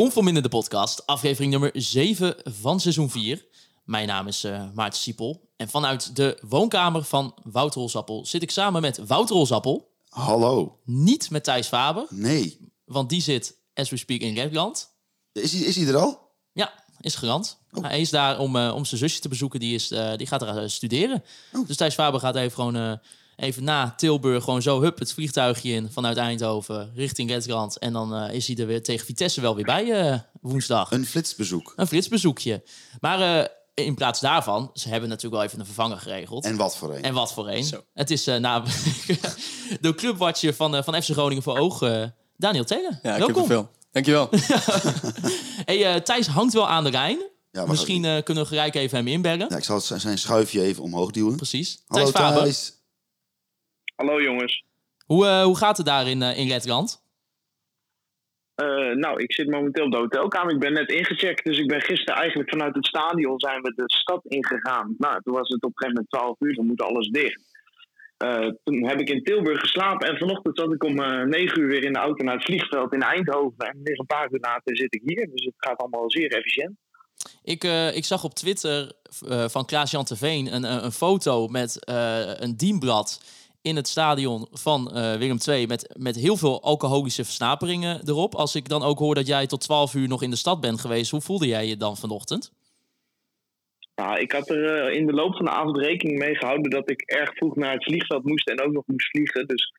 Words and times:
Conform 0.00 0.28
in 0.28 0.34
de 0.34 0.48
podcast, 0.48 1.06
aflevering 1.06 1.50
nummer 1.50 1.70
7 1.74 2.34
van 2.44 2.80
seizoen 2.80 3.10
4. 3.10 3.46
Mijn 3.84 4.06
naam 4.06 4.26
is 4.26 4.44
eh 4.44 4.64
Maarten 4.74 5.00
Siepel. 5.00 5.48
En 5.56 5.68
vanuit 5.68 6.16
de 6.16 6.38
woonkamer 6.48 7.04
van 7.04 7.34
Wouter 7.42 7.80
Rolsappel 7.80 8.26
zit 8.26 8.42
ik 8.42 8.50
samen 8.50 8.80
met 8.80 9.06
Wouter 9.06 9.36
Rolsappel. 9.36 9.90
Hallo. 10.08 10.78
Niet 10.84 11.30
met 11.30 11.44
Thijs 11.44 11.66
Faber, 11.66 12.06
Nee. 12.08 12.58
want 12.84 13.08
die 13.08 13.20
zit, 13.22 13.56
as 13.74 13.90
we 13.90 13.96
speak, 13.96 14.20
in 14.20 14.34
Redland. 14.34 14.90
Is 15.32 15.52
hij, 15.52 15.60
is 15.60 15.76
hij 15.76 15.86
er 15.86 15.96
al? 15.96 16.30
Ja, 16.52 16.72
is 17.00 17.14
gerand. 17.14 17.58
Hij 17.80 18.00
is 18.00 18.10
daar 18.10 18.38
om, 18.38 18.56
eh, 18.56 18.74
om 18.74 18.84
zijn 18.84 19.00
zusje 19.00 19.20
te 19.20 19.28
bezoeken. 19.28 19.60
Die, 19.60 19.74
is, 19.74 19.90
eh, 19.90 20.16
die 20.16 20.26
gaat 20.26 20.42
er 20.42 20.58
eh, 20.58 20.68
studeren. 20.68 21.24
Dus 21.66 21.76
Thijs 21.76 21.94
Faber 21.94 22.20
gaat 22.20 22.36
even 22.36 22.52
gewoon 22.52 23.00
even 23.40 23.64
na 23.64 23.94
Tilburg 23.96 24.44
gewoon 24.44 24.62
zo 24.62 24.80
hup 24.80 24.98
het 24.98 25.12
vliegtuigje 25.12 25.72
in 25.72 25.90
vanuit 25.90 26.16
Eindhoven 26.16 26.92
richting 26.94 27.30
Redland. 27.30 27.78
En 27.78 27.92
dan 27.92 28.14
eh, 28.14 28.34
is 28.34 28.46
hij 28.46 28.56
er 28.56 28.66
weer 28.66 28.82
tegen 28.82 29.06
Vitesse 29.06 29.40
wel 29.40 29.54
weer 29.54 29.64
bij 29.64 29.92
eh, 29.92 30.18
woensdag. 30.40 30.90
Een 30.90 31.06
flitsbezoek. 31.06 31.72
Een 31.76 31.86
flitsbezoekje. 31.86 32.62
Maar 33.00 33.20
eh, 33.20 33.84
in 33.86 33.94
plaats 33.94 34.20
daarvan, 34.20 34.70
ze 34.74 34.88
hebben 34.88 35.08
natuurlijk 35.08 35.34
wel 35.34 35.44
even 35.44 35.60
een 35.60 35.66
vervanger 35.66 35.98
geregeld. 35.98 36.44
En 36.44 36.56
wat 36.56 36.76
voor 36.76 36.94
een. 36.94 37.02
En 37.02 37.14
wat 37.14 37.32
voor 37.32 37.48
een. 37.48 37.66
Het 37.94 38.10
is 38.10 38.28
uh, 38.28 38.36
nou, 38.36 38.64
de 39.80 39.94
clubwatcher 39.94 40.54
van, 40.54 40.74
uh, 40.74 40.82
van 40.82 41.02
FC 41.02 41.10
Groningen 41.10 41.42
voor 41.42 41.58
Oog, 41.58 41.82
uh, 41.82 42.04
Daniel 42.36 42.64
Telen. 42.64 42.98
Ja, 43.02 43.12
ik 43.12 43.18
Welkom. 43.18 43.26
heb 43.26 43.36
er 43.36 43.46
veel. 43.46 43.70
Dankjewel. 43.92 44.28
hey, 45.70 45.94
uh, 45.94 46.00
Thijs 46.00 46.26
hangt 46.26 46.52
wel 46.52 46.68
aan 46.68 46.84
de 46.84 46.90
Rijn. 46.90 47.18
Ja, 47.52 47.66
Misschien 47.66 48.04
uh, 48.04 48.22
kunnen 48.22 48.42
we 48.42 48.48
gelijk 48.48 48.74
even 48.74 48.96
hem 48.96 49.06
inbergen. 49.06 49.46
Ja, 49.48 49.56
ik 49.56 49.64
zal 49.64 49.80
zijn 49.80 50.18
schuifje 50.18 50.62
even 50.62 50.82
omhoog 50.82 51.10
duwen. 51.10 51.36
Precies. 51.36 51.82
Hallo 51.86 52.10
Thijs 52.10 52.16
Faber. 52.16 52.42
Thijs. 52.42 52.79
Hallo 54.00 54.22
jongens. 54.22 54.64
Hoe, 55.06 55.24
uh, 55.24 55.42
hoe 55.42 55.56
gaat 55.56 55.76
het 55.76 55.86
daar 55.86 56.08
in, 56.08 56.20
uh, 56.20 56.38
in 56.38 56.48
Redland? 56.48 57.02
Uh, 58.62 58.94
nou, 58.94 59.22
ik 59.22 59.32
zit 59.32 59.48
momenteel 59.48 59.84
op 59.84 59.90
de 59.90 59.98
hotelkamer. 59.98 60.52
Ik 60.52 60.58
ben 60.58 60.72
net 60.72 60.90
ingecheckt, 60.90 61.44
dus 61.44 61.58
ik 61.58 61.68
ben 61.68 61.80
gisteren 61.80 62.20
eigenlijk 62.20 62.50
vanuit 62.50 62.74
het 62.74 62.86
stadion 62.86 63.40
zijn 63.40 63.62
we 63.62 63.72
de 63.74 63.82
stad 63.86 64.20
ingegaan. 64.24 64.94
Nou, 64.98 65.22
toen 65.22 65.34
was 65.34 65.48
het 65.48 65.64
op 65.64 65.70
een 65.70 65.76
gegeven 65.76 66.06
moment 66.10 66.10
12 66.10 66.40
uur, 66.40 66.54
dan 66.54 66.66
moet 66.66 66.82
alles 66.82 67.08
dicht. 67.08 67.42
Toen 68.64 68.88
heb 68.88 69.00
ik 69.00 69.08
in 69.08 69.22
Tilburg 69.22 69.60
geslapen 69.60 70.08
en 70.08 70.18
vanochtend 70.18 70.58
zat 70.58 70.72
ik 70.72 70.84
om 70.84 71.00
uh, 71.00 71.22
9 71.22 71.60
uur 71.60 71.68
weer 71.68 71.84
in 71.84 71.92
de 71.92 71.98
auto 71.98 72.24
naar 72.24 72.34
het 72.34 72.44
vliegveld 72.44 72.92
in 72.92 73.02
Eindhoven. 73.02 73.58
En 73.58 73.80
weer 73.82 73.98
een 73.98 74.06
paar 74.06 74.32
uur 74.32 74.40
later 74.40 74.76
zit 74.76 74.94
ik 74.94 75.02
hier, 75.04 75.30
dus 75.30 75.44
het 75.44 75.54
gaat 75.56 75.78
allemaal 75.78 76.10
zeer 76.10 76.30
efficiënt. 76.30 76.76
Ik, 77.42 77.64
uh, 77.64 77.96
ik 77.96 78.04
zag 78.04 78.24
op 78.24 78.34
Twitter 78.34 78.92
uh, 79.28 79.48
van 79.48 79.66
Klaas-Jan 79.66 80.06
een, 80.20 80.84
een 80.84 80.92
foto 80.92 81.48
met 81.48 81.86
uh, 81.88 82.34
een 82.34 82.56
dienblad 82.56 83.20
in 83.62 83.76
het 83.76 83.88
stadion 83.88 84.46
van 84.50 84.90
Willem 85.18 85.38
II 85.48 85.66
met, 85.66 85.94
met 85.98 86.16
heel 86.16 86.36
veel 86.36 86.62
alcoholische 86.62 87.24
versnaperingen 87.24 88.00
erop. 88.08 88.34
Als 88.34 88.54
ik 88.54 88.68
dan 88.68 88.82
ook 88.82 88.98
hoor 88.98 89.14
dat 89.14 89.26
jij 89.26 89.46
tot 89.46 89.60
12 89.60 89.94
uur 89.94 90.08
nog 90.08 90.22
in 90.22 90.30
de 90.30 90.36
stad 90.36 90.60
bent 90.60 90.80
geweest, 90.80 91.10
hoe 91.10 91.20
voelde 91.20 91.46
jij 91.46 91.66
je 91.66 91.76
dan 91.76 91.96
vanochtend? 91.96 92.52
Nou, 93.94 94.18
ik 94.18 94.32
had 94.32 94.48
er 94.48 94.90
in 94.90 95.06
de 95.06 95.12
loop 95.12 95.36
van 95.36 95.44
de 95.44 95.50
avond 95.50 95.76
rekening 95.76 96.18
mee 96.18 96.34
gehouden 96.34 96.70
dat 96.70 96.90
ik 96.90 97.00
erg 97.00 97.34
vroeg 97.34 97.56
naar 97.56 97.72
het 97.72 97.84
vliegveld 97.84 98.24
moest 98.24 98.48
en 98.48 98.60
ook 98.60 98.72
nog 98.72 98.86
moest 98.86 99.10
vliegen. 99.10 99.46
Dus 99.46 99.72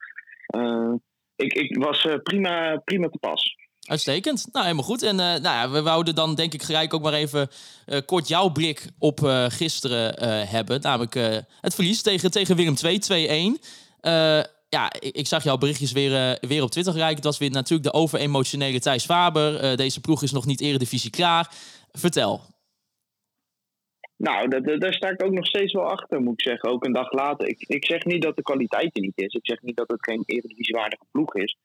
ik, 1.36 1.54
ik 1.54 1.78
was 1.78 2.08
prima, 2.24 2.78
prima 2.78 3.10
te 3.10 3.18
pas. 3.18 3.56
Uitstekend. 3.92 4.48
Nou, 4.52 4.66
helemaal 4.66 4.86
goed. 4.86 5.04
En 5.04 5.16
uh, 5.16 5.26
nou 5.26 5.42
ja, 5.42 5.70
we 5.70 5.82
wouden 5.82 6.16
dan 6.16 6.36
denk 6.36 6.54
ik 6.54 6.64
gelijk 6.64 6.94
ook 6.94 7.02
maar 7.02 7.14
even 7.14 7.50
uh, 7.88 7.98
kort 8.06 8.28
jouw 8.28 8.50
blik 8.50 8.88
op 9.00 9.20
uh, 9.20 9.46
gisteren 9.50 10.20
hebben. 10.48 10.82
Namelijk 10.82 11.14
het 11.62 11.76
verlies 11.76 12.02
tegen, 12.02 12.32
tegen 12.32 12.56
Willem 12.56 12.76
II, 12.84 13.58
2-1. 13.58 13.60
ja, 14.70 14.94
ik, 15.00 15.16
ik, 15.16 15.28
zag 15.28 15.44
jouw 15.44 15.58
berichtjes 15.58 15.92
weer, 15.92 16.38
weer 16.42 16.64
op 16.64 16.72
Twitter 16.72 16.94
gelijk. 16.94 17.16
Het 17.16 17.24
was 17.24 17.38
weer 17.38 17.52
natuurlijk 17.52 17.92
de 17.92 18.00
overemotionele 18.00 18.80
Thijs 18.80 19.06
Faber. 19.06 19.78
deze 19.78 20.02
ploeg 20.02 20.24
is 20.24 20.32
nog 20.32 20.46
niet 20.46 20.62
eredivisie 20.62 21.10
klaar. 21.10 21.50
Vertel. 21.92 22.42
Nou, 24.18 24.62
daar 24.80 24.94
sta 24.94 25.10
ik 25.10 25.24
ook 25.24 25.32
nog 25.32 25.48
steeds 25.48 25.74
wel 25.74 25.90
achter, 25.90 26.22
moet 26.22 26.34
ik 26.34 26.42
zeggen. 26.42 26.70
Ook 26.70 26.86
een 26.86 26.94
dag 26.94 27.12
later. 27.12 27.48
Ik, 27.48 27.62
ik 27.68 27.86
zeg 27.86 28.06
niet 28.06 28.22
dat 28.22 28.36
de 28.36 28.42
kwaliteit 28.42 28.96
er 28.96 29.02
niet 29.02 29.18
is. 29.22 29.34
Ik 29.34 29.46
zeg 29.46 29.62
niet 29.62 29.78
dat 29.78 29.90
het 29.90 30.06
geen 30.06 30.24
eredivisiewaardige 30.26 31.06
ploeg 31.12 31.36
is. 31.36 31.58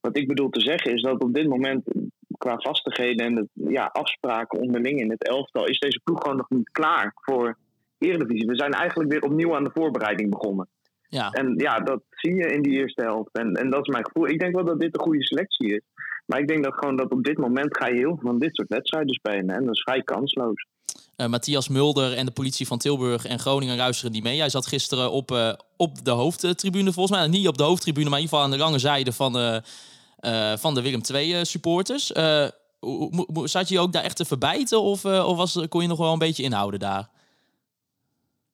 Wat 0.00 0.16
ik 0.16 0.28
bedoel 0.28 0.48
te 0.48 0.60
zeggen 0.60 0.94
is 0.94 1.02
dat 1.02 1.22
op 1.22 1.34
dit 1.34 1.48
moment, 1.48 1.84
qua 2.38 2.56
vastigheden 2.58 3.26
en 3.26 3.48
ja, 3.52 3.84
afspraken 3.84 4.60
onderling 4.60 5.00
in 5.00 5.10
het 5.10 5.28
elftal, 5.28 5.66
is 5.66 5.78
deze 5.78 6.00
ploeg 6.04 6.22
gewoon 6.22 6.36
nog 6.36 6.50
niet 6.50 6.70
klaar 6.70 7.12
voor 7.14 7.56
Eredivisie. 7.98 8.46
We 8.46 8.56
zijn 8.56 8.72
eigenlijk 8.72 9.10
weer 9.10 9.22
opnieuw 9.22 9.54
aan 9.54 9.64
de 9.64 9.70
voorbereiding 9.74 10.30
begonnen. 10.30 10.68
Ja. 11.08 11.30
En 11.30 11.54
ja, 11.56 11.80
dat 11.80 12.02
zie 12.10 12.34
je 12.34 12.52
in 12.52 12.62
die 12.62 12.72
eerste 12.72 13.02
helft. 13.02 13.32
En, 13.32 13.54
en 13.54 13.70
dat 13.70 13.80
is 13.80 13.92
mijn 13.92 14.04
gevoel. 14.04 14.28
Ik 14.28 14.38
denk 14.38 14.54
wel 14.54 14.64
dat 14.64 14.80
dit 14.80 14.94
een 14.94 15.00
goede 15.00 15.24
selectie 15.24 15.74
is. 15.74 15.82
Maar 16.26 16.38
ik 16.38 16.48
denk 16.48 16.64
dat 16.64 16.74
gewoon 16.74 16.96
dat 16.96 17.12
op 17.12 17.24
dit 17.24 17.38
moment 17.38 17.76
ga 17.76 17.86
je 17.86 17.94
heel 17.94 18.16
veel 18.16 18.30
van 18.30 18.38
dit 18.38 18.54
soort 18.54 18.68
wedstrijden 18.68 19.14
spelen. 19.14 19.50
En 19.50 19.64
dat 19.64 19.74
is 19.74 19.82
vrij 19.82 20.02
kansloos. 20.02 20.66
Uh, 21.20 21.26
Matthias 21.26 21.68
Mulder 21.68 22.16
en 22.16 22.26
de 22.26 22.32
politie 22.32 22.66
van 22.66 22.78
Tilburg 22.78 23.26
en 23.26 23.38
Groningen 23.38 23.76
luisteren 23.76 24.12
die 24.12 24.22
mee. 24.22 24.36
Jij 24.36 24.48
zat 24.48 24.66
gisteren 24.66 25.10
op, 25.10 25.30
uh, 25.30 25.52
op 25.76 26.04
de 26.04 26.10
hoofdtribune, 26.10 26.92
volgens 26.92 27.18
mij. 27.18 27.28
Niet 27.28 27.48
op 27.48 27.58
de 27.58 27.64
hoofdtribune, 27.64 28.08
maar 28.08 28.18
in 28.18 28.24
ieder 28.24 28.36
geval 28.36 28.52
aan 28.52 28.58
de 28.58 28.64
lange 28.64 28.78
zijde 28.78 29.12
van 29.12 29.32
de, 29.32 29.62
uh, 30.20 30.56
van 30.56 30.74
de 30.74 30.82
Willem 30.82 31.00
II 31.14 31.44
supporters. 31.44 32.06
zat 33.44 33.68
je 33.68 33.78
ook 33.78 33.92
daar 33.92 34.02
echt 34.02 34.16
te 34.16 34.24
verbijten 34.24 34.80
of, 34.80 35.04
of 35.04 35.36
was, 35.36 35.66
kon 35.68 35.82
je 35.82 35.88
nog 35.88 35.98
wel 35.98 36.12
een 36.12 36.18
beetje 36.18 36.42
inhouden 36.42 36.80
daar? 36.80 37.08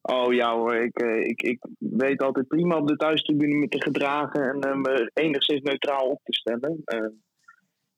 Oh 0.02 0.32
ja 0.32 0.54
hoor, 0.54 0.74
ik, 0.74 0.98
ik, 1.02 1.42
ik 1.42 1.58
weet 1.78 2.22
altijd 2.22 2.48
prima 2.48 2.76
op 2.76 2.88
de 2.88 2.96
thuistribune 2.96 3.54
me 3.54 3.68
te 3.68 3.82
gedragen 3.82 4.60
en 4.60 4.80
me 4.80 5.10
enigszins 5.14 5.62
neutraal 5.62 6.08
op 6.08 6.20
te 6.22 6.32
stellen. 6.32 6.82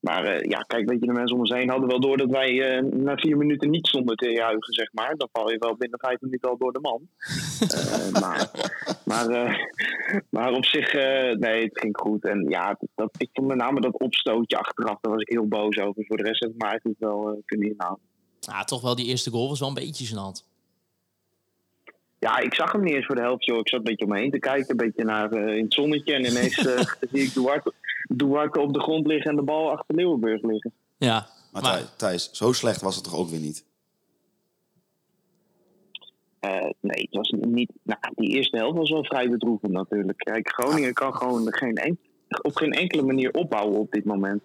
Maar 0.07 0.35
uh, 0.35 0.51
ja, 0.51 0.59
kijk, 0.59 0.89
weet 0.89 1.01
je, 1.01 1.07
de 1.07 1.13
mensen 1.13 1.35
om 1.35 1.41
ons 1.41 1.53
heen 1.53 1.71
hadden 1.71 1.89
wel 1.89 2.01
door 2.01 2.17
dat 2.17 2.31
wij 2.31 2.51
uh, 2.51 2.93
na 2.93 3.17
vier 3.17 3.37
minuten 3.37 3.71
niet 3.71 3.87
stonden 3.87 4.17
te 4.17 4.31
juichen, 4.31 4.75
zeg 4.75 4.93
maar. 4.93 5.17
Dan 5.17 5.29
val 5.33 5.51
je 5.51 5.59
wel 5.59 5.77
binnen 5.77 5.99
vijf 5.99 6.21
minuten 6.21 6.51
al 6.51 6.57
door 6.59 6.73
de 6.73 6.81
man. 6.81 7.09
uh, 7.63 8.21
maar, 8.23 8.51
maar, 9.05 9.59
maar 10.31 10.53
op 10.53 10.65
zich, 10.65 10.93
nee, 11.39 11.65
het 11.65 11.81
ging 11.81 11.99
goed. 11.99 12.25
En 12.25 12.47
ja, 12.49 12.79
dat, 12.95 13.11
ik 13.19 13.29
vond 13.33 13.47
met 13.47 13.57
name 13.57 13.81
dat 13.81 13.99
opstootje 13.99 14.59
achteraf, 14.59 14.99
daar 15.01 15.13
was 15.13 15.23
ik 15.23 15.29
heel 15.29 15.47
boos 15.49 15.79
over. 15.79 16.05
Voor 16.05 16.17
de 16.17 16.23
rest 16.23 16.41
heb 16.41 16.51
ik 16.51 16.63
me 16.63 16.69
eigenlijk 16.69 17.01
wel 17.01 17.43
kunnen 17.45 17.71
inhouden. 17.71 18.05
Ja, 18.41 18.65
toch 18.65 18.83
wel, 18.83 18.95
die 18.95 19.07
eerste 19.07 19.31
goal 19.31 19.49
was 19.49 19.61
wel 19.61 19.69
een 19.69 19.75
beetje 19.75 20.07
gênant. 20.07 20.55
Ja, 22.19 22.39
ik 22.39 22.55
zag 22.55 22.73
hem 22.73 22.83
niet 22.83 22.95
eens 22.95 23.07
voor 23.07 23.15
de 23.15 23.21
helft, 23.21 23.45
joh. 23.45 23.59
Ik 23.59 23.69
zat 23.69 23.79
een 23.79 23.85
beetje 23.85 24.05
om 24.05 24.11
me 24.11 24.19
heen 24.19 24.31
te 24.31 24.39
kijken, 24.39 24.71
een 24.71 24.77
beetje 24.77 25.05
naar 25.05 25.33
in 25.33 25.65
het 25.65 25.75
zonnetje. 25.75 26.15
En 26.15 26.25
ineens 26.25 26.55
zie 27.13 27.23
ik 27.23 27.35
Duarte, 27.35 27.73
Duarte 28.09 28.61
op 28.61 28.73
de 28.73 28.81
grond 28.81 29.07
liggen 29.07 29.31
en 29.31 29.37
de 29.37 29.43
bal 29.43 29.71
achter 29.71 29.95
Leeuwenburg 29.95 30.43
liggen. 30.43 30.73
Ja. 30.97 31.27
Maar, 31.53 31.63
maar... 31.63 31.97
Thijs, 31.97 32.31
zo 32.33 32.53
slecht 32.53 32.81
was 32.81 32.95
het 32.95 33.05
toch 33.05 33.17
ook 33.17 33.29
weer 33.29 33.41
niet? 33.41 33.65
Uh, 36.41 36.71
nee, 36.81 37.03
het 37.11 37.15
was 37.15 37.31
niet. 37.31 37.73
Nou, 37.83 37.99
die 38.15 38.29
eerste 38.29 38.57
helft 38.57 38.79
was 38.79 38.91
wel 38.91 39.05
vrij 39.05 39.31
bedroevend 39.31 39.73
natuurlijk. 39.73 40.19
Kijk, 40.19 40.49
Groningen 40.49 40.93
kan 40.93 41.15
gewoon 41.15 41.55
geen 41.55 41.75
en, 41.75 41.99
op 42.43 42.57
geen 42.57 42.73
enkele 42.73 43.03
manier 43.03 43.31
opbouwen 43.33 43.79
op 43.79 43.93
dit 43.93 44.05
moment. 44.05 44.43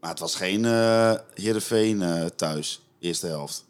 Maar 0.00 0.10
het 0.10 0.18
was 0.18 0.34
geen 0.34 0.64
uh, 0.64 1.14
Heerenveen 1.34 2.00
uh, 2.00 2.24
thuis, 2.24 2.82
eerste 2.98 3.26
helft. 3.26 3.68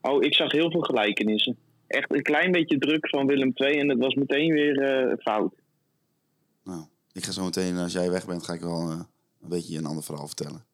Oh, 0.00 0.22
ik 0.22 0.34
zag 0.34 0.52
heel 0.52 0.70
veel 0.70 0.80
gelijkenissen. 0.80 1.56
Echt 1.86 2.14
een 2.14 2.22
klein 2.22 2.52
beetje 2.52 2.78
druk 2.78 3.08
van 3.08 3.26
Willem 3.26 3.50
II 3.54 3.78
en 3.78 3.88
het 3.88 3.98
was 3.98 4.14
meteen 4.14 4.52
weer 4.52 5.16
fout. 5.20 5.54
Nou, 6.64 6.84
ik 7.16 7.24
ga 7.24 7.32
zo 7.32 7.44
meteen, 7.44 7.78
als 7.78 7.92
jij 7.92 8.10
weg 8.10 8.26
bent, 8.26 8.44
ga 8.44 8.52
ik 8.52 8.60
wel 8.60 8.90
uh, 8.90 9.00
een 9.42 9.48
beetje 9.48 9.78
een 9.78 9.86
ander 9.86 10.04
verhaal 10.04 10.26
vertellen. 10.26 10.64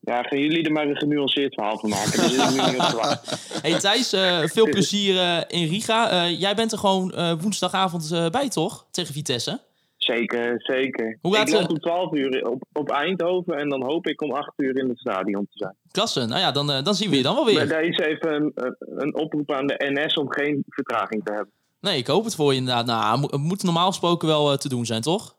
Ja, 0.00 0.22
gaan 0.22 0.38
jullie 0.38 0.64
er 0.64 0.72
maar 0.72 0.86
een 0.86 0.96
genuanceerd 0.96 1.54
verhaal 1.54 1.78
van 1.78 1.88
maken. 1.88 2.16
Dat 2.16 2.30
is 2.30 2.54
nu 2.54 2.72
niet 2.72 2.94
op 2.94 3.20
hey 3.62 3.78
Thijs, 3.78 4.14
uh, 4.14 4.42
veel 4.44 4.68
plezier 4.68 5.14
uh, 5.14 5.40
in 5.48 5.68
Riga. 5.68 6.28
jij 6.28 6.54
bent 6.54 6.72
er 6.72 6.78
gewoon 6.78 7.38
woensdagavond 7.40 8.30
bij, 8.30 8.48
toch? 8.48 8.86
Tegen 8.90 9.14
Vitesse? 9.14 9.60
Zeker, 9.96 10.54
zeker. 10.56 11.18
Hoe 11.20 11.38
ik 11.38 11.50
loop 11.50 11.70
om 11.70 11.80
12 11.80 12.12
uur 12.12 12.48
op, 12.48 12.62
op 12.72 12.90
Eindhoven 12.90 13.58
en 13.58 13.68
dan 13.68 13.84
hoop 13.84 14.06
ik 14.06 14.22
om 14.22 14.32
8 14.32 14.52
uur 14.56 14.78
in 14.78 14.88
het 14.88 14.98
stadion 14.98 15.46
te 15.50 15.58
zijn. 15.58 15.76
Klasse, 15.90 16.26
nou 16.26 16.40
ja, 16.40 16.52
dan, 16.52 16.66
dan 16.66 16.94
zien 16.94 17.10
we 17.10 17.16
je 17.16 17.22
dan 17.22 17.34
wel 17.34 17.44
weer. 17.44 17.54
Maar 17.54 17.82
deze 17.82 18.06
even 18.06 18.52
een, 18.54 18.76
een 18.78 19.14
oproep 19.14 19.52
aan 19.52 19.66
de 19.66 19.74
NS 19.78 20.14
om 20.14 20.32
geen 20.32 20.64
vertraging 20.68 21.24
te 21.24 21.32
hebben. 21.32 21.52
Nee, 21.80 21.98
ik 21.98 22.06
hoop 22.06 22.24
het 22.24 22.34
voor 22.34 22.52
je 22.52 22.58
inderdaad. 22.58 22.86
Nou, 22.86 23.20
het 23.20 23.40
moet 23.40 23.62
normaal 23.62 23.86
gesproken 23.86 24.28
wel 24.28 24.52
uh, 24.52 24.56
te 24.56 24.68
doen 24.68 24.86
zijn, 24.86 25.02
toch? 25.02 25.36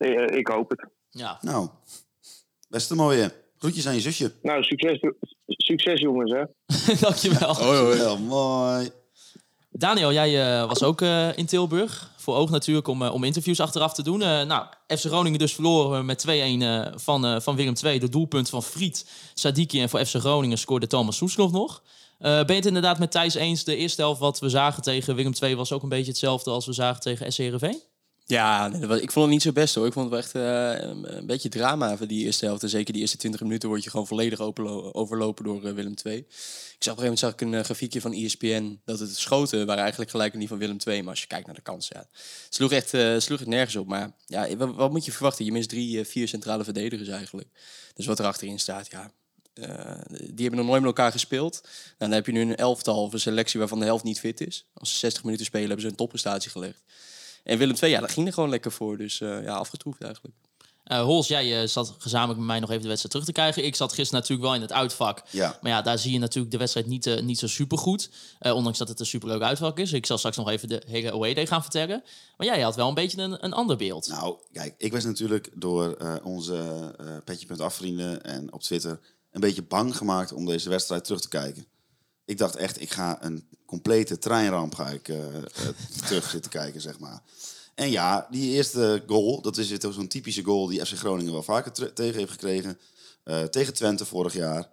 Nee, 0.00 0.30
uh, 0.30 0.38
ik 0.38 0.46
hoop 0.48 0.70
het. 0.70 0.86
Ja. 1.10 1.38
Nou, 1.40 1.68
best 2.68 2.90
een 2.90 2.96
mooie. 2.96 3.32
Groetjes 3.58 3.86
aan 3.86 3.94
je 3.94 4.00
zusje. 4.00 4.32
Nou, 4.42 4.62
succes, 4.62 5.00
succes 5.46 6.00
jongens, 6.00 6.32
hè. 6.32 6.44
Dankjewel. 7.06 7.56
Heel 7.92 8.18
mooi. 8.18 8.90
Daniel, 9.70 10.12
jij 10.12 10.60
eh, 10.60 10.68
was 10.68 10.82
ook 10.82 11.00
eh, 11.00 11.36
in 11.36 11.46
Tilburg. 11.46 12.12
Voor 12.16 12.34
oog 12.36 12.50
natuurlijk 12.50 12.88
om, 12.88 13.02
eh, 13.02 13.14
om 13.14 13.24
interviews 13.24 13.60
achteraf 13.60 13.94
te 13.94 14.02
doen. 14.02 14.22
Eh, 14.22 14.42
nou, 14.42 14.66
FC 14.86 15.04
Groningen 15.04 15.38
dus 15.38 15.54
verloren 15.54 16.06
met 16.06 16.18
2-1 16.18 16.62
eh, 16.62 16.86
van, 16.94 17.26
eh, 17.26 17.40
van 17.40 17.56
Willem 17.56 17.74
II. 17.84 17.98
De 17.98 18.08
doelpunt 18.08 18.48
van 18.48 18.62
Friet, 18.62 19.10
Sadiki 19.34 19.80
en 19.80 19.88
voor 19.88 20.04
FC 20.04 20.14
Groningen 20.14 20.58
scoorde 20.58 20.86
Thomas 20.86 21.16
Soeslof 21.16 21.50
nog. 21.52 21.82
Eh, 22.18 22.30
ben 22.30 22.46
je 22.46 22.54
het 22.54 22.66
inderdaad 22.66 22.98
met 22.98 23.10
Thijs 23.10 23.34
eens? 23.34 23.64
De 23.64 23.76
eerste 23.76 24.00
helft 24.00 24.20
wat 24.20 24.38
we 24.40 24.48
zagen 24.48 24.82
tegen 24.82 25.14
Willem 25.14 25.32
II 25.42 25.54
was 25.54 25.72
ook 25.72 25.82
een 25.82 25.88
beetje 25.88 26.10
hetzelfde 26.10 26.50
als 26.50 26.66
we 26.66 26.72
zagen 26.72 27.00
tegen 27.00 27.32
SC 27.32 27.38
Heerenveen? 27.38 27.82
Ja, 28.30 28.72
ik 28.72 29.12
vond 29.12 29.24
het 29.24 29.28
niet 29.28 29.42
zo 29.42 29.52
best 29.52 29.74
hoor. 29.74 29.86
Ik 29.86 29.92
vond 29.92 30.10
het 30.10 30.14
wel 30.14 30.22
echt 30.22 30.34
eh, 30.34 30.88
een, 31.16 31.26
beetje 31.26 31.48
drama 31.48 31.96
voor 31.96 32.06
die 32.06 32.24
eerste 32.24 32.44
helft. 32.44 32.62
En 32.62 32.68
zeker 32.68 32.92
die 32.92 33.02
eerste 33.02 33.16
20 33.16 33.40
minuten 33.40 33.68
word 33.68 33.84
je 33.84 33.90
gewoon 33.90 34.06
volledig 34.06 34.40
overlopen 34.92 35.44
door 35.44 35.64
eh, 35.64 35.72
Willem 35.72 35.94
II. 36.04 36.16
Ik 36.16 36.26
zag 36.26 36.92
op 36.92 36.98
een 36.98 37.02
gegeven 37.02 37.02
moment 37.02 37.18
zag 37.18 37.32
ik 37.32 37.40
een 37.40 37.54
eh, 37.54 37.64
grafiekje 37.64 38.00
van 38.00 38.12
ESPN 38.12 38.80
dat 38.84 38.98
het 38.98 39.16
schoten 39.16 39.66
waren 39.66 39.82
eigenlijk 39.82 40.10
gelijk 40.10 40.32
aan 40.32 40.38
die 40.38 40.48
van 40.48 40.58
Willem 40.58 40.76
II. 40.86 41.00
Maar 41.00 41.10
als 41.10 41.20
je 41.20 41.26
kijkt 41.26 41.46
naar 41.46 41.54
de 41.54 41.60
kansen, 41.60 41.96
ja, 41.96 42.08
sloeg 42.48 42.72
echt 42.72 43.22
sloeg 43.22 43.38
het 43.38 43.48
nergens 43.48 43.76
op. 43.76 43.86
Maar 43.86 44.12
ja, 44.26 44.56
wat, 44.56 44.90
moet 44.90 45.04
je 45.04 45.12
verwachten? 45.12 45.44
Je 45.44 45.52
mist 45.52 45.68
drie, 45.68 46.04
vier 46.04 46.28
centrale 46.28 46.64
verdedigers 46.64 47.08
eigenlijk. 47.08 47.48
Dus 47.94 48.06
wat 48.06 48.18
er 48.18 48.24
achterin 48.24 48.58
staat, 48.58 48.90
ja. 48.90 49.12
die 50.10 50.42
hebben 50.42 50.56
nog 50.56 50.66
nooit 50.66 50.80
met 50.80 50.90
elkaar 50.96 51.12
gespeeld. 51.12 51.68
Dan 51.98 52.10
heb 52.10 52.26
je 52.26 52.32
nu 52.32 52.40
een 52.40 52.56
elftal 52.56 53.02
of 53.02 53.12
een 53.12 53.20
selectie 53.20 53.58
waarvan 53.58 53.78
de 53.78 53.84
helft 53.84 54.04
niet 54.04 54.20
fit 54.20 54.40
is. 54.40 54.66
Als 54.74 54.90
ze 54.90 54.96
60 54.96 55.24
minuten 55.24 55.46
spelen, 55.46 55.66
hebben 55.66 55.84
ze 55.84 55.90
een 55.90 55.96
topprestatie 55.96 56.50
gelegd. 56.50 56.82
En 57.50 57.58
Willem 57.58 57.76
II, 57.82 57.90
ja, 57.90 58.00
dat 58.00 58.10
ging 58.10 58.26
er 58.26 58.32
gewoon 58.32 58.48
lekker 58.48 58.72
voor. 58.72 58.96
Dus 58.96 59.20
eh, 59.20 59.42
ja, 59.42 59.54
afgetroefd 59.54 60.02
eigenlijk. 60.02 60.34
Eh 60.84 61.02
Hols, 61.02 61.28
jij 61.28 61.60
eh, 61.60 61.68
zat 61.68 61.94
gezamenlijk 61.98 62.38
met 62.38 62.48
mij 62.48 62.60
nog 62.60 62.70
even 62.70 62.82
de 62.82 62.88
wedstrijd 62.88 63.14
terug 63.14 63.26
te 63.26 63.40
krijgen. 63.40 63.64
Ik 63.64 63.76
zat 63.76 63.92
gisteren 63.92 64.20
natuurlijk 64.20 64.48
wel 64.48 64.56
in 64.56 64.60
het 64.60 64.72
uitvak. 64.72 65.22
Ja. 65.30 65.58
Maar 65.60 65.70
ja, 65.70 65.82
daar 65.82 65.98
zie 65.98 66.12
je 66.12 66.18
natuurlijk 66.18 66.52
de 66.52 66.58
wedstrijd 66.58 66.86
niet, 66.86 67.22
niet 67.22 67.38
zo 67.38 67.46
super 67.46 67.78
goed. 67.78 68.10
ondanks 68.40 68.78
dat 68.78 68.88
het 68.88 69.00
een 69.00 69.06
superleuk 69.06 69.42
uitvak 69.42 69.78
is. 69.78 69.92
Ik 69.92 70.06
zal 70.06 70.18
straks 70.18 70.36
nog 70.36 70.48
even 70.48 70.68
de 70.68 70.82
hele 70.86 71.12
away 71.12 71.34
day 71.34 71.46
gaan 71.46 71.62
vertellen. 71.62 72.02
Maar 72.36 72.46
jij 72.46 72.60
had 72.60 72.76
wel 72.76 72.88
een 72.88 72.94
beetje 72.94 73.22
een, 73.22 73.44
een 73.44 73.52
ander 73.52 73.76
beeld. 73.76 74.08
Nou, 74.08 74.36
kijk, 74.52 74.74
ik 74.78 74.92
was 74.92 75.04
natuurlijk 75.04 75.50
door 75.54 75.92
eh, 75.92 76.14
onze 76.22 76.94
eh 76.98 77.06
Petje.af-vrienden 77.24 78.22
en 78.22 78.52
op 78.52 78.62
Twitter 78.62 79.00
een 79.30 79.40
beetje 79.40 79.62
bang 79.62 79.96
gemaakt 79.96 80.32
om 80.32 80.46
deze 80.46 80.68
wedstrijd 80.68 81.04
terug 81.04 81.20
te 81.20 81.28
kijken. 81.28 81.66
Ik 82.24 82.38
dacht 82.38 82.56
echt, 82.56 82.80
ik 82.80 82.90
ga 82.90 83.24
een 83.24 83.48
complete 83.70 84.18
treinramp 84.18 84.74
ga 84.74 84.88
ik, 84.88 85.08
eh, 85.08 85.36
eh, 85.36 85.44
terug 86.06 86.30
zitten 86.30 86.50
kijken, 86.50 86.80
zeg 86.80 86.98
maar. 86.98 87.22
En 87.74 87.90
ja, 87.90 88.26
die 88.30 88.52
eerste 88.52 89.02
goal, 89.06 89.40
dat 89.42 89.56
is 89.56 89.78
zo'n 89.78 90.08
typische 90.08 90.42
goal 90.42 90.66
die 90.66 90.86
FC 90.86 90.92
Groningen 90.92 91.32
wel 91.32 91.42
vaker 91.42 91.92
tegen 91.94 92.18
heeft 92.18 92.30
gekregen. 92.30 92.78
Eh, 93.22 93.42
tegen 93.42 93.74
Twente 93.74 94.04
vorig 94.04 94.34
jaar. 94.34 94.70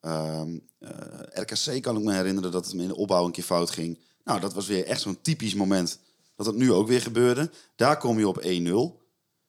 Ehm, 0.00 0.58
eh, 0.78 0.90
RKC 1.32 1.82
kan 1.82 1.96
ik 1.96 2.02
me 2.02 2.12
herinneren 2.12 2.52
dat 2.52 2.64
het 2.64 2.74
in 2.74 2.88
de 2.88 2.96
opbouw 2.96 3.24
een 3.24 3.32
keer 3.32 3.44
fout 3.44 3.70
ging. 3.70 3.98
Nou, 4.24 4.40
dat 4.40 4.54
was 4.54 4.66
weer 4.66 4.84
echt 4.84 5.00
zo'n 5.00 5.20
typisch 5.22 5.54
moment 5.54 5.98
dat 6.36 6.46
het 6.46 6.54
nu 6.54 6.72
ook 6.72 6.88
weer 6.88 7.00
gebeurde. 7.00 7.50
Daar 7.76 7.98
kom 7.98 8.18
je 8.18 8.28
op 8.28 8.38
1-0 8.42 9.02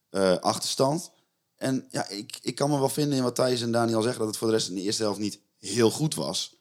eh, 0.10 0.38
achterstand. 0.38 1.12
En 1.56 1.88
ja, 1.92 2.08
ik, 2.08 2.40
ik 2.42 2.56
kan 2.56 2.70
me 2.70 2.80
wel 2.80 2.90
vinden 2.90 3.18
in 3.18 3.24
wat 3.24 3.36
Thijs 3.36 3.62
en 3.62 3.72
Daniel 3.72 4.02
zeggen... 4.02 4.20
dat 4.20 4.28
het 4.28 4.38
voor 4.38 4.48
de 4.48 4.54
rest 4.54 4.70
in 4.70 4.76
de 4.76 4.82
eerste 4.82 5.04
helft 5.04 5.20
niet 5.20 5.40
heel 5.60 5.92
goed 5.92 6.16
was. 6.16 6.56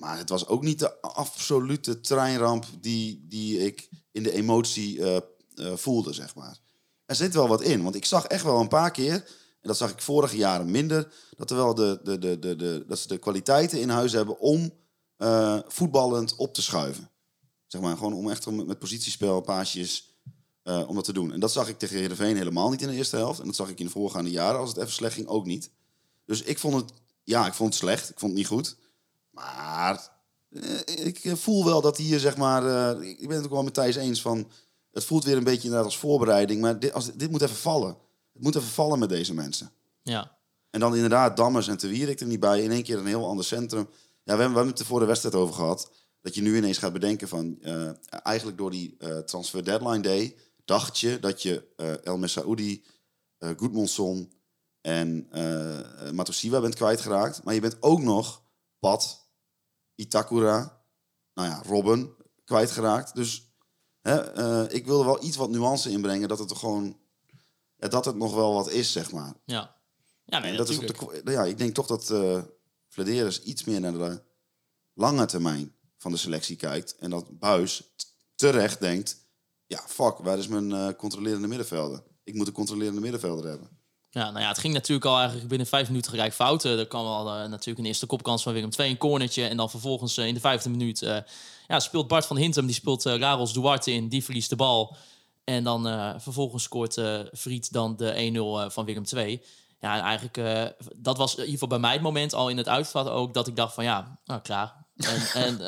Maar 0.00 0.18
het 0.18 0.28
was 0.28 0.46
ook 0.46 0.62
niet 0.62 0.78
de 0.78 1.00
absolute 1.00 2.00
treinramp 2.00 2.66
die, 2.80 3.24
die 3.28 3.64
ik 3.64 3.88
in 4.12 4.22
de 4.22 4.32
emotie 4.32 5.02
eh, 5.02 5.16
eh, 5.16 5.76
voelde, 5.76 6.12
zeg 6.12 6.34
maar. 6.34 6.58
Er 7.06 7.14
zit 7.14 7.34
wel 7.34 7.48
wat 7.48 7.62
in, 7.62 7.82
want 7.82 7.94
ik 7.94 8.04
zag 8.04 8.24
echt 8.24 8.44
wel 8.44 8.60
een 8.60 8.68
paar 8.68 8.90
keer... 8.90 9.14
en 9.14 9.68
dat 9.68 9.76
zag 9.76 9.90
ik 9.90 10.00
vorige 10.00 10.36
jaren 10.36 10.70
minder... 10.70 11.12
dat, 11.36 11.50
er 11.50 11.56
wel 11.56 11.74
de, 11.74 12.00
de, 12.02 12.18
de, 12.18 12.38
de, 12.38 12.56
de, 12.56 12.84
dat 12.88 12.98
ze 12.98 13.08
de 13.08 13.18
kwaliteiten 13.18 13.80
in 13.80 13.88
huis 13.88 14.12
hebben 14.12 14.38
om 14.38 14.72
eh, 15.16 15.58
voetballend 15.66 16.36
op 16.36 16.54
te 16.54 16.62
schuiven. 16.62 17.10
Zeg 17.66 17.80
maar, 17.80 17.96
gewoon 17.96 18.14
om 18.14 18.30
echt 18.30 18.46
om 18.46 18.66
met 18.66 18.78
positiespel, 18.78 19.40
paasjes, 19.40 20.08
om 20.86 20.94
dat 20.94 21.04
te 21.04 21.12
doen. 21.12 21.32
En 21.32 21.40
dat 21.40 21.52
zag 21.52 21.68
ik 21.68 21.78
tegen 21.78 21.96
Heerenveen 21.96 22.36
helemaal 22.36 22.70
niet 22.70 22.82
in 22.82 22.88
de 22.88 22.94
eerste 22.94 23.16
helft. 23.16 23.40
En 23.40 23.46
dat 23.46 23.56
zag 23.56 23.68
ik 23.68 23.78
in 23.78 23.86
de 23.86 23.92
voorgaande 23.92 24.30
jaren, 24.30 24.60
als 24.60 24.68
het 24.68 24.78
even 24.78 24.92
slecht 24.92 25.14
ging, 25.14 25.26
ook 25.26 25.46
niet. 25.46 25.70
Dus 26.24 26.42
ik 26.42 26.58
vond 26.58 26.74
het, 26.74 26.92
ja, 27.24 27.46
ik 27.46 27.54
vond 27.54 27.74
het 27.74 27.82
slecht. 27.82 28.10
Ik 28.10 28.18
vond 28.18 28.32
het 28.32 28.40
niet 28.40 28.50
goed. 28.50 28.76
Maar 29.40 30.10
eh, 30.50 31.06
ik 31.06 31.18
eh, 31.18 31.34
voel 31.34 31.64
wel 31.64 31.80
dat 31.80 31.96
hier, 31.96 32.18
zeg 32.18 32.36
maar, 32.36 32.66
eh, 32.66 33.08
ik 33.08 33.28
ben 33.28 33.36
het 33.36 33.44
ook 33.44 33.52
wel 33.52 33.62
met 33.62 33.74
Thijs 33.74 33.96
eens 33.96 34.22
van, 34.22 34.50
het 34.92 35.04
voelt 35.04 35.24
weer 35.24 35.36
een 35.36 35.44
beetje 35.44 35.62
inderdaad 35.62 35.84
als 35.84 35.98
voorbereiding. 35.98 36.60
Maar 36.60 36.78
dit, 36.78 36.92
als, 36.92 37.12
dit 37.12 37.30
moet 37.30 37.42
even 37.42 37.56
vallen. 37.56 37.96
Het 38.32 38.42
moet 38.42 38.56
even 38.56 38.68
vallen 38.68 38.98
met 38.98 39.08
deze 39.08 39.34
mensen. 39.34 39.70
Ja. 40.02 40.36
En 40.70 40.80
dan 40.80 40.94
inderdaad 40.94 41.36
Dammers 41.36 41.68
en 41.68 41.76
Te 41.76 41.88
Wierik 41.88 42.20
er 42.20 42.26
niet 42.26 42.40
bij. 42.40 42.62
In 42.62 42.70
één 42.70 42.82
keer 42.82 42.98
een 42.98 43.06
heel 43.06 43.26
ander 43.26 43.44
centrum. 43.44 43.88
Ja, 44.24 44.36
we 44.36 44.42
hebben, 44.42 44.48
we 44.48 44.54
hebben 44.54 44.72
het 44.72 44.78
er 44.78 44.86
voor 44.86 45.00
de 45.00 45.06
wedstrijd 45.06 45.34
over 45.34 45.54
gehad. 45.54 45.90
Dat 46.20 46.34
je 46.34 46.42
nu 46.42 46.56
ineens 46.56 46.78
gaat 46.78 46.92
bedenken 46.92 47.28
van... 47.28 47.62
eigenlijk 48.22 48.58
door 48.58 48.70
die 48.70 48.96
transfer 49.24 49.64
deadline 49.64 50.00
day... 50.00 50.36
dacht 50.64 50.98
je 50.98 51.18
dat 51.18 51.42
je 51.42 51.64
El 52.04 52.18
Messaoudi, 52.18 52.84
eh 53.38 53.50
Goedmondson 53.56 54.32
en 54.80 55.28
Matosiwa 56.12 56.60
bent 56.60 56.74
kwijtgeraakt. 56.74 57.44
Maar 57.44 57.54
je 57.54 57.60
bent 57.60 57.76
ook 57.80 58.00
nog 58.00 58.42
Pat, 58.78 59.19
Itakura, 60.00 60.82
nou 61.34 61.48
ja, 61.48 61.62
Robben 61.66 62.14
kwijtgeraakt. 62.44 63.14
Dus 63.14 63.52
hè, 64.00 64.20
eh, 64.20 64.74
ik 64.74 64.86
wilde 64.86 65.04
wel 65.04 65.24
iets 65.24 65.36
wat 65.36 65.50
nuance 65.50 65.90
inbrengen... 65.90 66.28
dat 66.28 66.38
het 66.38 66.50
er 66.50 66.56
gewoon... 66.56 66.98
Ja, 67.76 67.88
dat 67.88 68.04
het 68.04 68.16
nog 68.16 68.34
wel 68.34 68.54
wat 68.54 68.70
is, 68.70 68.92
zeg 68.92 69.12
maar. 69.12 69.34
Ja. 69.44 69.78
Ja, 70.24 70.38
nee, 70.38 70.50
En 70.50 70.56
dat 70.56 70.68
is 70.68 70.78
op 70.78 70.86
natuurlijk. 70.86 71.26
de, 71.26 71.32
ja, 71.32 71.44
ik 71.44 71.58
denk 71.58 71.74
toch 71.74 71.86
dat 71.86 72.04
Vladeris 72.88 73.42
iets 73.42 73.64
meer 73.64 73.80
naar 73.80 73.92
de 73.92 74.22
lange 74.94 75.26
termijn 75.26 75.74
van 75.96 76.12
de 76.12 76.18
selectie 76.18 76.56
kijkt. 76.56 76.96
En 76.96 77.10
dat 77.10 77.38
Buis 77.38 77.94
terecht 78.34 78.80
denkt... 78.80 79.28
Ja, 79.66 79.82
fuck, 79.86 80.16
waar 80.18 80.38
is 80.38 80.48
mijn 80.48 80.72
eh, 80.72 80.88
controlerende 80.96 81.48
middenvelder? 81.48 82.02
Ik 82.24 82.34
moet 82.34 82.46
een 82.46 82.52
controlerende 82.52 83.00
middenvelder 83.00 83.50
hebben. 83.50 83.79
Ja, 84.12 84.30
nou 84.30 84.40
ja, 84.40 84.48
het 84.48 84.58
ging 84.58 84.74
natuurlijk 84.74 85.06
al 85.06 85.16
eigenlijk 85.18 85.48
binnen 85.48 85.66
vijf 85.66 85.88
minuten 85.88 86.10
gelijk 86.10 86.32
fout. 86.34 86.64
Eh, 86.64 86.78
Er 86.78 86.86
kwam 86.86 87.06
al 87.06 87.26
eh, 87.28 87.48
natuurlijk 87.48 87.78
een 87.78 87.84
eerste 87.86 88.06
kopkans 88.06 88.42
van 88.42 88.52
Willem 88.52 88.70
II, 88.78 88.90
een 88.90 88.96
cornertje. 88.98 89.46
En 89.46 89.56
dan 89.56 89.70
vervolgens 89.70 90.16
eh, 90.16 90.26
in 90.26 90.34
de 90.34 90.40
vijfde 90.40 90.70
minuut 90.70 91.02
eh, 91.02 91.16
ja, 91.68 91.80
speelt 91.80 92.08
Bart 92.08 92.26
van 92.26 92.36
Hintem, 92.36 92.66
die 92.66 92.74
speelt 92.74 93.04
Raros 93.04 93.52
Duarte 93.52 93.92
in. 93.92 94.08
Die 94.08 94.24
verliest 94.24 94.50
de 94.50 94.56
bal. 94.56 94.96
En 95.44 95.64
dan 95.64 95.82
vervolgens 96.20 96.62
scoort 96.62 97.00
Friet 97.34 97.72
dan 97.72 97.96
de 97.96 98.30
1-0 98.32 98.36
eh, 98.36 98.70
van 98.70 98.84
Willem 98.84 99.04
II. 99.14 99.42
Ja, 99.80 99.96
en 99.98 100.02
eigenlijk, 100.02 100.36
dat 100.96 101.16
was 101.16 101.30
in 101.32 101.38
ieder 101.38 101.52
geval 101.52 101.68
bij 101.68 101.78
mij 101.78 101.92
het 101.92 102.02
moment 102.02 102.34
al 102.34 102.48
in 102.48 102.56
het 102.56 102.68
uitvat 102.68 103.08
ook... 103.08 103.34
dat 103.34 103.46
ik 103.46 103.56
dacht 103.56 103.74
van 103.74 103.84
ja, 103.84 104.18
nou, 104.24 104.40
klaar. 104.40 104.86
En, 104.96 105.20
en, 105.44 105.60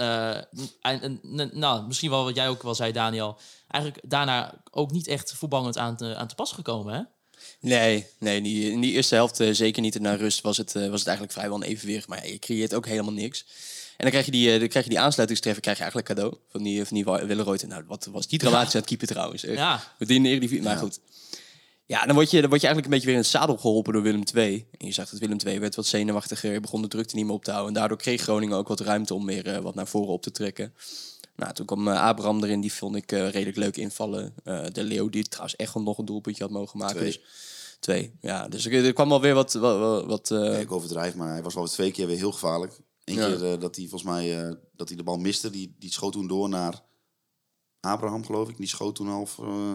en, 0.80 1.00
en, 1.02 1.20
n- 1.22 1.50
nou, 1.58 1.86
misschien 1.86 2.10
wel 2.10 2.24
wat 2.24 2.34
jij 2.34 2.48
ook 2.48 2.62
wel 2.62 2.74
zei, 2.74 2.92
Daniel. 2.92 3.38
Eigenlijk 3.68 4.04
daarna 4.10 4.54
ook 4.70 4.90
niet 4.90 5.06
echt 5.06 5.32
voetballend 5.34 5.78
aan 5.78 5.96
te, 5.96 6.16
aan 6.16 6.26
te 6.28 6.34
pas 6.34 6.52
gekomen, 6.52 6.94
hè? 6.94 7.00
Nee, 7.62 8.06
nee 8.18 8.36
in, 8.36 8.42
die, 8.42 8.70
in 8.70 8.80
die 8.80 8.92
eerste 8.92 9.14
helft 9.14 9.40
eh, 9.40 9.48
zeker 9.52 9.82
niet. 9.82 9.94
En 9.94 10.02
na 10.02 10.14
rust 10.14 10.40
was 10.40 10.56
het, 10.56 10.74
eh, 10.74 10.88
was 10.88 10.98
het 10.98 11.08
eigenlijk 11.08 11.38
vrijwel 11.38 11.56
een 11.56 11.68
evenwicht. 11.68 12.08
Maar 12.08 12.26
ja, 12.26 12.32
je 12.32 12.38
creëert 12.38 12.74
ook 12.74 12.86
helemaal 12.86 13.12
niks. 13.12 13.44
En 13.96 13.98
dan 13.98 14.10
krijg 14.10 14.24
je 14.24 14.30
die, 14.30 14.52
eh, 14.52 14.58
dan 14.58 14.68
krijg 14.68 14.84
je 14.84 14.90
die 14.90 15.00
aansluitingstreffer 15.00 15.62
krijg 15.62 15.76
je 15.76 15.82
eigenlijk 15.82 16.14
cadeau 16.14 16.36
van 16.50 16.62
die, 16.62 16.84
van 16.84 16.96
die 16.96 17.04
Willerooy. 17.04 17.58
Nou, 17.66 17.82
wat 17.86 18.08
was 18.12 18.26
die 18.26 18.38
dramatisch 18.38 18.74
aan 18.74 18.80
het 18.80 18.88
keeper 18.88 19.06
trouwens. 19.06 19.44
echt. 19.44 19.56
Ja. 19.56 19.94
Met 19.98 20.08
die 20.08 20.16
in 20.16 20.22
de 20.22 20.28
Eredivisie. 20.28 20.62
Maar 20.62 20.76
goed. 20.76 21.00
Ja, 21.86 22.06
dan 22.06 22.14
word, 22.14 22.30
je, 22.30 22.40
dan 22.40 22.48
word 22.48 22.60
je 22.60 22.66
eigenlijk 22.66 22.84
een 22.84 22.90
beetje 22.90 23.06
weer 23.06 23.14
in 23.14 23.22
het 23.22 23.30
zadel 23.30 23.56
geholpen 23.56 23.92
door 23.92 24.02
Willem 24.02 24.22
II. 24.34 24.66
En 24.78 24.86
je 24.86 24.92
zag 24.92 25.10
dat 25.10 25.20
Willem 25.20 25.38
II 25.46 25.58
werd 25.58 25.74
wat 25.74 25.86
zenuwachtiger, 25.86 26.60
begon 26.60 26.82
de 26.82 26.88
drukte 26.88 27.16
niet 27.16 27.24
meer 27.24 27.34
op 27.34 27.44
te 27.44 27.50
houden. 27.50 27.74
En 27.74 27.80
daardoor 27.80 27.98
kreeg 27.98 28.22
Groningen 28.22 28.56
ook 28.56 28.68
wat 28.68 28.80
ruimte 28.80 29.14
om 29.14 29.26
weer 29.26 29.62
wat 29.62 29.74
naar 29.74 29.88
voren 29.88 30.12
op 30.12 30.22
te 30.22 30.30
trekken. 30.30 30.74
Nou, 31.36 31.52
toen 31.52 31.66
kwam 31.66 31.88
Abraham 31.88 32.44
erin, 32.44 32.60
die 32.60 32.72
vond 32.72 32.96
ik 32.96 33.10
redelijk 33.10 33.56
leuk 33.56 33.76
invallen. 33.76 34.34
De 34.72 34.84
Leo, 34.84 35.10
die 35.10 35.22
trouwens 35.22 35.56
echt 35.56 35.74
nog 35.74 35.98
een 35.98 36.04
doelpuntje 36.04 36.42
had 36.42 36.52
mogen 36.52 36.78
maken. 36.78 36.96
Twee. 36.96 37.06
Dus, 37.06 37.20
twee, 37.82 38.14
ja. 38.20 38.48
Dus 38.48 38.66
er, 38.66 38.84
er 38.84 38.92
kwam 38.92 39.12
alweer 39.12 39.34
wat... 39.34 39.52
wat, 39.52 39.78
wat, 39.78 40.04
wat, 40.06 40.30
eh, 40.30 40.60
ik 40.60 40.72
overdrijf, 40.72 41.14
maar 41.14 41.28
hij 41.32 41.42
was 41.42 41.54
wel 41.54 41.66
twee 41.66 41.90
keer 41.90 42.06
weer 42.06 42.16
heel 42.16 42.32
gevaarlijk. 42.32 42.80
Eén 43.04 43.14
Ja. 43.14 43.26
keer 43.26 43.52
eh, 43.52 43.60
dat 43.60 43.76
hij 43.76 43.88
volgens 43.88 44.10
mij 44.10 44.46
eh, 44.48 44.54
dat 44.76 44.88
hij 44.88 44.96
de 44.96 45.02
bal 45.02 45.16
miste. 45.18 45.50
Die, 45.50 45.74
die 45.78 45.92
schoot 45.92 46.12
toen 46.12 46.26
door 46.26 46.48
naar 46.48 46.82
Abraham, 47.80 48.24
geloof 48.24 48.48
ik. 48.48 48.56
Die 48.56 48.66
schoot 48.68 48.94
toen 48.94 49.08
half... 49.08 49.38
eh, 49.38 49.72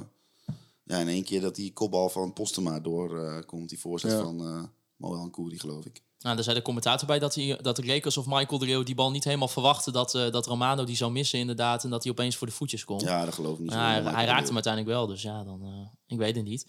ja, 0.83 0.99
en 0.99 1.07
één 1.07 1.23
keer 1.23 1.41
dat 1.41 1.55
die 1.55 1.73
kopbal 1.73 2.09
van 2.09 2.33
Postema 2.33 2.79
door 2.79 3.19
eh, 3.23 3.39
komt. 3.45 3.69
Die 3.69 3.79
voorzet 3.79 4.11
Ja. 4.11 4.21
van 4.21 4.39
eh 4.45 4.63
Mohan 4.95 5.31
Kouri, 5.31 5.59
geloof 5.59 5.85
ik. 5.85 6.01
Nou, 6.19 6.35
daar 6.35 6.43
zei 6.43 6.55
de 6.55 6.61
commentator 6.61 7.07
bij 7.07 7.19
dat, 7.19 7.35
hij, 7.35 7.59
dat 7.61 7.77
het 7.77 7.85
leek 7.85 8.05
alsof 8.05 8.25
Michael 8.25 8.59
de 8.59 8.65
Leeuw 8.65 8.83
die 8.83 8.95
bal 8.95 9.11
niet 9.11 9.23
helemaal 9.23 9.47
verwachtte. 9.47 9.91
Dat, 9.91 10.15
eh, 10.15 10.31
dat 10.31 10.45
Romano 10.45 10.83
die 10.83 10.95
zou 10.95 11.11
missen 11.11 11.39
inderdaad. 11.39 11.83
En 11.83 11.89
dat 11.89 12.03
hij 12.03 12.11
opeens 12.11 12.35
voor 12.35 12.47
de 12.47 12.53
voetjes 12.53 12.85
komt. 12.85 13.01
Ja, 13.01 13.25
dat 13.25 13.33
geloof 13.33 13.53
ik 13.53 13.59
niet. 13.59 13.71
zo. 13.71 13.77
Maar 13.77 14.03
hij, 14.15 14.25
raakte 14.25 14.45
hem 14.45 14.53
uiteindelijk 14.53 14.93
wel, 14.93 15.07
dus 15.07 15.21
ja, 15.21 15.43
dan, 15.43 15.63
eh, 15.63 15.87
ik 16.07 16.17
weet 16.17 16.35
het 16.35 16.45
niet. 16.45 16.65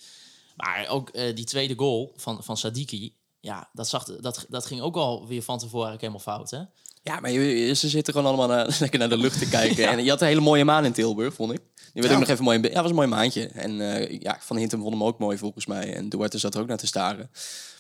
Maar 0.59 0.87
ook 0.89 1.09
eh, 1.09 1.35
die 1.37 1.45
tweede 1.45 1.75
goal 1.77 2.13
van, 2.17 2.43
van 2.45 2.57
Sadiki, 2.57 3.15
ja, 3.41 3.69
dat, 3.73 3.89
zag, 3.89 4.05
dat, 4.05 4.47
dat 4.49 4.67
ging 4.67 4.81
ook 4.81 4.97
al 4.97 5.27
weer 5.27 5.43
van 5.43 5.59
tevoren 5.59 5.91
helemaal 5.99 6.19
fout, 6.21 6.51
hè? 6.51 6.61
Ja, 7.03 7.21
maar 7.21 7.31
ze 7.31 7.89
zitten 7.89 8.13
gewoon 8.15 8.29
allemaal 8.29 8.57
naar, 8.57 8.77
lekker 8.81 8.99
naar 8.99 9.09
de 9.09 9.19
lucht 9.19 9.39
te 9.39 9.49
kijken. 9.59 9.89
En 9.89 10.05
je 10.05 10.11
had 10.11 10.21
een 10.21 10.27
hele 10.27 10.41
mooie 10.41 10.65
maan 10.65 10.85
in 10.85 10.93
Tilburg, 10.93 11.35
vond 11.35 11.53
ik. 11.53 11.61
Die 11.93 12.03
werd 12.03 12.07
Ja. 12.07 12.13
ook 12.13 12.19
nog 12.21 12.29
even 12.29 12.45
mooi 12.45 12.61
Ja, 12.63 12.81
was 12.81 12.91
een 12.91 12.97
mooi 12.97 13.09
maandje. 13.09 13.47
En 13.47 13.81
eh, 13.81 14.21
ja, 14.21 14.37
Van 14.41 14.57
Hintem 14.57 14.81
vond 14.81 14.93
hem 14.93 15.05
ook 15.05 15.19
mooi 15.19 15.39
volgens 15.39 15.67
mij. 15.67 15.95
En 15.95 16.09
Duarte 16.09 16.39
zat 16.39 16.55
er 16.55 16.61
ook 16.61 16.67
naar 16.69 16.77
te 16.77 16.87
staren. 16.87 17.31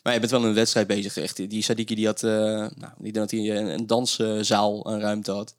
Maar 0.02 0.12
je 0.12 0.18
bent 0.18 0.30
wel 0.30 0.40
in 0.40 0.46
een 0.46 0.54
wedstrijd 0.54 0.86
bezig. 0.86 1.16
Echt. 1.16 1.36
Die 1.50 1.62
Sadiki 1.62 1.94
die 1.94 2.06
had, 2.06 2.22
eh, 2.22 2.30
nou, 2.74 2.92
die 2.98 3.12
dat 3.12 3.30
hij 3.30 3.56
een, 3.56 3.66
een 3.66 3.86
danszaal 3.86 4.86
aan 4.86 5.00
ruimte 5.00 5.30
had. 5.30 5.54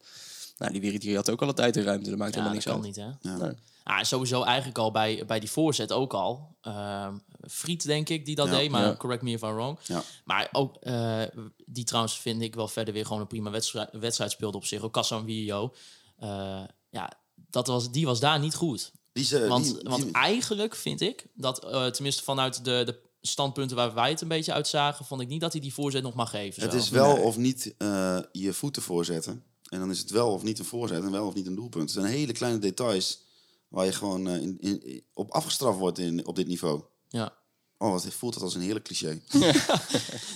Nou, 0.57 0.71
die 0.71 0.81
Wiri 0.81 0.97
die 0.97 1.15
had 1.15 1.29
ook 1.29 1.41
alle 1.41 1.53
tijd 1.53 1.77
in 1.77 1.83
ruimte. 1.83 2.09
Dat 2.09 2.19
maakt 2.19 2.35
Ja, 2.35 2.41
helemaal 2.41 2.61
dat 2.63 2.75
niks 2.83 2.95
kan 2.95 3.05
uit. 3.05 3.21
niet, 3.21 3.31
hè? 3.39 3.45
Nee. 3.45 3.55
Ah, 3.89 4.03
sowieso 4.03 4.43
eigenlijk 4.43 4.77
al 4.77 4.91
bij, 4.91 5.23
bij 5.25 5.39
die 5.39 5.51
voorzet 5.51 5.91
ook 5.91 6.13
al. 6.13 6.55
Ehm 6.61 7.17
Friet, 7.49 7.83
denk 7.85 8.09
ik, 8.09 8.25
die 8.25 8.35
dat 8.35 8.47
Ja, 8.47 8.53
deed. 8.57 8.69
Maar 8.71 8.83
ja. 8.85 8.95
correct 8.95 9.21
me 9.21 9.31
if 9.31 9.41
I'm 9.41 9.53
wrong. 9.53 9.77
Ja. 9.83 10.03
Maar 10.25 10.49
ook, 10.51 10.75
eh, 10.75 11.21
die 11.65 11.83
trouwens 11.83 12.19
vind 12.19 12.41
ik 12.41 12.55
wel 12.55 12.67
verder 12.67 12.93
weer 12.93 13.05
gewoon 13.05 13.21
een 13.21 13.27
prima 13.27 13.49
wedstrijd, 13.49 13.89
wedstrijd 13.91 14.31
speelde 14.31 14.57
op 14.57 14.65
zich. 14.65 14.81
Ook 14.81 14.93
Kassan 14.93 15.25
Wio. 15.25 15.73
Eh 16.17 16.61
ja, 16.89 17.11
dat 17.35 17.67
was, 17.67 17.91
die 17.91 18.05
was 18.05 18.19
daar 18.19 18.39
niet 18.39 18.55
goed. 18.55 18.91
Die, 19.13 19.23
ze- 19.25 19.47
Want, 19.47 19.63
die, 19.65 19.73
die- 19.73 19.89
want 19.89 20.11
eigenlijk 20.11 20.75
vind 20.75 21.01
ik 21.01 21.25
dat, 21.33 21.63
eh, 21.65 21.85
tenminste 21.87 22.23
vanuit 22.23 22.65
de, 22.65 22.81
de 22.85 22.99
standpunten 23.21 23.75
waar 23.75 23.93
wij 23.93 24.09
het 24.09 24.21
een 24.21 24.27
beetje 24.27 24.53
uit 24.53 24.67
zagen, 24.67 25.05
vond 25.05 25.21
ik 25.21 25.27
niet 25.27 25.41
dat 25.41 25.51
hij 25.51 25.61
die 25.61 25.73
voorzet 25.73 26.03
nog 26.03 26.13
mag 26.13 26.29
geven. 26.29 26.61
het 26.61 26.71
zo. 26.71 26.77
is 26.77 26.89
wel 26.89 27.15
of 27.17 27.37
niet 27.37 27.73
eh, 27.77 28.19
je 28.31 28.53
voeten 28.53 28.81
voorzetten. 28.81 29.43
En 29.69 29.79
dan 29.79 29.89
is 29.89 29.99
het 29.99 30.09
wel 30.09 30.31
of 30.31 30.43
niet 30.43 30.59
een 30.59 30.65
voorzet 30.65 31.03
en 31.03 31.11
wel 31.11 31.27
of 31.27 31.33
niet 31.33 31.47
een 31.47 31.55
doelpunt. 31.55 31.83
Het 31.93 31.99
zijn 32.03 32.13
hele 32.13 32.31
kleine 32.33 32.59
details 32.59 33.27
waar 33.69 33.85
je 33.85 33.91
gewoon 33.91 34.27
eh, 34.27 34.41
in, 34.41 34.57
in, 34.59 35.03
op 35.13 35.31
afgestraft 35.31 35.77
wordt 35.79 35.97
in, 35.97 36.25
op 36.25 36.35
dit 36.35 36.47
niveau. 36.47 36.83
Ja. 37.07 37.37
Oh, 37.77 37.91
wat 37.91 38.05
voelt 38.13 38.33
dat 38.33 38.43
als 38.43 38.55
een 38.55 38.61
heerlijk 38.61 38.85
cliché. 38.85 39.21
Nou 39.31 39.45
ja, 39.45 39.53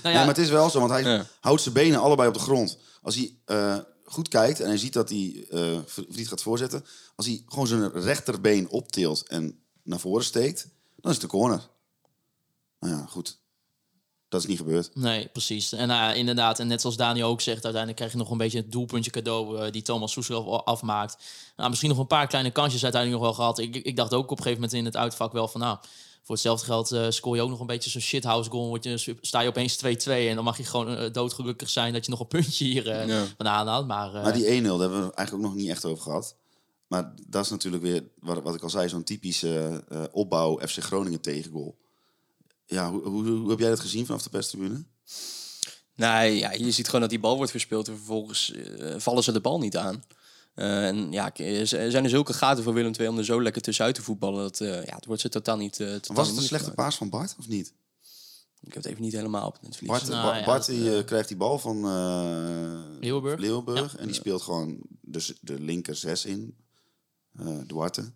Nee, 0.03 0.13
maar 0.13 0.27
het 0.27 0.37
is 0.37 0.49
wel 0.49 0.69
zo, 0.69 0.79
want 0.79 0.91
hij 0.91 1.03
Ja. 1.03 1.25
houdt 1.39 1.61
zijn 1.61 1.73
benen 1.73 1.99
allebei 1.99 2.27
op 2.27 2.33
de 2.33 2.39
grond. 2.39 2.77
Als 3.01 3.15
hij 3.15 3.37
eh, 3.45 3.77
goed 4.03 4.27
kijkt 4.27 4.59
en 4.59 4.67
hij 4.67 4.77
ziet 4.77 4.93
dat 4.93 5.09
hij 5.09 5.45
eh 5.49 5.79
Vriet 5.85 6.27
gaat 6.27 6.41
voorzetten... 6.41 6.85
als 7.15 7.25
hij 7.25 7.43
gewoon 7.45 7.67
zijn 7.67 7.91
rechterbeen 7.91 8.69
optilt 8.69 9.27
en 9.27 9.59
naar 9.83 9.99
voren 9.99 10.23
steekt... 10.23 10.67
dan 10.95 11.11
is 11.11 11.17
het 11.17 11.23
een 11.23 11.39
corner. 11.39 11.69
Nou 12.79 12.93
ja, 12.95 13.05
goed. 13.05 13.41
Dat 14.33 14.41
is 14.41 14.47
niet 14.47 14.57
gebeurd. 14.57 14.89
Nee, 14.93 15.27
precies. 15.27 15.71
En 15.73 15.87
nou 15.87 15.99
ja, 16.01 16.13
inderdaad, 16.13 16.59
en 16.59 16.67
net 16.67 16.81
zoals 16.81 16.97
Daniel 16.97 17.27
ook 17.27 17.41
zegt, 17.41 17.63
uiteindelijk 17.63 17.95
krijg 17.95 18.11
je 18.11 18.17
nog 18.17 18.29
een 18.31 18.37
beetje 18.37 18.57
het 18.57 18.71
doelpuntje 18.71 19.11
cadeau 19.11 19.57
eh, 19.57 19.71
die 19.71 19.81
Thomas 19.81 20.11
Soesel 20.11 20.65
afmaakt. 20.65 21.17
Nou, 21.55 21.69
misschien 21.69 21.89
nog 21.89 21.99
een 21.99 22.07
paar 22.07 22.27
kleine 22.27 22.51
kansjes 22.51 22.83
uiteindelijk 22.83 23.21
nog 23.21 23.31
wel 23.31 23.39
gehad. 23.39 23.59
Ik, 23.59 23.75
ik 23.75 23.95
dacht 23.95 24.13
ook 24.13 24.23
op 24.23 24.37
een 24.37 24.43
gegeven 24.43 24.61
moment 24.61 24.73
in 24.73 24.85
het 24.85 24.97
uitvak 24.97 25.31
wel 25.31 25.47
van, 25.47 25.61
nou, 25.61 25.77
voor 26.23 26.35
hetzelfde 26.35 26.65
geld 26.65 26.91
eh, 26.91 27.05
scoor 27.09 27.35
je 27.35 27.41
ook 27.41 27.49
nog 27.49 27.59
een 27.59 27.65
beetje 27.67 27.89
zo'n 27.89 28.01
shithouse 28.01 28.49
goal. 28.49 28.67
Word 28.67 28.83
je, 28.83 29.15
sta 29.21 29.39
je 29.39 29.47
opeens 29.49 29.77
2-2 29.77 29.79
en 30.05 30.35
dan 30.35 30.43
mag 30.43 30.57
je 30.57 30.63
gewoon 30.63 31.11
doodgelukkig 31.11 31.69
zijn 31.69 31.93
dat 31.93 32.05
je 32.05 32.11
nog 32.11 32.19
een 32.19 32.27
puntje 32.27 32.65
hier 32.65 32.89
eh 32.89 33.07
Ja. 33.07 33.25
vandaan 33.37 33.67
haalt. 33.67 33.87
Maar, 33.87 34.15
eh, 34.15 34.23
Maar 34.23 34.33
die 34.33 34.45
1-0, 34.45 34.61
daar 34.77 34.79
hebben 34.89 35.07
we 35.07 35.13
eigenlijk 35.13 35.33
ook 35.33 35.51
nog 35.51 35.55
niet 35.61 35.69
echt 35.69 35.85
over 35.85 36.03
gehad. 36.03 36.35
Maar 36.87 37.13
dat 37.27 37.43
is 37.45 37.49
natuurlijk 37.51 37.83
weer, 37.83 38.03
wat, 38.19 38.41
wat 38.43 38.55
ik 38.55 38.63
al 38.63 38.69
zei, 38.69 38.89
zo'n 38.89 39.03
typische 39.03 39.83
eh, 39.89 40.03
opbouw 40.11 40.59
FC 40.67 40.79
Groningen 40.83 41.21
tegengoal. 41.21 41.75
Ja, 42.65 42.91
hoe, 42.91 43.01
hoe, 43.07 43.27
hoe 43.27 43.49
heb 43.49 43.59
jij 43.59 43.69
dat 43.69 43.79
gezien 43.79 44.05
vanaf 44.05 44.23
de 44.23 44.29
perstribune? 44.29 44.83
Nee, 45.95 46.37
ja, 46.37 46.51
je 46.51 46.71
ziet 46.71 46.85
gewoon 46.85 47.01
dat 47.01 47.09
die 47.09 47.19
bal 47.19 47.35
wordt 47.35 47.51
verspeeld 47.51 47.87
en 47.87 47.95
vervolgens 47.95 48.51
eh, 48.51 48.95
vallen 48.97 49.23
ze 49.23 49.31
de 49.31 49.41
bal 49.41 49.59
niet 49.59 49.77
aan. 49.77 50.03
Eh, 50.55 50.87
en 50.87 51.11
ja, 51.11 51.35
er 51.35 51.67
zijn 51.67 52.03
er 52.03 52.09
zulke 52.09 52.33
gaten 52.33 52.63
voor 52.63 52.73
Willem 52.73 52.93
II 52.99 53.07
om 53.09 53.17
er 53.17 53.25
zo 53.25 53.41
lekker 53.41 53.61
tussenuit 53.61 53.95
te 53.95 54.01
voetballen. 54.03 54.41
Dat, 54.43 54.59
eh, 54.59 54.85
ja, 54.85 54.95
het 54.95 55.05
wordt 55.05 55.21
ze 55.21 55.29
totaal 55.29 55.57
niet. 55.57 55.73
totaal 55.75 56.15
Was 56.15 56.27
het 56.27 56.37
een 56.37 56.43
slechte 56.43 56.71
paas 56.71 56.95
van 56.97 57.09
Bart 57.09 57.35
of 57.39 57.47
niet? 57.47 57.73
Ik 58.61 58.73
heb 58.73 58.83
het 58.83 58.91
even 58.91 59.03
niet 59.03 59.13
helemaal 59.13 59.47
op 59.47 59.57
het 59.61 59.75
verlies. 59.75 59.91
Bart, 59.91 60.07
Nou, 60.07 60.27
Ba- 60.31 60.37
ja, 60.37 60.45
Bart 60.45 60.65
dat, 60.65 60.75
die, 60.75 61.03
krijgt 61.03 61.27
die 61.27 61.37
bal 61.37 61.59
van 61.59 61.75
eh, 61.85 62.99
Leeuwenburg. 62.99 63.39
Leeuwenburg 63.39 63.95
en 63.97 64.05
die 64.05 64.15
speelt 64.15 64.41
gewoon 64.41 64.77
dus 65.01 65.33
de 65.41 65.59
linker 65.59 65.95
zes 65.95 66.25
in. 66.25 66.55
eh 67.37 67.57
Duarte. 67.67 68.11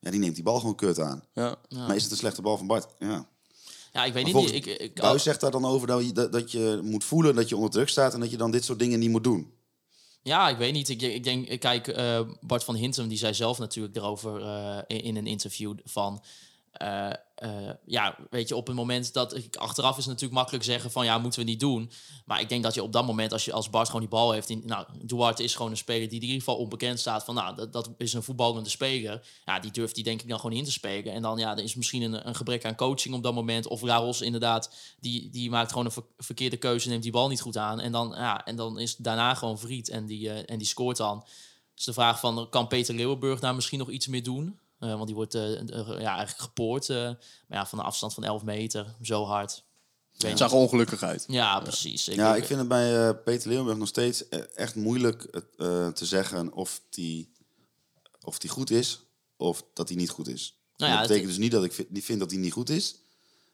Ja. 0.00 0.10
die 0.10 0.20
neemt 0.20 0.34
die 0.34 0.44
bal 0.44 0.58
gewoon 0.58 0.74
kut 0.74 0.98
aan. 1.00 1.24
Ja. 1.34 1.56
Maar 1.68 1.96
is 1.96 2.02
het 2.02 2.10
een 2.12 2.16
slechte 2.18 2.42
bal 2.42 2.56
van 2.58 2.66
Bart? 2.66 2.86
Ja. 2.98 3.28
Ja, 3.92 4.04
ik 4.04 4.12
weet 4.12 4.32
Maar 4.32 4.42
niet. 4.42 4.52
Ik, 4.52 4.66
ik, 4.66 4.94
Buis 4.94 5.22
zegt 5.22 5.40
daar 5.40 5.50
dan 5.50 5.64
over 5.64 5.86
dat 5.86 6.06
je, 6.06 6.28
dat, 6.28 6.52
je 6.52 6.80
moet 6.82 7.04
voelen 7.04 7.34
dat 7.34 7.48
je 7.48 7.56
onder 7.56 7.70
druk 7.70 7.88
staat 7.88 8.14
en 8.14 8.20
dat 8.20 8.30
je 8.30 8.36
dan 8.36 8.50
dit 8.50 8.64
soort 8.64 8.78
dingen 8.78 8.98
niet 8.98 9.10
moet 9.10 9.24
doen. 9.24 9.52
Ja, 10.22 10.48
ik 10.48 10.56
weet 10.56 10.72
niet. 10.72 10.88
Ik, 10.88 11.02
ik 11.02 11.24
denk, 11.24 11.48
ik 11.48 11.60
kijk, 11.60 11.88
eh, 11.88 12.20
Bart 12.40 12.64
van 12.64 12.74
Hintem 12.74 13.08
die 13.08 13.18
zei 13.18 13.34
zelf 13.34 13.58
natuurlijk 13.58 13.96
erover 13.96 14.42
eh, 14.42 14.78
in, 14.86 15.02
in 15.02 15.16
een 15.16 15.26
interview 15.26 15.74
van. 15.84 16.22
Eh, 16.82 17.10
eh, 17.34 17.74
ja, 17.84 18.18
weet 18.30 18.48
je, 18.48 18.56
op 18.56 18.66
het 18.66 18.76
moment 18.76 19.12
dat 19.12 19.36
ik 19.36 19.56
achteraf 19.56 19.98
is 19.98 20.06
natuurlijk 20.06 20.32
makkelijk 20.32 20.64
zeggen 20.64 20.90
van 20.90 21.04
ja, 21.04 21.18
moeten 21.18 21.40
we 21.40 21.46
niet 21.46 21.60
doen. 21.60 21.90
Maar 22.24 22.40
ik 22.40 22.48
denk 22.48 22.62
dat 22.62 22.74
je 22.74 22.82
op 22.82 22.92
dat 22.92 23.06
moment, 23.06 23.32
als 23.32 23.44
je 23.44 23.52
als 23.52 23.70
Bart 23.70 23.86
gewoon 23.86 24.00
die 24.00 24.10
bal 24.10 24.32
heeft, 24.32 24.48
in, 24.48 24.62
nou, 24.66 24.86
Duarte 25.02 25.42
is 25.42 25.54
gewoon 25.54 25.70
een 25.70 25.76
speler 25.76 26.08
die 26.08 26.20
in 26.20 26.24
ieder 26.24 26.38
geval 26.38 26.56
onbekend 26.56 27.00
staat 27.00 27.24
van 27.24 27.34
nou, 27.34 27.56
dat, 27.56 27.72
dat 27.72 27.90
is 27.98 28.12
een 28.12 28.22
voetballende 28.22 28.68
speler. 28.68 29.26
Ja, 29.44 29.60
die 29.60 29.70
durft 29.70 29.94
die 29.94 30.04
denk 30.04 30.22
ik 30.22 30.28
dan 30.28 30.40
gewoon 30.40 30.56
in 30.56 30.64
te 30.64 30.72
spelen. 30.72 31.12
En 31.12 31.22
dan 31.22 31.38
ja, 31.38 31.56
er 31.56 31.62
is 31.62 31.74
misschien 31.74 32.02
een, 32.02 32.28
een 32.28 32.34
gebrek 32.34 32.64
aan 32.64 32.76
coaching 32.76 33.14
op 33.14 33.22
dat 33.22 33.34
moment. 33.34 33.66
Of 33.66 33.82
Laros 33.82 34.20
inderdaad, 34.20 34.74
die, 35.00 35.30
die 35.30 35.50
maakt 35.50 35.70
gewoon 35.70 35.86
een 35.86 35.92
ver- 35.92 36.06
verkeerde 36.18 36.56
keuze, 36.56 36.88
neemt 36.88 37.02
die 37.02 37.12
bal 37.12 37.28
niet 37.28 37.40
goed 37.40 37.56
aan. 37.56 37.80
En 37.80 37.92
dan, 37.92 38.14
ja, 38.16 38.44
en 38.44 38.56
dan 38.56 38.78
is 38.78 38.96
daarna 38.96 39.34
gewoon 39.34 39.58
Vriet 39.58 39.88
en 39.88 40.06
die, 40.06 40.30
eh, 40.30 40.42
en 40.46 40.58
die 40.58 40.66
scoort 40.66 40.96
dan. 40.96 41.24
Dus 41.74 41.84
de 41.84 41.92
vraag 41.92 42.20
van, 42.20 42.48
kan 42.50 42.66
Peter 42.66 42.94
Leeuwenburg 42.94 43.40
daar 43.40 43.54
misschien 43.54 43.78
nog 43.78 43.90
iets 43.90 44.06
meer 44.06 44.22
doen? 44.22 44.58
Eh, 44.82 44.92
want 44.94 45.06
die 45.06 45.14
wordt 45.14 45.34
eh, 45.34 45.52
eh, 45.60 45.86
ja, 45.86 46.16
eigenlijk 46.16 46.38
gepoord. 46.40 46.88
eh, 46.88 46.96
maar 46.96 47.58
ja, 47.58 47.66
van 47.66 47.78
een 47.78 47.84
afstand 47.84 48.14
van 48.14 48.24
11 48.24 48.42
meter, 48.42 48.94
zo 49.02 49.24
hard. 49.24 49.64
Ik 50.12 50.28
Het 50.28 50.38
zag 50.38 50.52
ongelukkig 50.52 51.02
uit. 51.02 51.24
ja, 51.28 51.60
precies. 51.60 52.04
ja, 52.04 52.36
ik 52.36 52.44
vind 52.44 52.58
het 52.58 52.68
bij 52.68 53.08
eh, 53.08 53.14
Peter 53.24 53.48
Leeuwenburg 53.48 53.78
nog 53.78 53.88
steeds 53.88 54.28
echt 54.54 54.74
moeilijk 54.74 55.22
eh, 55.22 55.88
te 55.88 56.06
zeggen 56.06 56.52
of 56.52 56.80
die, 56.90 57.32
of 58.24 58.38
die 58.38 58.50
goed 58.50 58.70
is 58.70 59.00
of 59.36 59.64
dat 59.74 59.88
hij 59.88 59.96
niet 59.98 60.10
goed 60.10 60.28
is. 60.28 60.56
Nou 60.76 60.92
ja, 60.92 60.98
dat 60.98 61.06
betekent 61.08 61.30
dus 61.32 61.40
niet 61.42 61.52
dat 61.52 61.64
ik 61.64 61.72
vind, 61.72 61.90
niet 61.90 62.04
vind 62.04 62.18
dat 62.20 62.30
hij 62.30 62.40
niet 62.40 62.52
goed 62.52 62.70
is. 62.70 62.96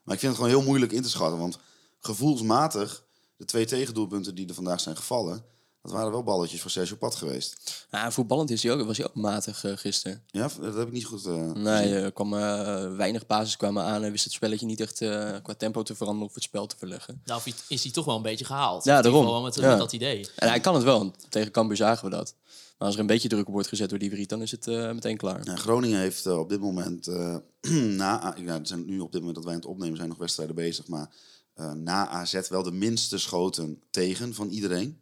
Maar 0.03 0.13
ik 0.13 0.19
vind 0.19 0.31
het 0.35 0.41
gewoon 0.41 0.57
heel 0.59 0.67
moeilijk 0.67 0.91
in 0.91 1.01
te 1.01 1.09
schatten. 1.09 1.39
Want 1.39 1.57
gevoelsmatig, 1.99 3.03
de 3.37 3.45
twee 3.45 3.65
tegendoelpunten 3.65 4.35
die 4.35 4.47
er 4.47 4.53
vandaag 4.53 4.79
zijn 4.79 4.95
gevallen... 4.97 5.45
dat 5.81 5.91
waren 5.91 6.11
wel 6.11 6.23
balletjes 6.23 6.61
voor 6.61 6.71
Sergio 6.71 6.95
Pat 6.95 7.15
geweest. 7.15 7.85
Ja, 7.91 8.11
voetballend 8.11 8.49
is 8.49 8.63
hij 8.63 8.71
ook, 8.71 8.85
was 8.85 8.97
hij 8.97 9.05
ook 9.07 9.15
matig 9.15 9.63
eh, 9.63 9.71
gisteren. 9.77 10.23
Ja, 10.27 10.49
dat 10.61 10.75
heb 10.75 10.87
ik 10.87 10.93
niet 10.93 11.05
goed 11.05 11.25
eh, 11.25 11.51
Nee, 11.51 11.81
gezien. 11.81 11.93
er 12.03 12.11
kwam, 12.11 12.33
eh, 12.33 12.95
weinig 12.95 13.25
basis 13.25 13.57
kwamen 13.57 13.83
aan. 13.83 14.01
Hij 14.01 14.11
wist 14.11 14.23
het 14.23 14.33
spelletje 14.33 14.65
niet 14.65 14.79
echt 14.79 15.01
eh, 15.01 15.35
qua 15.43 15.53
tempo 15.53 15.83
te 15.83 15.95
veranderen 15.95 16.27
of 16.27 16.33
het 16.33 16.43
spel 16.43 16.65
te 16.65 16.75
verleggen. 16.77 17.21
Nou, 17.25 17.39
of 17.45 17.53
is 17.67 17.83
hij 17.83 17.91
toch 17.91 18.05
wel 18.05 18.15
een 18.15 18.21
beetje 18.21 18.45
gehaald. 18.45 18.83
Ja, 18.83 18.91
In 18.91 18.97
ieder 18.97 19.11
daarom. 19.11 19.27
geval 19.27 19.43
Met, 19.45 19.55
Ja. 19.55 19.69
met 19.69 19.77
dat 19.77 19.93
idee. 19.93 20.27
En 20.35 20.47
hij 20.49 20.59
kan 20.59 20.73
het 20.75 20.83
wel, 20.83 20.97
want 20.97 21.15
tegen 21.29 21.51
Cambuur 21.51 21.77
zagen 21.77 22.03
we 22.09 22.15
dat. 22.15 22.35
Maar 22.77 22.87
als 22.87 22.95
er 22.97 23.01
een 23.03 23.07
beetje 23.07 23.29
druk 23.29 23.47
op 23.47 23.53
wordt 23.53 23.67
gezet 23.67 23.89
door 23.89 23.99
die 23.99 24.09
Vriet, 24.09 24.29
dan 24.29 24.41
is 24.41 24.51
het 24.51 24.67
eh, 24.67 24.91
meteen 24.91 25.17
klaar. 25.17 25.41
Ja, 25.45 25.55
Groningen 25.55 25.99
heeft 25.99 26.27
op 26.27 26.49
dit 26.49 26.59
moment, 26.59 27.07
eh, 27.07 27.35
na, 28.01 28.35
ja, 28.45 28.53
er 28.59 28.67
zijn 28.67 28.85
nu 28.85 28.99
op 28.99 29.11
dit 29.11 29.19
moment 29.21 29.35
dat 29.35 29.43
wij 29.45 29.53
aan 29.53 29.59
het 29.59 29.69
opnemen 29.69 29.97
zijn 29.97 30.09
nog 30.09 30.17
wedstrijden 30.17 30.55
bezig, 30.55 30.87
maar 30.87 31.09
eh, 31.53 31.71
na 31.71 32.07
AZ 32.07 32.47
wel 32.49 32.63
de 32.63 32.71
minste 32.71 33.17
schoten 33.17 33.81
tegen 33.91 34.33
van 34.33 34.49
iedereen. 34.49 34.99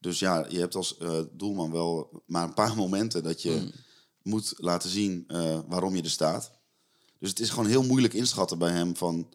Dus 0.00 0.18
ja, 0.18 0.46
je 0.48 0.58
hebt 0.58 0.74
als 0.74 0.96
eh, 0.98 1.20
doelman 1.32 1.72
wel 1.72 2.22
maar 2.26 2.44
een 2.44 2.54
paar 2.54 2.76
momenten 2.84 3.22
dat 3.22 3.42
je 3.42 3.70
moet 4.22 4.54
laten 4.56 4.90
zien 4.90 5.24
eh, 5.28 5.58
waarom 5.68 5.96
je 5.96 6.02
er 6.02 6.10
staat. 6.10 6.50
Dus 7.18 7.28
het 7.28 7.40
is 7.40 7.50
gewoon 7.50 7.66
heel 7.66 7.82
moeilijk 7.82 8.14
inschatten 8.14 8.58
bij 8.58 8.70
hem 8.70 8.96
van, 8.96 9.28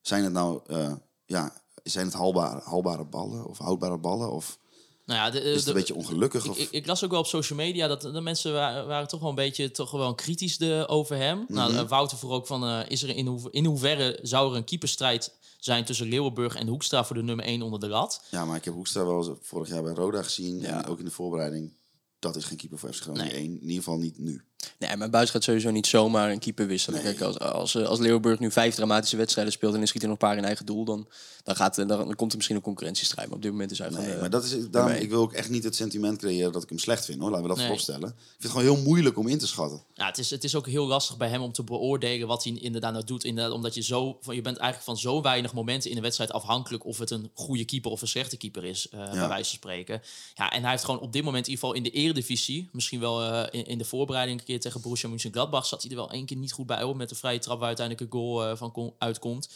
zijn 0.00 0.24
het 0.24 0.32
nou, 0.32 0.60
eh, 0.66 0.92
ja, 1.26 1.62
zijn 1.82 2.04
het 2.06 2.14
haalbare, 2.14 2.60
haalbare 2.64 3.04
ballen 3.04 3.46
of 3.46 3.58
houdbare 3.58 3.98
ballen 3.98 4.32
of 4.32 4.58
Nou 5.06 5.18
ja, 5.20 5.30
de, 5.30 5.40
is 5.40 5.54
het 5.54 5.64
de- 5.64 5.70
een 5.70 5.76
beetje 5.76 5.94
ongelukkig? 5.94 6.44
Ik, 6.44 6.50
Of, 6.50 6.58
ik, 6.58 6.70
ik 6.70 6.86
las 6.86 7.04
ook 7.04 7.10
wel 7.10 7.20
op 7.20 7.26
social 7.26 7.58
media 7.58 7.86
dat 7.86 8.02
de 8.02 8.20
mensen 8.20 8.52
waren, 8.52 8.86
waren 8.86 9.08
toch 9.08 9.20
wel 9.20 9.28
een 9.28 9.34
beetje 9.34 9.70
toch 9.70 9.90
wel 9.90 10.14
kritisch 10.14 10.58
de, 10.58 10.84
over 10.88 11.16
hem. 11.16 11.44
Nou, 11.48 11.72
Mhm. 11.72 11.86
Wouter 11.86 12.18
vroeg 12.18 12.30
ook 12.32 12.46
van, 12.46 12.68
is 12.88 13.02
er 13.02 13.08
in, 13.16 13.26
hoe, 13.26 13.50
in 13.50 13.64
hoeverre 13.64 14.18
zou 14.22 14.50
er 14.50 14.56
een 14.56 14.64
keeperstrijd 14.64 15.37
zijn 15.58 15.84
tussen 15.84 16.08
Leeuwenburg 16.08 16.54
en 16.54 16.66
Hoekstra 16.66 17.04
voor 17.04 17.16
de 17.16 17.22
nummer 17.22 17.44
1 17.44 17.62
onder 17.62 17.80
de 17.80 17.88
lat? 17.88 18.22
Ja, 18.30 18.44
maar 18.44 18.56
ik 18.56 18.64
heb 18.64 18.74
Hoekstra 18.74 19.04
wel 19.04 19.18
eens 19.28 19.38
vorig 19.42 19.68
jaar 19.68 19.82
bij 19.82 19.92
Roda 19.92 20.22
gezien. 20.22 20.60
Ja. 20.60 20.82
En 20.82 20.86
ook 20.90 20.98
in 20.98 21.04
de 21.04 21.10
voorbereiding. 21.10 21.72
Dat 22.18 22.36
is 22.36 22.44
geen 22.44 22.56
keeper 22.56 22.78
voor 22.78 22.92
FC 22.92 23.00
Groningen 23.02 23.26
Nee. 23.26 23.34
1. 23.42 23.44
In 23.44 23.60
ieder 23.60 23.76
geval 23.76 23.98
niet 23.98 24.18
nu. 24.18 24.44
Nee, 24.78 24.96
maar 24.96 25.10
Buis 25.10 25.30
gaat 25.30 25.42
sowieso 25.44 25.70
niet 25.70 25.86
zomaar 25.86 26.30
een 26.30 26.38
keeper 26.38 26.66
wisselen. 26.66 27.02
Kijk, 27.02 27.20
als, 27.20 27.38
als, 27.38 27.74
eh, 27.74 27.86
als 27.86 27.98
Leeuwenburg 27.98 28.38
nu 28.38 28.50
vijf 28.50 28.74
dramatische 28.74 29.16
wedstrijden 29.16 29.52
speelt 29.52 29.72
en 29.72 29.78
hij 29.78 29.86
schiet 29.86 30.02
er 30.02 30.08
nog 30.08 30.18
een 30.20 30.28
paar 30.28 30.36
in 30.36 30.44
eigen 30.44 30.66
doel, 30.66 30.84
dan, 30.84 31.06
dan, 31.44 31.56
gaat, 31.56 31.78
eh, 31.78 31.86
dan, 31.86 31.98
dan 31.98 32.14
komt 32.14 32.30
er 32.30 32.36
misschien 32.36 32.56
een 32.56 32.62
concurrentiestrijd. 32.62 33.28
Maar 33.28 33.36
op 33.36 33.42
dit 33.42 33.52
moment 33.52 33.70
is 33.70 33.78
hij 33.78 33.88
Nee, 33.88 33.98
gewoon... 33.98 34.14
eh, 34.14 34.20
maar 34.20 34.30
dat 34.30 34.44
is, 34.44 34.70
daarom, 34.70 34.92
ik 34.92 35.08
wil 35.10 35.20
ook 35.20 35.32
echt 35.32 35.48
niet 35.50 35.64
het 35.64 35.76
sentiment 35.76 36.18
creëren 36.18 36.52
dat 36.52 36.62
ik 36.62 36.68
hem 36.68 36.78
slecht 36.78 37.04
vind. 37.04 37.20
Hoor. 37.20 37.28
Laten 37.30 37.42
we 37.42 37.48
dat 37.48 37.56
Nee. 37.56 37.66
vooropstellen. 37.66 38.08
Ik 38.08 38.14
vind 38.38 38.42
het 38.42 38.50
gewoon 38.50 38.74
heel 38.74 38.84
moeilijk 38.84 39.18
om 39.18 39.28
in 39.28 39.38
te 39.38 39.46
schatten. 39.46 39.82
Ja, 39.94 40.06
het 40.06 40.18
is, 40.18 40.30
het 40.30 40.44
is 40.44 40.54
ook 40.54 40.66
heel 40.66 40.86
lastig 40.86 41.16
bij 41.16 41.28
hem 41.28 41.42
om 41.42 41.52
te 41.52 41.62
beoordelen 41.62 42.28
wat 42.28 42.44
hij 42.44 42.52
inderdaad 42.52 42.92
nou 42.92 43.04
doet. 43.04 43.24
Inderdaad, 43.24 43.52
omdat 43.52 43.74
je 43.74 43.82
zo, 43.82 44.18
van, 44.20 44.34
je 44.34 44.42
bent 44.42 44.56
eigenlijk 44.56 44.84
van 44.90 44.98
zo 44.98 45.22
weinig 45.22 45.52
momenten 45.52 45.90
in 45.90 45.96
de 45.96 46.02
wedstrijd 46.02 46.32
afhankelijk 46.32 46.84
of 46.84 46.98
het 46.98 47.10
een 47.10 47.30
goede 47.34 47.64
keeper 47.64 47.90
of 47.90 48.02
een 48.02 48.08
slechte 48.08 48.36
keeper 48.36 48.64
is, 48.64 48.88
eh, 48.88 48.98
bij 48.98 49.12
wijze 49.28 49.28
van 49.28 49.44
spreken. 49.44 50.02
Ja, 50.34 50.50
en 50.50 50.62
hij 50.62 50.70
heeft 50.70 50.84
gewoon 50.84 51.00
op 51.00 51.12
dit 51.12 51.24
moment 51.24 51.46
in 51.46 51.50
ieder 51.52 51.66
geval 51.68 51.82
in 51.84 51.90
de 51.90 51.98
eredivisie, 51.98 52.68
misschien 52.72 53.00
wel 53.00 53.46
in, 53.50 53.66
in 53.66 53.78
de 53.78 53.84
voorbereiding 53.84 54.42
keer 54.48 54.60
tegen 54.60 54.80
Borussia 54.80 55.08
Mönchengladbach, 55.08 55.66
zat 55.66 55.82
hij 55.82 55.90
er 55.90 55.96
wel 55.96 56.10
één 56.10 56.26
keer 56.26 56.36
niet 56.36 56.52
goed 56.52 56.66
bij 56.66 56.82
op 56.82 56.96
met 56.96 57.08
de 57.08 57.14
vrije 57.14 57.38
trap 57.38 57.58
waar 57.58 57.66
uiteindelijk 57.66 58.06
een 58.06 58.20
goal 58.20 58.44
eh, 58.46 58.56
van 58.56 58.72
kon- 58.72 58.94
uitkomt. 58.98 59.48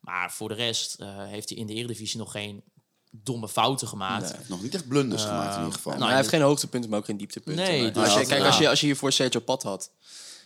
Maar 0.00 0.32
voor 0.32 0.48
de 0.48 0.54
rest 0.54 0.94
eh, 0.94 1.08
heeft 1.16 1.48
hij 1.48 1.58
in 1.58 1.66
de 1.66 1.74
eredivisie 1.74 2.18
nog 2.18 2.30
geen 2.30 2.62
domme 3.10 3.48
fouten 3.48 3.88
gemaakt. 3.88 4.48
Nog 4.48 4.62
niet 4.62 4.74
echt 4.74 4.88
blunders 4.88 5.22
gemaakt 5.22 5.52
in 5.52 5.58
ieder 5.58 5.74
geval. 5.74 5.92
Nou, 5.92 6.06
hij 6.06 6.16
heeft 6.16 6.28
geen 6.28 6.40
hoogtepunten, 6.40 6.90
maar 6.90 6.98
ook 6.98 7.04
geen 7.04 7.16
dieptepunten. 7.16 7.64
Nee, 7.64 7.90
dus- 7.90 8.02
als, 8.04 8.14
je, 8.20 8.26
kijk, 8.26 8.44
als, 8.44 8.58
je, 8.58 8.68
als 8.68 8.80
je 8.80 8.86
hier 8.86 8.96
voor 8.96 9.12
Sergio 9.12 9.40
Pat 9.40 9.62
had 9.62 9.90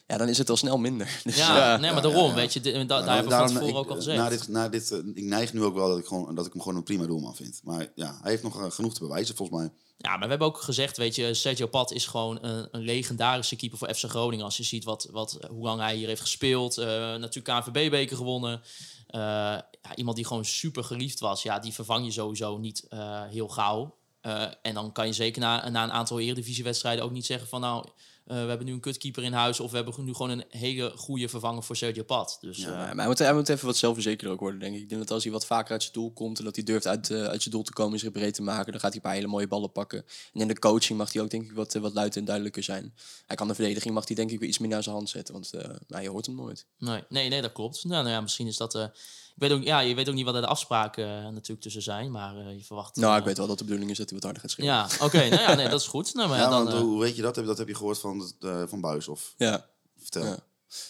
ja, 0.08 0.16
dan 0.16 0.28
is 0.28 0.38
het 0.38 0.50
al 0.50 0.56
snel 0.56 0.78
minder. 0.78 1.20
Dus, 1.24 1.36
Ja, 1.36 1.56
ja. 1.56 1.76
nee, 1.76 1.92
maar 1.92 2.02
daarom, 2.02 2.34
weet 2.34 2.52
je, 2.52 2.60
da- 2.60 2.70
daar 2.70 2.86
Maar 2.86 2.96
hebben 2.98 3.16
we 3.16 3.20
van 3.22 3.30
daarom, 3.30 3.48
tevoren 3.48 3.68
ik, 3.74 3.76
ook 3.76 3.88
al 3.90 3.96
gezegd. 3.96 4.18
Na 4.18 4.28
dit, 4.28 4.48
na 4.48 4.68
dit, 4.68 4.90
eh, 4.90 4.98
ik 5.14 5.22
neig 5.24 5.52
nu 5.52 5.62
ook 5.64 5.74
wel 5.74 5.88
dat 5.88 5.98
ik, 5.98 6.06
gewoon, 6.06 6.34
dat 6.34 6.46
ik 6.46 6.52
hem 6.52 6.62
gewoon 6.62 6.76
een 6.76 6.82
prima 6.82 7.06
doelman 7.06 7.34
vind. 7.36 7.60
Maar 7.64 7.86
ja, 7.94 8.18
hij 8.22 8.30
heeft 8.30 8.42
nog 8.42 8.60
eh, 8.64 8.70
genoeg 8.70 8.94
te 8.94 9.00
bewijzen 9.00 9.36
volgens 9.36 9.58
mij. 9.58 9.70
Ja, 9.96 10.10
maar 10.10 10.22
we 10.22 10.28
hebben 10.28 10.46
ook 10.46 10.60
gezegd, 10.60 10.96
weet 10.96 11.14
je, 11.14 11.34
Sergio 11.34 11.66
Pat 11.66 11.92
is 11.92 12.06
gewoon 12.06 12.38
een, 12.44 12.68
een 12.70 12.80
legendarische 12.80 13.56
keeper 13.56 13.78
voor 13.78 13.94
FC 13.94 14.04
Groningen. 14.04 14.44
Als 14.44 14.56
je 14.56 14.62
ziet 14.62 14.84
wat, 14.84 15.08
wat, 15.12 15.38
hoe 15.50 15.64
lang 15.64 15.80
hij 15.80 15.96
hier 15.96 16.08
heeft 16.08 16.20
gespeeld. 16.20 16.78
eh, 16.78 16.86
natuurlijk 17.14 17.64
KNVB-beker 17.64 18.16
gewonnen. 18.16 18.60
Eh, 19.06 19.20
ja, 19.20 19.94
iemand 19.94 20.16
die 20.16 20.26
gewoon 20.26 20.44
super 20.44 20.84
geliefd 20.84 21.20
was. 21.20 21.42
Ja, 21.42 21.58
die 21.58 21.72
vervang 21.72 22.04
je 22.04 22.10
sowieso 22.12 22.58
niet 22.58 22.86
eh, 22.88 23.22
heel 23.28 23.48
gauw. 23.48 23.96
Eh, 24.20 24.42
en 24.62 24.74
dan 24.74 24.92
kan 24.92 25.06
je 25.06 25.12
zeker 25.12 25.40
na, 25.40 25.68
na 25.68 25.82
een 25.84 25.92
aantal 25.92 26.20
Eredivisiewedstrijden 26.20 27.04
ook 27.04 27.10
niet 27.12 27.26
zeggen 27.26 27.48
van... 27.48 27.60
nou, 27.60 27.84
we 28.28 28.48
hebben 28.48 28.66
nu 28.66 28.72
een 28.72 28.80
kutkeeper 28.80 29.22
in 29.22 29.32
huis... 29.32 29.60
of 29.60 29.70
we 29.70 29.76
hebben 29.76 29.94
nu 30.04 30.14
gewoon 30.14 30.30
een 30.30 30.44
hele 30.48 30.92
goede 30.96 31.28
vervanger 31.28 31.62
voor 31.62 31.76
Sergio 31.76 32.02
Pat. 32.02 32.38
Dus 32.40 32.56
Ja, 32.56 32.66
eh, 32.66 32.76
maar 32.76 32.96
hij 32.96 33.06
moet, 33.06 33.18
hij 33.18 33.34
moet 33.34 33.48
even 33.48 33.66
wat 33.66 33.76
zelfverzekerder 33.76 34.32
ook 34.32 34.40
worden, 34.40 34.60
denk 34.60 34.74
ik. 34.74 34.80
Ik 34.80 34.88
denk 34.88 35.00
dat 35.00 35.10
als 35.10 35.22
hij 35.22 35.32
wat 35.32 35.46
vaker 35.46 35.72
uit 35.72 35.82
zijn 35.82 35.94
doel 35.94 36.12
komt 36.12 36.38
en 36.38 36.44
dat 36.44 36.54
hij 36.54 36.64
durft 36.64 36.86
uit, 36.86 37.10
eh, 37.10 37.24
uit 37.24 37.42
zijn 37.42 37.54
doel 37.54 37.62
te 37.62 37.72
komen 37.72 37.92
en 37.92 37.98
zich 37.98 38.12
breed 38.12 38.34
te 38.34 38.42
maken, 38.42 38.72
dan 38.72 38.80
gaat 38.80 38.92
hij 38.92 38.96
een 38.96 39.02
paar 39.02 39.14
hele 39.14 39.26
mooie 39.26 39.48
ballen 39.48 39.72
pakken. 39.72 40.04
En 40.32 40.40
in 40.40 40.48
de 40.48 40.58
coaching 40.58 40.98
mag 40.98 41.12
hij 41.12 41.22
ook 41.22 41.30
denk 41.30 41.44
ik 41.44 41.52
wat, 41.52 41.74
eh, 41.74 41.82
wat 41.82 41.94
luid 41.94 42.16
en 42.16 42.24
duidelijker 42.24 42.62
zijn. 42.62 42.94
Hij 43.26 43.36
kan 43.36 43.48
de 43.48 43.54
verdediging 43.54 43.94
mag 43.94 44.06
hij 44.06 44.16
denk 44.16 44.30
ik 44.30 44.38
weer 44.38 44.48
iets 44.48 44.58
meer 44.58 44.68
naar 44.68 44.82
zijn 44.82 44.94
hand 44.94 45.08
zetten, 45.08 45.34
want 45.34 45.52
eh 45.52 46.02
je 46.02 46.08
hoort 46.08 46.26
hem 46.26 46.34
nooit. 46.34 46.66
Nee, 46.78 47.02
nee, 47.08 47.28
nee, 47.28 47.42
dat 47.42 47.52
klopt. 47.52 47.84
Nou, 47.84 48.02
nou 48.02 48.14
ja, 48.14 48.20
misschien 48.20 48.46
is 48.46 48.56
dat. 48.56 48.90
Eh, 49.38 49.48
ik 49.48 49.48
weet 49.48 49.52
ook, 49.52 49.62
ja, 49.64 49.80
je 49.80 49.94
weet 49.94 50.08
ook 50.08 50.14
niet 50.14 50.24
wat 50.24 50.34
er 50.34 50.40
de 50.40 50.46
afspraken 50.46 51.04
eh, 51.18 51.22
natuurlijk 51.28 51.60
tussen 51.60 51.82
zijn, 51.82 52.10
maar 52.10 52.36
eh, 52.36 52.56
je 52.56 52.64
verwacht. 52.64 52.96
Nou, 52.96 53.12
eh, 53.12 53.18
ik 53.18 53.24
weet 53.24 53.36
wel 53.38 53.46
dat 53.46 53.58
de 53.58 53.64
bedoeling 53.64 53.90
is 53.90 53.96
dat 53.98 54.06
hij 54.10 54.14
wat 54.14 54.24
harder 54.24 54.42
gaat 54.42 54.50
schreeuwen. 54.50 54.74
Ja, 54.74 54.88
oké, 55.04 55.28
nou 55.28 55.42
ja, 55.42 55.54
nee, 55.54 55.68
dat 55.68 55.80
is 55.80 55.86
goed. 55.86 56.14
Nou, 56.14 56.28
maar 56.28 56.38
ja, 56.38 56.44
Ja, 56.44 56.50
dan, 56.50 56.64
want 56.64 56.76
eh, 56.76 56.82
hoe 56.82 57.00
weet 57.00 57.16
je 57.16 57.22
dat? 57.22 57.36
Heb- 57.36 57.46
Dat 57.46 57.58
heb 57.58 57.68
je 57.68 57.74
gehoord 57.74 57.98
van, 57.98 58.32
eh, 58.40 58.62
van 58.66 58.80
Buis 58.80 59.08
of 59.08 59.34
Ja. 59.36 59.66
vertel. 59.98 60.24
Ja. 60.24 60.36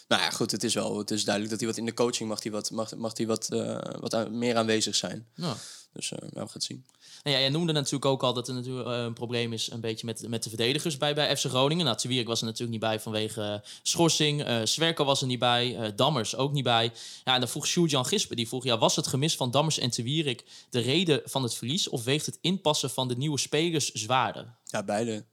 Nou 0.08 0.22
ja, 0.22 0.30
goed, 0.30 0.50
het 0.50 0.64
is 0.64 0.74
wel 0.74 0.98
het 0.98 1.10
is 1.10 1.24
duidelijk 1.24 1.50
dat 1.52 1.60
hij 1.62 1.68
wat 1.70 1.78
in 1.78 1.86
de 1.86 1.94
coaching 1.94 2.28
mag 2.28 2.42
hij 2.42 2.52
wat, 2.52 2.70
mag, 2.70 2.94
mag 2.96 3.16
hij 3.16 3.26
wat, 3.26 3.48
eh, 3.48 3.78
wat 4.00 4.14
aan- 4.14 4.38
meer 4.38 4.56
aanwezig 4.56 4.94
zijn. 4.94 5.28
ja. 5.34 5.54
Dus 5.92 6.12
eh 6.12 6.18
nou, 6.18 6.30
we 6.32 6.38
gaan 6.38 6.48
het 6.52 6.62
zien. 6.64 6.86
Nou 7.22 7.36
ja, 7.36 7.42
jij 7.42 7.50
noemde 7.50 7.72
natuurlijk 7.72 8.04
ook 8.04 8.22
al 8.22 8.32
dat 8.32 8.48
er 8.48 8.54
natuurlijk 8.54 8.88
eh, 8.88 9.02
een 9.02 9.12
probleem 9.12 9.52
is 9.52 9.70
een 9.70 9.80
beetje 9.80 10.06
met, 10.06 10.28
met 10.28 10.42
de 10.42 10.48
verdedigers 10.48 10.96
bij, 10.96 11.14
bij 11.14 11.36
FC 11.36 11.44
Groningen. 11.44 11.84
Nou, 11.84 12.24
was 12.24 12.40
er 12.40 12.46
natuurlijk 12.46 12.70
niet 12.70 12.80
bij 12.80 13.00
vanwege 13.00 13.42
eh, 13.42 13.70
schorsing. 13.82 14.44
eh 14.44 14.60
Zwerker 14.64 15.04
was 15.04 15.20
er 15.20 15.26
niet 15.26 15.38
bij. 15.38 15.92
Dammers 15.96 16.36
ook 16.36 16.52
niet 16.52 16.64
bij. 16.64 16.92
Ja, 17.24 17.34
en 17.34 17.40
dan 17.40 17.48
vroeg 17.48 17.66
Sjoerd-Jan 17.66 18.06
Gispen, 18.06 18.36
die 18.36 18.48
vroeg... 18.48 18.64
Ja, 18.64 18.78
was 18.78 18.96
het 18.96 19.06
gemis 19.06 19.36
van 19.36 19.50
Dammers 19.50 19.78
en 19.78 19.90
Twierik 19.90 20.44
de 20.70 20.80
reden 20.80 21.20
van 21.24 21.42
het 21.42 21.54
verlies... 21.54 21.88
of 21.88 22.04
weegt 22.04 22.26
het 22.26 22.38
inpassen 22.40 22.90
van 22.90 23.08
de 23.08 23.16
nieuwe 23.16 23.38
spelers 23.38 23.92
zwaarder? 23.92 24.54
Ja, 24.64 24.82
beide. 24.82 25.24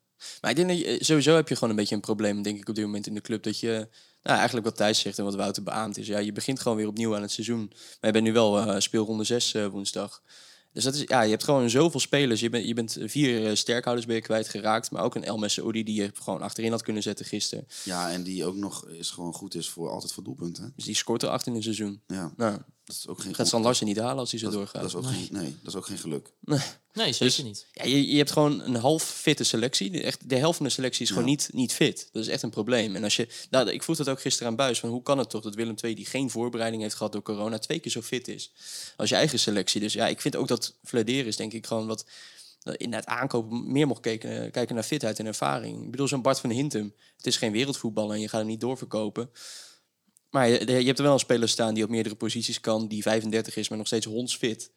Maar 0.42 0.52
ik 0.52 0.56
denk 0.58 0.70
dat 0.70 0.78
je, 0.78 0.98
sowieso 1.04 1.36
heb 1.36 1.48
je 1.48 1.54
gewoon 1.54 1.70
een 1.70 1.76
beetje 1.76 1.96
een 1.96 2.02
probleem, 2.02 2.42
denk 2.42 2.58
ik, 2.58 2.70
op 2.70 2.76
dit 2.76 2.86
moment 2.86 3.08
in 3.08 3.14
de 3.14 3.22
club. 3.22 3.44
Dat 3.44 3.60
je, 3.60 3.88
nou, 4.24 4.38
eigenlijk 4.38 4.66
wat 4.66 4.76
Thijs 4.76 5.00
zegt 5.00 5.18
en 5.18 5.24
wat 5.24 5.36
Wouter 5.36 5.64
beaamt 5.64 5.98
is. 5.98 6.08
Ja, 6.08 6.18
je 6.18 6.32
begint 6.32 6.60
gewoon 6.60 6.78
weer 6.78 6.88
opnieuw 6.88 7.16
aan 7.16 7.22
het 7.22 7.32
seizoen. 7.32 7.72
Je 8.02 8.12
bent 8.12 8.24
nu 8.24 8.34
wel 8.34 8.82
speelronde 8.82 9.24
6 9.24 9.52
woensdag. 9.52 10.22
Dus 10.76 10.84
dat 10.84 10.94
is, 10.96 11.04
ja, 11.06 11.22
je 11.22 11.30
hebt 11.30 11.44
gewoon 11.44 11.70
zoveel 11.70 12.00
spelers. 12.00 12.40
Je 12.40 12.50
bent, 12.50 12.68
je 12.68 12.74
bent 12.74 12.98
vier 13.02 13.48
eh, 13.48 13.56
sterkhouders 13.56 14.08
ben 14.08 14.16
je 14.16 14.22
kwijtgeraakt. 14.22 14.92
Maar 14.92 15.04
ook 15.04 15.16
een 15.16 15.24
El 15.24 15.38
Messaoudi 15.38 15.84
die 15.84 16.02
je 16.02 16.12
gewoon 16.14 16.42
achterin 16.42 16.72
had 16.72 16.82
kunnen 16.82 17.04
zetten 17.04 17.26
gisteren. 17.26 17.68
Ja, 17.84 18.12
en 18.12 18.24
die 18.24 18.46
ook 18.46 18.56
nog 18.56 18.88
is 18.88 19.10
gewoon 19.10 19.34
goed 19.34 19.56
is 19.56 19.70
voor 19.70 19.90
altijd 19.90 20.14
voor 20.14 20.24
doelpunten. 20.24 20.74
Dus 20.76 20.86
die 20.86 20.96
scoort 20.96 21.24
er 21.24 21.30
acht 21.30 21.48
in 21.48 21.56
een 21.56 21.64
seizoen. 21.64 22.02
Ja, 22.08 22.32
Nou, 22.38 22.58
dat 22.84 22.96
is 22.96 23.08
ook 23.08 23.22
geen 23.22 23.36
gaat 23.36 23.48
San 23.48 23.62
Larsen 23.62 23.86
niet 23.86 24.00
halen 24.00 24.18
als 24.18 24.32
hij 24.32 24.40
zo 24.40 24.46
dat, 24.46 24.56
doorgaat. 24.56 24.82
dat 24.82 24.90
is 24.90 24.96
ook 24.96 25.06
geen, 25.06 25.28
nee, 25.32 25.56
dat 25.62 25.74
is 25.74 25.76
ook 25.76 25.86
geen 25.86 25.98
geluk. 25.98 26.34
Nee, 26.40 26.60
zeker 27.14 27.44
niet. 27.44 27.66
Ja, 27.74 27.84
je, 27.84 28.08
je 28.12 28.18
hebt 28.18 28.32
gewoon 28.32 28.62
een 28.62 28.76
half 28.76 29.04
fitte 29.04 29.44
selectie. 29.44 29.90
De, 29.90 30.04
echt, 30.04 30.30
de 30.30 30.36
helft 30.36 30.58
van 30.58 30.66
de 30.66 30.72
selectie 30.72 31.04
is 31.04 31.10
gewoon 31.10 31.26
niet, 31.26 31.50
niet 31.54 31.74
fit. 31.74 32.10
Dat 32.12 32.24
is 32.24 32.30
echt 32.30 32.42
een 32.42 32.50
probleem. 32.50 32.96
En 32.96 33.04
als 33.04 33.16
je, 33.16 33.28
nou, 33.50 33.70
ik 33.70 33.84
vroeg 33.84 33.98
dat 33.98 34.10
ook 34.10 34.22
gisteren 34.22 34.48
aan 34.48 34.56
Buis. 34.56 34.80
Van 34.80 34.90
hoe 34.90 35.04
kan 35.04 35.18
het 35.18 35.30
toch 35.30 35.42
dat 35.42 35.56
Willem 35.56 35.76
II, 35.82 35.96
die 35.96 36.06
geen 36.06 36.30
voorbereiding 36.30 36.82
heeft 36.82 36.96
gehad 36.96 37.12
door 37.12 37.22
corona, 37.22 37.58
twee 37.58 37.80
keer 37.80 37.92
zo 37.92 38.02
fit 38.02 38.28
is 38.28 38.52
als 38.98 39.10
je 39.10 39.16
eigen 39.16 39.40
selectie. 39.40 39.82
Dus 39.82 39.94
ja, 39.94 40.08
ik 40.08 40.22
vind 40.22 40.36
ook 40.36 40.48
dat 40.48 40.74
Flederis, 40.84 41.36
denk 41.36 41.54
ik, 41.54 41.66
gewoon 41.66 41.88
wat 41.88 42.06
eh, 42.64 42.74
in 42.78 42.94
het 42.94 43.06
aankopen 43.06 43.72
meer 43.72 43.88
mocht 43.88 44.02
kijken, 44.02 44.52
kijken 44.52 44.76
naar 44.76 44.84
fitheid 44.84 45.20
en 45.20 45.26
ervaring. 45.26 45.84
Ik 45.84 45.92
bedoel, 45.92 46.08
zo'n 46.08 46.22
Bart 46.22 46.40
van 46.40 46.50
Hintem. 46.50 46.94
Het 47.18 47.28
is 47.28 47.38
geen 47.38 47.52
wereldvoetballer 47.52 48.16
en 48.16 48.22
je 48.22 48.30
gaat 48.30 48.40
hem 48.40 48.50
niet 48.50 48.62
doorverkopen. 48.62 49.30
Maar 50.30 50.50
je, 50.50 50.72
je 50.72 50.86
hebt 50.86 50.98
er 50.98 51.04
wel 51.04 51.14
een 51.14 51.20
speler 51.20 51.50
staan 51.50 51.74
die 51.74 51.84
op 51.84 51.90
meerdere 51.90 52.16
posities 52.16 52.60
kan, 52.60 52.88
die 52.88 53.02
35 53.02 53.56
is, 53.56 53.70
maar 53.70 53.78
nog 53.78 53.88
steeds 53.88 54.06
hondsfit. 54.06 54.72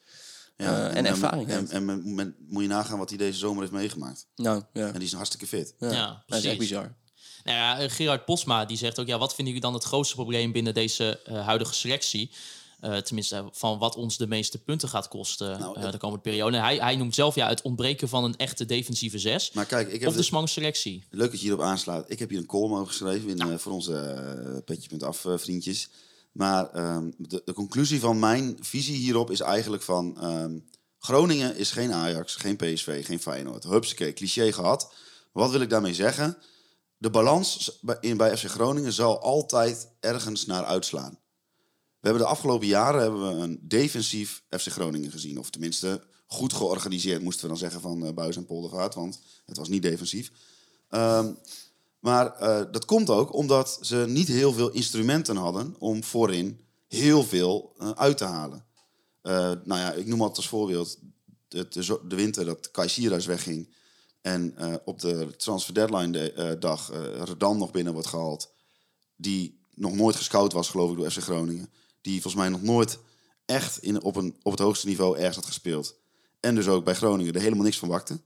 Ja, 0.60 0.88
Eh, 0.88 0.96
en 0.96 1.06
ervaring 1.06 1.48
En, 1.48 2.14
men- 2.14 2.36
moet 2.48 2.62
je 2.62 2.68
nagaan 2.68 2.98
wat 2.98 3.08
hij 3.08 3.18
deze 3.18 3.38
zomer 3.38 3.60
heeft 3.60 3.72
meegemaakt. 3.72 4.26
Nou, 4.36 4.62
ja. 4.72 4.86
En 4.86 4.92
die 4.92 5.02
is 5.02 5.12
hartstikke 5.12 5.46
fit. 5.46 5.74
ja. 5.78 5.90
Ja, 5.90 6.06
dat 6.06 6.16
is 6.16 6.22
precies. 6.26 6.44
echt 6.48 6.58
bizar. 6.58 6.94
Nou 7.44 7.56
ja, 7.58 7.78
eh, 7.78 7.90
Gerard 7.90 8.24
Posma 8.24 8.64
die 8.64 8.76
zegt 8.76 8.98
ook, 9.00 9.06
ja, 9.06 9.18
wat 9.18 9.34
vinden 9.34 9.54
jullie 9.54 9.68
dan 9.70 9.74
het 9.78 9.84
grootste 9.88 10.14
probleem 10.14 10.52
binnen 10.52 10.74
deze 10.74 11.20
eh, 11.24 11.44
huidige 11.46 11.74
selectie? 11.74 12.30
Eh, 12.80 12.96
tenminste, 12.96 13.48
van 13.52 13.78
wat 13.78 13.96
ons 13.96 14.16
de 14.16 14.26
meeste 14.26 14.58
punten 14.58 14.88
gaat 14.88 15.08
kosten 15.08 15.58
Nou, 15.60 15.76
eh, 15.76 15.82
het- 15.82 15.92
de 15.92 15.98
komende 15.98 16.22
periode. 16.22 16.56
En 16.56 16.62
hij, 16.62 16.76
hij 16.76 16.96
noemt 16.96 17.14
zelf 17.14 17.34
ja, 17.34 17.48
het 17.48 17.62
ontbreken 17.62 18.08
van 18.08 18.24
een 18.24 18.36
echte 18.36 18.64
defensieve 18.64 19.18
zes. 19.18 19.50
Maar 19.52 19.66
kijk, 19.66 19.86
ik 19.92 19.98
heb 19.98 20.08
Of 20.08 20.14
de 20.14 20.18
dit- 20.18 20.28
smange 20.28 20.46
selectie. 20.46 21.04
Leuk 21.10 21.30
dat 21.30 21.40
je 21.40 21.46
hierop 21.46 21.64
aanslaat. 21.64 22.10
Ik 22.10 22.18
heb 22.18 22.28
hier 22.30 22.38
een 22.38 22.46
column 22.46 22.74
over 22.74 22.86
geschreven 22.86 23.28
in, 23.28 23.40
eh, 23.40 23.58
voor 23.58 23.72
onze 23.72 23.92
uh, 24.54 24.58
petje.af 24.64 25.24
vriendjes. 25.36 25.88
Maar 26.38 26.70
ehm, 26.70 27.10
de, 27.16 27.52
conclusie 27.54 28.00
van 28.00 28.18
mijn 28.18 28.56
visie 28.60 28.96
hierop 28.96 29.30
is 29.30 29.40
eigenlijk 29.40 29.82
van... 29.82 30.20
ehm, 30.20 30.58
Groningen 30.98 31.56
is 31.56 31.70
geen 31.70 31.92
Ajax, 31.92 32.34
geen 32.34 32.56
PSV, 32.56 33.06
geen 33.06 33.20
Feyenoord. 33.20 33.64
Hupsakee, 33.64 34.12
cliché 34.12 34.52
gehad. 34.52 34.92
Wat 35.32 35.50
wil 35.50 35.60
ik 35.60 35.70
daarmee 35.70 35.94
zeggen? 35.94 36.36
De 36.96 37.10
balans 37.10 37.80
in, 38.00 38.16
bij 38.16 38.36
FC 38.36 38.44
Groningen 38.44 38.92
zal 38.92 39.20
altijd 39.20 39.88
ergens 40.00 40.46
naar 40.46 40.64
uitslaan. 40.64 41.18
We 42.00 42.08
hebben 42.08 42.22
de 42.22 42.28
afgelopen 42.28 42.66
jaren 42.66 43.00
hebben 43.00 43.28
we 43.28 43.42
een 43.42 43.58
defensief 43.62 44.42
FC 44.48 44.66
Groningen 44.66 45.10
gezien. 45.10 45.38
Of 45.38 45.50
tenminste, 45.50 46.02
goed 46.26 46.52
georganiseerd, 46.52 47.22
moesten 47.22 47.42
we 47.42 47.48
dan 47.48 47.58
zeggen 47.58 47.80
van 47.80 48.04
uh, 48.04 48.12
Buis 48.12 48.36
en 48.36 48.46
Poldervaart. 48.46 48.94
Want 48.94 49.20
het 49.46 49.56
was 49.56 49.68
niet 49.68 49.82
defensief. 49.82 50.32
Ehm, 50.88 51.32
maar 51.98 52.36
eh, 52.36 52.72
dat 52.72 52.84
komt 52.84 53.10
ook 53.10 53.34
omdat 53.34 53.78
ze 53.80 54.04
niet 54.08 54.28
heel 54.28 54.52
veel 54.52 54.70
instrumenten 54.70 55.36
hadden 55.36 55.74
om 55.78 56.04
voorin 56.04 56.60
heel 56.88 57.22
veel 57.24 57.74
eh, 57.78 57.90
uit 57.90 58.18
te 58.18 58.24
halen. 58.24 58.64
Eh, 59.22 59.32
nou 59.64 59.80
ja, 59.80 59.92
ik 59.92 60.06
noem 60.06 60.20
altijd 60.20 60.36
als 60.36 60.48
voorbeeld 60.48 60.98
de, 61.48 61.68
de, 61.68 62.00
de 62.08 62.16
winter 62.16 62.44
dat 62.44 62.70
Kai 62.70 62.88
Sierhuis 62.88 63.26
wegging. 63.26 63.76
En 64.20 64.54
op 64.84 65.00
de 65.00 65.34
transfer 65.36 65.74
deadline 65.74 66.10
de- 66.10 66.56
dag 66.58 66.90
Redan 67.24 67.58
nog 67.58 67.70
binnen 67.70 67.92
wordt 67.92 68.08
gehaald. 68.08 68.50
Die 69.16 69.60
nog 69.74 69.94
nooit 69.94 70.16
gescout 70.16 70.52
was, 70.52 70.68
geloof 70.68 70.90
ik, 70.90 70.96
door 70.96 71.10
FC 71.10 71.18
Groningen. 71.18 71.70
Die 72.00 72.12
volgens 72.22 72.42
mij 72.42 72.48
nog 72.48 72.62
nooit 72.62 72.98
echt 73.44 73.78
in, 73.82 74.02
op, 74.02 74.16
een, 74.16 74.36
op 74.42 74.50
het 74.52 74.60
hoogste 74.60 74.86
niveau 74.86 75.16
ergens 75.16 75.36
had 75.36 75.46
gespeeld. 75.46 75.96
En 76.40 76.54
dus 76.54 76.68
ook 76.68 76.84
bij 76.84 76.94
Groningen 76.94 77.34
er 77.34 77.40
helemaal 77.40 77.64
niks 77.64 77.78
van 77.78 77.88
wakte. 77.88 78.20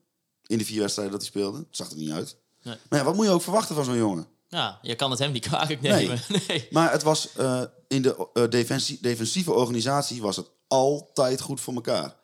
In 0.46 0.56
die 0.58 0.66
vier 0.66 0.80
wedstrijden 0.80 1.12
dat 1.12 1.22
hij 1.22 1.30
speelde. 1.30 1.58
Het 1.58 1.66
zag 1.70 1.90
er 1.90 1.96
niet 1.96 2.10
uit. 2.10 2.36
Nee. 2.62 2.76
Maar 2.88 2.98
ja, 2.98 3.04
wat 3.04 3.14
moet 3.14 3.24
je 3.24 3.30
ook 3.30 3.42
verwachten 3.42 3.74
van 3.74 3.84
zo'n 3.84 3.96
jongen? 3.96 4.26
Ja, 4.52 4.78
je 4.82 4.94
kan 4.94 5.10
het 5.10 5.18
hem 5.18 5.32
niet 5.32 5.46
kwalijk 5.46 5.80
nemen. 5.80 6.20
Nee. 6.48 6.68
Maar 6.70 6.92
het 6.92 7.02
was 7.02 7.32
eh, 7.36 7.62
in 7.88 8.02
de 8.02 8.28
eh, 8.32 8.48
defensie, 8.48 8.98
defensieve 9.00 9.52
organisatie 9.52 10.22
was 10.22 10.36
het 10.36 10.50
altijd 10.68 11.40
goed 11.40 11.60
voor 11.60 11.74
elkaar. 11.74 12.16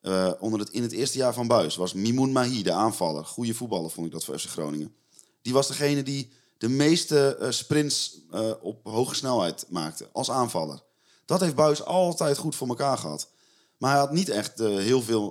Eh, 0.00 0.32
onder 0.38 0.60
het, 0.60 0.70
in 0.70 0.82
het 0.82 0.92
eerste 0.92 1.18
jaar 1.18 1.34
van 1.34 1.46
Buis 1.46 1.76
was 1.76 1.92
Mimoun 1.92 2.32
Mahi, 2.32 2.62
de 2.62 2.72
aanvaller. 2.72 3.24
Goede 3.24 3.54
voetballer 3.54 3.90
vond 3.90 4.06
ik 4.06 4.12
dat 4.12 4.24
voor 4.24 4.38
FC 4.38 4.48
Groningen. 4.48 4.94
Die 5.42 5.52
was 5.52 5.66
degene 5.66 6.02
die 6.02 6.32
de 6.58 6.68
meeste 6.68 7.46
sprints 7.50 8.18
op 8.60 8.80
hoge 8.84 9.14
snelheid 9.14 9.66
maakte 9.68 10.08
als 10.12 10.30
aanvaller. 10.30 10.82
Dat 11.24 11.40
heeft 11.40 11.54
Buis 11.54 11.84
altijd 11.84 12.38
goed 12.38 12.54
voor 12.54 12.68
elkaar 12.68 12.98
gehad. 12.98 13.28
Maar 13.76 13.90
hij 13.90 14.00
had 14.00 14.12
niet 14.12 14.28
echt 14.28 14.58
heel 14.58 15.02
veel 15.02 15.28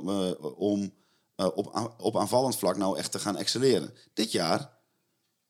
om 0.57 0.91
eh, 1.35 1.47
op, 1.55 1.93
op 1.97 2.17
aanvallend 2.17 2.57
vlak 2.57 2.77
nou 2.77 2.97
echt 2.97 3.11
te 3.11 3.19
gaan 3.19 3.37
excelleren. 3.37 3.93
Dit 4.13 4.31
jaar 4.31 4.73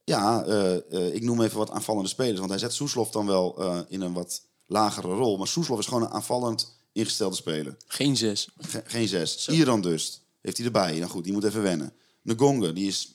ja, 0.03 0.43
eh, 0.43 0.75
eh, 0.75 1.13
ik 1.15 1.23
noem 1.23 1.41
even 1.41 1.57
wat 1.57 1.69
aanvallende 1.69 2.09
spelers. 2.09 2.37
Want 2.37 2.49
hij 2.49 2.59
zet 2.59 2.73
Soeslof 2.73 3.11
dan 3.11 3.25
wel 3.25 3.83
in 3.87 4.01
een 4.01 4.13
wat 4.13 4.41
lagere 4.65 5.07
rol. 5.07 5.37
Maar 5.37 5.47
Soeslof 5.47 5.79
is 5.79 5.85
gewoon 5.85 6.03
een 6.03 6.09
aanvallend 6.09 6.77
ingestelde 6.91 7.35
speler. 7.35 7.77
Geen 7.87 8.17
zes. 8.17 8.49
Ge- 8.57 8.83
geen 8.85 9.07
zes. 9.07 9.47
Iran 9.47 9.81
dus. 9.81 10.21
Heeft 10.41 10.57
hij 10.57 10.65
erbij. 10.65 10.97
Nou 10.99 11.11
goed, 11.11 11.23
die 11.23 11.33
moet 11.33 11.43
even 11.43 11.61
wennen. 11.61 11.93
Ngonga, 12.23 12.71
die 12.71 12.87
is 12.87 13.13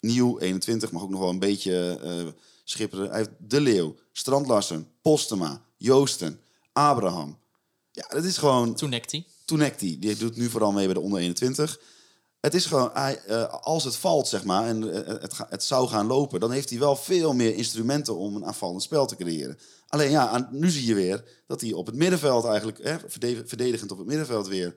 nieuw, 0.00 0.38
21. 0.38 0.92
Mag 0.92 1.02
ook 1.02 1.10
nog 1.10 1.20
wel 1.20 1.28
een 1.28 1.38
beetje 1.38 1.98
schipperen. 2.64 3.08
Hij 3.08 3.18
heeft 3.18 3.30
De 3.38 3.60
Leeuw, 3.60 3.94
Strand 4.12 4.46
Larsen, 4.46 4.88
Postema, 5.02 5.62
Joosten, 5.76 6.40
Abraham. 6.72 7.38
Ja, 7.92 8.06
dat 8.08 8.24
is 8.24 8.36
gewoon... 8.36 8.74
Toen 9.44 9.60
hij. 9.80 9.96
Die 9.98 10.16
doet 10.16 10.36
nu 10.36 10.48
vooral 10.48 10.72
mee 10.72 10.84
bij 10.84 10.94
de 10.94 11.00
onder 11.00 11.20
21. 11.20 11.80
Het 12.40 12.54
is 12.54 12.66
gewoon, 12.66 12.94
eh, 12.94 13.54
als 13.62 13.84
het 13.84 13.96
valt, 13.96 14.28
zeg 14.28 14.44
maar, 14.44 14.66
en 14.66 14.92
eh, 15.06 15.20
het, 15.22 15.34
ga- 15.34 15.46
het 15.50 15.64
zou 15.64 15.88
gaan 15.88 16.06
lopen, 16.06 16.40
dan 16.40 16.50
heeft 16.50 16.70
hij 16.70 16.78
wel 16.78 16.96
veel 16.96 17.32
meer 17.32 17.54
instrumenten 17.54 18.16
om 18.16 18.36
een 18.36 18.46
aanvallend 18.46 18.82
spel 18.82 19.06
te 19.06 19.16
creëren. 19.16 19.58
Alleen 19.88 20.10
ja, 20.10 20.48
nu 20.50 20.70
zie 20.70 20.86
je 20.86 20.94
weer 20.94 21.24
dat 21.46 21.60
hij 21.60 21.72
op 21.72 21.86
het 21.86 21.94
middenveld 21.94 22.44
eigenlijk, 22.44 23.00
verdedigend 23.46 23.90
op 23.92 23.98
het 23.98 24.06
middenveld 24.06 24.46
weer, 24.48 24.76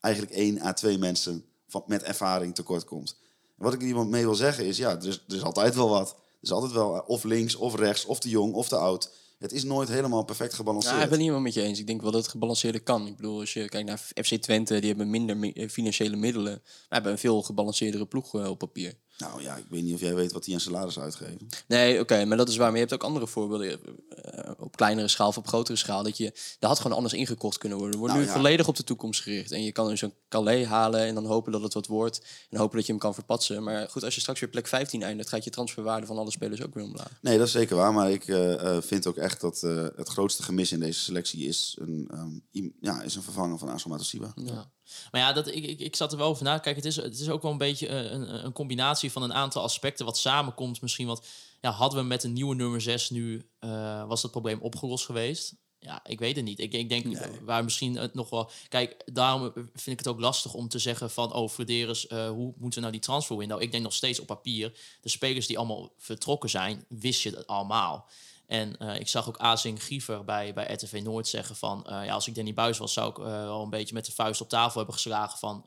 eigenlijk 0.00 0.34
één 0.34 0.62
à 0.62 0.72
twee 0.72 0.98
mensen 0.98 1.44
van, 1.68 1.82
met 1.86 2.02
ervaring 2.02 2.54
tekort 2.54 2.84
komt. 2.84 3.16
Wat 3.56 3.72
ik 3.72 3.80
er 3.80 3.86
iemand 3.86 4.10
mee 4.10 4.24
wil 4.24 4.34
zeggen 4.34 4.64
is, 4.64 4.76
ja, 4.76 4.90
er 4.90 5.06
is, 5.06 5.24
er 5.28 5.34
is 5.36 5.42
altijd 5.42 5.74
wel 5.74 5.88
wat. 5.88 6.16
is 6.40 6.50
altijd 6.52 6.72
wel 6.72 6.96
eh, 6.96 7.08
of 7.08 7.24
links, 7.24 7.54
of 7.54 7.74
rechts, 7.74 8.04
of 8.04 8.18
te 8.20 8.28
jong, 8.28 8.54
of 8.54 8.68
te 8.68 8.76
oud. 8.76 9.10
Het 9.44 9.52
is 9.52 9.64
nooit 9.64 9.88
helemaal 9.88 10.24
perfect 10.24 10.54
gebalanceerd. 10.54 10.94
Ja, 10.94 11.02
ik 11.02 11.08
ben 11.08 11.18
het 11.18 11.20
niet 11.20 11.28
helemaal 11.28 11.52
met 11.52 11.54
je 11.54 11.62
eens. 11.62 11.78
Ik 11.78 11.86
denk 11.86 12.02
wel 12.02 12.10
dat 12.10 12.20
het 12.22 12.30
gebalanceerder 12.30 12.82
kan. 12.82 13.06
Ik 13.06 13.16
bedoel, 13.16 13.40
als 13.40 13.52
je 13.52 13.68
kijkt 13.68 13.88
naar 13.88 13.98
FC 13.98 14.34
Twente, 14.34 14.78
die 14.78 14.88
hebben 14.88 15.10
minder 15.10 15.36
mi- 15.36 15.52
eh, 15.52 15.68
financiële 15.68 16.16
middelen. 16.16 16.52
Maar 16.62 16.84
hebben 16.88 17.12
een 17.12 17.18
veel 17.18 17.42
gebalanceerdere 17.42 18.06
ploeg 18.06 18.34
eh, 18.34 18.48
op 18.50 18.58
papier. 18.58 18.94
Nou 19.18 19.42
ja, 19.42 19.56
ik 19.56 19.64
weet 19.68 19.82
niet 19.82 19.94
of 19.94 20.00
jij 20.00 20.14
weet 20.14 20.32
wat 20.32 20.44
die 20.44 20.54
aan 20.54 20.60
salaris 20.60 20.98
uitgeven. 20.98 21.46
Nee, 21.68 22.00
oké, 22.00 22.24
maar 22.24 22.36
dat 22.36 22.48
is 22.48 22.56
waar. 22.56 22.66
Maar 22.66 22.74
je 22.74 22.80
hebt 22.80 22.94
ook 22.94 23.02
andere 23.02 23.26
voorbeelden 23.26 23.80
eh, 24.08 24.50
op 24.58 24.76
kleinere 24.76 25.08
schaal 25.08 25.28
of 25.28 25.36
op 25.36 25.46
grotere 25.46 25.76
schaal. 25.76 26.02
Dat 26.02 26.16
je, 26.16 26.32
dat 26.58 26.70
had 26.70 26.80
gewoon 26.80 26.96
anders 26.96 27.14
ingekocht 27.14 27.58
kunnen 27.58 27.78
worden. 27.78 27.98
Wordt 27.98 28.14
Nou 28.14 28.24
nu 28.24 28.30
ja. 28.32 28.36
volledig 28.38 28.68
op 28.68 28.76
de 28.76 28.84
toekomst 28.84 29.22
gericht. 29.22 29.52
En 29.52 29.62
je 29.62 29.72
kan 29.72 29.88
dus 29.88 30.02
een 30.02 30.14
Calais 30.28 30.66
halen 30.66 31.00
en 31.00 31.14
dan 31.14 31.26
hopen 31.26 31.52
dat 31.52 31.62
het 31.62 31.74
wat 31.74 31.86
wordt. 31.86 32.26
En 32.50 32.58
hopen 32.58 32.76
dat 32.76 32.86
je 32.86 32.92
hem 32.92 33.00
kan 33.00 33.14
verpatsen. 33.14 33.62
Maar 33.62 33.88
goed, 33.90 34.04
als 34.04 34.14
je 34.14 34.20
straks 34.20 34.40
weer 34.40 34.48
plek 34.50 34.66
15 34.66 35.02
eindigt, 35.02 35.28
gaat 35.28 35.44
je 35.44 35.50
transferwaarde 35.50 36.06
van 36.06 36.18
alle 36.18 36.30
spelers 36.30 36.62
ook 36.62 36.74
weer 36.74 36.84
omlaag. 36.84 37.18
Nee, 37.20 37.38
dat 37.38 37.46
is 37.46 37.52
zeker 37.52 37.76
waar. 37.76 37.92
Maar 37.92 38.10
ik 38.10 38.28
eh, 38.28 38.76
eh, 38.76 38.82
vind 38.82 39.06
ook 39.06 39.16
echt 39.16 39.40
dat 39.40 39.60
het 39.96 40.08
grootste 40.08 40.42
gemis 40.42 40.72
in 40.72 40.80
deze 40.80 41.00
selectie 41.00 41.46
is 41.46 41.76
een, 41.80 42.08
ehm, 42.12 42.68
ja, 42.80 43.02
is 43.02 43.14
een 43.14 43.22
vervanger 43.22 43.58
van 43.58 43.70
Asoma 43.70 43.96
Tosiba. 43.96 44.32
Ja. 44.36 44.72
Maar 45.10 45.20
ja, 45.20 45.32
dat, 45.32 45.46
ik, 45.46 45.64
ik, 45.64 45.80
ik 45.80 45.96
zat 45.96 46.12
er 46.12 46.18
wel 46.18 46.28
over 46.28 46.44
na. 46.44 46.58
Kijk, 46.58 46.76
het 46.76 46.84
is, 46.84 46.96
het 46.96 47.20
is 47.20 47.28
ook 47.28 47.42
wel 47.42 47.50
een 47.50 47.58
beetje 47.58 47.86
eh, 47.86 48.10
een, 48.10 48.44
een 48.44 48.52
combinatie 48.52 49.12
van 49.12 49.22
een 49.22 49.34
aantal 49.34 49.62
aspecten 49.62 50.04
wat 50.04 50.18
samenkomt. 50.18 50.80
Misschien 50.80 51.06
wat, 51.06 51.26
ja, 51.60 51.70
hadden 51.70 51.98
we 51.98 52.06
met 52.06 52.24
een 52.24 52.32
nieuwe 52.32 52.54
nummer 52.54 52.80
6 52.80 53.10
nu, 53.10 53.48
eh, 53.58 54.06
was 54.06 54.22
dat 54.22 54.30
probleem 54.30 54.60
opgelost 54.60 55.04
geweest? 55.04 55.54
Ja, 55.84 56.00
ik 56.04 56.18
weet 56.18 56.36
het 56.36 56.44
niet. 56.44 56.58
Ik, 56.58 56.72
ik 56.72 56.88
denk 56.88 57.18
waar 57.42 57.64
misschien 57.64 57.96
het 57.96 58.14
nog 58.14 58.30
wel. 58.30 58.50
Kijk, 58.68 59.02
daarom 59.04 59.52
vind 59.54 59.86
ik 59.86 59.98
het 59.98 60.08
ook 60.08 60.20
lastig 60.20 60.54
om 60.54 60.68
te 60.68 60.78
zeggen 60.78 61.10
van 61.10 61.32
oh, 61.32 61.48
Frederis, 61.48 62.06
eh, 62.06 62.28
hoe 62.28 62.54
moeten 62.56 62.74
we 62.74 62.80
nou 62.80 62.92
die 62.92 63.00
transfer 63.00 63.36
window? 63.36 63.62
Ik 63.62 63.70
denk 63.70 63.82
nog 63.82 63.92
steeds 63.92 64.20
op 64.20 64.26
papier. 64.26 64.78
De 65.00 65.08
spelers 65.08 65.46
die 65.46 65.58
allemaal 65.58 65.92
vertrokken 65.98 66.50
zijn, 66.50 66.84
wist 66.88 67.22
je 67.22 67.30
dat 67.30 67.46
allemaal. 67.46 68.08
En 68.46 68.76
eh, 68.78 69.00
ik 69.00 69.08
zag 69.08 69.28
ook 69.28 69.36
Azing 69.38 69.82
Griever 69.82 70.24
bij, 70.24 70.54
bij 70.54 70.72
RTV 70.72 71.00
Noord 71.02 71.28
zeggen 71.28 71.56
van... 71.56 71.86
eh, 71.86 72.04
ja, 72.04 72.12
als 72.12 72.26
ik 72.28 72.34
Danny 72.34 72.54
Buis 72.54 72.78
was, 72.78 72.92
zou 72.92 73.10
ik 73.10 73.18
eh, 73.18 73.24
wel 73.24 73.62
een 73.62 73.70
beetje 73.70 73.94
met 73.94 74.06
de 74.06 74.12
vuist 74.12 74.40
op 74.40 74.48
tafel 74.48 74.76
hebben 74.76 74.94
geslagen... 74.94 75.38
van 75.38 75.62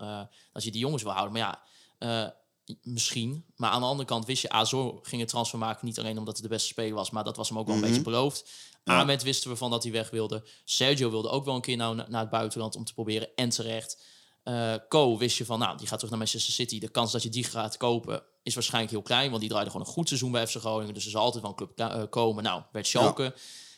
dat 0.53 0.63
je 0.63 0.71
die 0.71 0.79
jongens 0.79 1.03
wil 1.03 1.11
houden. 1.11 1.39
Maar 1.39 1.59
ja, 1.99 2.35
misschien. 2.81 3.45
Maar 3.55 3.69
aan 3.69 3.81
de 3.81 3.87
andere 3.87 4.07
kant 4.07 4.25
wist 4.25 4.41
je, 4.41 4.49
Azor 4.49 4.99
ging 5.01 5.21
het 5.21 5.29
transfer 5.29 5.59
maken... 5.59 5.85
niet 5.85 5.99
alleen 5.99 6.17
omdat 6.17 6.33
het 6.33 6.43
de 6.43 6.49
beste 6.49 6.67
speler 6.67 6.95
was, 6.95 7.09
maar 7.09 7.23
dat 7.23 7.37
was 7.37 7.49
hem 7.49 7.59
ook 7.59 7.67
wel 7.67 7.75
een 7.75 7.81
beetje 7.81 8.01
beloofd. 8.01 8.49
Ja. 8.83 8.99
Ahmed 8.99 9.23
wisten 9.23 9.49
we 9.49 9.55
van 9.55 9.69
dat 9.69 9.83
hij 9.83 9.91
weg 9.91 10.09
wilde. 10.09 10.47
Sergio 10.65 11.09
wilde 11.09 11.29
ook 11.29 11.45
wel 11.45 11.55
een 11.55 11.61
keer 11.61 11.77
nou 11.77 11.95
na- 11.95 12.05
naar 12.09 12.21
het 12.21 12.29
buitenland 12.29 12.75
om 12.75 12.83
te 12.83 12.93
proberen. 12.93 13.29
En 13.35 13.49
terecht. 13.49 14.03
Co 14.89 15.17
wist 15.17 15.37
je 15.37 15.45
van, 15.45 15.59
nou, 15.59 15.77
die 15.77 15.87
gaat 15.87 15.95
terug 15.95 16.09
naar 16.09 16.19
Manchester 16.19 16.53
City. 16.53 16.79
De 16.79 16.89
kans 16.89 17.11
dat 17.11 17.23
je 17.23 17.29
die 17.29 17.43
gaat 17.43 17.77
kopen 17.77 18.23
is 18.47 18.53
waarschijnlijk 18.53 18.93
heel 18.93 19.01
klein. 19.01 19.29
Want 19.29 19.41
die 19.41 19.49
draaide 19.49 19.71
gewoon 19.71 19.85
een 19.87 19.93
goed 19.93 20.07
seizoen 20.07 20.31
bij 20.31 20.47
FC 20.47 20.55
Groningen. 20.55 20.93
Dus 20.93 21.05
er 21.05 21.11
zal 21.11 21.21
altijd 21.21 21.43
wel 21.43 21.51
een 21.51 21.57
club 21.57 21.79
eh, 21.79 22.03
komen. 22.09 22.43
Nou, 22.43 22.61
werd 22.71 22.87
Schalke. 22.87 23.35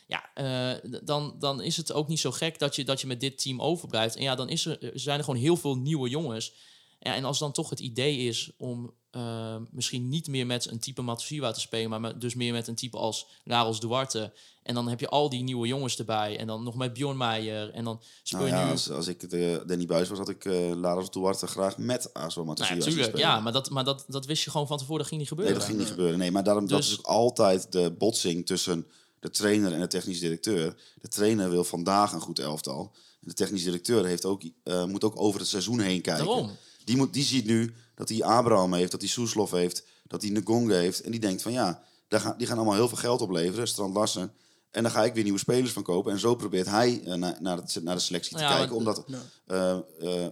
Ja, 0.08 0.34
eh, 0.34 0.92
dan, 1.04 1.36
dan 1.40 1.62
is 1.62 1.78
het 1.78 1.94
ook 1.94 2.08
niet 2.08 2.20
zo 2.20 2.32
gek 2.32 2.60
dat 2.60 2.76
je, 2.76 2.86
dat 2.86 3.02
je 3.02 3.08
met 3.08 3.20
dit 3.20 3.42
team 3.42 3.62
overblijft. 3.62 4.16
En 4.16 4.22
ja, 4.22 4.36
dan 4.36 4.50
is 4.50 4.66
er, 4.66 4.84
er 4.84 5.00
zijn 5.00 5.18
er 5.18 5.24
gewoon 5.24 5.40
heel 5.40 5.58
veel 5.58 5.76
nieuwe 5.76 6.10
jongens. 6.10 6.54
Ja, 7.00 7.16
en 7.16 7.26
als 7.26 7.40
dan 7.40 7.52
toch 7.52 7.70
het 7.70 7.80
idee 7.80 8.18
is 8.18 8.52
om 8.58 8.94
eh, 9.12 9.56
misschien 9.72 10.10
niet 10.10 10.28
meer 10.28 10.46
met 10.46 10.72
een 10.72 10.80
type 10.80 11.02
Matusiwa 11.02 11.52
te 11.52 11.60
spelen, 11.60 11.90
maar 11.90 12.00
met- 12.02 12.22
dus 12.22 12.36
meer 12.36 12.54
met 12.54 12.68
een 12.68 12.76
type 12.76 12.98
als 12.98 13.28
Laros 13.44 13.80
Duarte. 13.80 14.34
En 14.64 14.76
dan 14.76 14.88
heb 14.90 15.00
je 15.00 15.10
al 15.10 15.30
die 15.30 15.44
nieuwe 15.44 15.68
jongens 15.68 15.98
erbij. 16.00 16.38
En 16.38 16.48
dan 16.48 16.64
nog 16.64 16.76
met 16.76 16.94
Bjorn 16.94 17.18
Meijer. 17.18 17.70
En 17.72 17.84
dan 17.84 18.02
speel 18.24 18.40
Nou 18.40 18.52
je 18.52 18.58
ja, 18.58 18.66
nu... 18.66 18.72
als, 18.72 18.90
als 18.90 19.08
ik 19.08 19.30
de 19.30 19.64
Danny 19.68 19.86
Buis 19.86 20.10
was, 20.10 20.18
had 20.18 20.30
ik 20.30 20.46
eh 20.46 20.72
Laros 20.76 21.12
Duarte 21.12 21.48
graag 21.48 21.78
met 21.78 22.10
Nou, 22.14 22.32
ja, 22.56 22.66
zien 22.66 22.80
tuurlijk, 22.80 22.88
spelen. 23.04 23.20
ja, 23.20 23.40
maar, 23.40 23.52
dat, 23.54 23.70
maar 23.70 23.84
dat, 23.84 24.06
dat 24.08 24.26
wist 24.26 24.44
je 24.44 24.50
gewoon 24.52 24.68
van 24.68 24.78
tevoren. 24.78 25.00
Dat 25.00 25.08
ging 25.08 25.20
niet 25.22 25.30
Nee, 25.30 25.38
gebeuren. 25.40 25.60
dat 25.60 25.70
ging 25.70 25.80
niet 25.80 25.96
gebeuren. 25.96 26.20
Nee, 26.20 26.32
maar 26.32 26.44
daarom, 26.44 26.68
dat 26.68 26.78
Dus- 26.82 26.92
is 26.92 27.00
ook 27.00 27.06
altijd 27.06 27.72
de 27.72 27.92
botsing 27.98 28.46
tussen 28.46 28.88
de 29.20 29.30
trainer 29.30 29.74
en 29.74 29.80
de 29.80 29.88
technisch 29.88 30.20
directeur. 30.20 30.76
De 31.02 31.08
trainer 31.08 31.50
wil 31.50 31.64
vandaag 31.64 32.12
een 32.12 32.22
goed 32.22 32.40
elftal. 32.40 32.92
En 33.22 33.28
de 33.28 33.34
technisch 33.34 33.64
directeur 33.64 34.06
heeft 34.06 34.26
ook, 34.26 34.42
eh, 34.64 34.86
moet 34.86 35.04
ook 35.04 35.20
over 35.22 35.40
het 35.40 35.50
seizoen 35.50 35.80
heen 35.80 36.02
kijken. 36.02 36.26
Daarom. 36.26 36.52
Die, 36.84 36.98
moet, 36.98 37.14
die 37.14 37.24
ziet 37.24 37.46
nu 37.46 37.74
dat 38.00 38.10
hij 38.10 38.24
Abraham 38.24 38.74
heeft, 38.74 38.92
dat 38.92 39.02
hij 39.02 39.10
Soeslof 39.10 39.52
heeft, 39.52 39.84
dat 40.08 40.22
hij 40.22 40.32
Ngonga 40.32 40.74
heeft. 40.74 41.02
En 41.02 41.12
die 41.12 41.20
denkt 41.20 41.42
van 41.42 41.52
ja, 41.52 41.84
daar 42.08 42.20
gaan, 42.20 42.36
die 42.38 42.48
gaan 42.48 42.58
allemaal 42.58 42.76
heel 42.76 42.88
veel 42.88 42.98
geld 42.98 43.22
opleveren, 43.22 43.68
Strand 43.68 43.94
Larsen. 43.94 44.34
En 44.72 44.84
dan 44.84 44.92
ga 44.92 45.04
ik 45.04 45.14
weer 45.14 45.24
nieuwe 45.24 45.40
spelers 45.40 45.72
van 45.72 45.84
kopen. 45.84 46.12
En 46.12 46.20
zo 46.20 46.36
probeert 46.36 46.68
hij 46.68 47.02
eh, 47.06 47.14
naar, 47.14 47.38
naar, 47.40 47.58
het, 47.58 47.80
naar 47.84 47.96
de 47.96 48.02
selectie 48.02 48.38
te 48.38 48.44
ja, 48.44 48.56
kijken. 48.56 48.76
Omdat 48.76 49.06
eh, 49.46 49.78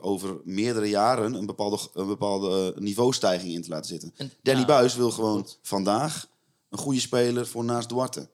over 0.01 0.37
meerdere 0.43 0.89
jaren 0.89 1.33
een 1.33 1.45
bepaalde, 1.45 1.79
een 1.93 2.07
bepaalde 2.07 2.73
niveaustijging 2.79 3.53
in 3.53 3.61
te 3.61 3.69
laten 3.69 3.89
zitten. 3.89 4.13
En- 4.17 4.31
Danny 4.41 4.61
ja. 4.61 4.67
Buis 4.67 4.95
wil 4.95 5.11
gewoon 5.11 5.47
vandaag 5.61 6.27
een 6.69 6.77
goede 6.77 6.99
speler 6.99 7.47
voor 7.47 7.63
naast 7.63 7.89
Duarte. 7.89 8.29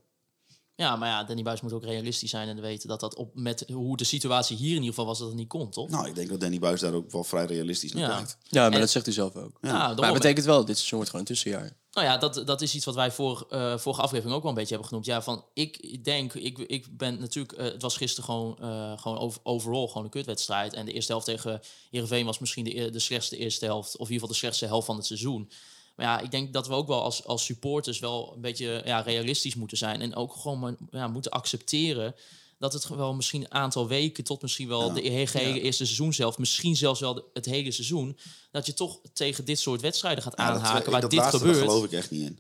Ja, 0.76 0.96
maar 0.96 1.10
ja, 1.10 1.24
Danny 1.24 1.44
Buis 1.44 1.62
moet 1.62 1.74
ook 1.74 1.84
realistisch 1.84 2.30
zijn 2.30 2.48
en 2.48 2.62
weten 2.62 2.88
dat 2.90 3.00
dat 3.00 3.16
op 3.16 3.36
met 3.36 3.66
hoe 3.74 3.98
de 3.98 4.04
situatie 4.04 4.58
hier 4.58 4.70
in 4.70 4.74
ieder 4.76 4.90
geval 4.90 5.06
was, 5.06 5.18
dat 5.20 5.28
het 5.28 5.38
niet 5.38 5.48
kon, 5.48 5.70
toch? 5.70 5.90
Nou, 5.90 6.08
ik 6.08 6.16
denk 6.16 6.30
dat 6.30 6.40
Danny 6.40 6.60
Buis 6.60 6.80
daar 6.80 6.94
ook 6.94 7.12
wel 7.12 7.24
vrij 7.24 7.46
realistisch 7.46 7.94
naar 7.94 8.10
Ja. 8.10 8.16
kijkt. 8.16 8.38
Ja, 8.44 8.64
maar 8.64 8.72
En- 8.74 8.80
dat 8.80 8.90
zegt 8.90 9.06
hij 9.06 9.14
zelf 9.14 9.36
ook. 9.36 9.58
Ja, 9.62 9.72
Maar 9.94 10.04
het 10.06 10.14
betekent 10.14 10.46
wel, 10.46 10.66
dit 10.66 10.76
seizoen 10.76 10.96
wordt 10.98 11.10
gewoon 11.12 11.26
een 11.28 11.34
tussenjaar. 11.34 11.78
Nou 11.92 12.06
ja, 12.08 12.18
dat, 12.18 12.42
dat 12.48 12.62
is 12.62 12.76
iets 12.76 12.86
wat 12.86 12.96
wij 12.96 13.12
voor, 13.12 13.46
eh, 13.50 13.78
vorige 13.78 14.02
aflevering 14.02 14.36
ook 14.36 14.42
wel 14.42 14.52
een 14.52 14.58
beetje 14.58 14.72
hebben 14.74 14.88
genoemd. 14.88 15.06
Ja, 15.08 15.22
van 15.22 15.46
ik 15.54 16.04
denk, 16.04 16.34
ik, 16.34 16.58
ik 16.58 16.98
ben 16.98 17.20
natuurlijk, 17.20 17.58
eh, 17.58 17.66
het 17.66 17.82
was 17.82 17.98
gisteren 17.98 18.26
gewoon, 18.30 18.58
eh, 18.60 18.98
gewoon 18.98 19.18
over, 19.18 19.40
overall 19.44 19.88
gewoon 19.88 20.04
een 20.04 20.10
kutwedstrijd. 20.10 20.74
En 20.74 20.86
de 20.86 20.92
eerste 20.92 21.12
helft 21.12 21.26
tegen 21.28 21.62
Heerenveen 21.90 22.26
was 22.26 22.40
misschien 22.40 22.64
de, 22.64 22.90
de 22.90 23.00
slechtste 23.00 23.38
eerste 23.38 23.66
helft, 23.66 23.88
of 23.88 23.94
in 23.94 24.00
ieder 24.00 24.14
geval 24.14 24.28
de 24.28 24.34
slechtste 24.36 24.66
helft 24.66 24.86
van 24.86 24.96
het 24.96 25.06
seizoen. 25.06 25.50
Maar 25.96 26.06
ja, 26.06 26.20
ik 26.20 26.32
denk 26.32 26.54
dat 26.54 26.68
we 26.68 26.74
ook 26.74 26.88
wel 26.88 27.02
als, 27.02 27.26
als 27.26 27.46
supporters 27.46 28.00
wel 28.00 28.34
een 28.36 28.42
beetje 28.42 28.82
ja, 28.86 29.00
realistisch 29.00 29.56
moeten 29.56 29.78
zijn. 29.78 30.02
En 30.02 30.16
ook 30.16 30.34
gewoon 30.36 30.78
ja, 30.92 31.08
moeten 31.08 31.32
accepteren 31.32 32.16
dat 32.58 32.74
het 32.74 32.88
wel 32.88 33.14
misschien 33.14 33.42
een 33.42 33.52
aantal 33.54 33.88
weken 33.88 34.24
tot 34.24 34.42
misschien 34.42 34.68
wel 34.68 34.88
Ja. 34.88 34.94
de 35.02 35.10
he- 35.10 35.28
gehele 35.28 35.62
eerste 35.62 35.86
seizoen 35.86 36.14
zelf, 36.14 36.38
misschien 36.38 36.76
zelfs 36.76 37.00
wel 37.00 37.30
het 37.34 37.46
hele 37.46 37.72
seizoen, 37.72 38.18
dat 38.52 38.66
je 38.66 38.74
toch 38.74 39.00
tegen 39.14 39.46
dit 39.46 39.60
soort 39.60 39.82
wedstrijden 39.82 40.24
gaat 40.24 40.38
dat, 40.38 40.46
aanhaken 40.46 40.92
waar 40.92 41.02
dat 41.02 41.10
dit 41.10 41.20
laatste, 41.20 41.38
gebeurt. 41.38 41.58
daar 41.58 41.66
geloof 41.68 41.84
ik 41.86 41.92
echt 41.92 42.12
niet 42.12 42.22
in. 42.22 42.40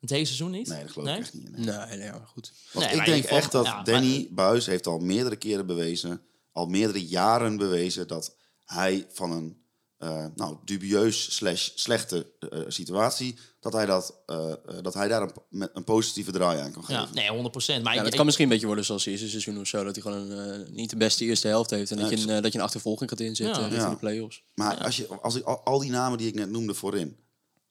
Het 0.00 0.10
hele 0.10 0.24
seizoen 0.24 0.50
niet? 0.50 0.68
Nee, 0.68 0.82
dat 0.82 0.92
geloof 0.92 1.08
ik 1.08 1.16
echt 1.18 1.34
niet 1.34 1.44
in. 1.44 1.50
nee. 1.52 1.76
Nee, 1.76 1.96
nee, 1.98 2.10
maar 2.10 2.26
goed. 2.26 2.52
Want 2.72 2.86
Nee, 2.86 2.96
ik 2.96 3.04
denk 3.04 3.24
echt 3.24 3.52
dat 3.52 3.64
ja, 3.64 3.74
maar- 3.74 3.84
Danny 3.84 4.28
Buis 4.30 4.66
heeft 4.66 4.86
al 4.86 4.98
meerdere 4.98 5.36
keren 5.36 5.66
bewezen, 5.66 6.22
al 6.52 6.66
meerdere 6.66 7.06
jaren 7.06 7.56
bewezen, 7.56 8.08
dat 8.08 8.36
hij 8.64 9.06
van 9.12 9.30
een 9.30 9.56
eh, 9.98 10.24
nou, 10.34 10.56
dubieus 10.64 11.34
slash 11.34 11.68
slechte 11.74 12.26
eh, 12.50 12.60
situatie, 12.68 13.38
dat 13.60 13.72
hij, 13.72 13.86
dat, 13.86 14.14
eh, 14.26 14.52
dat 14.82 14.94
hij 14.94 15.08
daar 15.08 15.22
een, 15.22 15.32
met 15.48 15.70
een 15.74 15.84
positieve 15.84 16.30
draai 16.32 16.60
aan 16.60 16.72
kan 16.72 16.84
geven. 16.84 17.02
Ja, 17.02 17.08
nee, 17.12 17.28
100 17.28 17.50
procent. 17.50 17.84
Maar 17.84 17.94
Ja, 17.94 18.02
ik- 18.02 18.10
kan 18.16 18.24
misschien 18.24 18.44
een 18.44 18.50
beetje 18.52 18.66
worden 18.66 18.84
zoals 18.84 19.04
het 19.04 19.12
eerste 19.12 19.28
seizoen 19.28 19.60
of 19.60 19.66
zo. 19.66 19.84
Dat 19.84 19.94
hij 19.94 20.02
gewoon 20.02 20.30
een, 20.30 20.66
niet 20.74 20.90
de 20.90 20.96
beste 20.96 21.24
eerste 21.24 21.48
helft 21.48 21.70
heeft. 21.70 21.90
En 21.90 21.96
dat, 21.98 22.10
je 22.10 22.16
een, 22.28 22.42
dat 22.42 22.52
je 22.52 22.58
een 22.58 22.64
achtervolging 22.64 23.10
gaat 23.10 23.20
inzetten 23.20 23.70
Ja. 23.70 23.76
Ja. 23.76 23.90
de 23.90 23.96
play-offs. 23.96 24.42
Maar 24.54 24.76
als, 24.84 24.96
je, 24.96 25.06
als 25.06 25.34
ik, 25.34 25.44
al, 25.44 25.60
al 25.64 25.78
die 25.78 25.90
namen 25.90 26.18
die 26.18 26.26
ik 26.28 26.34
net 26.34 26.50
noemde 26.50 26.74
voorin, 26.74 27.16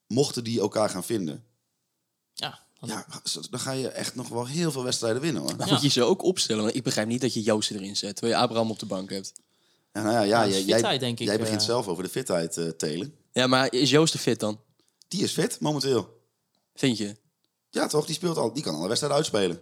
mochten 0.08 0.44
die 0.44 0.60
elkaar 0.60 0.90
gaan 0.90 1.04
vinden, 1.04 1.44
ja, 2.34 2.60
dan- 2.80 2.90
ja, 2.90 3.06
dan 3.50 3.60
ga 3.60 3.72
je 3.72 3.88
echt 3.88 4.16
nog 4.16 4.28
wel 4.30 4.46
heel 4.48 4.72
veel 4.72 4.84
wedstrijden 4.84 5.22
winnen 5.22 5.42
hoor. 5.42 5.54
Ja. 5.58 5.66
moet 5.66 5.82
je 5.82 5.90
ze 5.90 6.04
ook 6.04 6.24
opstellen? 6.24 6.64
Want 6.64 6.76
ik 6.76 6.84
begrijp 6.84 7.08
niet 7.08 7.22
dat 7.22 7.34
je 7.34 7.42
Joost 7.42 7.72
erin 7.72 7.96
zet. 7.96 8.16
Terwijl 8.16 8.38
je 8.38 8.44
Abraham 8.44 8.72
op 8.72 8.80
de 8.80 8.86
bank 8.86 9.10
hebt. 9.10 9.34
Ja, 9.98 10.04
nou 10.04 10.16
ja, 10.16 10.22
ja, 10.22 10.48
jij, 10.48 10.64
jij, 10.64 10.76
fitheid, 10.76 11.00
denk 11.00 11.20
ik, 11.20 11.28
jij 11.28 11.38
begint 11.38 11.60
eh. 11.60 11.66
zelf 11.66 11.88
over 11.88 12.04
de 12.04 12.10
fitheid 12.10 12.58
eh 12.58 12.68
telen. 12.68 13.16
Ja, 13.32 13.48
maar 13.48 13.74
is 13.74 13.90
Joost 13.90 14.14
er 14.14 14.20
fit 14.20 14.40
dan? 14.40 14.60
Die 15.08 15.24
is 15.24 15.32
fit 15.32 15.60
momenteel. 15.60 16.22
Vind 16.76 16.98
je? 16.98 17.16
Ja, 17.70 17.88
toch? 17.88 18.06
Die 18.06 18.16
speelt 18.16 18.38
al. 18.38 18.54
Die 18.54 18.64
kan 18.64 18.76
alle 18.76 18.88
wedstrijden 18.88 19.18
uitspelen. 19.18 19.62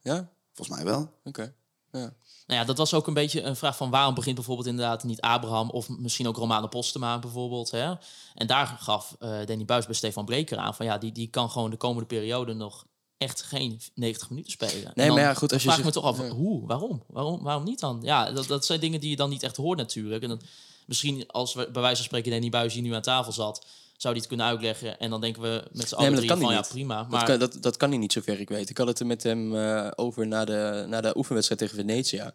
Ja? 0.00 0.30
Volgens 0.52 0.76
mij 0.76 0.86
wel. 0.86 1.12
Oké. 1.24 1.54
Ja. 1.92 2.14
Nou 2.46 2.60
ja, 2.60 2.64
dat 2.64 2.78
was 2.78 2.94
ook 2.94 3.06
een 3.06 3.14
beetje 3.14 3.42
een 3.42 3.56
vraag 3.56 3.76
van 3.76 3.90
waarom 3.90 4.14
begint 4.14 4.34
bijvoorbeeld 4.34 4.66
inderdaad 4.66 5.04
niet 5.04 5.20
Abraham 5.20 5.70
of 5.70 5.88
misschien 5.88 6.28
ook 6.28 6.36
Romano 6.36 6.66
Postema 6.66 7.18
bijvoorbeeld. 7.18 7.70
Hè? 7.70 7.94
En 8.34 8.46
daar 8.46 8.66
gaf 8.66 9.16
eh 9.18 9.46
Danny 9.46 9.64
Buis 9.64 9.86
bij 9.86 9.94
Stefan 9.94 10.24
Breker 10.24 10.58
aan 10.58 10.74
van 10.74 10.86
ja, 10.86 10.98
die, 10.98 11.12
die 11.12 11.28
kan 11.28 11.50
gewoon 11.50 11.70
de 11.70 11.76
komende 11.76 12.06
periode 12.06 12.52
nog 12.52 12.86
echt 13.20 13.42
geen 13.42 13.80
90 13.94 14.30
minuten 14.30 14.52
spelen. 14.52 14.84
En 14.84 14.92
Nee, 14.94 15.06
dan 15.06 15.16
maar 15.16 15.24
ja, 15.24 15.34
goed, 15.34 15.52
als 15.52 15.62
je 15.62 15.70
vraag 15.70 15.84
me 15.84 15.90
toch 15.90 16.04
af, 16.04 16.18
ja. 16.18 16.28
hoe, 16.28 16.66
waarom? 16.66 17.02
waarom? 17.06 17.42
Waarom 17.42 17.64
niet 17.64 17.80
dan? 17.80 17.98
Ja, 18.02 18.32
dat, 18.32 18.46
dat 18.46 18.66
zijn 18.66 18.80
dingen 18.80 19.00
die 19.00 19.10
je 19.10 19.16
dan 19.16 19.30
niet 19.30 19.42
echt 19.42 19.56
hoort 19.56 19.78
natuurlijk. 19.78 20.22
En 20.22 20.28
dat, 20.28 20.42
misschien 20.86 21.24
als 21.26 21.54
we 21.54 21.68
bij 21.72 21.82
wijze 21.82 21.96
van 21.96 22.04
spreken 22.04 22.30
Danny 22.30 22.48
Buis 22.48 22.74
hier 22.74 22.82
nu 22.82 22.94
aan 22.94 23.02
tafel 23.02 23.32
zat, 23.32 23.66
zou 23.96 24.14
die 24.14 24.22
het 24.22 24.26
kunnen 24.26 24.46
uitleggen. 24.46 24.98
En 24.98 25.10
dan 25.10 25.20
denken 25.20 25.42
we 25.42 25.64
met 25.72 25.88
z'n 25.88 25.94
Nee, 25.96 26.06
allen 26.06 26.18
dat 26.18 26.28
kan 26.28 26.40
van 26.40 26.52
ja, 26.52 26.60
prima. 26.60 26.98
Dat, 26.98 27.10
Maar 27.10 27.24
kan, 27.24 27.38
dat, 27.38 27.56
dat 27.60 27.76
kan 27.76 27.88
hij 27.88 27.98
niet, 27.98 28.12
zover 28.12 28.40
ik 28.40 28.48
weet. 28.48 28.70
Ik 28.70 28.78
had 28.78 28.86
het 28.86 29.00
er 29.00 29.06
met 29.06 29.22
hem 29.22 29.56
eh, 29.56 29.90
over 29.96 30.26
na 30.26 30.44
de, 30.44 30.84
na 30.88 31.00
de 31.00 31.16
oefenwedstrijd 31.16 31.60
tegen 31.60 31.76
Venetia. 31.76 32.34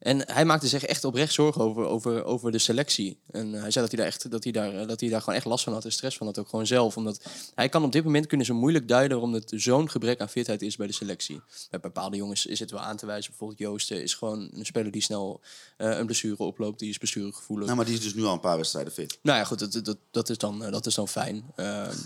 En 0.00 0.32
hij 0.32 0.44
maakte 0.44 0.68
zich 0.68 0.84
echt 0.84 1.04
oprecht 1.04 1.32
zorgen 1.32 1.62
over, 1.62 1.84
over, 1.84 2.24
over 2.24 2.52
de 2.52 2.58
selectie. 2.58 3.18
En 3.30 3.52
hij 3.52 3.70
zei 3.70 3.86
dat 3.86 3.88
hij, 3.88 3.96
daar 3.96 4.06
echt, 4.06 4.30
dat, 4.30 4.44
hij 4.44 4.52
daar, 4.52 4.80
eh, 4.80 4.88
dat 4.88 5.00
hij 5.00 5.08
daar 5.08 5.20
gewoon 5.20 5.34
echt 5.34 5.44
last 5.44 5.64
van 5.64 5.72
had 5.72 5.84
en 5.84 5.92
stress 5.92 6.16
van 6.16 6.26
had, 6.26 6.38
ook 6.38 6.48
gewoon 6.48 6.66
zelf. 6.66 6.96
Omdat 6.96 7.22
hij 7.54 7.68
kan 7.68 7.84
op 7.84 7.92
dit 7.92 8.04
moment 8.04 8.26
kunnen 8.26 8.46
ze 8.46 8.52
moeilijk 8.52 8.88
duiden 8.88 9.18
waarom 9.18 9.34
het 9.34 9.52
zo'n 9.54 9.90
gebrek 9.90 10.20
aan 10.20 10.28
fitheid 10.28 10.62
is 10.62 10.76
bij 10.76 10.86
de 10.86 10.92
selectie. 10.92 11.40
Bij 11.70 11.80
bepaalde 11.80 12.16
jongens 12.16 12.46
is 12.46 12.60
het 12.60 12.70
wel 12.70 12.80
aan 12.80 12.96
te 12.96 13.06
wijzen. 13.06 13.30
Bijvoorbeeld 13.30 13.58
Joost 13.58 13.90
eh, 13.90 14.02
is 14.02 14.14
gewoon 14.14 14.50
een 14.52 14.66
speler 14.66 14.90
die 14.90 15.02
snel 15.02 15.40
eh, 15.76 15.98
een 15.98 16.06
blessure 16.06 16.38
oploopt. 16.38 16.78
Die 16.78 16.90
is 16.90 16.98
blessuregevoelig. 16.98 17.64
Nou, 17.64 17.76
maar 17.76 17.86
die 17.86 17.94
is 17.94 18.00
dus 18.00 18.14
nu 18.14 18.24
al 18.24 18.32
een 18.32 18.40
paar 18.40 18.56
wedstrijden 18.56 18.92
fit. 18.92 19.18
Nou 19.22 19.38
ja, 19.38 19.44
goed, 19.44 19.58
dat, 19.58 19.84
dat, 19.84 19.98
dat, 20.10 20.28
is, 20.28 20.38
dan, 20.38 20.64
eh, 20.64 20.72
dat 20.72 20.86
is 20.86 20.94
dan 20.94 21.08
fijn. 21.08 21.44
Ehm, 21.56 21.94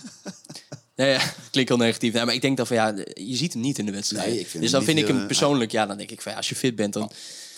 Ja, 0.96 1.04
ja, 1.04 1.20
klinkt 1.50 1.70
heel 1.70 1.78
negatief. 1.78 2.12
Nou, 2.12 2.26
maar 2.26 2.34
ik 2.34 2.40
denk 2.40 2.56
dan 2.56 2.66
van 2.66 2.76
ja, 2.76 2.94
je 3.14 3.36
ziet 3.36 3.52
hem 3.52 3.62
niet 3.62 3.78
in 3.78 3.86
de 3.86 3.92
wedstrijd. 3.92 4.34
Nee, 4.34 4.46
dus 4.62 4.70
dan 4.70 4.84
vind 4.84 4.98
ik 4.98 5.06
hem 5.06 5.26
persoonlijk, 5.26 5.70
ja, 5.70 5.86
dan 5.86 5.96
denk 5.96 6.10
ik 6.10 6.20
van 6.20 6.32
ja, 6.32 6.38
als 6.38 6.48
je 6.48 6.54
fit 6.54 6.76
bent, 6.76 6.92
dan. 6.92 7.10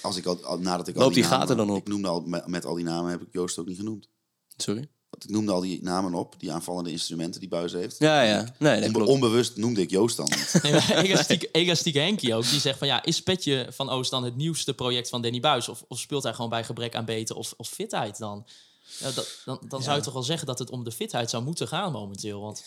Als 0.07 0.17
ik 0.17 0.27
al, 0.27 0.45
al- 0.45 0.59
nadat 0.59 0.89
ik 0.89 0.97
al 0.97 1.11
die 1.13 1.23
namen- 1.23 1.39
gaten 1.39 1.57
dan 1.57 1.71
op? 1.71 1.77
Ik 1.77 1.89
noemde 1.89 2.09
al, 2.09 2.21
met, 2.21 2.47
met 2.47 2.65
al 2.65 2.75
die 2.75 2.85
namen 2.85 3.11
heb 3.11 3.21
ik 3.23 3.29
Joost 3.33 3.59
ook 3.59 3.67
niet 3.67 3.77
genoemd. 3.79 4.09
Sorry. 4.57 4.89
Want 5.11 5.25
Ik 5.25 5.31
noemde 5.31 5.53
al 5.53 5.61
die 5.61 5.83
namen 5.83 6.15
op, 6.15 6.35
die 6.39 6.53
aanvallende 6.53 6.91
instrumenten 6.91 7.41
die 7.41 7.49
Buis 7.49 7.73
heeft. 7.73 7.99
Ja, 7.99 8.23
ja. 8.23 8.55
Nee, 8.59 8.75
dat 8.77 8.87
Onbe- 8.87 8.99
klopt. 8.99 9.11
onbewust 9.13 9.57
noemde 9.57 9.81
ik 9.81 9.91
Joost 9.91 10.17
dan. 10.17 10.29
Nee, 10.63 10.73
Henkie 11.93 12.35
ook. 12.35 12.49
Die 12.51 12.61
zegt 12.61 12.79
van 12.79 12.87
ja, 12.89 13.05
is 13.05 13.23
Petje 13.23 13.67
van 13.71 13.89
Oost 13.91 14.11
dan 14.11 14.25
het 14.25 14.37
nieuwste 14.37 14.75
project 14.75 15.09
van 15.09 15.23
Danny 15.23 15.41
Buis? 15.41 15.69
Of, 15.69 15.85
of 15.89 15.99
speelt 15.99 16.23
hij 16.23 16.35
gewoon 16.35 16.51
bij 16.51 16.65
gebrek 16.65 16.95
aan 16.95 17.05
beter 17.05 17.37
of, 17.37 17.55
of 17.57 17.69
fitheid 17.69 18.19
dan? 18.19 18.47
Ja, 18.99 19.11
dat, 19.11 19.41
dan 19.45 19.61
dan 19.69 19.83
zou 19.83 19.97
je 19.97 20.03
toch 20.03 20.13
wel 20.13 20.23
zeggen 20.23 20.47
dat 20.47 20.59
het 20.59 20.71
om 20.71 20.85
de 20.85 20.93
fitheid 20.93 21.31
zou 21.31 21.43
moeten 21.45 21.69
gaan 21.69 21.93
momenteel. 21.93 22.41
Want 22.41 22.65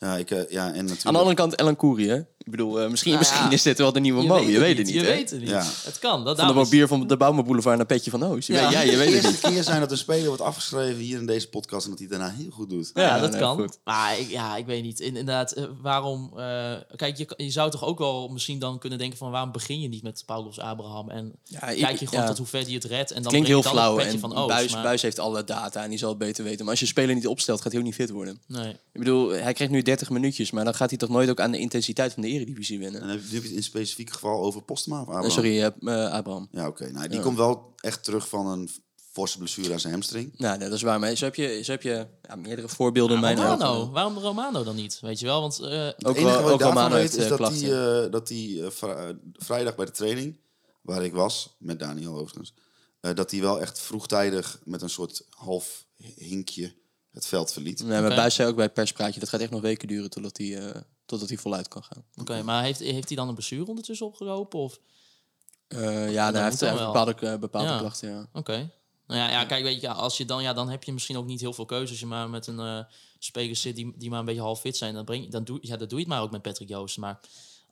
Ja, 0.00 0.16
ik, 0.16 0.30
eh, 0.30 0.50
ja, 0.50 0.66
en 0.66 0.72
natuurlijk... 0.74 1.06
Aan 1.06 1.12
de 1.12 1.18
andere 1.18 1.36
kant, 1.36 1.54
Ellen 1.54 1.76
Koeri, 1.76 2.08
hè? 2.08 2.20
Ik 2.44 2.50
bedoel, 2.50 2.80
eh, 2.80 2.88
misschien, 2.90 3.12
Nou 3.12 3.22
misschien 3.24 3.44
ja, 3.44 3.50
is 3.50 3.62
dit 3.62 3.78
wel 3.78 3.92
de 3.92 4.00
nieuwe 4.00 4.22
Mo. 4.26 4.38
Je 4.38 4.58
weet 4.58 4.76
het 4.78 4.86
niet, 4.86 4.94
Je 4.94 5.00
weet 5.02 5.30
het 5.30 5.40
niet. 5.40 5.48
Ja. 5.48 5.64
Het 5.84 5.98
kan. 5.98 6.24
Dat 6.24 6.36
Van 6.38 6.46
de 6.46 6.52
is- 6.52 6.58
mobier 6.64 6.86
van 6.86 7.06
de 7.06 7.16
Bouwman 7.16 7.60
naar 7.64 7.86
Petje 7.86 8.10
van 8.10 8.22
Oost. 8.22 8.46
Je 8.46 8.52
Ja. 8.52 8.62
weet, 8.62 8.72
ja, 8.72 8.80
je 8.80 8.96
weet 8.96 9.08
de 9.08 9.14
het 9.14 9.22
niet. 9.22 9.32
eerste 9.32 9.48
keer 9.50 9.62
zijn 9.62 9.80
dat 9.80 9.90
een 9.90 9.96
speler 9.96 10.26
wordt 10.26 10.42
afgeschreven 10.42 11.00
hier 11.00 11.18
in 11.18 11.26
deze 11.26 11.48
podcast 11.48 11.84
en 11.84 11.90
dat 11.90 11.98
hij 11.98 12.08
daarna 12.08 12.28
heel 12.38 12.50
goed 12.50 12.70
doet. 12.70 12.90
Ja, 12.94 13.02
Ja, 13.02 13.18
dat 13.20 13.30
nee, 13.30 13.40
kan. 13.40 13.56
goed. 13.56 13.78
Maar 13.84 14.18
ik, 14.18 14.30
ja, 14.30 14.56
ik 14.56 14.66
weet 14.66 14.82
niet. 14.82 15.00
In- 15.00 15.06
Inderdaad, 15.16 15.52
eh, 15.52 15.64
waarom... 15.82 16.30
eh, 16.36 16.72
kijk, 16.96 17.16
je, 17.16 17.32
je 17.36 17.50
zou 17.50 17.70
toch 17.70 17.84
ook 17.84 17.98
wel 17.98 18.28
misschien 18.28 18.58
dan 18.58 18.78
kunnen 18.78 18.98
denken 18.98 19.18
van... 19.18 19.30
waarom 19.30 19.52
begin 19.52 19.80
je 19.80 19.88
niet 19.88 20.02
met 20.02 20.22
Paulus 20.26 20.58
Abraham? 20.60 21.10
En 21.10 21.32
Ja, 21.44 21.68
ik- 21.68 21.82
kijk 21.82 21.98
je 21.98 22.06
gewoon 22.06 22.22
ja. 22.22 22.28
tot 22.28 22.38
hoe 22.38 22.46
ver 22.46 22.64
die 22.64 22.74
het 22.74 22.84
redt. 22.84 23.10
En 23.10 23.22
dan 23.22 23.30
Klinkt 23.30 23.48
heel 23.48 23.56
je 23.56 23.62
dan 23.62 23.72
flauw 23.72 23.98
en 23.98 24.18
van 24.18 24.34
Oost. 24.36 24.48
Buis, 24.48 24.72
maar- 24.72 24.82
Buis 24.82 25.02
heeft 25.02 25.18
alle 25.18 25.44
data 25.44 25.82
en 25.82 25.90
die 25.90 25.98
zal 25.98 26.08
het 26.08 26.18
beter 26.18 26.44
weten. 26.44 26.60
Maar 26.60 26.70
als 26.70 26.80
je 26.80 26.86
speler 26.86 27.14
niet 27.14 27.26
opstelt, 27.26 27.60
gaat 27.60 27.70
hij 27.72 27.80
ook 27.80 27.86
niet 27.86 27.94
fit 27.96 28.10
worden. 28.10 28.40
Nee. 28.46 28.70
Ik 28.92 29.00
bedoel, 29.00 29.28
hij 29.30 29.52
krijgt 29.52 29.72
nu 29.72 29.82
30 29.82 30.10
minuutjes, 30.10 30.50
maar 30.50 30.64
dan 30.64 30.74
gaat 30.74 30.88
hij 30.90 30.98
toch 30.98 31.08
nooit 31.08 31.30
ook 31.30 31.40
aan 31.40 31.50
de 31.50 31.58
intensiteit 31.58 32.12
van 32.12 32.22
de 32.22 32.28
eredivisie 32.32 32.78
winnen. 32.78 33.00
En 33.00 33.06
dan 33.06 33.16
heb 33.16 33.30
je 33.30 33.36
het 33.40 33.50
in 33.50 33.62
specifiek 33.62 34.10
geval 34.10 34.42
over 34.42 34.62
Postma 34.62 34.94
of 34.94 35.00
Abraham? 35.00 35.24
Eh, 35.24 35.30
sorry, 35.30 35.62
eh, 35.62 35.66
eh, 36.04 36.12
Abraham. 36.12 36.48
Ja, 36.50 36.66
oké. 36.68 36.90
Nou, 36.90 37.08
die 37.08 37.16
Ja. 37.16 37.22
komt 37.22 37.36
wel 37.36 37.72
echt 37.76 38.04
terug 38.04 38.28
van 38.28 38.46
een 38.46 38.70
forse 39.12 39.38
blessure 39.38 39.72
aan 39.72 39.80
zijn 39.80 39.92
hamstring. 39.92 40.38
Nou, 40.38 40.58
nee, 40.58 40.68
dat 40.68 40.76
is 40.76 40.82
waar. 40.82 40.98
Maar 41.00 41.14
zo 41.16 41.24
heb 41.24 41.34
je, 41.34 41.60
zo 41.64 41.70
heb 41.72 41.82
je 41.82 42.06
ja, 42.28 42.36
meerdere 42.36 42.68
voorbeelden 42.68 43.14
in 43.16 43.22
mijn 43.22 43.36
Romano. 43.36 43.64
ogen. 43.80 43.92
Waarom 43.92 44.18
Romano 44.18 44.64
dan 44.64 44.76
niet? 44.76 44.98
Weet 45.00 45.18
je 45.20 45.26
wel? 45.26 45.40
Want 45.40 45.58
eh, 45.60 45.86
Ook, 45.86 45.94
Het 45.96 46.16
enige 46.16 46.42
wat 46.42 46.52
ik 46.52 46.58
daarvan 46.58 46.68
Romano 46.68 46.94
weet 46.94 47.02
heeft 47.16 47.16
is 47.22 47.28
dat 47.38 47.60
hij, 47.60 48.10
dat 48.10 48.28
hij 48.28 48.70
vri- 48.70 49.18
vrijdag 49.32 49.74
bij 49.74 49.84
de 49.86 49.92
training, 49.92 50.36
waar 50.82 51.04
ik 51.04 51.12
was, 51.12 51.56
met 51.58 51.78
Daniel 51.78 52.14
overigens, 52.18 52.54
eh, 53.00 53.14
dat 53.14 53.30
hij 53.30 53.40
wel 53.40 53.60
echt 53.60 53.80
vroegtijdig 53.80 54.60
met 54.64 54.82
een 54.82 54.90
soort 54.90 55.26
half 55.30 55.86
hinkje 56.14 56.74
het 57.10 57.26
veld 57.26 57.52
verliet. 57.52 57.80
Nee, 57.82 57.88
maar 58.00 58.04
Oké. 58.06 58.14
Buis 58.14 58.34
zei 58.34 58.48
ook 58.48 58.54
bij 58.56 58.64
het 58.64 58.74
perspraatje, 58.74 59.20
dat 59.20 59.28
gaat 59.28 59.40
echt 59.40 59.50
nog 59.50 59.60
weken 59.60 59.88
duren 59.88 60.10
totdat 60.10 60.36
hij, 60.36 60.58
eh, 60.58 60.80
totdat 61.12 61.28
hij 61.28 61.38
voluit 61.38 61.68
kan 61.68 61.82
gaan. 61.84 62.04
Oké, 62.20 62.42
maar 62.42 62.62
heeft, 62.62 62.78
heeft 62.78 63.08
hij 63.08 63.16
dan 63.16 63.28
een 63.28 63.34
blessure 63.34 63.66
ondertussen 63.66 64.06
opgelopen? 64.06 64.58
Of... 64.58 64.78
Eh, 65.68 66.12
ja, 66.12 66.32
hij 66.32 66.42
heeft, 66.44 66.60
hij 66.60 66.70
heeft 66.70 66.84
bepaalde, 66.84 67.14
eh, 67.14 67.38
bepaalde 67.38 67.68
Ja. 67.68 67.78
klachten, 67.78 68.10
ja. 68.10 68.28
Oké. 68.32 68.70
Nou 69.06 69.20
ja, 69.20 69.30
ja, 69.30 69.44
kijk, 69.44 69.62
weet 69.62 69.80
je, 69.80 69.88
als 69.88 70.16
je 70.16 70.24
dan, 70.24 70.42
ja, 70.42 70.52
dan 70.52 70.68
heb 70.68 70.84
je 70.84 70.92
misschien 70.92 71.16
ook 71.16 71.26
niet 71.26 71.40
heel 71.40 71.52
veel 71.52 71.64
keuze. 71.64 71.90
Als 71.90 72.00
je 72.00 72.06
maar 72.06 72.30
met 72.30 72.46
een 72.46 72.58
eh 72.60 72.84
speler 73.18 73.56
zit 73.56 73.76
die, 73.76 73.92
die 73.96 74.10
maar 74.10 74.18
een 74.18 74.24
beetje 74.24 74.40
half 74.40 74.60
fit 74.60 74.76
zijn, 74.76 74.94
dan, 74.94 75.04
breng, 75.04 75.30
dan, 75.30 75.44
doe, 75.44 75.58
ja, 75.60 75.76
dan 75.76 75.88
doe 75.88 75.98
je 75.98 76.04
het 76.04 76.14
maar 76.14 76.22
ook 76.22 76.30
met 76.30 76.42
Patrick 76.42 76.68
Joost. 76.68 76.98
Maar 76.98 77.20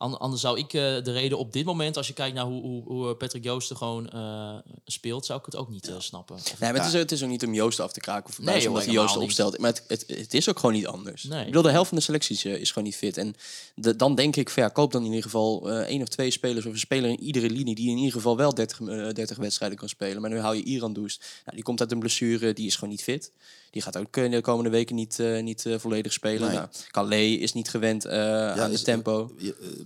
anders 0.01 0.41
zou 0.41 0.59
ik 0.59 0.73
eh, 0.73 0.81
de 0.83 1.13
reden 1.13 1.39
op 1.39 1.53
dit 1.53 1.65
moment, 1.65 1.97
als 1.97 2.07
je 2.07 2.13
kijkt 2.13 2.35
naar 2.35 2.45
hoe, 2.45 2.63
hoe, 2.63 2.83
hoe 2.85 3.15
Patrick 3.15 3.45
Joost 3.45 3.71
er 3.71 3.77
gewoon 3.77 4.11
eh, 4.11 4.55
speelt, 4.85 5.27
zou 5.27 5.39
ik 5.39 5.45
het 5.45 5.57
ook 5.57 5.69
niet 5.71 5.89
eh, 5.89 5.95
snappen. 5.99 6.37
Nee, 6.37 6.73
maar 6.73 6.75
het, 6.83 6.93
is, 6.95 7.01
het 7.01 7.13
is 7.13 7.23
ook 7.23 7.29
niet 7.29 7.45
om 7.47 7.55
Joost 7.55 7.81
af 7.81 7.93
te 7.93 8.01
kraken 8.01 8.29
of 8.31 8.39
Nee, 8.39 8.47
joh, 8.59 8.67
omdat 8.67 8.73
hij 8.85 8.93
helemaal 8.93 9.03
Joost 9.05 9.15
niet. 9.15 9.25
opstelt. 9.25 9.59
Maar 9.59 9.71
het, 9.71 9.85
het, 10.09 10.19
het 10.19 10.35
is 10.35 10.49
ook 10.49 10.59
gewoon 10.59 10.75
niet 10.75 10.87
anders. 10.87 11.23
Nee. 11.23 11.41
Ik 11.41 11.47
bedoel, 11.47 11.63
de 11.63 11.71
helft 11.71 11.89
van 11.89 11.99
de 11.99 12.05
selecties 12.05 12.45
eh, 12.45 12.55
is 12.61 12.69
gewoon 12.69 12.85
niet 12.85 12.97
fit. 12.97 13.17
En 13.17 13.35
de- 13.75 13.97
dan 13.97 14.15
denk 14.15 14.37
ik, 14.37 14.51
van, 14.51 14.63
ja, 14.63 14.69
koop 14.69 14.93
dan 14.93 15.01
in 15.01 15.07
ieder 15.09 15.23
geval 15.23 15.71
eh 15.71 15.79
één 15.81 16.03
of 16.03 16.09
twee 16.09 16.31
spelers 16.31 16.67
of 16.67 16.73
een 16.73 16.79
speler 16.79 17.11
in 17.11 17.21
iedere 17.21 17.51
linie 17.51 17.75
die 17.75 17.91
in 17.91 17.97
ieder 17.97 18.13
geval 18.13 18.37
wel 18.37 18.55
30, 18.55 18.81
eh, 18.81 18.87
30 19.13 19.37
wedstrijden 19.37 19.79
kan 19.79 19.89
spelen. 19.89 20.21
Maar 20.21 20.31
nu 20.31 20.39
hou 20.39 20.57
je 20.57 20.63
Iran 20.63 20.93
Doest. 20.93 21.19
Nou, 21.45 21.55
die 21.57 21.65
komt 21.65 21.81
uit 21.81 21.93
een 21.93 21.99
blessure, 21.99 22.53
die 22.53 22.67
is 22.67 22.75
gewoon 22.75 22.91
niet 22.91 23.03
fit. 23.03 23.33
Die 23.71 23.83
gaat 23.83 23.97
ook 23.99 24.13
de 24.13 24.41
komende 24.41 24.71
weken 24.71 24.95
niet, 24.95 25.19
eh, 25.19 25.43
niet 25.43 25.67
eh, 25.67 25.79
volledig 25.79 26.13
spelen. 26.13 26.49
Nee. 26.49 26.57
Nou, 26.57 26.69
Calais 26.91 27.39
is 27.39 27.53
niet 27.53 27.69
gewend 27.69 28.05
eh, 28.05 28.51
aan 28.53 28.69
is- 28.71 28.75
het 28.77 28.85
tempo. 28.85 29.31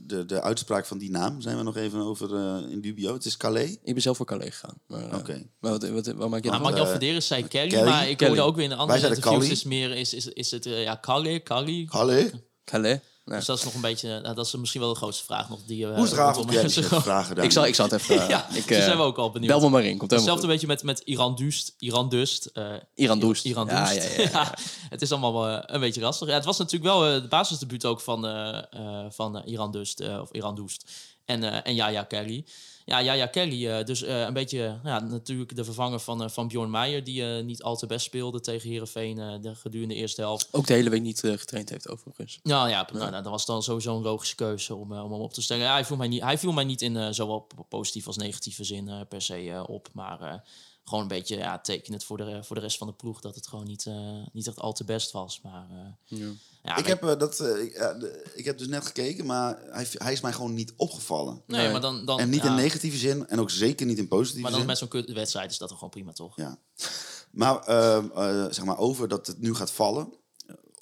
De, 0.01 0.25
de 0.27 0.43
uitspraak 0.43 0.87
van 0.87 0.99
die 0.99 1.11
naam 1.11 1.41
zijn 1.41 1.57
we 1.57 1.63
nog 1.63 1.77
even 1.77 2.01
over 2.01 2.35
eh, 2.35 2.71
in 2.71 2.81
dubio. 2.81 3.13
Het 3.13 3.25
is 3.25 3.37
Calais. 3.37 3.71
Ik 3.83 3.93
ben 3.93 4.03
zelf 4.03 4.17
voor 4.17 4.27
Calais 4.27 4.49
gegaan. 4.55 4.79
Maar, 4.87 5.11
eh, 5.11 5.19
Oké. 5.19 5.47
maar 5.61 5.71
wat, 5.71 5.89
wat, 5.89 6.07
wat 6.07 6.29
maak 6.29 6.45
je 6.45 6.51
Nou? 6.51 6.63
Mark-Jan 6.63 6.89
Verderes 6.89 7.27
zei 7.27 7.49
Kelly, 7.49 7.69
Kelly. 7.69 7.85
maar 7.89 8.09
ik 8.09 8.21
hoorde 8.21 8.43
ook 8.43 8.57
weer 8.57 8.65
in 8.65 8.71
een 8.71 8.79
andere 8.79 8.99
interviews 9.01 9.35
Callie. 9.37 9.51
is 9.51 9.65
meer 9.65 9.91
is, 9.97 10.15
is, 10.15 10.27
is 10.27 10.51
het 10.51 10.65
ja 10.65 10.99
Callie, 11.01 11.43
Callie. 11.43 11.87
Calais? 11.87 12.31
Calais? 12.65 12.99
Nou, 13.25 13.37
Dus 13.39 13.47
dat 13.47 13.59
is 13.59 13.65
nog 13.65 13.75
een 13.75 13.81
beetje, 13.81 14.21
nou, 14.21 14.35
dat 14.35 14.47
is 14.47 14.55
misschien 14.55 14.81
wel 14.81 14.91
de 14.93 14.97
grootste 14.97 15.25
vraag 15.25 15.49
nog 15.49 15.59
die. 15.67 15.87
eh, 15.89 15.95
Hoe 15.95 16.05
is 16.05 16.11
zo- 16.11 16.83
zegt 16.83 17.03
vragen 17.03 17.35
daar? 17.35 17.45
ik, 17.45 17.51
zal, 17.53 17.67
ik 17.67 17.75
zal 17.75 17.85
het 17.89 17.95
even... 18.01 18.21
eh, 18.23 18.29
Ja, 18.29 18.49
ik, 18.55 18.71
eh, 18.71 18.83
zijn 18.83 18.97
we 18.97 19.03
ook 19.03 19.17
al 19.19 19.31
benieuwd. 19.31 19.51
Bel 19.51 19.61
me 19.61 19.69
maar 19.69 19.85
in, 19.85 19.99
komt 19.99 20.11
helemaal 20.11 20.35
Hetzelfde 20.35 20.41
goed. 20.43 20.51
beetje 20.51 20.67
met, 20.67 20.83
met 20.83 21.09
Iran 21.09 21.35
Dust. 21.35 21.75
Iran 21.79 22.09
Dust. 22.09 22.47
eh, 22.47 22.73
Iran 22.95 23.19
Doest. 23.19 23.45
Iran 23.45 23.67
Ja, 23.67 23.81
Doest. 23.85 23.95
ja, 24.17 24.23
ja, 24.23 24.29
ja. 24.33 24.55
het 24.91 25.03
is 25.03 25.13
allemaal 25.13 25.49
eh, 25.49 25.63
een 25.75 25.81
beetje 25.81 26.01
lastig. 26.01 26.29
Ja, 26.29 26.35
het 26.35 26.45
was 26.45 26.59
natuurlijk 26.59 26.85
wel 26.95 27.07
eh, 27.07 27.23
de 27.23 27.29
basisdebuut 27.29 27.85
ook 27.85 28.01
van, 28.01 28.27
eh, 28.27 28.59
eh, 28.71 29.07
van 29.11 29.39
eh, 29.39 29.53
Iran 29.53 29.71
Dust. 29.71 30.01
eh, 30.01 30.21
of 30.21 30.31
Iran 30.33 30.55
Doest. 30.55 30.91
En, 31.25 31.43
eh 31.45 31.61
en 31.65 31.75
Yaya 31.75 32.03
Kelly. 32.03 32.45
Ja, 32.87 33.03
Yaya 33.03 33.27
Kelly. 33.27 33.69
eh, 33.69 33.85
dus 33.85 34.03
eh, 34.03 34.21
een 34.21 34.33
beetje 34.33 34.79
ja, 34.85 35.01
natuurlijk 35.01 35.57
de 35.57 35.65
vervanger 35.65 36.01
van, 36.01 36.23
eh, 36.23 36.29
van 36.29 36.49
Bjorn 36.49 36.71
Meijer. 36.71 37.05
Die 37.05 37.25
niet 37.25 37.63
al 37.63 37.77
te 37.77 37.87
best 37.87 38.05
speelde 38.05 38.41
tegen 38.41 38.71
Herenveen 38.71 39.41
de 39.41 39.55
gedurende 39.55 39.95
de 39.95 40.01
eerste 40.01 40.21
helft. 40.21 40.49
Ook 40.51 40.67
de 40.67 40.73
hele 40.73 40.91
week 40.91 41.03
niet 41.03 41.21
getraind 41.21 41.69
heeft, 41.69 41.89
overigens. 41.89 42.41
Nou 42.43 42.69
ja, 42.69 42.89
nou, 42.93 43.11
nou, 43.11 43.23
dat 43.23 43.33
was 43.33 43.47
dan 43.47 43.63
sowieso 43.63 43.97
een 43.97 44.03
logische 44.03 44.35
keuze 44.35 44.75
om, 44.75 44.93
om 44.93 45.13
hem 45.13 45.21
op 45.21 45.33
te 45.33 45.43
stellen. 45.43 45.65
Ja, 45.65 45.73
hij, 45.73 45.85
viel 45.85 45.97
mij 45.97 46.09
niet, 46.09 46.23
hij 46.23 46.39
viel 46.39 46.53
mij 46.53 46.65
niet 46.65 46.83
in 46.83 47.15
zowel 47.15 47.47
positief 47.69 48.07
als 48.07 48.17
negatieve 48.17 48.65
zin 48.65 49.07
per 49.09 49.23
se 49.23 49.65
op. 49.67 49.89
Maar 49.93 50.45
gewoon 50.85 51.03
een 51.03 51.09
beetje 51.09 51.37
ja, 51.37 51.59
tekenend 51.61 52.05
voor 52.05 52.17
de, 52.17 52.45
voor 52.45 52.57
de 52.57 52.63
rest 52.63 52.79
van 52.79 52.87
de 52.87 52.93
ploeg 52.93 53.21
dat 53.21 53.35
het 53.35 53.47
gewoon 53.47 53.67
niet, 53.67 53.87
eh, 53.87 54.27
niet 54.33 54.47
echt 54.47 54.61
al 54.61 54.73
te 54.73 54.85
best 54.85 55.11
was. 55.11 55.41
Maar 55.43 55.67
eh, 56.09 56.19
ja, 56.63 56.77
Ik 56.77 56.87
heb, 56.87 57.03
eh, 57.03 57.19
dat, 57.19 57.41
eh, 57.41 57.63
ik, 57.63 57.73
de- 57.75 58.31
ik 58.35 58.45
heb 58.45 58.59
dus 58.59 58.67
net 58.67 58.87
gekeken, 58.87 59.27
maar 59.27 59.59
hij, 59.71 59.87
hij 59.93 60.13
is 60.13 60.21
mij 60.21 60.33
gewoon 60.33 60.55
niet 60.55 60.73
opgevallen. 60.77 61.43
nee, 61.47 61.71
maar 61.71 61.81
dan, 61.81 62.05
dan, 62.05 62.19
En 62.21 62.29
niet 62.31 62.43
ja, 62.43 62.49
in 62.49 62.55
negatieve 62.55 62.97
zin 62.97 63.29
en 63.29 63.41
ook 63.41 63.51
zeker 63.51 63.87
niet 63.87 63.99
in 63.99 64.09
positieve 64.09 64.41
Maar 64.43 64.51
dan 64.51 64.61
zin. 64.77 64.91
met 64.91 65.05
zo'n 65.07 65.15
wedstrijd 65.15 65.51
is 65.51 65.59
dat 65.59 65.69
toch 65.69 65.77
gewoon 65.79 65.93
prima, 65.93 66.13
toch? 66.13 66.37
Ja. 66.37 66.59
Maar, 67.31 67.59
ehm, 67.63 68.11
eh, 68.15 68.45
zeg 68.51 68.65
maar 68.65 68.79
over 68.79 69.09
dat 69.09 69.27
het 69.27 69.41
nu 69.41 69.55
gaat 69.55 69.71
vallen, 69.71 70.13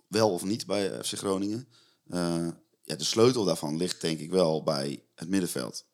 wel 0.09 0.31
of 0.31 0.45
niet 0.45 0.67
bij 0.67 1.05
FC 1.05 1.13
Groningen. 1.19 1.69
eh, 2.09 2.47
ja, 2.83 2.97
de 2.97 3.05
sleutel 3.05 3.45
daarvan 3.45 3.77
ligt 3.77 4.01
denk 4.01 4.19
ik 4.19 4.31
wel 4.31 4.63
bij 4.63 5.05
het 5.15 5.29
middenveld. 5.29 5.85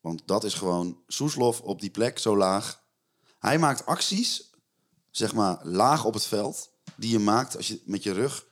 Want 0.00 0.22
dat 0.26 0.44
is 0.44 0.54
gewoon 0.54 1.02
Soeslof 1.06 1.60
op 1.60 1.80
die 1.80 1.90
plek 1.90 2.18
zo 2.18 2.36
laag. 2.36 2.82
Hij 3.38 3.58
maakt 3.58 3.86
acties, 3.86 4.50
zeg 5.10 5.34
maar, 5.34 5.58
laag 5.62 6.04
op 6.04 6.14
het 6.14 6.24
veld, 6.24 6.70
die 6.96 7.10
je 7.10 7.18
maakt 7.18 7.56
als 7.56 7.68
je 7.68 7.80
met 7.84 8.02
je 8.02 8.12
rug 8.12 8.46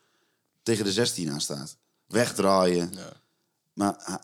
tegen 0.62 0.85
de 0.85 0.92
16 0.92 1.31
aan 1.31 1.40
staat. 1.40 1.77
Wegdraaien. 2.07 2.92
Maar 3.72 3.96
ah, 3.96 4.14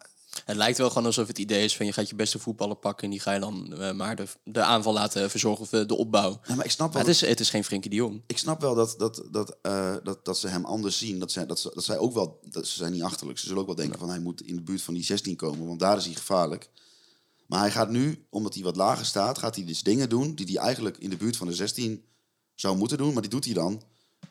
Het 0.44 0.56
lijkt 0.56 0.78
wel 0.78 0.88
gewoon 0.88 1.06
alsof 1.06 1.26
het 1.26 1.38
idee 1.38 1.64
is 1.64 1.76
van 1.76 1.86
je 1.86 1.92
gaat 1.92 2.08
je 2.08 2.14
beste 2.14 2.38
voetballer 2.38 2.76
pakken 2.76 3.04
en 3.04 3.10
die 3.10 3.20
ga 3.20 3.32
je 3.32 3.40
dan 3.40 3.74
eh, 3.74 3.92
maar 3.92 4.16
de, 4.16 4.26
de 4.44 4.62
aanval 4.62 4.92
laten 4.92 5.30
verzorgen 5.30 5.62
of 5.62 5.72
eh, 5.72 5.86
de 5.86 5.96
opbouw. 5.96 6.40
ja, 6.46 6.54
maar 6.54 6.64
ik 6.64 6.70
snap 6.70 6.92
wel, 6.92 7.02
het 7.02 7.10
is, 7.10 7.20
het 7.20 7.40
is 7.40 7.50
geen 7.50 7.64
Frenkie 7.64 7.90
de 7.90 7.96
Jong. 7.96 8.22
ik 8.26 8.38
snap 8.38 8.60
wel 8.60 8.74
dat, 8.74 8.94
dat, 8.98 9.22
dat, 9.30 9.56
eh, 9.62 9.94
dat, 10.02 10.24
dat 10.24 10.38
ze 10.38 10.48
hem 10.48 10.64
anders 10.64 10.98
zien. 10.98 11.18
Dat, 11.18 11.32
zij, 11.32 11.46
dat, 11.46 11.60
ze, 11.60 11.70
dat 11.74 11.84
zij 11.84 11.98
ook 11.98 12.12
wel, 12.12 12.40
dat 12.44 12.66
ze 12.66 12.76
zijn 12.76 12.92
niet 12.92 13.02
achterlijk. 13.02 13.38
Ze 13.38 13.46
zullen 13.46 13.60
ook 13.60 13.66
wel 13.66 13.76
denken 13.76 13.98
van 13.98 14.08
hij 14.08 14.18
moet 14.18 14.42
in 14.42 14.56
de 14.56 14.62
buurt 14.62 14.82
van 14.82 14.94
die 14.94 15.04
16 15.04 15.36
komen, 15.36 15.66
want 15.66 15.80
daar 15.80 15.96
is 15.96 16.04
hij 16.04 16.14
gevaarlijk. 16.14 16.70
Maar 17.46 17.60
hij 17.60 17.70
gaat 17.70 17.90
nu, 17.90 18.26
omdat 18.30 18.54
hij 18.54 18.62
wat 18.62 18.76
lager 18.76 19.06
staat, 19.06 19.38
gaat 19.38 19.54
hij 19.56 19.64
dus 19.64 19.82
dingen 19.82 20.08
doen 20.08 20.34
die 20.34 20.46
hij 20.46 20.56
eigenlijk 20.64 20.98
in 20.98 21.10
de 21.10 21.16
buurt 21.16 21.36
van 21.36 21.46
de 21.46 21.54
16 21.54 22.04
zou 22.54 22.76
moeten 22.76 22.98
doen, 22.98 23.12
maar 23.12 23.22
die 23.22 23.30
doet 23.30 23.44
hij 23.44 23.54
dan 23.54 23.82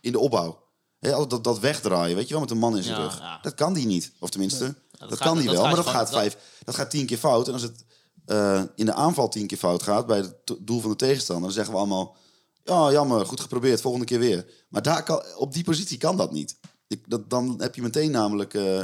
in 0.02 0.12
de 0.12 0.20
opbouw. 0.20 0.64
Dat, 1.00 1.44
dat 1.44 1.60
wegdraaien, 1.60 2.16
weet 2.16 2.26
je 2.28 2.32
wel, 2.34 2.42
met 2.42 2.52
een 2.52 2.58
man 2.58 2.78
in 2.78 2.84
zijn 2.84 2.98
Ja, 2.98 3.04
rug. 3.04 3.20
ja. 3.20 3.40
Dat 3.42 3.54
kan 3.54 3.74
die 3.74 3.86
niet. 3.86 4.12
Of 4.20 4.30
tenminste, 4.30 4.76
dat, 4.92 5.10
gaat- 5.10 5.18
kan 5.18 5.38
die 5.38 5.46
wel, 5.46 5.56
gaat 5.56 5.66
maar 5.66 5.76
dat 5.76 5.88
gaat, 5.94 6.10
vijf, 6.10 6.38
dat 6.64 6.76
gaat 6.76 6.90
tien 6.90 7.06
keer 7.06 7.18
fout. 7.18 7.48
En 7.48 7.54
als 7.54 7.62
het 7.62 7.86
eh, 8.26 8.64
in 8.76 8.86
de 8.86 8.94
aanval 8.94 9.30
tien 9.30 9.48
keer 9.48 9.58
fout 9.58 9.84
gaat, 9.84 10.08
bij 10.08 10.18
het 10.18 10.34
doel 10.60 10.80
van 10.80 10.90
de 10.90 10.96
tegenstander, 10.96 11.44
dan 11.46 11.54
zeggen 11.54 11.74
we 11.74 11.80
allemaal... 11.80 12.16
Ja, 12.64 12.92
jammer, 12.92 13.26
goed 13.26 13.40
geprobeerd, 13.40 13.82
volgende 13.82 14.06
keer 14.06 14.20
weer. 14.20 14.66
Maar 14.70 14.82
daar 14.82 15.04
kan, 15.04 15.24
op 15.38 15.54
die 15.54 15.64
positie 15.64 15.98
kan 15.98 16.18
dat 16.18 16.32
niet. 16.32 16.56
Ik, 16.88 17.04
dat, 17.10 17.30
dan 17.30 17.56
heb 17.62 17.76
je 17.76 17.82
meteen 17.82 18.12
namelijk 18.12 18.54
eh, 18.54 18.82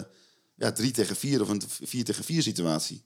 ja, 0.56 0.72
drie 0.72 0.92
tegen 0.92 1.16
vier 1.16 1.42
of 1.42 1.50
een 1.50 1.62
vier 1.68 2.04
tegen 2.04 2.24
vier 2.24 2.42
situatie. 2.42 3.04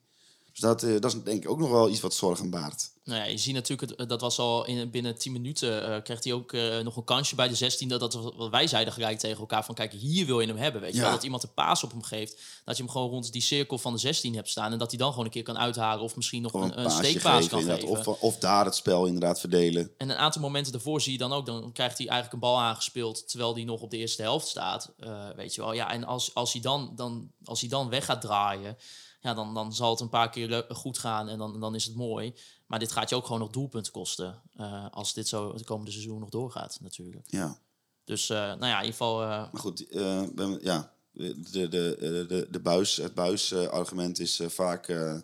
Dus 0.51 0.59
dat, 0.59 0.83
eh, 0.83 0.99
dat 0.99 1.13
is 1.13 1.23
denk 1.23 1.43
ik 1.43 1.49
ook 1.49 1.59
nog 1.59 1.69
wel 1.69 1.89
iets 1.89 2.01
wat 2.01 2.13
zorgen 2.13 2.49
baart. 2.49 2.89
Nou 3.03 3.19
ja, 3.19 3.25
je 3.25 3.37
ziet 3.37 3.53
natuurlijk, 3.53 3.97
het, 3.97 4.09
dat 4.09 4.21
was 4.21 4.39
al 4.39 4.65
in, 4.65 4.89
binnen 4.89 5.17
10 5.17 5.31
minuten, 5.31 5.93
eh 5.95 6.01
kreeg 6.03 6.23
hij 6.23 6.33
ook 6.33 6.53
eh, 6.53 6.79
nog 6.79 6.95
een 6.95 7.03
kansje 7.03 7.35
bij 7.35 7.47
de 7.47 7.55
16. 7.55 7.87
Dat, 7.87 7.99
dat 7.99 8.13
wat 8.35 8.49
wij 8.49 8.67
zeiden 8.67 8.93
gelijk 8.93 9.19
tegen 9.19 9.39
elkaar 9.39 9.65
van, 9.65 9.75
kijk, 9.75 9.91
hier 9.91 10.25
wil 10.25 10.39
je 10.39 10.47
hem 10.47 10.57
hebben. 10.57 10.81
Weet 10.81 10.91
je 10.91 10.97
Ja. 10.97 11.03
wel, 11.03 11.11
dat 11.11 11.23
iemand 11.23 11.43
een 11.43 11.53
paas 11.53 11.83
op 11.83 11.91
hem 11.91 12.03
geeft. 12.03 12.41
Dat 12.65 12.77
je 12.77 12.83
hem 12.83 12.91
gewoon 12.91 13.09
rond 13.09 13.31
die 13.31 13.41
cirkel 13.41 13.77
van 13.77 13.93
de 13.93 13.99
16 13.99 14.35
hebt 14.35 14.49
staan. 14.49 14.71
En 14.71 14.77
dat 14.77 14.89
hij 14.89 14.99
dan 14.99 15.09
gewoon 15.09 15.25
een 15.25 15.31
keer 15.31 15.43
kan 15.43 15.57
uithalen 15.57 16.03
of 16.03 16.15
misschien 16.15 16.41
nog 16.41 16.51
Gewoon 16.51 16.71
een, 16.71 16.83
een 16.83 16.91
steekpaas 16.91 17.43
geven, 17.47 17.65
kan 17.67 17.75
geven. 17.75 17.87
Of, 17.87 18.07
of 18.07 18.37
daar 18.37 18.65
het 18.65 18.75
spel 18.75 19.05
inderdaad 19.05 19.39
verdelen. 19.39 19.91
En 19.97 20.09
een 20.09 20.17
aantal 20.17 20.41
momenten 20.41 20.71
daarvoor 20.71 21.01
zie 21.01 21.11
je 21.11 21.17
dan 21.17 21.33
ook, 21.33 21.45
dan 21.45 21.71
krijgt 21.71 21.97
hij 21.97 22.07
eigenlijk 22.07 22.33
een 22.43 22.49
bal 22.49 22.59
aangespeeld 22.59 23.29
terwijl 23.29 23.53
hij 23.53 23.63
nog 23.63 23.81
op 23.81 23.91
de 23.91 23.97
eerste 23.97 24.21
helft 24.21 24.47
staat. 24.47 24.91
Eh, 24.99 25.29
weet 25.35 25.55
je 25.55 25.61
wel, 25.61 25.73
ja, 25.73 25.91
en 25.91 26.03
als, 26.03 26.33
als, 26.33 26.53
hij 26.53 26.61
dan, 26.61 26.91
dan, 26.95 27.31
als 27.45 27.59
hij 27.59 27.69
dan 27.69 27.89
weg 27.89 28.05
gaat 28.05 28.21
draaien, 28.21 28.77
ja, 29.21 29.33
dan, 29.33 29.53
dan 29.53 29.73
zal 29.73 29.89
het 29.91 29.99
een 29.99 30.09
paar 30.09 30.29
keer 30.29 30.65
goed 30.69 30.97
gaan 30.97 31.29
en 31.29 31.37
dan, 31.37 31.59
dan 31.59 31.75
is 31.75 31.85
het 31.85 31.95
mooi. 31.95 32.33
Maar 32.67 32.79
dit 32.79 32.91
gaat 32.91 33.09
je 33.09 33.15
ook 33.15 33.25
gewoon 33.25 33.39
nog 33.41 33.49
doelpunten 33.49 33.91
kosten 33.91 34.41
eh, 34.55 34.85
als 34.91 35.13
dit 35.13 35.27
zo 35.27 35.53
het 35.53 35.63
komende 35.63 35.91
seizoen 35.91 36.19
nog 36.19 36.29
doorgaat, 36.29 36.77
natuurlijk. 36.81 37.25
Ja. 37.29 37.57
Dus, 38.03 38.29
eh, 38.29 38.37
nou 38.37 38.65
ja, 38.65 38.79
in 38.79 38.85
ieder 38.85 38.91
geval. 38.91 39.21
eh, 39.21 39.27
Maar 39.27 39.49
goed, 39.61 39.87
eh, 39.87 40.23
ja, 40.61 40.93
de, 41.11 41.39
de, 41.51 41.67
de, 41.67 42.25
de, 42.27 42.47
de 42.49 42.59
buis, 42.59 42.95
het 42.95 43.13
buis-argument 43.13 44.19
is 44.19 44.39
eh, 44.39 44.47
vaak 44.49 44.87
eh, 44.87 45.19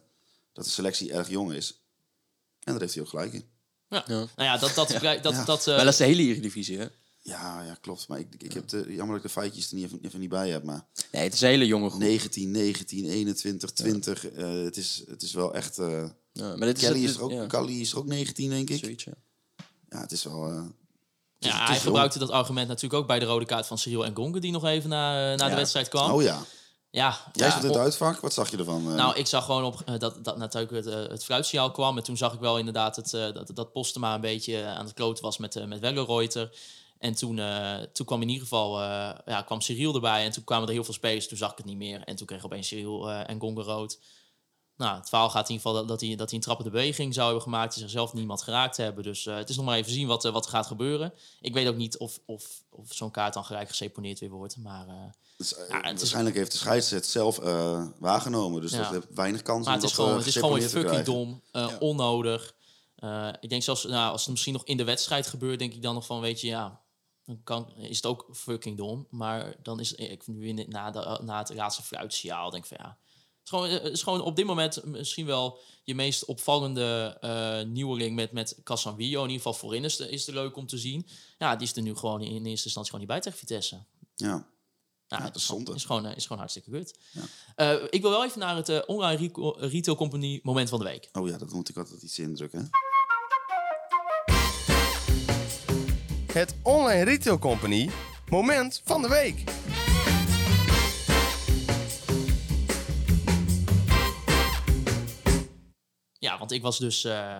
dat 0.53 0.65
de 0.65 0.71
selectie 0.71 1.11
erg 1.13 1.29
jong 1.29 1.53
is. 1.53 1.81
En 2.63 2.71
daar 2.73 2.81
heeft 2.81 2.93
hij 2.93 3.03
ook 3.03 3.09
gelijk 3.09 3.33
in. 3.33 3.45
ja. 3.89 4.03
Nou 4.07 4.27
ja, 4.35 4.57
dat, 4.57 4.73
dat, 4.75 4.89
dat, 5.01 5.23
dat, 5.23 5.45
dat, 5.45 5.67
eh, 5.67 5.75
Maar 5.75 5.83
dat 5.83 5.93
is 5.93 5.97
de 5.99 6.03
hele 6.03 6.21
Eredivisie, 6.21 6.77
hè? 6.77 6.85
Ja, 7.27 7.61
ja, 7.63 7.77
klopt. 7.81 8.07
Maar 8.07 8.19
ik, 8.19 8.27
ik 8.37 8.53
heb 8.53 8.67
de, 8.67 8.77
jammer 8.87 9.07
dat 9.07 9.15
ik 9.15 9.21
de 9.33 9.39
feitjes 9.39 9.69
er 9.69 9.75
niet 9.75 9.85
even, 9.85 9.99
even 10.01 10.19
niet 10.19 10.29
bij 10.29 10.49
heb. 10.49 10.63
Maar 10.63 10.85
Nee, 11.11 11.23
het 11.23 11.33
is 11.33 11.41
een 11.41 11.47
hele 11.47 11.65
jonge 11.65 11.89
groep. 11.89 12.01
19, 12.01 12.51
19, 12.51 13.05
21, 13.09 13.71
20. 13.71 14.29
eh, 14.31 14.63
het, 14.63 14.77
is, 14.77 15.03
het 15.07 15.21
is 15.21 15.33
wel 15.33 15.53
echt... 15.53 15.77
eh 15.77 16.03
Ja, 16.31 16.55
maar 16.55 16.67
dit 16.67 16.77
is, 16.77 16.83
Kelly 16.87 17.01
het- 17.01 17.09
is, 17.09 17.15
er 17.15 17.21
ook, 17.23 17.31
ja, 17.31 17.45
Kelly 17.45 17.79
is 17.81 17.91
er 17.91 17.97
ook 17.97 18.05
19, 18.05 18.49
denk 18.49 18.69
ik. 18.69 18.79
zoiets, 18.79 19.03
ja. 19.03 19.13
Ja, 19.89 19.99
het 20.01 20.11
is 20.11 20.23
wel... 20.23 20.45
eh, 20.47 20.55
het 20.55 20.65
is- 21.39 21.47
ja, 21.51 21.61
is 21.63 21.67
hij 21.69 21.79
gebruikte 21.79 22.19
dat 22.19 22.29
argument 22.29 22.67
natuurlijk 22.67 23.01
ook 23.01 23.07
bij 23.07 23.19
de 23.19 23.25
rode 23.25 23.45
kaart 23.45 23.67
van 23.67 23.77
Cyril 23.77 24.05
en 24.05 24.15
Gonge, 24.15 24.39
die 24.39 24.51
nog 24.51 24.65
even 24.65 24.89
na, 24.89 25.35
na 25.35 25.49
de 25.49 25.55
wedstrijd 25.55 25.87
kwam. 25.89 26.11
Oh 26.11 26.21
ja. 26.21 26.43
Ja, 26.89 27.17
Jij 27.33 27.47
ja, 27.47 27.53
zat 27.53 27.61
in 27.63 27.69
het 27.69 27.77
uitvak. 27.77 28.19
Wat 28.19 28.33
zag 28.33 28.51
je 28.51 28.57
ervan? 28.57 28.89
eh? 28.89 28.95
Nou, 28.95 29.15
ik 29.15 29.27
zag 29.27 29.45
gewoon 29.45 29.63
op 29.63 29.81
eh, 29.85 29.99
dat, 29.99 30.23
dat 30.23 30.37
natuurlijk 30.37 30.71
het, 30.73 30.85
eh, 30.85 31.07
het 31.07 31.23
fluitsignaal 31.23 31.71
kwam. 31.71 31.97
En 31.97 32.03
toen 32.03 32.17
zag 32.17 32.33
ik 32.33 32.39
wel 32.39 32.57
inderdaad 32.57 32.95
het, 32.95 33.13
eh, 33.13 33.33
dat, 33.33 33.49
dat 33.53 33.71
Postema 33.71 34.15
een 34.15 34.21
beetje 34.21 34.65
aan 34.65 34.85
het 34.85 34.93
kloten 34.93 35.23
was 35.23 35.37
met, 35.37 35.55
eh 35.55 35.65
met 35.65 35.79
Wellenreuter. 35.79 36.57
En 36.99 37.13
toen, 37.15 37.39
eh, 37.39 37.77
toen 37.93 38.05
kwam 38.05 38.21
in 38.21 38.27
ieder 38.27 38.43
geval 38.43 38.81
eh, 38.81 39.09
ja, 39.25 39.41
kwam 39.41 39.61
Cyril 39.61 39.93
erbij. 39.95 40.25
En 40.25 40.31
toen 40.31 40.43
kwamen 40.43 40.67
er 40.67 40.73
heel 40.73 40.83
veel 40.83 40.93
spelers. 40.93 41.27
Toen 41.27 41.37
zag 41.37 41.51
ik 41.51 41.57
het 41.57 41.65
niet 41.65 41.77
meer. 41.77 42.01
En 42.03 42.15
toen 42.15 42.27
kreeg 42.27 42.45
opeens 42.45 42.67
Cyril 42.67 43.09
eh, 43.09 43.29
en 43.29 43.39
Gonga 43.39 43.61
rood. 43.61 43.99
Nou, 44.77 44.97
het 44.97 45.09
verhaal 45.09 45.29
gaat 45.29 45.49
in 45.49 45.55
ieder 45.55 45.67
geval 45.67 45.79
dat, 45.79 45.87
dat, 45.87 46.01
hij, 46.01 46.15
dat 46.15 46.27
hij 46.29 46.37
een 46.37 46.43
trappende 46.43 46.71
beweging 46.71 47.13
zou 47.13 47.25
hebben 47.25 47.43
gemaakt. 47.43 47.73
Die 47.73 47.81
zichzelf 47.83 48.13
niemand 48.13 48.41
geraakt 48.41 48.77
hebben. 48.77 49.03
Dus 49.03 49.25
het 49.25 49.49
is 49.49 49.55
nog 49.55 49.65
maar 49.65 49.77
even 49.77 49.91
zien 49.91 50.07
wat, 50.07 50.23
wat 50.23 50.45
er 50.45 50.51
gaat 50.51 50.67
gebeuren. 50.67 51.13
Ik 51.41 51.53
weet 51.53 51.67
ook 51.67 51.75
niet 51.75 51.97
of, 51.97 52.19
of, 52.25 52.63
of 52.69 52.93
zo'n 52.93 53.11
kaart 53.11 53.33
dan 53.33 53.45
gelijk 53.45 53.69
geseponeerd 53.69 54.19
weer 54.19 54.29
wordt. 54.29 54.57
Maar, 54.57 55.15
Dus, 55.37 55.49
Ja, 55.69 55.83
is- 55.83 55.99
waarschijnlijk 55.99 56.35
heeft 56.35 56.51
de 56.51 56.57
scheids 56.57 56.89
het 56.89 57.05
zelf 57.05 57.37
waargenomen. 57.99 58.61
Dus 58.61 58.71
Ja. 58.71 58.77
dat 58.77 58.91
heeft 58.91 59.07
weinig 59.13 59.41
kans 59.41 59.65
Maar 59.65 59.75
om 59.75 59.81
het 59.81 59.89
is 59.89 59.95
dat, 59.95 60.05
gewoon, 60.05 60.17
het 60.19 60.27
is 60.27 60.35
gewoon 60.35 60.59
weer 60.59 60.69
fucking 60.69 61.03
dom, 61.03 61.41
onnodig. 61.79 62.53
Ik 63.39 63.49
denk 63.49 63.63
zelfs, 63.63 63.83
nou, 63.83 64.11
als 64.11 64.21
het 64.21 64.29
misschien 64.31 64.53
nog 64.53 64.63
in 64.65 64.77
de 64.77 64.83
wedstrijd 64.83 65.27
gebeurt, 65.27 65.59
denk 65.59 65.73
ik 65.73 65.81
dan 65.81 65.93
nog 65.93 66.05
van, 66.05 66.19
weet 66.21 66.41
je, 66.41 66.47
ja, 66.47 66.79
dan 67.27 67.43
kan, 67.43 67.73
is 67.75 67.95
het 67.95 68.05
ook 68.05 68.27
fucking 68.33 68.77
dom. 68.77 69.07
Maar 69.09 69.55
dan 69.63 69.79
is 69.79 69.93
ik 69.93 70.27
nu 70.27 70.51
na, 70.53 70.91
de, 70.91 71.19
na 71.23 71.37
het 71.37 71.53
laatste 71.53 71.83
fluitsignaal, 71.83 72.49
denk 72.49 72.63
ik 72.63 72.69
van 72.69 72.85
ja. 72.85 72.97
Het 72.97 73.43
is, 73.43 73.49
gewoon, 73.49 73.69
het 73.69 73.93
is 73.93 74.03
gewoon 74.03 74.21
op 74.21 74.35
dit 74.35 74.45
moment 74.45 74.85
misschien 74.85 75.25
wel 75.25 75.59
je 75.83 75.95
meest 75.95 76.25
opvallende 76.25 77.17
eh 77.21 77.61
nieuweling 77.61 78.15
met, 78.15 78.31
met 78.31 78.59
Casanvillo. 78.63 79.23
In 79.23 79.29
ieder 79.29 79.43
geval 79.45 79.59
voorin 79.59 79.83
is 79.83 79.95
de, 79.95 80.09
is 80.09 80.25
de 80.25 80.33
leuk 80.33 80.55
om 80.55 80.67
te 80.67 80.77
zien. 80.77 81.07
Ja, 81.37 81.55
die 81.55 81.67
is 81.67 81.75
er 81.75 81.81
nu 81.81 81.95
gewoon 81.95 82.21
in 82.21 82.45
eerste 82.45 82.65
instantie 82.65 82.91
gewoon 82.91 82.99
niet 82.99 83.09
bij 83.09 83.19
tegen 83.19 83.37
Vitesse. 83.37 83.83
Ja. 84.15 84.27
Ja, 84.27 84.45
Ja, 85.17 85.23
het 85.23 85.33
dat 85.33 85.35
is 85.41 85.45
zonde. 85.47 85.73
is, 85.73 85.85
gewoon, 85.85 86.05
is 86.05 86.23
gewoon 86.23 86.37
hartstikke 86.37 86.71
kut. 86.71 86.99
Eh, 87.55 87.83
ik 87.89 88.01
wil 88.01 88.11
wel 88.11 88.23
even 88.25 88.39
naar 88.39 88.55
het 88.55 88.69
eh, 88.69 88.81
online 88.85 89.29
retail 89.57 89.97
company 89.97 90.39
moment 90.43 90.69
van 90.69 90.79
de 90.79 90.85
week. 90.85 91.09
Oh 91.13 91.27
ja, 91.27 91.37
dat 91.37 91.51
moet 91.51 91.69
ik 91.69 91.77
altijd 91.77 92.01
iets 92.01 92.19
indrukken. 92.19 92.69
Het 96.37 96.55
Online 96.63 97.03
Retail 97.03 97.39
Company 97.39 97.89
moment 98.29 98.81
van 98.85 99.01
de 99.01 99.07
week. 99.07 99.43
Ja, 106.19 106.37
want 106.37 106.51
ik 106.51 106.61
was 106.61 106.79
dus 106.79 107.03
eh, 107.03 107.37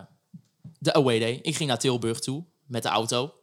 de 0.80 0.94
away 0.94 1.20
day. 1.20 1.40
Ik 1.42 1.56
ging 1.56 1.70
naar 1.70 1.80
Tilburg 1.80 2.20
toe 2.20 2.44
met 2.66 2.84
de 2.84 2.90
auto. 2.90 3.34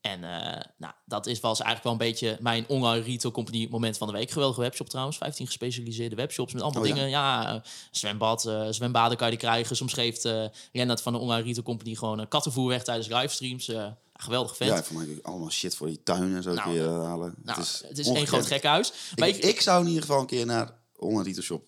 En 0.00 0.24
eh, 0.24 0.62
nou, 0.78 0.92
dat 1.04 1.26
is, 1.26 1.40
was 1.40 1.60
eigenlijk 1.60 1.82
wel 1.82 1.92
een 1.92 2.12
beetje 2.12 2.36
mijn 2.40 2.64
online 2.68 3.04
retail 3.04 3.32
company 3.32 3.66
moment 3.70 3.98
van 3.98 4.06
de 4.06 4.12
week. 4.12 4.30
Geweldige 4.30 4.60
webshop 4.60 4.88
trouwens. 4.88 5.16
15 5.16 5.46
gespecialiseerde 5.46 6.16
webshops 6.16 6.52
met 6.52 6.62
allemaal 6.62 6.82
Oh 6.82 6.88
dingen. 6.88 7.08
Ja, 7.08 7.54
eh, 7.54 7.60
zwembad, 7.90 8.40
zwembaden 8.70 9.16
kan 9.16 9.30
je 9.30 9.36
die 9.36 9.48
krijgen. 9.48 9.76
Soms 9.76 9.92
geeft 9.92 10.28
Lennart 10.72 11.02
van 11.02 11.12
de 11.12 11.18
online 11.18 11.42
retail 11.42 11.64
company 11.64 11.94
gewoon 11.94 12.28
kattenvoer 12.28 12.68
weg 12.68 12.84
tijdens 12.84 13.08
livestreams. 13.08 13.70
Eh, 14.18 14.24
geweldig 14.24 14.56
vent. 14.56 14.70
Ja, 14.70 14.82
voor 14.82 14.96
mij 14.96 15.18
allemaal 15.22 15.50
shit 15.50 15.74
voor 15.76 15.86
die 15.86 16.00
tuin 16.02 16.34
en 16.34 16.42
zo 16.42 16.52
Nou, 16.52 16.72
je 16.72 16.80
eh, 16.84 17.04
halen. 17.04 17.34
nou, 17.42 17.58
het 17.58 17.98
is, 17.98 18.06
één 18.06 18.16
ongekend. 18.16 18.28
groot 18.28 18.46
gekhuis. 18.46 18.92
Maar 19.16 19.28
Ik, 19.28 19.36
ik, 19.36 19.44
ik 19.44 19.60
zou 19.60 19.80
in 19.82 19.86
ieder 19.88 20.02
geval 20.02 20.20
een 20.20 20.26
keer 20.26 20.46
naar 20.46 20.72
Online 20.96 21.22
Retail 21.22 21.42
Shop. 21.44 21.62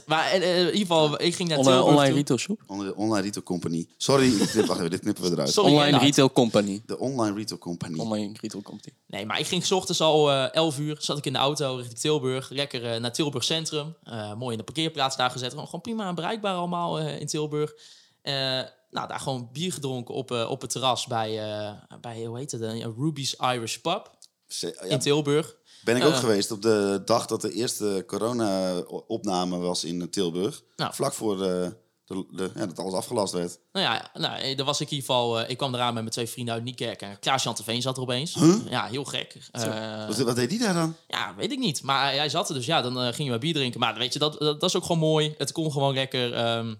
100%. 0.00 0.04
Maar 0.06 0.30
eh, 0.30 0.34
eh, 0.36 0.58
in 0.58 0.64
ieder 0.64 0.80
geval, 0.80 1.22
ik 1.22 1.34
ging 1.34 1.48
naar 1.48 1.58
Online, 1.58 1.82
online 1.82 2.14
retail 2.14 2.38
shop? 2.38 2.62
Online, 2.66 2.94
online 2.96 3.22
Retail 3.22 3.42
Company. 3.44 3.86
Sorry, 3.96 4.30
knip, 4.52 4.66
wacht 4.66 4.78
even, 4.78 4.90
dit 4.90 5.00
knippen 5.00 5.24
we 5.24 5.30
eruit. 5.30 5.50
Sorry, 5.50 5.72
Online 5.72 5.98
retail 5.98 6.32
company. 6.32 6.82
De 6.86 6.98
Online 6.98 7.36
Retail 7.36 7.58
Company. 7.58 7.98
Online 7.98 8.32
retail 8.40 8.62
company. 8.62 8.92
Nee, 9.06 9.26
maar 9.26 9.38
ik 9.38 9.46
ging 9.46 9.64
's 9.66 9.70
ochtends 9.70 10.00
al 10.00 10.30
eh 10.30 10.54
11 10.54 10.78
uur, 10.78 10.96
zat 11.00 11.18
ik 11.18 11.26
in 11.26 11.32
de 11.32 11.38
auto 11.38 11.76
richting 11.76 11.98
Tilburg. 11.98 12.48
Lekker 12.50 12.92
eh, 12.92 13.00
naar 13.00 13.12
Tilburg 13.12 13.44
Centrum. 13.44 13.94
Eh, 14.02 14.34
mooi 14.34 14.52
in 14.52 14.58
de 14.58 14.64
parkeerplaats 14.64 15.16
daar 15.16 15.30
gezet. 15.30 15.50
Gewoon, 15.50 15.64
gewoon 15.64 15.80
prima 15.80 16.12
bereikbaar 16.14 16.54
allemaal 16.54 16.98
eh, 16.98 17.20
in 17.20 17.26
Tilburg. 17.26 17.72
Eh, 18.22 18.60
nou, 18.90 19.08
daar 19.08 19.20
gewoon 19.20 19.48
bier 19.52 19.72
gedronken 19.72 20.14
op, 20.14 20.30
eh, 20.30 20.50
op 20.50 20.60
het 20.60 20.70
terras 20.70 21.06
bij, 21.06 21.38
eh, 21.58 21.72
bij, 22.00 22.24
hoe 22.24 22.38
heet 22.38 22.50
het, 22.52 22.62
eh, 22.62 22.86
Ruby's 22.96 23.34
Irish 23.40 23.76
Pub 23.76 24.10
in 24.88 24.98
Tilburg. 24.98 25.56
ben 25.84 25.96
ik 25.96 26.04
ook 26.04 26.12
eh. 26.12 26.18
geweest 26.18 26.50
op 26.50 26.62
de 26.62 27.02
dag 27.04 27.26
dat 27.26 27.40
de 27.40 27.52
eerste 27.52 28.04
corona-opname 28.06 29.58
was 29.58 29.84
in 29.84 30.10
Tilburg. 30.10 30.62
Nou. 30.76 30.94
Vlak 30.94 31.12
voor 31.12 31.36
de, 31.36 31.76
de, 32.04 32.26
de- 32.30 32.50
ja, 32.54 32.66
dat 32.66 32.78
alles 32.78 32.94
afgelast 32.94 33.32
werd. 33.32 33.58
Nou 33.72 33.86
ja, 33.86 34.10
nou, 34.14 34.54
daar 34.54 34.66
was 34.66 34.80
ik 34.80 34.90
in 34.90 34.96
ieder 34.96 35.08
geval... 35.14 35.40
ik 35.40 35.56
kwam 35.56 35.74
eraan 35.74 35.94
met 35.94 36.02
mijn 36.02 36.14
twee 36.14 36.28
vrienden 36.28 36.54
uit 36.54 36.64
Niekerk. 36.64 37.02
En 37.02 37.18
Klaas-Jan 37.18 37.56
Veen 37.56 37.82
zat 37.82 37.96
er 37.96 38.02
opeens. 38.02 38.36
Ja, 38.68 38.86
heel 38.86 39.04
gek. 39.04 39.48
Wat, 40.06 40.18
wat 40.18 40.36
deed 40.36 40.50
die 40.50 40.58
daar 40.58 40.74
dan? 40.74 40.94
Ja, 41.08 41.34
weet 41.34 41.52
ik 41.52 41.58
niet. 41.58 41.82
Maar 41.82 42.12
hij 42.14 42.28
zat 42.28 42.48
er 42.48 42.54
dus, 42.54 42.66
ja, 42.66 42.82
dan 42.82 43.14
gingen 43.14 43.32
we 43.32 43.38
bier 43.38 43.54
drinken. 43.54 43.80
Maar 43.80 43.94
weet 43.98 44.12
je, 44.12 44.18
dat, 44.18 44.32
dat, 44.38 44.60
dat 44.60 44.68
is 44.70 44.76
ook 44.76 44.82
gewoon 44.84 44.98
mooi. 44.98 45.34
Het 45.38 45.52
kon 45.52 45.72
gewoon 45.72 45.94
lekker. 45.94 46.34
ehm, 46.34 46.74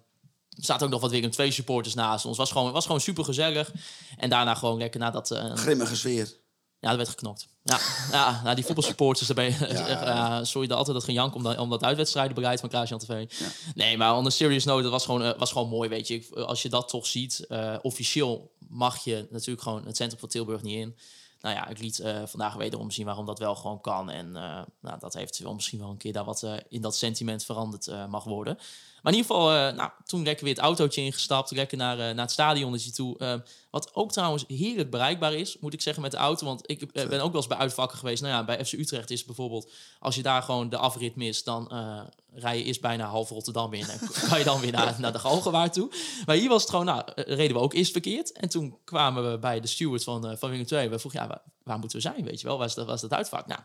er 0.59 0.64
zaten 0.64 0.87
ook 0.87 0.92
nog 0.92 1.01
wat 1.01 1.11
Willem 1.11 1.31
twee 1.31 1.51
supporters 1.51 1.94
naast 1.94 2.25
ons. 2.25 2.37
Was 2.37 2.51
gewoon, 2.53 2.73
was 2.73 2.87
gewoon 2.87 3.01
super 3.01 3.25
gezellig. 3.25 3.73
En 4.16 4.31
daarna 4.31 4.55
gewoon 4.55 4.79
lekker 4.79 5.01
nadat... 5.01 5.31
eh 5.31 5.55
Grimmige 5.55 5.97
sfeer. 5.97 6.33
ja, 6.81 6.90
er 6.90 6.97
werd 6.97 7.09
geknokt. 7.09 7.49
Ja, 7.62 7.79
ja 8.12 8.40
nou, 8.42 8.55
die 8.55 8.64
voetbalsupporters, 8.64 9.27
daar 9.27 9.37
ben 9.37 9.44
je... 9.44 9.66
Ja. 9.73 9.88
Ja. 9.88 10.44
sorry, 10.44 10.71
altijd 10.71 10.97
dat 10.97 11.05
gejank 11.05 11.35
om, 11.35 11.42
dat- 11.42 11.59
om 11.59 11.71
dat 11.71 11.83
uitwedstrijdenbeleid 11.85 12.61
van 12.61 12.68
Klaas-Jan 12.68 12.99
TV. 12.99 13.27
Nee, 13.75 13.97
maar 13.97 14.16
on 14.16 14.27
a 14.27 14.31
serious 14.31 14.64
note, 14.64 14.83
dat 14.83 14.90
was 14.92 15.05
gewoon, 15.05 15.23
eh, 15.23 15.38
was 15.38 15.53
gewoon 15.53 15.68
mooi, 15.68 15.88
weet 15.88 16.09
je. 16.09 16.44
Als 16.47 16.62
je 16.62 16.68
dat 16.68 16.88
toch 16.88 17.07
ziet, 17.07 17.44
eh, 17.49 17.77
officieel 17.83 18.53
mag 18.68 19.05
je 19.05 19.27
natuurlijk 19.31 19.62
gewoon 19.62 19.87
het 19.87 19.97
centrum 19.97 20.21
van 20.21 20.29
Tilburg 20.29 20.62
niet 20.62 20.77
in. 20.77 20.97
Nou 21.40 21.55
ja, 21.55 21.68
ik 21.68 21.79
liet 21.79 21.98
eh, 21.98 22.22
vandaag 22.27 22.55
wederom 22.55 22.90
zien 22.90 23.07
waarom 23.07 23.27
dat 23.27 23.38
wel 23.38 23.55
gewoon 23.55 23.81
kan. 23.81 24.11
En 24.11 24.37
eh, 24.37 24.61
nou, 24.81 24.98
dat 24.98 25.14
heeft 25.14 25.38
wel 25.38 25.55
misschien 25.55 25.79
wel 25.79 25.90
een 25.90 25.96
keer 25.96 26.12
daar 26.12 26.24
wat 26.24 26.42
eh, 26.42 26.55
in 26.68 26.81
dat 26.81 26.96
sentiment 26.96 27.44
veranderd 27.44 28.09
mag 28.09 28.24
worden. 28.24 28.55
Maar 29.03 29.12
in 29.12 29.18
ieder 29.18 29.37
geval, 29.37 29.72
nou, 29.72 29.90
toen 30.05 30.22
lekker 30.22 30.44
weer 30.44 30.55
het 30.55 30.62
autootje 30.62 31.01
ingestapt. 31.01 31.51
Lekker 31.51 31.79
naar, 31.79 31.96
naar 31.96 32.16
het 32.16 32.31
stadionnetje 32.31 32.90
toe. 32.90 33.42
Wat 33.70 33.94
ook 33.94 34.12
trouwens 34.12 34.44
heerlijk 34.46 34.90
bereikbaar 34.90 35.33
is, 35.33 35.59
moet 35.59 35.72
ik 35.72 35.81
zeggen, 35.81 36.03
met 36.03 36.11
de 36.11 36.16
auto. 36.16 36.46
Want 36.46 36.70
ik 36.70 36.92
ben 36.92 37.20
ook 37.20 37.33
wel 37.33 37.35
eens 37.35 37.46
bij 37.46 37.57
uitvakken 37.57 37.98
geweest. 37.98 38.22
Nou 38.22 38.35
ja, 38.35 38.44
bij 38.44 38.64
FC 38.64 38.72
Utrecht 38.72 39.11
is 39.11 39.24
bijvoorbeeld... 39.24 39.70
als 39.98 40.14
je 40.14 40.22
daar 40.22 40.42
gewoon 40.42 40.68
de 40.68 40.77
afrit 40.77 41.16
mist... 41.16 41.44
dan 41.44 41.72
eh, 42.35 42.41
rij 42.41 42.59
je 42.59 42.64
eerst 42.64 42.81
bijna 42.81 43.07
half 43.07 43.29
Rotterdam 43.29 43.73
in... 43.73 43.88
en 43.88 43.99
kan 44.29 44.38
je 44.38 44.45
dan 44.45 44.61
weer 44.61 44.73
naar, 44.73 44.97
naar 44.99 45.12
de 45.12 45.19
Galgenwaard 45.19 45.73
toe. 45.73 45.91
Maar 46.27 46.37
hier 46.37 46.49
was 46.49 46.61
het 46.61 46.71
gewoon... 46.71 46.85
Nou, 46.85 47.03
eh, 47.14 47.37
reden 47.37 47.57
we 47.57 47.62
ook 47.62 47.75
eerst 47.75 47.93
verkeerd. 47.93 48.33
En 48.33 48.49
toen 48.49 48.79
kwamen 48.85 49.31
we 49.31 49.38
bij 49.38 49.61
de 49.61 49.67
steward 49.67 50.05
van, 50.05 50.27
eh 50.27 50.37
van 50.37 50.51
Willem 50.51 50.67
II. 50.71 50.88
We 50.88 50.99
vroegen, 50.99 51.21
ja, 51.21 51.27
waar, 51.27 51.43
waar 51.62 51.79
moeten 51.79 51.97
we 51.97 52.03
zijn, 52.03 52.25
weet 52.25 52.41
je 52.41 52.47
wel? 52.47 52.59
Waar 52.59 52.67
is 52.67 52.75
dat, 52.75 52.87
waar 52.87 52.95
is 52.95 53.01
dat 53.01 53.12
uitvak? 53.12 53.47
Nou, 53.47 53.61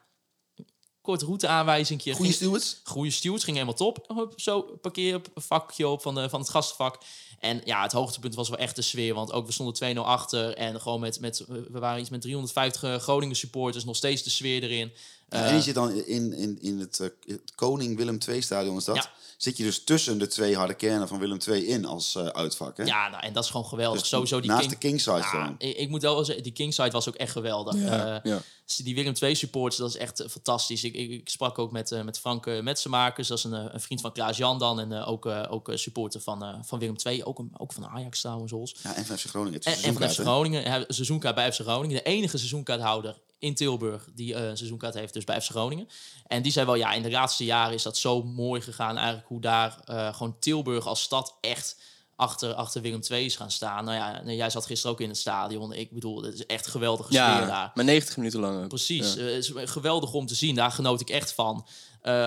korte 1.04 1.26
routeaanwijzing. 1.26 2.02
Goede 2.16 2.32
stewards? 2.32 2.82
Goede 2.84 3.12
stewards, 3.12 3.44
ging 3.44 3.56
helemaal 3.56 3.78
top. 3.78 4.32
Zo, 4.36 4.62
parkeervakje 4.62 5.88
op 5.88 6.02
van, 6.02 6.16
de, 6.16 6.30
van 6.30 6.40
het 6.40 6.50
gastenvak. 6.50 6.98
En 7.40 7.62
ja, 7.66 7.82
het 7.82 7.92
hoogtepunt 7.92 8.36
was 8.36 8.50
wel 8.50 8.58
echt 8.58 8.76
de 8.76 8.82
sfeer. 8.82 9.14
Want 9.14 9.32
ook 9.32 9.46
we 9.46 9.52
stonden 9.52 9.96
2-0 9.96 10.00
achter. 10.00 10.54
En 10.54 10.82
gewoon 10.82 11.00
met, 11.00 11.20
met, 11.20 11.46
we 11.48 11.80
waren 11.80 12.00
iets 12.00 12.10
met 12.10 12.22
350 12.22 13.02
Groningen 13.02 13.36
supporters. 13.36 13.86
Nog 13.86 13.96
steeds 13.96 14.24
de 14.24 14.30
sfeer 14.30 14.64
erin. 14.64 14.94
Ja, 15.34 15.40
Eh, 15.44 15.50
en 15.50 15.56
je 15.56 15.62
zit 15.62 15.76
dan 15.76 15.92
in, 15.92 16.34
in, 16.34 16.58
in 16.62 16.80
het, 16.80 17.00
eh, 17.00 17.08
het 17.26 17.52
Koning 17.56 17.98
Willem 17.98 18.18
II 18.30 18.42
stadion, 18.42 18.78
is 18.78 18.84
dat? 18.86 18.96
Ja. 18.96 19.12
Zit 19.38 19.58
je 19.58 19.64
dus 19.64 19.84
tussen 19.84 20.18
de 20.20 20.28
twee 20.28 20.56
harde 20.56 20.74
kernen 20.74 21.08
van 21.08 21.20
Willem 21.20 21.38
II 21.48 21.66
in 21.68 21.86
als 21.86 22.16
eh, 22.16 22.26
uitvak, 22.26 22.78
hè? 22.78 22.84
ja, 22.84 23.10
nou, 23.10 23.24
en 23.24 23.34
dat 23.34 23.44
is 23.44 23.50
gewoon 23.50 23.66
geweldig. 23.66 24.00
Dus 24.00 24.10
Sowieso 24.10 24.40
die 24.40 24.50
naast 24.50 24.62
King- 24.62 24.72
de 24.80 24.88
Kingside 24.88 25.18
Ja, 25.18 25.24
gewoon. 25.24 25.56
ik, 25.58 25.78
ik 25.78 25.90
moet 25.90 26.02
wel 26.02 26.26
zeggen, 26.26 26.44
die 26.44 26.54
Kingside 26.54 26.92
was 26.92 27.08
ook 27.08 27.16
echt 27.16 27.32
geweldig. 27.32 27.76
Ja, 27.76 28.22
Eh, 28.24 28.32
ja. 28.32 28.42
dus 28.66 28.76
Die 28.76 28.96
Willem 28.96 29.14
II 29.22 29.36
supporters, 29.36 29.78
dat 29.78 29.90
is 29.90 29.98
echt 29.98 30.24
fantastisch. 30.30 30.84
Ik, 30.84 30.94
ik, 30.94 31.10
ik 31.12 31.30
sprak 31.30 31.60
ook 31.60 31.72
met, 31.72 31.92
eh, 31.92 32.04
met 32.04 32.20
Frank 32.20 32.46
uh, 32.46 32.62
Metsenmakers, 32.62 33.28
dat 33.28 33.38
is 33.38 33.44
een, 33.44 33.74
een 33.74 33.82
vriend 33.82 34.02
van 34.02 34.12
Klaas 34.12 34.38
Jan 34.38 34.60
dan. 34.60 34.80
En 34.80 34.94
ook, 34.94 35.26
eh, 35.26 35.44
ook 35.50 35.72
supporter 35.74 36.22
van, 36.22 36.44
eh, 36.44 36.56
van 36.62 36.80
Willem 36.80 36.96
II, 37.08 37.24
ook, 37.24 37.40
een, 37.40 37.52
ook 37.58 37.74
van 37.74 37.86
Ajax 37.88 38.20
trouwens. 38.22 38.76
Ja, 38.84 38.96
en 38.96 39.06
van 39.06 39.18
FC 39.18 39.26
Groningen. 39.26 39.54
Het 39.60 39.66
is 39.68 39.82
En, 39.82 39.84
en 39.84 39.94
van 39.94 40.10
FC? 40.10 40.20
Groningen, 40.20 40.86
seizoenkaart 40.88 41.36
bij 41.36 41.52
FC 41.54 41.60
Groningen. 41.62 41.96
De 41.96 42.04
enige 42.04 42.38
seizoenkaarthouder 42.38 43.18
in 43.44 43.56
Tilburg 43.56 44.08
die 44.16 44.34
eh, 44.36 44.48
een 44.48 44.58
seizoenkaart 44.58 44.94
heeft, 44.94 45.14
dus 45.14 45.24
bij 45.24 45.42
FC 45.42 45.50
Groningen. 45.50 45.88
En 46.28 46.42
die 46.42 46.52
zei 46.52 46.66
wel, 46.66 46.76
ja, 46.76 46.94
in 46.94 47.02
de 47.02 47.12
laatste 47.12 47.46
jaren 47.46 47.74
is 47.74 47.84
dat 47.84 47.98
zo 47.98 48.24
mooi 48.24 48.62
gegaan. 48.62 48.98
Eigenlijk 48.98 49.28
hoe 49.28 49.42
daar 49.42 49.80
eh, 49.86 50.14
gewoon 50.16 50.36
Tilburg 50.40 50.88
als 50.88 51.02
stad 51.02 51.38
echt 51.42 51.80
achter, 52.16 52.54
achter 52.54 52.82
Willem 52.82 53.02
II 53.10 53.26
is 53.26 53.36
gaan 53.36 53.52
staan. 53.52 53.86
Nou 53.86 53.98
ja, 53.98 54.34
jij 54.34 54.50
zat 54.50 54.66
gisteren 54.66 54.92
ook 54.96 55.02
in 55.02 55.10
het 55.10 55.18
stadion. 55.18 55.74
Ik 55.74 55.92
bedoel, 55.92 56.24
het 56.24 56.34
is 56.34 56.46
echt 56.46 56.66
sfeer 56.66 57.08
Ja, 57.10 57.46
daar. 57.46 57.72
maar 57.74 57.86
90 57.86 58.18
minuten 58.18 58.40
lang 58.40 58.64
ook. 58.64 58.68
Precies, 58.68 59.14
Ja. 59.14 59.20
eh, 59.20 59.26
het 59.36 59.36
is 59.36 59.52
geweldig 59.72 60.14
om 60.14 60.26
te 60.26 60.36
zien. 60.36 60.56
Daar 60.56 60.72
genoot 60.72 61.02
ik 61.02 61.10
echt 61.10 61.34
van. 61.34 61.68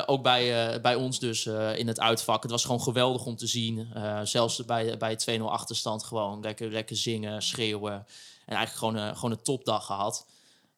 Ook 0.06 0.22
bij, 0.22 0.80
bij 0.80 0.94
ons 0.94 1.18
dus 1.18 1.46
in 1.76 1.86
het 1.88 2.00
uitvak. 2.00 2.42
Het 2.42 2.50
was 2.50 2.62
gewoon 2.64 2.82
geweldig 2.82 3.24
om 3.24 3.36
te 3.36 3.46
zien. 3.46 3.88
Zelfs 4.22 4.64
bij, 4.64 4.96
bij 4.96 5.16
2-0 5.38 5.42
achterstand 5.42 6.04
gewoon 6.04 6.40
lekker, 6.40 6.70
lekker 6.70 6.96
zingen, 6.96 7.42
schreeuwen. 7.42 7.92
En 8.46 8.56
eigenlijk 8.56 8.94
gewoon, 8.96 9.14
gewoon 9.16 9.30
een 9.30 9.42
topdag 9.42 9.86
gehad. 9.86 10.26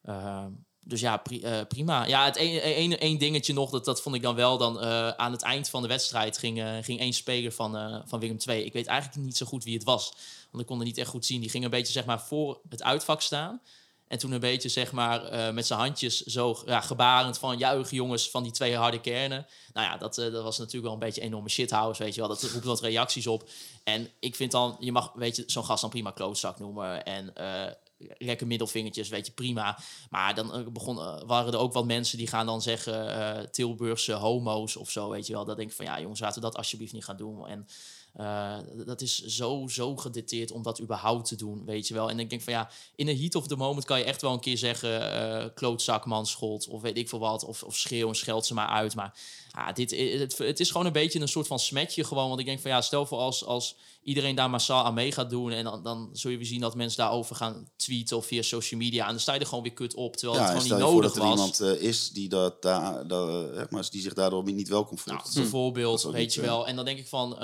Eh, 0.09 0.45
dus 0.89 0.99
ja, 0.99 1.23
eh, 1.23 1.59
prima. 1.67 2.05
Ja, 2.05 2.25
het 2.25 2.35
één, 2.97 3.17
dingetje 3.17 3.53
nog, 3.53 3.69
dat, 3.69 3.85
dat 3.85 4.01
vond 4.01 4.15
ik 4.15 4.21
dan 4.21 4.35
wel. 4.35 4.57
Dan, 4.57 4.81
eh, 4.81 5.09
aan 5.09 5.31
het 5.31 5.41
eind 5.41 5.69
van 5.69 5.81
de 5.81 5.87
wedstrijd 5.87 6.37
ging, 6.37 6.61
eh, 6.61 6.77
ging 6.81 6.99
één 6.99 7.13
speler 7.13 7.51
van, 7.51 8.03
van 8.05 8.19
Willem 8.19 8.37
II. 8.47 8.63
Ik 8.65 8.73
weet 8.73 8.87
eigenlijk 8.87 9.21
niet 9.25 9.37
zo 9.37 9.45
goed 9.45 9.63
wie 9.63 9.73
het 9.73 9.83
was. 9.83 10.13
Want 10.51 10.63
ik 10.63 10.69
kon 10.69 10.77
het 10.77 10.87
niet 10.87 10.97
echt 10.97 11.09
goed 11.09 11.25
zien. 11.25 11.41
Die 11.41 11.49
ging 11.49 11.63
een 11.63 11.69
beetje 11.69 11.93
zeg 11.93 12.05
maar, 12.05 12.21
voor 12.21 12.61
het 12.69 12.83
uitvak 12.83 13.21
staan. 13.21 13.61
En 14.07 14.17
toen 14.17 14.31
een 14.31 14.39
beetje, 14.39 14.69
zeg 14.69 14.91
maar, 14.91 15.53
met 15.53 15.67
zijn 15.67 15.79
handjes 15.79 16.21
zo 16.21 16.61
ja, 16.65 16.81
gebarend 16.81 17.37
van 17.37 17.57
juichen 17.57 17.95
jongens 17.95 18.29
van 18.29 18.43
die 18.43 18.51
twee 18.51 18.75
harde 18.75 19.01
kernen. 19.01 19.47
Nou 19.73 19.87
ja, 19.87 19.97
dat, 19.97 20.15
dat 20.15 20.43
was 20.43 20.57
natuurlijk 20.57 20.85
wel 20.85 20.93
een 20.93 20.99
beetje 20.99 21.21
een 21.21 21.27
enorme 21.27 21.49
shithouse, 21.49 22.03
weet 22.03 22.15
je 22.15 22.19
wel. 22.19 22.29
Dat 22.29 22.41
roept 22.41 22.65
wat 22.65 22.81
reacties 22.81 23.27
op. 23.27 23.49
En 23.83 24.09
ik 24.19 24.35
vind 24.35 24.51
dan, 24.51 24.77
je 24.79 24.91
mag, 24.91 25.11
weet 25.15 25.35
je, 25.35 25.43
zo'n 25.47 25.65
gast 25.65 25.81
dan 25.81 25.89
prima 25.89 26.11
klootzak 26.11 26.59
noemen. 26.59 27.05
En 27.05 27.33
lekker 28.17 28.47
middelvingertjes, 28.47 29.09
weet 29.09 29.25
je, 29.25 29.31
prima. 29.31 29.79
Maar 30.09 30.35
dan 30.35 30.53
eh, 30.53 30.67
begon, 30.67 30.99
eh, 30.99 31.21
waren 31.25 31.53
er 31.53 31.59
ook 31.59 31.73
wat 31.73 31.85
mensen 31.85 32.17
die 32.17 32.27
gaan 32.27 32.45
dan 32.45 32.61
zeggen 32.61 33.15
eh, 33.15 33.43
Tilburgse 33.45 34.13
homo's 34.13 34.75
of 34.75 34.89
zo, 34.89 35.09
weet 35.09 35.27
je 35.27 35.33
wel. 35.33 35.45
Dat 35.45 35.57
denk 35.57 35.69
ik 35.69 35.75
van, 35.75 35.85
ja 35.85 36.01
jongens, 36.01 36.19
laten 36.19 36.41
we 36.41 36.47
dat 36.47 36.57
alsjeblieft 36.57 36.93
niet 36.93 37.05
gaan 37.05 37.17
doen. 37.17 37.47
En 37.47 37.67
dat 38.85 39.01
is 39.01 39.25
zo, 39.25 39.67
zo 39.67 39.95
gedicteerd 39.95 40.51
om 40.51 40.63
dat 40.63 40.81
überhaupt 40.81 41.27
te 41.27 41.35
doen, 41.35 41.65
weet 41.65 41.87
je 41.87 41.93
wel. 41.93 42.09
En 42.09 42.19
ik 42.19 42.29
denk 42.29 42.41
van 42.41 42.53
ja, 42.53 42.69
in 42.95 43.07
een 43.07 43.19
heat 43.19 43.35
of 43.35 43.47
the 43.47 43.55
moment 43.55 43.85
kan 43.85 43.99
je 43.99 44.05
echt 44.05 44.21
wel 44.21 44.33
een 44.33 44.39
keer 44.39 44.57
zeggen... 44.57 45.11
eh 45.11 45.45
klootzak, 45.55 46.05
manschot 46.05 46.67
of 46.67 46.81
weet 46.81 46.97
ik 46.97 47.09
veel 47.09 47.19
wat. 47.19 47.43
Of, 47.43 47.63
of 47.63 47.75
schreeuw 47.75 48.07
en 48.07 48.15
scheld 48.15 48.45
ze 48.45 48.53
maar 48.53 48.67
uit. 48.67 48.95
Maar 48.95 49.13
dit, 49.73 49.91
het, 50.19 50.37
het 50.37 50.59
is 50.59 50.71
gewoon 50.71 50.85
een 50.85 50.91
beetje 50.91 51.19
een 51.19 51.27
soort 51.27 51.47
van 51.47 51.59
smetje 51.59 52.03
gewoon. 52.03 52.27
Want 52.27 52.39
ik 52.39 52.45
denk 52.45 52.59
van 52.59 52.71
ja, 52.71 52.81
stel 52.81 53.05
voor 53.05 53.17
als, 53.17 53.45
als 53.45 53.75
iedereen 54.01 54.35
daar 54.35 54.49
massaal 54.49 54.85
aan 54.85 54.93
mee 54.93 55.11
gaat 55.11 55.29
doen... 55.29 55.51
en 55.51 55.63
dan, 55.63 55.83
dan 55.83 56.09
zul 56.13 56.31
je 56.31 56.37
weer 56.37 56.45
zien 56.45 56.59
dat 56.59 56.75
mensen 56.75 56.97
daarover 56.97 57.35
gaan 57.35 57.69
tweeten 57.75 58.17
of 58.17 58.25
via 58.25 58.41
social 58.41 58.79
media... 58.79 59.05
en 59.05 59.11
dan 59.11 59.19
sta 59.19 59.33
je 59.33 59.39
er 59.39 59.45
gewoon 59.45 59.63
weer 59.63 59.73
kut 59.73 59.93
op, 59.93 60.15
terwijl 60.15 60.39
Ja, 60.39 60.45
het 60.45 60.61
gewoon 60.61 60.79
niet 60.79 60.89
nodig 60.89 61.15
er 61.15 61.21
was. 61.21 61.29
iemand 61.29 61.59
eh, 61.59 61.81
is 61.81 62.09
die, 62.09 62.29
dat, 62.29 62.61
daar, 62.61 63.07
dat, 63.07 63.53
eh, 63.53 63.63
maar 63.69 63.87
die 63.89 64.01
zich 64.01 64.13
daardoor 64.13 64.43
niet 64.43 64.69
welkom 64.69 64.97
voelt. 64.97 65.17
Nou, 65.17 65.33
bijvoorbeeld, 65.33 66.03
weet 66.03 66.33
je 66.33 66.41
eh, 66.41 66.47
wel. 66.47 66.67
En 66.67 66.75
dan 66.75 66.85
denk 66.85 66.99
ik 66.99 67.07
van... 67.07 67.37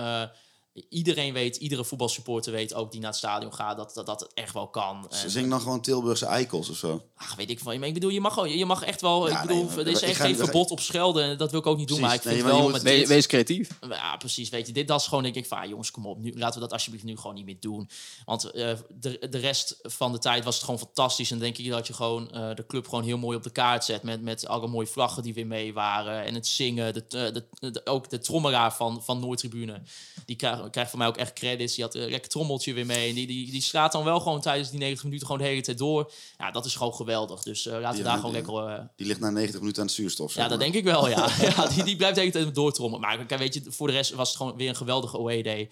iedereen 0.90 1.34
weet, 1.34 1.56
iedere 1.56 1.86
voetbalsupporter 1.86 2.52
weet 2.52 2.74
ook 2.74 2.92
die 2.92 3.00
naar 3.00 3.10
het 3.10 3.18
stadion 3.20 3.54
gaat... 3.54 3.78
dat, 3.78 3.94
dat, 3.94 4.06
dat 4.06 4.20
het 4.20 4.34
echt 4.34 4.54
wel 4.54 4.68
kan. 4.68 5.08
En- 5.10 5.30
Zing 5.30 5.50
dan 5.50 5.62
gewoon 5.62 5.82
Tilburgse 5.82 6.26
eikels 6.26 6.70
of 6.70 6.78
zo. 6.78 7.04
Ach, 7.16 7.36
weet 7.36 7.50
ik 7.50 7.60
van. 7.60 7.80
Maar 7.80 7.88
ik 7.88 7.94
bedoel, 7.94 8.10
je 8.10 8.20
mag, 8.22 8.34
gewoon, 8.34 8.58
je 8.58 8.66
mag 8.66 8.84
echt 8.84 9.02
wel. 9.02 9.30
Ja, 9.30 9.42
ik 9.42 9.48
bedoel, 9.48 9.66
nee, 9.66 9.78
er 9.78 9.88
is 9.88 10.02
echt 10.02 10.20
geen 10.22 10.36
verbod 10.36 10.72
op 10.72 10.80
schelden. 10.80 11.38
Dat 11.38 11.52
wil 11.52 11.60
ik 11.60 11.66
ook 11.66 11.78
niet 11.78 11.88
doen. 11.88 12.00
Maar 12.00 12.14
ik 12.14 12.22
vind 12.22 12.34
Nee, 12.34 12.44
wel 12.44 12.56
je 12.58 12.64
met 12.64 12.72
moet- 12.72 12.82
We- 12.82 12.90
dit- 12.90 13.08
wees 13.08 13.28
creatief. 13.28 13.70
ja, 13.90 14.18
precies. 14.18 14.50
Weet 14.50 14.68
je, 14.68 14.74
dit 14.74 14.88
dat 14.88 15.00
is 15.00 15.08
gewoon 15.08 15.24
denk 15.24 15.36
ik 15.36 15.46
van, 15.46 15.58
ah, 15.58 15.66
jongens, 15.70 15.92
kom 15.92 16.06
op, 16.06 16.18
nu 16.20 16.34
laten 16.38 16.54
we 16.56 16.60
dat 16.60 16.72
alsjeblieft 16.74 17.06
nu 17.06 17.18
gewoon 17.18 17.36
niet 17.36 17.46
meer 17.46 17.60
doen. 17.60 17.90
Want 18.26 18.44
eh, 18.52 18.70
de, 19.00 19.28
de 19.30 19.38
rest 19.38 19.80
van 19.82 20.12
de 20.12 20.18
tijd 20.18 20.44
was 20.44 20.56
het 20.56 20.64
gewoon 20.64 20.80
fantastisch. 20.80 21.32
En 21.32 21.40
denk 21.40 21.58
ik 21.58 21.70
dat 21.70 21.88
je 21.88 21.94
gewoon 21.94 22.32
eh, 22.32 22.56
de 22.56 22.66
club 22.66 22.88
gewoon 22.88 23.04
heel 23.04 23.18
mooi 23.18 23.38
op 23.38 23.44
de 23.44 23.50
kaart 23.50 23.84
zet 23.84 24.04
met 24.04 24.22
met 24.22 24.48
alle 24.48 24.68
mooie 24.68 24.88
vlaggen 24.88 25.24
die 25.24 25.34
weer 25.34 25.48
mee 25.48 25.74
waren 25.74 26.24
en 26.26 26.34
het 26.34 26.48
zingen, 26.48 26.94
de, 26.94 27.06
de, 27.08 27.44
de- 27.72 27.82
ook 27.86 28.10
de 28.10 28.20
trommelaar 28.20 28.74
van 28.76 29.04
van 29.04 29.20
Noordtribune, 29.20 29.82
die 30.26 30.36
krijgt 30.36 30.64
krijgt 30.70 30.90
van 30.90 31.00
mij 31.00 31.08
ook 31.08 31.18
echt 31.18 31.34
credits. 31.34 31.76
Die 31.76 31.84
had 31.84 31.96
een 31.96 32.10
lekker 32.10 32.30
trommeltje 32.30 32.74
weer 32.74 32.86
mee. 32.86 33.10
En 33.10 33.16
die, 33.16 33.28
die, 33.28 33.52
die 33.52 33.62
slaat 33.62 33.92
dan 33.92 34.04
wel 34.04 34.20
gewoon 34.20 34.42
tijdens 34.42 34.70
die 34.70 34.80
90 34.80 35.04
minuten 35.04 35.26
gewoon 35.28 35.42
de 35.42 35.48
hele 35.48 35.62
tijd 35.62 35.78
door. 35.78 36.12
Ja, 36.38 36.52
dat 36.52 36.66
is 36.66 36.76
gewoon 36.76 36.94
geweldig. 36.94 37.44
Dus 37.44 37.66
eh, 37.68 37.80
laten 37.80 37.98
we 37.98 38.04
daar 38.04 38.18
gewoon 38.18 38.32
lekker. 38.32 38.58
eh, 38.68 38.80
Die 38.96 39.08
ligt 39.08 39.20
na 39.20 39.30
90 39.30 39.60
minuten 39.60 39.82
aan 39.82 39.88
het 39.88 39.96
zuurstof. 39.96 40.36
ja, 40.36 40.48
dat 40.48 40.60
denk 40.60 40.74
ik 40.74 40.84
wel, 40.84 41.10
ja. 41.10 41.30
ja 41.56 41.68
die, 41.68 41.84
die 41.84 41.96
blijft 41.96 42.16
de 42.16 42.22
hele 42.22 42.34
tijd 42.34 42.56
doortrommen. 42.56 43.00
Maar 43.00 43.26
kijk, 43.26 43.40
weet 43.40 43.54
je, 43.54 43.62
voor 43.68 43.88
de 43.88 43.94
rest 43.94 44.12
was 44.14 44.28
het 44.28 44.38
gewoon 44.38 44.56
weer 44.58 44.70
een 44.70 44.76
geweldige 44.76 45.18
away 45.18 45.42
day. 45.42 45.70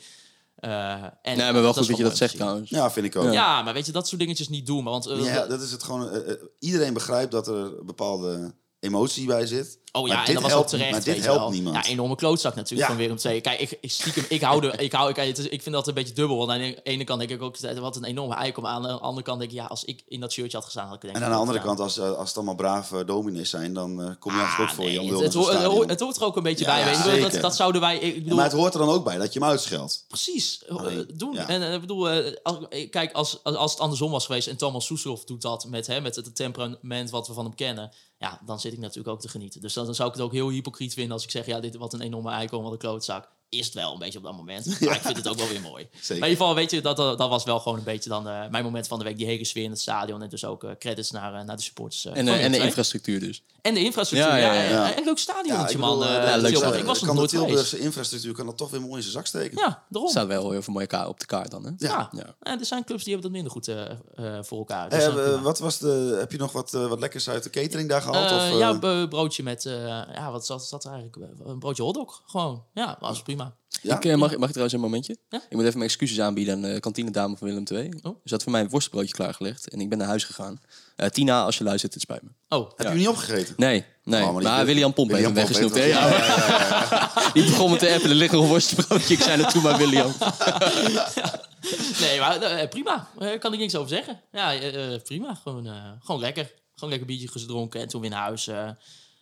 Eh, 0.55 0.91
en 1.03 1.11
Nee, 1.23 1.35
maar 1.51 1.53
wel 1.61 1.73
goed 1.73 1.87
dat 1.87 1.97
je 1.97 2.03
dat 2.03 2.17
zegt 2.17 2.35
trouwens. 2.35 2.69
Ja, 2.69 2.91
vind 2.91 3.05
ik 3.05 3.15
ook. 3.15 3.33
Ja, 3.33 3.61
maar 3.61 3.73
weet 3.73 3.85
je, 3.85 3.91
dat 3.91 4.07
soort 4.07 4.21
dingetjes 4.21 4.49
niet 4.49 4.65
doen. 4.65 4.83
Want, 4.83 5.05
eh, 5.05 5.23
Ja, 5.23 5.47
dat 5.47 5.61
is 5.61 5.71
het 5.71 5.83
gewoon. 5.83 6.09
eh, 6.09 6.31
eh, 6.31 6.37
iedereen 6.59 6.93
begrijpt 6.93 7.31
dat 7.31 7.47
er 7.47 7.85
bepaalde 7.85 8.53
emotie 8.79 9.25
bij 9.25 9.45
zit. 9.45 9.79
Oh 9.95 10.07
ja, 10.07 10.15
Maar 10.15 10.27
en 10.27 10.33
dat 10.33 10.43
was 10.43 10.53
ook 10.53 10.67
terecht. 10.67 10.89
Maar 10.91 10.99
dit 10.99 11.07
weet 11.13 11.15
je 11.17 11.21
helpt 11.23 11.39
wel. 11.39 11.49
niemand. 11.51 11.75
Ja, 11.75 11.91
enorme 11.91 12.15
klootzak 12.15 12.55
natuurlijk 12.55 12.89
Ja. 12.89 12.95
van 12.95 13.03
Willem 13.05 13.17
II. 13.25 13.41
Kijk, 13.41 13.59
ik, 13.59 13.77
ik, 13.81 13.91
stiekem, 13.91 14.25
ik, 14.29 14.41
hou 14.41 14.67
ik, 14.77 14.91
hou, 14.91 15.09
ik, 15.09 15.17
ik 15.37 15.61
vind 15.61 15.75
dat 15.75 15.87
een 15.87 15.93
beetje 15.93 16.13
dubbel. 16.13 16.37
Want 16.37 16.49
aan 16.51 16.57
de 16.57 16.79
ene 16.83 17.03
kant 17.03 17.19
denk 17.19 17.31
ik 17.31 17.41
ook, 17.41 17.57
wat 17.79 17.95
een 17.95 18.03
enorme 18.03 18.35
eikel. 18.35 18.61
Maar 18.61 18.71
aan 18.71 18.81
de 18.81 18.91
andere 18.91 19.23
kant 19.25 19.39
denk 19.39 19.51
ik, 19.51 19.57
ja, 19.57 19.65
als 19.65 19.83
ik 19.83 20.03
in 20.07 20.19
dat 20.19 20.31
shirtje 20.31 20.57
had 20.57 20.65
gestaan, 20.65 20.87
had 20.87 20.95
ik 20.95 21.01
het 21.01 21.11
En 21.11 21.17
denk 21.19 21.25
aan 21.25 21.31
de 21.31 21.37
andere 21.39 21.59
gedaan. 21.59 21.75
kant, 21.75 21.87
als, 21.89 21.97
eh, 22.11 22.17
als 22.17 22.27
het 22.27 22.37
allemaal 22.37 22.55
brave 22.55 23.05
dominees 23.05 23.49
zijn, 23.49 23.73
dan 23.73 24.01
eh, 24.01 24.09
kom 24.19 24.33
je 24.33 24.39
Ah, 24.41 24.69
voor 24.69 24.83
nee, 24.85 24.93
Jan 24.93 25.05
het, 25.05 25.13
het, 25.13 25.33
het, 25.33 25.99
hoort- 25.99 26.17
er 26.17 26.23
ook 26.25 26.35
een 26.35 26.43
beetje 26.43 26.65
Ja, 26.65 26.83
bij. 26.83 26.93
ja, 26.93 27.13
je. 27.13 27.21
Dat, 27.21 27.41
dat 27.41 27.55
zouden 27.55 27.81
wij... 27.81 27.97
Ik 27.97 28.13
bedoel, 28.23 28.35
Maar 28.35 28.45
het 28.45 28.53
hoort 28.53 28.73
er 28.73 28.79
dan 28.79 28.89
ook 28.89 29.03
bij 29.03 29.17
dat 29.17 29.33
je 29.33 29.39
hem 29.39 29.49
uitscheldt. 29.49 30.05
Precies, 30.07 30.63
eh, 30.65 30.77
doen. 31.13 31.37
En 31.37 31.73
ik 31.73 31.81
bedoel, 31.81 32.09
als, 32.43 32.57
kijk, 32.89 33.11
als, 33.13 33.39
als 33.43 33.55
als 33.55 33.71
het 33.71 33.79
andersom 33.81 34.11
was 34.11 34.25
geweest 34.25 34.47
en 34.47 34.57
Thomas 34.57 34.85
Soeslof 34.85 35.23
doet 35.25 35.41
dat 35.41 35.65
met, 35.69 35.87
hè, 35.87 36.01
met 36.01 36.15
het 36.15 36.35
temperament 36.35 37.09
wat 37.09 37.27
we 37.27 37.33
van 37.33 37.45
hem 37.45 37.55
kennen, 37.55 37.91
ja, 38.17 38.39
dan 38.45 38.59
zit 38.59 38.73
ik 38.73 38.79
natuurlijk 38.79 39.07
ook 39.07 39.21
te 39.21 39.27
genieten. 39.29 39.61
Dus 39.61 39.73
dan, 39.73 39.82
dan 39.85 39.95
zou 39.95 40.09
ik 40.09 40.15
het 40.15 40.23
ook 40.23 40.31
heel 40.31 40.49
hypocriet 40.49 40.93
vinden 40.93 41.13
als 41.13 41.23
ik 41.23 41.31
zeg, 41.31 41.45
ja, 41.45 41.59
dit 41.59 41.75
wat 41.75 41.93
een 41.93 42.01
enorme 42.01 42.31
eikel, 42.31 42.63
wat 42.63 42.71
een 42.71 42.77
klootzak. 42.77 43.31
Is 43.53 43.65
het 43.65 43.73
wel 43.75 43.93
een 43.93 43.99
beetje 43.99 44.17
op 44.17 44.23
dat 44.23 44.35
moment. 44.35 44.65
Maar 44.81 44.95
ik 44.95 45.01
vind 45.01 45.17
het 45.17 45.27
ook 45.27 45.37
wel 45.37 45.47
weer 45.47 45.61
mooi. 45.61 45.87
Maar 45.91 46.07
in 46.09 46.13
ieder 46.15 46.29
geval, 46.29 46.55
weet 46.55 46.71
je, 46.71 46.81
dat, 46.81 46.97
dat, 46.97 47.17
dat 47.17 47.29
was 47.29 47.43
wel 47.43 47.59
gewoon 47.59 47.77
een 47.77 47.83
beetje 47.83 48.09
dan 48.09 48.27
eh, 48.27 48.47
mijn 48.49 48.63
moment 48.63 48.87
van 48.87 48.97
de 48.99 49.03
week. 49.05 49.17
Die 49.17 49.25
hele 49.25 49.45
sfeer 49.45 49.63
in 49.63 49.69
het 49.69 49.79
stadion. 49.79 50.21
En 50.21 50.29
dus 50.29 50.45
ook 50.45 50.63
eh, 50.63 50.71
credits 50.79 51.11
naar, 51.11 51.33
eh, 51.33 51.45
naar 51.45 51.55
de 51.55 51.61
supporters. 51.61 52.05
eh, 52.05 52.17
En, 52.17 52.27
en 52.27 52.51
de 52.51 52.57
infrastructuur 52.57 53.19
dus. 53.19 53.43
en 53.61 53.73
de 53.73 53.79
infrastructuur. 53.79 54.29
Ja, 54.31 54.37
Ja, 54.37 54.53
ja, 54.53 54.61
ja, 54.63 54.69
ja. 54.87 54.95
En 54.95 55.03
leuk 55.03 55.17
stadionnetje, 55.17 55.73
ik 55.75 55.81
man. 55.81 55.99
bedoel, 55.99 56.13
ja, 56.13 56.35
leuk 56.37 56.55
stadion. 56.55 56.79
Ik 56.79 56.85
was 56.85 57.01
er 57.01 57.07
kan 57.07 57.15
nog 57.15 57.29
de 57.29 57.35
nooit 57.37 57.47
geweest. 57.49 57.69
Tilburgse 57.69 57.79
infrastructuur 57.79 58.33
kan 58.33 58.45
dat 58.45 58.57
toch 58.57 58.69
weer 58.69 58.81
mooi 58.81 58.95
in 58.95 59.01
zijn 59.01 59.13
zak 59.13 59.25
steken. 59.25 59.57
Ja, 59.57 59.83
daarom. 59.89 60.11
Staat 60.11 60.27
wel 60.27 60.51
heel 60.51 60.61
veel 60.61 60.73
mooie 60.73 60.87
ka- 60.87 61.07
op 61.07 61.19
de 61.19 61.25
kaart 61.25 61.51
dan, 61.51 61.63
hè? 61.65 61.71
Ja. 61.77 62.09
Ja. 62.11 62.35
En 62.41 62.59
er 62.59 62.65
zijn 62.65 62.83
clubs 62.83 63.03
die 63.03 63.13
hebben 63.13 63.31
dat 63.31 63.41
minder 63.41 63.51
goed 63.51 63.67
eh, 63.67 64.37
eh, 64.37 64.43
voor 64.43 64.57
elkaar. 64.57 64.89
Dus, 64.89 65.41
wat 65.41 65.59
was 65.59 65.77
de, 65.77 66.15
heb 66.19 66.31
je 66.31 66.37
nog 66.37 66.51
wat, 66.51 66.71
wat 66.71 66.99
lekkers 66.99 67.29
uit 67.29 67.43
de 67.43 67.49
catering 67.49 67.89
daar 67.89 68.01
gehad? 68.01 68.29
Eh, 68.31 68.35
of, 68.37 68.43
eh, 68.43 68.57
ja, 68.57 69.05
broodje 69.07 69.43
met, 69.43 69.65
eh, 69.65 69.73
ja, 70.13 70.31
wat 70.31 70.45
zat, 70.45 70.65
zat 70.67 70.83
er 70.83 70.91
eigenlijk? 70.91 71.31
Een 71.45 71.59
broodje 71.59 71.83
hotdog, 71.83 72.21
gewoon. 72.25 72.63
Ja, 72.73 72.97
was 72.99 73.21
prima. 73.21 73.42
Ja? 73.81 73.95
Ik, 73.95 74.05
eh, 74.05 74.15
mag, 74.15 74.29
mag 74.31 74.43
ik 74.43 74.49
trouwens 74.49 74.73
een 74.73 74.79
momentje? 74.79 75.17
Ja. 75.29 75.37
Ik 75.49 75.55
moet 75.57 75.61
even 75.65 75.77
mijn 75.77 75.89
excuses 75.89 76.19
aanbieden 76.19 76.53
aan 76.53 76.61
de 76.61 76.79
kantinedame 76.79 77.37
van 77.37 77.47
Willem 77.47 77.63
II. 77.71 77.93
Oh. 78.01 78.15
Ze 78.25 78.33
had 78.33 78.43
voor 78.43 78.51
mij 78.51 78.61
een 78.61 78.69
worstbroodje 78.69 79.13
klaargelegd 79.13 79.69
en 79.69 79.81
ik 79.81 79.89
ben 79.89 79.97
naar 79.97 80.07
huis 80.07 80.23
gegaan. 80.23 80.61
Eh, 80.95 81.07
Tina, 81.09 81.43
als 81.43 81.57
je 81.57 81.63
luistert, 81.63 81.93
het 81.93 82.01
spijt 82.01 82.21
me. 82.21 82.29
Oh, 82.49 82.71
Heb 82.75 82.87
je 82.91 82.97
niet 82.97 83.07
opgegeten? 83.07 83.53
Nee, 83.57 83.83
nee. 84.03 84.23
Oh, 84.23 84.33
maar 84.33 84.43
maar 84.43 84.65
William 84.65 84.93
Pomp 84.93 85.11
heeft 85.11 85.23
hem 85.23 85.33
weggesnoept. 85.33 85.75
Ja, 85.75 87.11
Die 87.33 87.43
begon 87.43 87.71
me 87.71 87.77
te 87.77 87.93
appen, 87.93 88.09
er 88.09 88.15
ligt 88.15 88.31
nog 88.31 88.41
een 88.43 88.49
worstbroodje. 88.49 89.13
Ik 89.13 89.21
zei 89.21 89.41
naartoe 89.41 89.61
maar 89.61 89.77
William. 89.77 90.13
nee, 92.01 92.19
maar 92.19 92.41
eh, 92.41 92.69
prima. 92.69 93.07
Daar 93.19 93.39
kan 93.39 93.53
ik 93.53 93.59
niks 93.59 93.75
over 93.75 93.89
zeggen. 93.89 94.21
Ja, 94.31 94.53
eh, 94.53 94.93
eh, 94.93 95.01
prima. 95.01 95.35
Gewoon, 95.43 95.67
eh, 95.67 95.91
gewoon 96.03 96.21
lekker. 96.21 96.51
Gewoon 96.73 96.89
lekker 96.89 97.07
biertje 97.07 97.27
gedronken 97.39 97.81
en 97.81 97.87
toen 97.87 98.01
weer 98.01 98.09
naar 98.09 98.21
huis. 98.23 98.47
eh, 98.47 98.67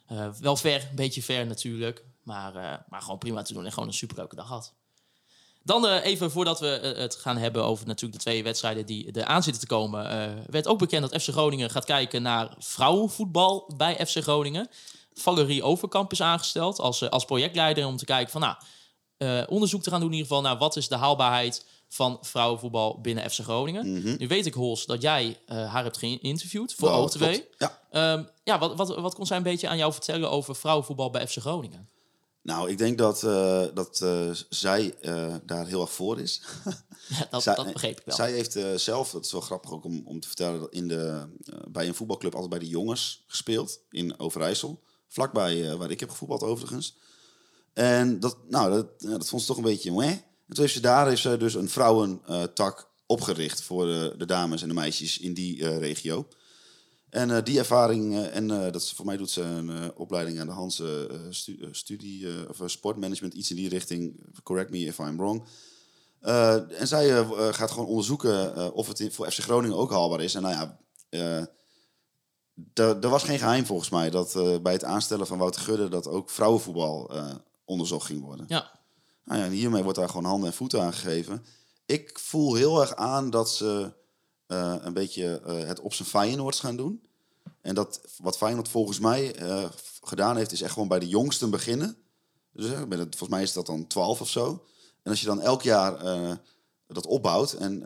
eh, 0.07 0.27
wel 0.39 0.55
ver, 0.55 0.75
een 0.89 0.95
beetje 0.95 1.21
ver 1.23 1.45
natuurlijk. 1.45 2.03
Maar, 2.31 2.55
eh, 2.55 2.77
maar 2.89 3.01
gewoon 3.01 3.17
prima 3.17 3.41
te 3.41 3.53
doen 3.53 3.65
en 3.65 3.71
gewoon 3.71 3.87
een 3.87 3.93
superleuke 3.93 4.35
dag 4.35 4.47
gehad. 4.47 4.73
Dan 5.63 5.87
eh, 5.87 6.05
even 6.05 6.31
voordat 6.31 6.59
we 6.59 6.67
eh, 6.67 6.97
het 7.01 7.15
gaan 7.15 7.37
hebben 7.37 7.63
over 7.63 7.87
natuurlijk 7.87 8.13
de 8.13 8.29
twee 8.29 8.43
wedstrijden 8.43 8.85
die 8.85 9.11
er 9.11 9.25
aan 9.25 9.43
zitten 9.43 9.61
te 9.61 9.67
komen. 9.67 10.03
werd 10.51 10.67
ook 10.67 10.79
bekend 10.79 11.09
dat 11.09 11.21
FC 11.21 11.29
Groningen 11.29 11.69
gaat 11.69 11.85
kijken 11.85 12.21
naar 12.21 12.55
vrouwenvoetbal 12.57 13.73
bij 13.77 14.05
FC 14.05 14.17
Groningen. 14.17 14.67
Valerie 15.13 15.63
Overkamp 15.63 16.11
is 16.11 16.21
aangesteld 16.21 16.79
als, 16.79 17.09
als 17.09 17.25
projectleider 17.25 17.85
om 17.85 17.97
te 17.97 18.05
kijken 18.05 18.31
van 18.31 18.41
nou, 18.41 19.45
onderzoek 19.47 19.83
te 19.83 19.89
gaan 19.89 19.99
doen 19.99 20.09
in 20.11 20.15
ieder 20.15 20.27
geval 20.27 20.43
naar 20.43 20.57
wat 20.57 20.75
is 20.75 20.87
de 20.87 20.95
haalbaarheid 20.95 21.65
van 21.87 22.17
vrouwenvoetbal 22.21 23.01
binnen 23.01 23.29
FC 23.31 23.39
Groningen. 23.39 24.17
Nu 24.17 24.27
weet 24.27 24.45
ik, 24.45 24.53
Hols, 24.53 24.85
dat 24.85 25.01
jij 25.01 25.37
haar 25.45 25.83
hebt 25.83 25.97
geïnterviewd 25.97 26.73
voor 26.73 26.89
Mhm. 26.89 26.99
OTW. 26.99 27.17
klopt. 27.17 27.47
Ja. 27.57 27.79
Ehm, 27.91 28.23
ja, 28.43 28.59
wat, 28.59 28.75
wat, 28.75 28.95
wat 28.95 29.15
kon 29.15 29.25
zij 29.25 29.37
een 29.37 29.43
beetje 29.43 29.67
aan 29.67 29.77
jou 29.77 29.93
vertellen 29.93 30.29
over 30.31 30.55
vrouwenvoetbal 30.55 31.09
bij 31.09 31.27
FC 31.27 31.37
Groningen? 31.37 31.89
Nou, 32.43 32.69
ik 32.69 32.77
denk 32.77 32.97
dat, 32.97 33.23
eh, 33.23 33.63
dat 33.73 34.01
eh, 34.01 34.29
zij 34.49 34.95
eh, 35.01 35.35
daar 35.45 35.67
heel 35.67 35.81
erg 35.81 35.91
voor 35.91 36.19
is. 36.19 36.41
Ja, 37.07 37.27
dat, 37.29 37.43
zij, 37.43 37.55
dat 37.55 37.73
begreep 37.73 37.99
ik 37.99 38.05
wel. 38.05 38.15
Zij 38.15 38.31
heeft 38.31 38.57
zelf, 38.75 39.11
dat 39.11 39.25
is 39.25 39.31
wel 39.31 39.41
grappig 39.41 39.71
ook 39.71 39.83
om, 39.83 40.01
om 40.05 40.19
te 40.19 40.27
vertellen, 40.27 40.71
in 40.71 40.87
de, 40.87 41.27
bij 41.67 41.87
een 41.87 41.95
voetbalclub 41.95 42.33
altijd 42.33 42.49
bij 42.49 42.59
de 42.59 42.67
jongens 42.67 43.23
gespeeld 43.27 43.79
in 43.89 44.19
Overijssel. 44.19 44.83
Vlakbij 45.07 45.75
waar 45.77 45.91
ik 45.91 45.99
heb 45.99 46.09
gevoetbald 46.09 46.43
overigens. 46.43 46.97
En 47.73 48.19
dat, 48.19 48.37
nou, 48.49 48.71
dat, 48.71 48.87
ja, 48.97 49.09
dat 49.09 49.29
vond 49.29 49.41
ze 49.41 49.47
toch 49.47 49.57
een 49.57 49.63
beetje 49.63 49.91
meh. 49.91 50.07
En 50.09 50.23
toen 50.47 50.59
heeft 50.59 50.73
ze 50.73 50.79
daar 50.79 51.07
heeft 51.07 51.21
ze 51.21 51.37
dus 51.37 51.53
een 51.53 51.69
vrouwentak 51.69 52.89
opgericht 53.05 53.61
voor 53.61 53.85
de, 53.85 54.13
de 54.17 54.25
dames 54.25 54.61
en 54.61 54.67
de 54.67 54.73
meisjes 54.73 55.19
in 55.19 55.33
die 55.33 55.77
regio. 55.77 56.27
En 57.11 57.31
eh, 57.31 57.43
die 57.43 57.57
ervaring, 57.59 58.13
eh, 58.15 58.35
en 58.35 58.51
eh, 58.51 58.61
dat 58.71 58.81
is, 58.81 58.91
voor 58.91 59.05
mij 59.05 59.17
doet 59.17 59.29
ze 59.29 59.41
een 59.41 59.95
opleiding 59.95 60.39
aan 60.39 60.45
de 60.47 60.51
Hanse 60.53 61.09
stu- 61.29 61.67
studie 61.71 62.49
of 62.49 62.61
sportmanagement, 62.65 63.33
iets 63.33 63.49
in 63.49 63.55
die 63.55 63.69
richting. 63.69 64.19
Correct 64.43 64.69
me 64.69 64.77
if 64.79 64.97
I'm 64.99 65.17
wrong. 65.17 65.43
En 66.77 66.87
zij 66.87 67.25
gaat 67.53 67.71
gewoon 67.71 67.87
onderzoeken 67.87 68.73
of 68.73 68.87
het 68.87 68.99
in- 68.99 69.11
voor 69.11 69.31
FC 69.31 69.39
Groningen 69.39 69.77
ook 69.77 69.91
haalbaar 69.91 70.21
is. 70.21 70.35
En 70.35 70.41
nou 70.41 70.53
ja, 70.53 70.79
er 72.73 73.09
was 73.09 73.23
geen 73.23 73.39
geheim 73.39 73.65
volgens 73.65 73.89
mij 73.89 74.09
dat 74.09 74.33
bij 74.63 74.73
het 74.73 74.83
aanstellen 74.83 75.27
van 75.27 75.37
Wouter 75.37 75.61
Gudde 75.61 75.87
dat 75.89 76.07
ook 76.07 76.29
vrouwenvoetbal 76.29 77.11
onderzocht 77.65 78.05
ging 78.05 78.21
worden. 78.23 78.45
Ja, 78.47 78.71
Nou 79.25 79.39
ja, 79.39 79.45
en 79.45 79.51
hiermee 79.51 79.83
wordt 79.83 79.97
daar 79.97 80.09
gewoon 80.09 80.25
handen 80.25 80.49
en 80.49 80.55
voeten 80.55 80.81
aangegeven. 80.81 81.45
Ik 81.85 82.19
voel 82.19 82.55
heel 82.55 82.81
erg 82.81 82.95
aan 82.95 83.29
dat 83.29 83.49
ze 83.51 83.93
eh, 84.51 84.75
een 84.81 84.93
beetje 84.93 85.41
eh, 85.45 85.57
het 85.67 85.79
op 85.79 85.93
zijn 85.93 86.07
Feyenoords 86.07 86.59
gaan 86.59 86.75
doen. 86.75 87.01
En 87.61 87.75
dat 87.75 88.01
wat 88.17 88.37
Feyenoord 88.37 88.67
volgens 88.67 88.99
mij 88.99 89.35
eh, 89.35 89.69
gedaan 90.01 90.37
heeft, 90.37 90.51
is 90.51 90.61
echt 90.61 90.73
gewoon 90.73 90.87
bij 90.87 90.99
de 90.99 91.07
jongsten 91.07 91.49
beginnen. 91.49 91.97
Dus 92.53 92.69
de- 92.69 92.85
volgens 92.87 93.29
mij 93.29 93.41
is 93.41 93.53
dat 93.53 93.65
dan 93.65 93.87
12 93.87 94.21
of 94.21 94.29
zo. 94.29 94.63
En 95.03 95.11
als 95.11 95.19
je 95.19 95.25
dan 95.25 95.41
elk 95.41 95.61
jaar 95.61 96.03
dat 96.87 97.05
opbouwt 97.05 97.53
en 97.53 97.79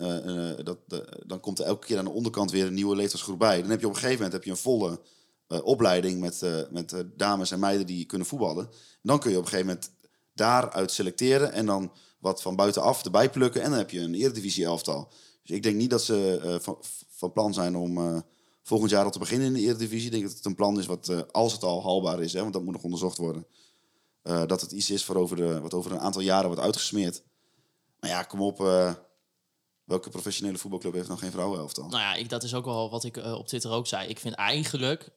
dat, 0.63 0.77
dan 1.25 1.39
komt 1.39 1.59
er 1.59 1.65
elke 1.65 1.85
keer 1.85 1.97
aan 1.97 2.05
de 2.05 2.11
onderkant 2.11 2.51
weer 2.51 2.65
een 2.65 2.73
nieuwe 2.73 2.95
leeftijdsgroep 2.95 3.39
bij. 3.39 3.61
Dan 3.61 3.69
heb 3.69 3.79
je 3.79 3.85
op 3.87 3.93
een 3.93 3.99
gegeven 3.99 4.23
moment 4.23 4.33
heb 4.33 4.43
je 4.43 4.49
een 4.51 4.57
volle 4.57 4.99
opleiding 5.63 6.19
met, 6.19 6.41
met 6.71 7.05
dames 7.15 7.51
en 7.51 7.59
meiden 7.59 7.85
die 7.87 8.05
kunnen 8.05 8.27
voetballen. 8.27 8.65
En 8.65 8.71
dan 9.01 9.19
kun 9.19 9.31
je 9.31 9.37
op 9.37 9.43
een 9.43 9.49
gegeven 9.49 9.67
moment 9.71 9.91
daaruit 10.33 10.91
selecteren 10.91 11.51
en 11.51 11.65
dan 11.65 11.91
wat 12.19 12.41
van 12.41 12.55
buitenaf 12.55 13.03
erbij 13.03 13.29
plukken. 13.29 13.61
En 13.61 13.69
dan 13.69 13.79
heb 13.79 13.89
je 13.89 13.99
een 13.99 14.15
eredivisie 14.15 14.65
elftal. 14.65 15.11
Dus 15.45 15.55
ik 15.55 15.63
denk 15.63 15.75
niet 15.75 15.89
dat 15.89 16.03
ze 16.03 16.39
eh, 16.43 16.73
van, 17.09 17.31
plan 17.31 17.53
zijn 17.53 17.75
om 17.75 17.97
eh, 17.97 18.19
volgend 18.63 18.91
jaar 18.91 19.05
al 19.05 19.11
te 19.11 19.19
beginnen 19.19 19.47
in 19.47 19.53
de 19.53 19.59
eredivisie. 19.59 20.05
Ik 20.05 20.11
denk 20.11 20.23
dat 20.23 20.35
het 20.35 20.45
een 20.45 20.55
plan 20.55 20.79
is 20.79 20.85
wat, 20.85 21.07
eh, 21.07 21.19
als 21.31 21.53
het 21.53 21.63
al 21.63 21.83
haalbaar 21.83 22.21
is, 22.21 22.33
hè, 22.33 22.41
want 22.41 22.53
dat 22.53 22.63
moet 22.63 22.73
nog 22.73 22.83
onderzocht 22.83 23.17
worden. 23.17 23.45
dat 24.47 24.61
het 24.61 24.71
iets 24.71 24.89
is 24.89 25.03
voor 25.03 25.15
over 25.15 25.35
de, 25.35 25.61
wat 25.61 25.73
over 25.73 25.91
een 25.91 25.99
aantal 25.99 26.21
jaren 26.21 26.47
wordt 26.47 26.61
uitgesmeerd. 26.61 27.23
Maar 27.99 28.09
ja, 28.09 28.23
kom 28.23 28.41
op. 28.41 28.57
welke 29.83 30.09
professionele 30.09 30.57
voetbalclub 30.57 30.93
heeft 30.93 31.07
nog 31.07 31.19
geen 31.19 31.31
vrouwenelftal? 31.31 31.89
nou 31.89 32.01
ja, 32.01 32.13
ik, 32.13 32.29
dat 32.29 32.43
is 32.43 32.53
ook 32.53 32.65
wel 32.65 32.89
wat 32.89 33.03
ik 33.03 33.17
op 33.17 33.47
Twitter 33.47 33.71
ook 33.71 33.87
zei. 33.87 34.09
Ik 34.09 34.19
vind 34.19 34.35
eigenlijk, 34.35 35.09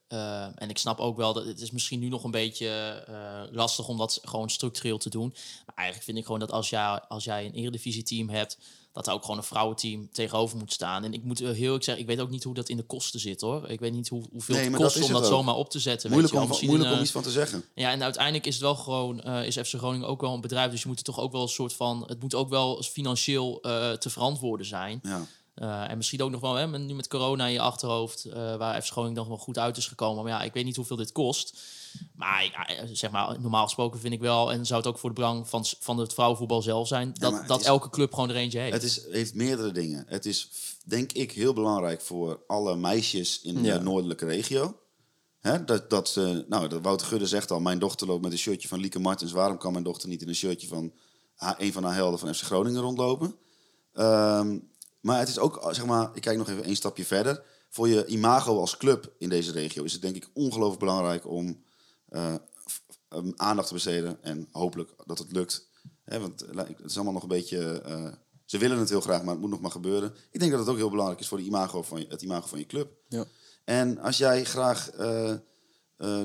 en 0.54 0.68
ik 0.68 0.78
snap 0.78 0.98
ook 0.98 1.16
wel 1.16 1.32
dat 1.32 1.44
het 1.44 1.60
is 1.60 1.70
misschien 1.70 2.00
nu 2.00 2.08
nog 2.08 2.24
een 2.24 2.30
beetje 2.30 3.48
lastig 3.52 3.88
om 3.88 3.96
dat 3.96 4.20
gewoon 4.22 4.50
structureel 4.50 4.98
te 4.98 5.10
doen. 5.10 5.28
Maar 5.66 5.74
eigenlijk 5.74 6.06
vind 6.06 6.18
ik 6.18 6.24
gewoon 6.24 6.40
dat 6.40 6.52
als 6.52 6.70
jij, 6.70 7.00
als 7.00 7.24
jij 7.24 7.44
een 7.44 7.54
eredivisie-team 7.54 8.28
hebt, 8.28 8.58
dat 8.98 9.06
er 9.06 9.12
ook 9.12 9.22
gewoon 9.22 9.36
een 9.36 9.44
vrouwenteam 9.44 10.08
tegenover 10.12 10.58
moet 10.58 10.72
staan. 10.72 11.04
En 11.04 11.12
ik 11.12 11.24
moet 11.24 11.40
eh, 11.40 11.46
heel 11.46 11.56
eerlijk 11.56 11.84
zeggen, 11.84 12.02
ik 12.02 12.08
weet 12.08 12.20
ook 12.20 12.30
niet 12.30 12.44
hoe 12.44 12.54
dat 12.54 12.68
in 12.68 12.76
de 12.76 12.82
kosten 12.82 13.20
zit 13.20 13.40
hoor. 13.40 13.68
Ik 13.68 13.80
weet 13.80 13.92
niet 13.92 14.08
hoe, 14.08 14.22
hoeveel 14.32 14.54
Nee, 14.54 14.64
het 14.64 14.76
kost 14.76 14.94
dat 14.94 15.04
om 15.04 15.12
dat 15.12 15.22
ook. 15.22 15.28
zomaar 15.28 15.54
op 15.54 15.70
te 15.70 15.78
zetten. 15.78 16.10
moeilijk 16.10 16.34
weet 16.34 16.42
om, 16.42 16.52
je 16.60 16.66
moeilijk 16.66 16.90
om 16.90 16.96
een, 16.96 17.02
iets 17.02 17.10
van 17.10 17.22
te 17.22 17.30
zeggen. 17.30 17.64
Ja, 17.74 17.90
en 17.90 18.02
uiteindelijk 18.02 18.46
is 18.46 18.54
het 18.54 18.62
wel 18.62 18.74
gewoon, 18.74 19.20
eh, 19.20 19.46
is 19.46 19.56
FC 19.56 19.74
Groningen 19.74 20.08
ook 20.08 20.20
wel 20.20 20.34
een 20.34 20.40
bedrijf, 20.40 20.70
dus 20.70 20.82
je 20.82 20.88
moet 20.88 20.98
er 20.98 21.04
toch 21.04 21.20
ook 21.20 21.32
wel 21.32 21.42
een 21.42 21.48
soort 21.48 21.72
van, 21.72 22.04
het 22.06 22.20
moet 22.20 22.34
ook 22.34 22.48
wel 22.48 22.82
financieel 22.82 23.60
eh, 23.62 23.92
te 23.92 24.10
verantwoorden 24.10 24.66
zijn. 24.66 25.00
Ja. 25.02 25.26
Eh, 25.58 25.90
en 25.90 25.96
misschien 25.96 26.22
ook 26.22 26.30
nog 26.30 26.40
wel, 26.40 26.54
hè, 26.54 26.78
nu 26.78 26.94
met 26.94 27.08
corona 27.08 27.46
in 27.46 27.52
je 27.52 27.60
achterhoofd, 27.60 28.24
eh, 28.24 28.56
waar 28.56 28.82
FC 28.82 28.90
Groningen 28.90 29.16
nog 29.16 29.28
wel 29.28 29.36
goed 29.36 29.58
uit 29.58 29.76
is 29.76 29.86
gekomen. 29.86 30.22
Maar 30.24 30.32
ja, 30.32 30.42
ik 30.42 30.52
weet 30.52 30.64
niet 30.64 30.76
hoeveel 30.76 30.96
dit 30.96 31.12
kost. 31.12 31.58
Maar 32.14 32.44
ja, 32.44 32.66
eh, 32.68 32.88
zeg 32.92 33.10
maar, 33.10 33.40
normaal 33.40 33.64
gesproken 33.64 34.00
vind 34.00 34.12
ik 34.12 34.20
wel, 34.20 34.52
en 34.52 34.66
zou 34.66 34.80
het 34.80 34.88
ook 34.88 34.98
voor 34.98 35.08
de 35.08 35.14
belang 35.14 35.48
van, 35.48 35.64
van 35.80 35.98
het 35.98 36.14
vrouwenvoetbal 36.14 36.62
zelf 36.62 36.88
zijn, 36.88 37.12
dat, 37.18 37.32
het 37.32 37.48
dat 37.48 37.60
is- 37.60 37.66
elke 37.66 37.90
club 37.90 38.14
gewoon 38.14 38.28
er 38.30 38.36
eentje 38.36 38.58
heeft. 38.58 38.72
Het 38.72 38.82
is, 38.82 39.06
heeft 39.10 39.34
meerdere 39.34 39.72
dingen. 39.72 40.04
Het 40.08 40.26
is, 40.26 40.50
denk 40.84 41.12
ik, 41.12 41.32
heel 41.32 41.52
belangrijk 41.52 42.00
voor 42.00 42.40
alle 42.46 42.76
meisjes 42.76 43.40
in 43.42 43.64
Ja. 43.64 43.78
de 43.78 43.84
noordelijke 43.84 44.26
regio. 44.26 44.76
Hè, 45.40 45.64
dat, 45.64 45.90
dat, 45.90 46.08
ze- 46.08 46.44
nou, 46.48 46.68
dat 46.68 46.82
Wouter 46.82 47.06
Gudde 47.06 47.26
zegt 47.26 47.50
al, 47.50 47.60
mijn 47.60 47.78
dochter 47.78 48.06
loopt 48.06 48.22
met 48.22 48.32
een 48.32 48.38
shirtje 48.38 48.68
van 48.68 48.80
Lieke 48.80 48.98
Martens. 48.98 49.32
Waarom 49.32 49.58
kan 49.58 49.72
mijn 49.72 49.84
dochter 49.84 50.08
niet 50.08 50.22
in 50.22 50.28
een 50.28 50.34
shirtje 50.34 50.68
van 50.68 50.92
haar- 51.34 51.56
een 51.58 51.72
van 51.72 51.84
haar 51.84 51.94
helden 51.94 52.18
van 52.18 52.34
FC 52.34 52.42
Groningen 52.42 52.80
rondlopen? 52.80 53.34
Ehm, 53.92 54.58
maar 55.00 55.18
het 55.18 55.28
is 55.28 55.38
ook, 55.38 55.68
zeg 55.70 55.86
maar, 55.86 56.10
ik 56.14 56.22
kijk 56.22 56.38
nog 56.38 56.48
even 56.48 56.64
één 56.64 56.76
stapje 56.76 57.04
verder. 57.04 57.42
Voor 57.70 57.88
je 57.88 58.06
imago 58.06 58.58
als 58.60 58.76
club 58.76 59.12
in 59.18 59.28
deze 59.28 59.52
regio 59.52 59.82
is 59.82 59.92
het 59.92 60.02
denk 60.02 60.16
ik 60.16 60.30
ongelooflijk 60.34 60.80
belangrijk 60.80 61.26
om 61.26 61.62
eh, 62.08 62.34
um, 63.14 63.32
aandacht 63.36 63.68
te 63.68 63.74
besteden. 63.74 64.22
En 64.22 64.48
hopelijk 64.52 64.90
dat 65.06 65.18
het 65.18 65.32
lukt. 65.32 65.68
Hè, 66.04 66.20
want 66.20 66.42
eh, 66.42 66.56
het 66.56 66.84
is 66.84 66.94
allemaal 66.94 67.12
nog 67.12 67.22
een 67.22 67.28
beetje... 67.28 67.80
eh, 67.80 68.12
ze 68.44 68.58
willen 68.58 68.78
het 68.78 68.88
heel 68.88 69.00
graag, 69.00 69.22
maar 69.22 69.32
het 69.32 69.40
moet 69.40 69.50
nog 69.50 69.60
maar 69.60 69.70
gebeuren. 69.70 70.14
Ik 70.30 70.40
denk 70.40 70.50
dat 70.52 70.60
het 70.60 70.68
ook 70.68 70.76
heel 70.76 70.90
belangrijk 70.90 71.20
is 71.20 71.28
voor 71.28 71.38
de 71.38 71.44
imago 71.44 71.82
van 71.82 72.00
je, 72.00 72.06
het 72.08 72.22
imago 72.22 72.46
van 72.46 72.58
je 72.58 72.66
club. 72.66 72.90
Ja. 73.08 73.24
En 73.64 73.98
als 73.98 74.18
jij 74.18 74.44
graag 74.44 74.90
eh, 74.90 75.30
eh, 75.30 75.38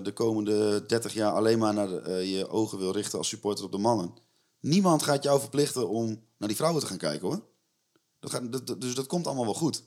de 0.03 0.11
komende 0.13 0.85
30 0.85 1.13
jaar 1.13 1.31
alleen 1.31 1.59
maar 1.59 1.73
naar 1.73 1.87
de, 1.87 1.99
eh, 1.99 2.31
je 2.37 2.47
ogen 2.49 2.77
wil 2.77 2.91
richten 2.91 3.17
als 3.17 3.27
supporter 3.27 3.65
op 3.65 3.71
de 3.71 3.77
mannen. 3.77 4.13
Niemand 4.59 5.03
gaat 5.03 5.23
jou 5.23 5.39
verplichten 5.39 5.89
om 5.89 6.07
naar 6.37 6.47
die 6.47 6.57
vrouwen 6.57 6.81
te 6.81 6.87
gaan 6.87 6.97
kijken 6.97 7.27
hoor. 7.27 7.41
Dat 8.19 8.31
gaat, 8.31 8.67
dat- 8.67 8.81
dus 8.81 8.95
dat 8.95 9.07
komt 9.07 9.25
allemaal 9.25 9.45
wel 9.45 9.53
goed. 9.53 9.83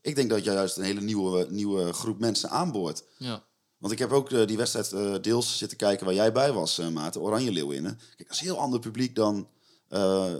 Ik 0.00 0.14
denk 0.14 0.30
dat 0.30 0.44
jij 0.44 0.54
juist 0.54 0.76
een 0.76 0.84
hele 0.84 1.00
nieuwe, 1.00 1.46
nieuwe 1.50 1.92
groep 1.92 2.18
mensen 2.18 2.50
aanboort. 2.50 3.04
ja. 3.18 3.44
Want 3.78 3.92
ik 3.92 3.98
heb 3.98 4.10
ook 4.10 4.30
eh, 4.30 4.46
die 4.46 4.56
wedstrijd 4.56 4.92
eh, 4.92 5.14
deels 5.20 5.58
zitten 5.58 5.78
kijken 5.78 6.06
waar 6.06 6.14
jij 6.14 6.32
bij 6.32 6.52
was, 6.52 6.78
eh 6.78 6.88
Maarten. 6.88 7.20
Oranje 7.20 7.52
Leeuwinnen. 7.52 7.96
Kijk, 7.96 8.28
dat 8.28 8.36
is 8.36 8.40
een 8.40 8.46
heel 8.46 8.58
ander 8.58 8.80
publiek 8.80 9.14
dan, 9.14 9.48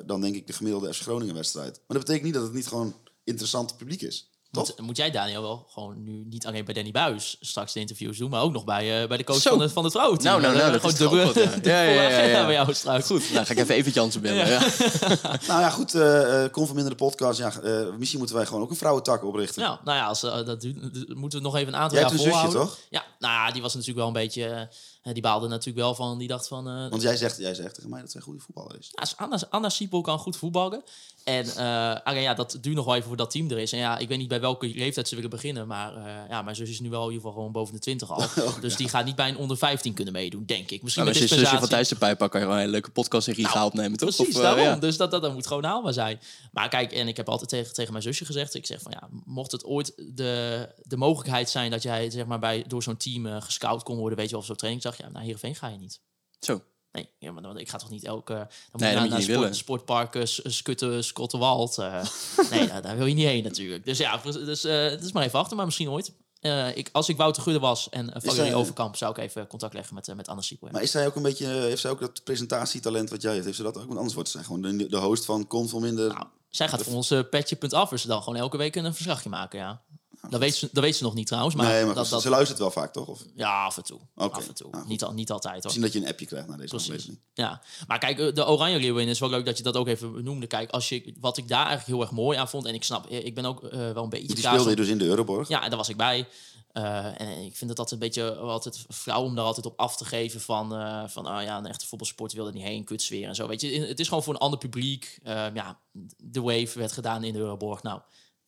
dan 0.07 0.21
denk 0.21 0.35
ik 0.35 0.47
de 0.47 0.53
gemiddelde 0.53 0.95
FC 0.95 1.03
Groningen 1.03 1.35
wedstrijd. 1.35 1.73
Maar 1.87 1.97
dat 1.97 2.07
betekent 2.07 2.25
niet 2.25 2.35
dat 2.35 2.43
het 2.43 2.53
niet 2.53 2.67
gewoon 2.67 2.95
interessant 3.25 3.77
publiek 3.77 4.03
is. 4.03 4.31
Toch? 4.57 4.69
Moet, 4.77 4.87
moet 4.87 4.97
jij 4.97 5.11
Daniel 5.11 5.43
wel 5.43 5.67
gewoon 5.71 6.05
nu 6.05 6.25
niet 6.29 6.47
alleen 6.47 6.65
bij 6.65 6.75
Danny 6.75 6.91
Buis 6.91 7.37
straks 7.41 7.73
de 7.73 7.81
interviews 7.81 8.19
doen, 8.19 8.31
maar 8.31 8.43
ook 8.43 8.53
nog 8.53 8.65
bij, 8.65 9.03
eh, 9.03 9.09
bij 9.09 9.17
de 9.17 9.25
coach 9.25 9.41
Zo. 9.41 9.51
van, 9.51 9.61
het 9.61 9.73
van 9.73 9.85
het. 9.85 9.93
Nou, 9.95 10.23
nou, 10.23 10.41
nou, 10.41 10.55
Dan, 10.55 10.63
eh, 10.63 10.83
dat 10.83 10.93
is 10.93 10.99
wat, 10.99 11.35
ja. 11.65 11.83
Ja, 11.83 11.83
ja, 11.83 12.09
ja, 12.09 12.21
ja. 12.23 12.45
bij 12.45 12.55
jou 12.55 12.75
straks. 12.75 13.07
Goed, 13.07 13.33
nou 13.33 13.47
ga 13.47 13.53
ik 13.53 13.59
even 13.59 13.75
even 13.75 13.93
Jansen 13.93 14.21
bellen. 14.21 14.47
Ja. 14.47 14.61
Nou 15.49 15.61
ja, 15.61 15.71
goed. 15.71 15.95
eh 15.95 16.45
eh 16.45 16.51
Conform 16.51 16.79
in 16.79 16.85
de 16.85 16.95
podcast. 16.95 17.39
Ja, 17.39 17.53
eh, 17.63 17.87
misschien 17.99 18.19
moeten 18.19 18.37
wij 18.37 18.47
gewoon 18.47 18.63
ook 18.63 18.71
een 18.71 18.77
vrouwentak 18.77 19.25
oprichten. 19.25 19.63
Nou, 19.63 19.79
nou 19.85 19.97
ja, 19.97 20.07
als, 20.07 20.21
dat 20.21 20.67
moeten 21.09 21.39
we 21.39 21.45
nog 21.45 21.57
even 21.57 21.75
een 21.75 21.81
aantal 21.81 21.99
Jij 21.99 22.01
jaar 22.01 22.11
hebt 22.11 22.25
een 22.25 22.33
zusje, 22.33 22.49
toch? 22.49 22.79
Ja, 22.91 23.05
nou 23.19 23.33
ja, 23.33 23.53
die 23.53 23.63
was 23.63 23.73
natuurlijk 23.73 23.99
wel 23.99 24.07
een 24.07 24.13
beetje... 24.13 24.69
die 25.13 25.23
baalde 25.23 25.49
natuurlijk 25.49 25.77
wel 25.79 25.95
van, 25.95 26.19
die 26.19 26.29
dacht 26.29 26.49
van... 26.49 26.69
eh, 26.69 26.91
Want 26.91 27.03
jij 27.03 27.17
zegt, 27.17 27.37
jij 27.39 27.55
zegt 27.55 27.75
tegen 27.75 27.91
mij 27.91 28.01
dat 28.01 28.11
zij 28.11 28.21
een 28.21 28.27
goede 28.27 28.41
voetballer 28.41 28.77
is. 28.79 28.91
Ja, 28.93 29.05
Anna, 29.17 29.39
Anna 29.51 29.69
Siepel 29.69 30.01
kan 30.01 30.19
goed 30.19 30.37
voetballen. 30.37 30.83
En 31.25 31.47
eh, 31.57 31.95
alleen 32.05 32.23
ja, 32.23 32.35
dat 32.35 32.59
duurt 32.61 32.77
nog 32.77 32.85
wel 32.85 32.95
even 32.95 33.07
voor 33.09 33.17
dat 33.17 33.31
team 33.31 33.51
er 33.51 33.59
is. 33.59 33.73
En 33.73 33.79
ja, 33.79 33.99
ik 33.99 34.09
weet 34.09 34.19
niet 34.19 34.29
bij 34.29 34.41
welke 34.41 34.67
leeftijd 34.75 35.09
ze 35.09 35.15
willen 35.15 35.31
beginnen. 35.31 35.67
Maar 35.67 35.97
eh, 35.97 36.05
ja, 36.29 36.43
mijn 36.43 36.57
zus 36.57 36.71
is 36.71 36.81
nu 36.81 36.91
wel 36.91 37.01
in 37.01 37.07
ieder 37.07 37.21
geval 37.21 37.33
gewoon 37.37 37.53
boven 37.53 37.75
de 37.75 37.81
20 37.81 38.11
al. 38.11 38.25
dus 38.61 38.77
die 38.77 38.89
gaat 38.89 39.05
niet 39.05 39.17
bij 39.17 39.29
een 39.29 39.37
onder 39.37 39.57
15 39.57 39.95
kunnen 39.95 40.13
meedoen, 40.13 40.43
denk 40.47 40.71
ik. 40.71 40.83
Misschien 40.83 41.05
Nou, 41.05 41.15
met 41.17 41.23
als 41.31 41.39
je 41.39 41.45
zusje 41.45 41.59
van. 41.59 41.69
Thijs 41.69 41.89
de 41.89 41.97
Pijpa 41.97 42.29
kan 42.29 42.41
je 42.41 42.47
gewoon 42.47 42.63
een 42.63 42.69
leuke 42.69 42.91
podcast 42.91 43.29
in 43.29 43.35
Riga 43.35 43.55
Nou, 43.55 43.67
opnemen, 43.67 43.99
toch? 43.99 44.15
Precies, 44.15 44.35
Of, 44.37 44.43
daarom. 44.43 44.65
ja. 44.65 44.77
Dus 44.77 44.97
dat, 44.97 45.11
dat, 45.11 45.23
dat 45.23 45.33
moet 45.33 45.47
gewoon 45.47 45.65
haalbaar 45.65 45.93
zijn. 45.93 46.21
Maar 46.53 46.69
kijk, 46.69 46.93
en 46.93 47.09
ik 47.09 47.17
heb 47.17 47.29
altijd 47.29 47.49
tegen, 47.51 47.75
tegen 47.75 47.93
mijn 47.93 48.05
zusje 48.05 48.25
gezegd... 48.25 48.55
ik 48.55 48.67
zeg 48.67 48.81
van 48.81 48.93
ja, 49.01 49.09
mocht 49.25 49.53
het 49.53 49.65
ooit 49.65 49.93
de, 49.97 50.69
de 50.83 50.97
mogelijkheid 50.97 51.51
zijn... 51.51 51.71
dat 51.71 51.83
jij 51.83 52.11
zeg 52.11 52.27
maar, 52.27 52.39
bij, 52.39 52.65
door 52.69 52.83
zo'n 52.83 52.97
team 52.97 53.27
eh, 53.27 53.37
gescout 53.43 53.83
kon 53.83 53.97
worden... 53.97 54.19
weet 54.19 54.27
je 54.27 54.33
wel, 54.33 54.41
of 54.41 54.47
zo'n 54.47 54.57
trainingsdag... 54.97 55.07
ja, 55.07 55.09
naar 55.09 55.23
Heerenveen 55.23 55.55
ga 55.55 55.69
je 55.69 55.79
niet. 55.79 56.01
Zo. 56.41 56.63
Nee, 56.93 57.09
ja, 57.19 57.33
maar 57.33 57.43
dan, 57.43 57.59
ik 57.59 57.69
ga 57.69 57.79
toch 57.79 57.91
niet 57.91 58.05
elke... 58.05 58.33
Dan 58.35 58.47
moet 58.73 58.81
Nee, 58.81 58.91
je 58.91 58.97
naar, 58.97 59.09
naar 59.09 59.23
sport, 59.23 59.39
willen. 59.39 59.55
sportparken, 59.55 60.29
Skutte, 60.29 61.03
Skottenwald. 61.03 61.79
eh 61.79 62.07
nee, 62.51 62.67
daar, 62.69 62.83
daar 62.83 62.97
wil 62.97 63.07
je 63.07 63.15
niet 63.15 63.27
heen 63.27 63.43
natuurlijk. 63.43 63.85
Dus 63.85 63.99
ja, 63.99 64.17
dus, 64.17 64.65
eh, 64.65 64.85
het 64.91 65.05
is 65.05 65.13
maar 65.13 65.23
even 65.25 65.39
achter, 65.39 65.57
maar 65.57 65.65
misschien 65.65 65.89
ooit. 65.91 66.13
Eh, 66.41 66.77
ik, 66.77 66.89
als 66.93 67.09
ik 67.09 67.17
Wouter 67.17 67.43
Gudde 67.43 67.61
was 67.61 67.89
en 67.89 68.07
uh, 68.07 68.13
Valerie 68.17 68.55
Overkamp... 68.55 68.97
zou 68.97 69.11
ik 69.11 69.19
even 69.19 69.47
contact 69.47 69.75
leggen 69.75 69.95
met, 69.95 70.09
eh, 70.09 70.15
met 70.15 70.29
Anne 70.29 70.43
Siepel. 70.43 70.69
Maar 70.73 70.83
is 70.83 70.91
zij 70.91 71.07
ook 71.07 71.17
een 71.17 71.23
beetje, 71.23 71.47
heeft 71.47 71.81
zij 71.81 71.91
ook 71.91 72.01
dat 72.01 72.25
presentatietalent 72.25 73.11
wat 73.11 73.23
jij 73.23 73.33
hebt? 73.33 73.45
Heeft 73.45 73.57
ze 73.57 73.63
dat 73.63 73.77
ook? 73.77 73.85
Want 73.87 73.97
anders 73.97 74.15
wordt 74.15 74.29
zij 74.29 74.43
gewoon 74.43 74.63
de, 74.63 74.89
de 74.89 74.97
host 74.97 75.25
van 75.25 75.47
Conform 75.47 75.85
in 75.85 75.97
de... 75.97 76.07
Nou, 76.07 76.27
zij 76.49 76.69
gaat 76.69 76.83
voor 76.83 76.95
ons 76.95 77.11
uh, 77.11 77.21
petje.af, 77.31 77.89
dus 77.89 78.03
dan 78.03 78.23
gewoon 78.23 78.39
elke 78.39 78.57
week 78.57 78.77
een 78.77 78.95
verslagje 78.95 79.29
maken, 79.29 79.59
ja. 79.59 79.83
Dat 80.31 80.41
weet, 80.41 80.55
ze, 80.55 80.69
dat 80.73 80.83
weet 80.85 80.97
ze 80.97 81.03
nog 81.03 81.15
niet 81.15 81.27
trouwens. 81.27 81.55
Maar 81.55 81.67
nee, 81.67 81.85
maar 81.85 81.95
dat, 81.95 82.05
ze- 82.07 82.13
dat, 82.13 82.23
ze 82.23 82.29
luistert 82.29 82.59
wel 82.59 82.71
vaak, 82.71 82.93
toch? 82.93 83.07
Of 83.09 83.23
ja, 83.35 83.65
af 83.65 83.77
en 83.77 83.83
toe. 83.83 84.01
Af 84.15 84.49
en 84.49 84.55
toe. 84.55 84.71
Nou, 84.71 84.87
niet, 84.87 85.05
al, 85.05 85.13
niet 85.13 85.31
altijd 85.31 85.55
hoor. 85.55 85.63
misschien 85.63 85.83
dat 85.83 85.93
je 85.93 85.99
een 86.01 86.07
appje 86.09 86.27
krijgt 86.27 86.49
naar 86.49 86.59
deze 86.59 86.75
aflevering. 86.75 87.19
Ja, 87.35 87.63
maar 87.87 87.99
kijk, 87.99 88.19
eh, 88.19 88.35
de 88.35 88.47
Oranje 88.47 88.79
Leeuwin 88.81 89.09
is 89.09 89.19
wel 89.19 89.31
leuk 89.31 89.45
dat 89.45 89.57
je 89.57 89.63
dat 89.63 89.77
ook 89.77 89.87
even 89.89 90.25
noemde. 90.25 90.47
Kijk, 90.47 90.71
als 90.71 90.89
je, 90.89 91.15
wat 91.21 91.37
ik 91.37 91.49
daar 91.49 91.67
eigenlijk 91.67 91.87
heel 91.89 92.01
erg 92.01 92.11
mooi 92.11 92.39
aan 92.39 92.49
vond, 92.49 92.67
en 92.67 92.75
ik 92.75 92.85
snap, 92.85 93.07
eh, 93.07 93.25
ik 93.25 93.35
ben 93.35 93.45
ook 93.45 93.65
eh, 93.65 93.79
wel 93.93 94.03
een 94.03 94.09
beetje. 94.09 94.27
Die 94.27 94.37
speelde 94.37 94.63
op- 94.63 94.69
je 94.69 94.77
dus 94.77 94.89
in 94.89 94.99
de 94.99 95.05
Euroborg. 95.05 95.49
Ja, 95.49 95.63
en 95.63 95.69
daar 95.69 95.79
was 95.79 95.89
ik 95.89 95.97
bij. 95.97 96.29
En 96.73 97.29
ik 97.45 97.57
vind 97.57 97.71
het 97.71 97.79
altijd 97.79 97.91
een 97.91 97.99
beetje 97.99 98.35
altijd 98.37 98.85
flauw 98.89 99.23
om 99.23 99.35
daar 99.35 99.45
altijd 99.45 99.67
op 99.67 99.79
af 99.79 99.97
te 99.97 100.05
geven 100.05 100.41
van, 100.41 100.75
eh, 100.75 101.03
van 101.07 101.27
ah 101.27 101.43
ja, 101.43 101.59
een 101.59 101.67
echte 101.67 101.87
voetbalsport 101.87 102.33
wil 102.33 102.47
er 102.47 102.53
niet 102.53 102.63
heen, 102.63 102.85
kutsfeer 102.85 103.29
en 103.29 103.35
zo. 103.35 103.47
Weet 103.49 103.61
je, 103.61 103.81
het 103.81 104.01
is 104.01 104.09
gewoon 104.09 104.23
voor 104.23 104.35
een 104.35 104.41
ander 104.41 104.59
publiek. 104.59 105.19
Eh, 105.23 105.45
ja, 105.55 105.79
de 106.17 106.41
Wave 106.41 106.79
werd 106.79 106.93
gedaan 106.93 107.25
in 107.25 107.33
de 107.33 107.39
Euroborg. 107.39 107.83
Nou, 107.83 108.01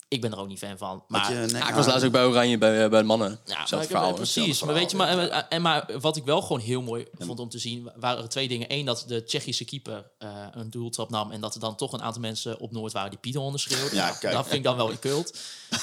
ik 0.09 0.21
ben 0.21 0.33
er 0.33 0.39
ook 0.39 0.49
niet 0.49 0.59
fan 0.59 0.79
van. 0.79 1.05
Maar 1.09 1.33
ik 1.43 1.75
was 1.75 1.87
laatst 1.87 2.05
ook 2.05 2.13
bij 2.13 2.25
Oranje 2.25 2.59
bij, 2.59 2.85
eh, 2.85 2.91
bij 2.91 3.01
de 3.01 3.07
mannen. 3.07 3.41
ja, 3.45 3.67
maar 3.71 3.83
ik- 3.83 3.89
verhaal. 3.89 4.13
precies. 4.13 4.63
Maar 4.63 4.75
weet 4.75 4.91
je, 4.91 4.97
maar, 4.97 5.29
en, 5.49 5.63
maar 5.63 5.91
wat 6.01 6.17
ik 6.17 6.25
wel 6.25 6.41
gewoon 6.43 6.61
heel 6.61 6.83
mooi 6.83 7.07
vond 7.19 7.41
om 7.41 7.49
te 7.49 7.59
zien, 7.59 7.91
waren 7.97 8.23
er 8.23 8.29
twee 8.29 8.49
dingen. 8.49 8.73
Eén, 8.73 8.85
dat 8.85 9.05
de 9.07 9.25
Tsjechische 9.25 9.65
keeper 9.65 10.11
eh, 10.19 10.29
een 10.53 10.71
doeltrap 10.71 11.11
nam 11.11 11.31
en 11.31 11.41
dat 11.41 11.55
er 11.55 11.61
dan 11.61 11.77
toch 11.77 11.93
een 11.93 12.03
aantal 12.03 12.21
mensen 12.21 12.59
op 12.61 12.73
Noord 12.73 12.93
waren 12.93 13.11
die 13.11 13.19
Pieter 13.19 13.41
onderschreeuwden. 13.41 13.95
Ja, 13.95 14.07
Nou, 14.07 14.19
kijk. 14.19 14.33
Dat 14.35 14.45
vind 14.45 14.57
ik 14.57 14.63
dan 14.65 14.77
wel 14.77 14.91
een 14.91 14.99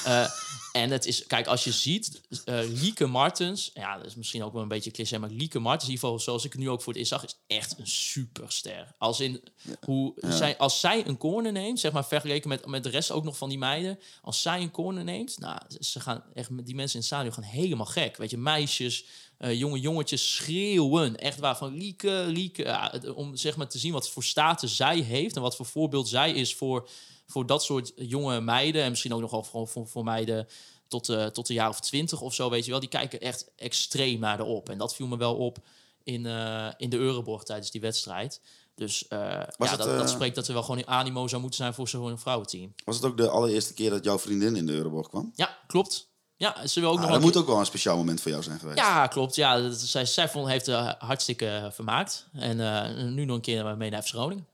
Eh, 0.04 0.30
en 0.72 0.90
het 0.90 1.06
is, 1.06 1.26
kijk, 1.26 1.46
als 1.46 1.64
je 1.64 1.72
ziet, 1.72 2.20
eh 2.44 2.58
Lieke 2.68 3.06
Martens, 3.06 3.70
ja, 3.74 3.96
dat 3.96 4.06
is 4.06 4.14
misschien 4.14 4.42
ook 4.42 4.52
wel 4.52 4.62
een 4.62 4.68
beetje 4.68 4.90
cliché, 4.90 5.18
maar 5.18 5.30
Lieke 5.30 5.58
Martens, 5.58 5.84
in 5.84 5.90
ieder 5.90 6.04
geval 6.04 6.20
zoals 6.24 6.44
ik 6.44 6.52
het 6.52 6.60
nu 6.60 6.70
ook 6.70 6.82
voor 6.82 6.92
het 6.92 6.96
eerst 6.96 7.12
zag, 7.12 7.24
is 7.24 7.38
echt 7.46 7.78
een 7.78 7.86
superster. 7.86 8.94
Als 8.98 9.20
in 9.20 9.42
hoe 9.80 10.14
zij, 10.16 10.58
als 10.58 10.80
zij 10.80 11.06
een 11.06 11.16
corner 11.16 11.52
neemt, 11.52 11.80
zeg 11.80 11.92
maar 11.92 12.06
vergeleken 12.06 12.48
met, 12.48 12.66
met 12.66 12.82
de 12.82 12.88
rest 12.88 13.10
ook 13.10 13.24
nog 13.24 13.36
van 13.36 13.48
die 13.48 13.58
meiden, 13.58 13.98
als 14.22 14.42
zij 14.42 14.60
een 14.60 14.70
corner 14.70 15.04
neemt, 15.04 15.38
nou, 15.38 15.58
ze 15.80 16.00
gaan 16.00 16.24
echt, 16.34 16.48
die 16.64 16.74
mensen 16.74 16.94
in 16.94 17.00
het 17.00 17.04
stadion 17.04 17.32
gaan 17.32 17.42
helemaal 17.42 17.86
gek. 17.86 18.16
Weet 18.16 18.30
je, 18.30 18.38
meisjes, 18.38 19.04
eh, 19.38 19.58
jonge 19.58 19.80
jongetjes 19.80 20.34
schreeuwen. 20.34 21.16
Echt 21.16 21.38
waar, 21.38 21.56
van 21.56 21.76
Lieke, 21.76 22.24
Lieke. 22.28 22.62
Ja, 22.62 23.00
om 23.14 23.36
zeg 23.36 23.56
maar 23.56 23.68
te 23.68 23.78
zien 23.78 23.92
wat 23.92 24.10
voor 24.10 24.24
status 24.24 24.76
zij 24.76 24.98
heeft 24.98 25.36
en 25.36 25.42
wat 25.42 25.56
voor 25.56 25.66
voorbeeld 25.66 26.08
zij 26.08 26.32
is 26.32 26.54
voor, 26.54 26.88
voor 27.26 27.46
dat 27.46 27.62
soort 27.64 27.92
jonge 27.96 28.40
meiden. 28.40 28.82
En 28.82 28.90
misschien 28.90 29.14
ook 29.14 29.20
nog 29.20 29.30
wel 29.30 29.42
voor, 29.44 29.68
voor, 29.68 29.86
voor 29.86 30.04
meiden 30.04 30.48
tot, 30.88 31.08
eh 31.08 31.26
tot 31.26 31.48
een 31.48 31.54
jaar 31.54 31.68
of 31.68 31.80
twintig 31.80 32.20
of 32.20 32.34
zo, 32.34 32.50
weet 32.50 32.64
je 32.64 32.70
wel. 32.70 32.80
Die 32.80 32.88
kijken 32.88 33.20
echt 33.20 33.50
extreem 33.56 34.20
naar 34.20 34.40
erop. 34.40 34.68
En 34.68 34.78
dat 34.78 34.94
viel 34.94 35.06
me 35.06 35.16
wel 35.16 35.34
op 35.36 35.58
in, 36.04 36.26
eh, 36.26 36.68
in 36.76 36.90
de 36.90 36.96
Euroborg 36.96 37.42
tijdens 37.42 37.70
die 37.70 37.80
wedstrijd. 37.80 38.40
Dus 38.74 39.08
eh, 39.08 39.18
ja, 39.18 39.46
het, 39.56 39.58
dat, 39.58 39.78
dat 39.78 40.00
eh, 40.00 40.06
spreekt 40.06 40.34
dat 40.34 40.46
er 40.46 40.52
wel 40.52 40.62
gewoon 40.62 40.78
een 40.78 40.86
animo 40.88 41.26
zou 41.28 41.40
moeten 41.40 41.60
zijn 41.60 41.74
voor 41.74 41.88
zo'n 41.88 42.18
vrouwenteam. 42.18 42.74
Was 42.84 42.96
het 42.96 43.04
ook 43.04 43.16
de 43.16 43.28
allereerste 43.28 43.74
keer 43.74 43.90
dat 43.90 44.04
jouw 44.04 44.18
vriendin 44.18 44.56
in 44.56 44.66
de 44.66 44.72
Euroborg 44.72 45.08
kwam? 45.08 45.32
Ja, 45.34 45.58
klopt. 45.66 46.08
Ja, 46.36 46.66
ze 46.66 46.80
wil 46.80 46.88
ook 46.90 46.96
Ah, 46.96 47.02
nog 47.02 47.10
dat 47.10 47.20
moet 47.20 47.32
keer- 47.32 47.40
ook 47.40 47.46
wel 47.46 47.58
een 47.58 47.66
speciaal 47.66 47.96
moment 47.96 48.20
voor 48.20 48.30
jou 48.30 48.42
zijn 48.42 48.58
geweest. 48.58 48.78
Ja, 48.78 49.06
klopt. 49.06 49.34
Ja, 49.34 49.60
dat- 49.60 49.80
zij, 49.80 50.04
zij 50.04 50.28
vond, 50.28 50.48
heeft 50.48 50.68
uh, 50.68 50.92
hartstikke 50.98 51.70
vermaakt. 51.72 52.26
En 52.32 53.14
nu 53.14 53.24
nog 53.24 53.36
een 53.36 53.42
keer 53.42 53.76
mee 53.76 53.90
naar 53.90 54.02
Groningen. 54.02 54.46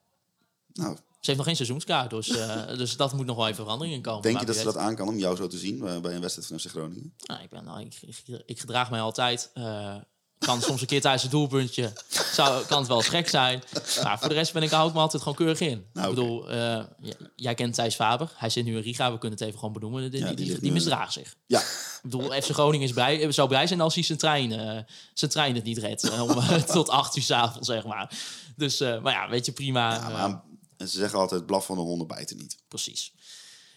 Nou, 0.72 0.96
Ze 1.22 1.30
heeft 1.30 1.36
nog 1.36 1.46
geen 1.46 1.56
seizoenskaart, 1.56 2.10
dus, 2.10 2.28
eh, 2.28 2.66
dus 2.78 2.96
dat 2.96 3.12
moet 3.12 3.26
nog 3.26 3.36
wel 3.36 3.48
even 3.48 3.62
verandering 3.64 3.96
in 3.96 4.02
komen. 4.02 4.22
denk 4.22 4.40
je 4.40 4.46
dat 4.46 4.56
ze 4.56 4.64
dat 4.64 4.76
aan 4.76 4.96
kan 4.96 5.08
om 5.08 5.18
jou 5.18 5.36
zo 5.36 5.46
te 5.46 5.58
zien 5.58 5.86
eh, 5.86 6.00
bij 6.00 6.14
een 6.14 6.20
wedstrijd 6.20 6.48
van 6.48 6.58
FC 6.58 6.66
Groningen? 6.66 7.14
Nou, 7.26 7.42
ik, 7.42 7.48
ben, 7.50 7.64
nou, 7.64 7.80
ik, 7.80 7.98
ik, 8.00 8.42
ik 8.46 8.60
gedraag 8.60 8.90
mij 8.90 9.00
altijd. 9.00 9.50
eh, 9.54 9.94
kan 10.38 10.62
soms 10.62 10.80
een 10.80 10.86
keer 10.86 11.00
tijdens 11.00 11.22
het 11.22 11.32
doelpuntje. 11.32 11.92
Zou, 12.32 12.64
kan 12.66 12.78
het 12.78 12.88
wel 12.88 12.96
eens 12.96 13.08
gek 13.08 13.28
zijn. 13.28 13.62
Maar 14.02 14.18
voor 14.18 14.28
de 14.28 14.34
rest 14.34 14.52
ben 14.52 14.62
ik, 14.62 14.70
ik 14.72 14.92
me 14.92 15.00
altijd 15.00 15.22
gewoon 15.22 15.36
keurig 15.36 15.60
in. 15.60 15.86
Nou, 15.92 16.08
ik 16.08 16.14
bedoel, 16.14 16.50
jij 17.36 17.54
kent 17.54 17.74
Thijs 17.74 17.94
Faber. 17.94 18.32
Hij 18.34 18.50
zit 18.50 18.64
nu 18.64 18.76
in 18.76 18.82
Riga. 18.82 19.12
We 19.12 19.18
kunnen 19.18 19.38
het 19.38 19.46
even 19.46 19.58
gewoon 19.58 19.74
benoemen. 19.74 20.10
Die, 20.10 20.20
Ja, 20.24 20.32
die, 20.32 20.60
die 20.60 20.72
misdraagt 20.72 21.12
zich. 21.12 21.34
Ja, 21.46 21.60
Ik 21.60 21.98
bedoel, 22.02 22.30
FC 22.30 22.50
Groningen 22.50 22.86
is 22.86 22.92
blij, 22.92 23.32
zou 23.32 23.48
blij 23.48 23.66
zijn 23.66 23.80
als 23.80 23.94
hij 23.94 24.02
zijn 24.04 24.18
trein, 24.18 24.50
zijn 25.14 25.30
trein 25.30 25.54
het 25.54 25.64
niet 25.64 25.78
redt. 25.78 26.20
om, 26.20 26.28
tot 26.66 26.88
acht 26.88 27.16
uur 27.16 27.22
's 27.22 27.30
avonds, 27.30 27.68
zeg 27.68 27.84
maar. 27.84 28.18
Dus, 28.56 28.78
maar 28.78 29.12
ja, 29.12 29.28
weet 29.28 29.46
je, 29.46 29.52
prima. 29.52 29.94
ja 29.94 30.44
maar 30.82 30.90
ze 30.90 30.98
zeggen 30.98 31.18
altijd, 31.18 31.46
blaf 31.46 31.66
van 31.66 31.76
de 31.76 31.82
honden 31.82 32.06
bijten 32.06 32.36
niet. 32.36 32.56
precies. 32.68 33.12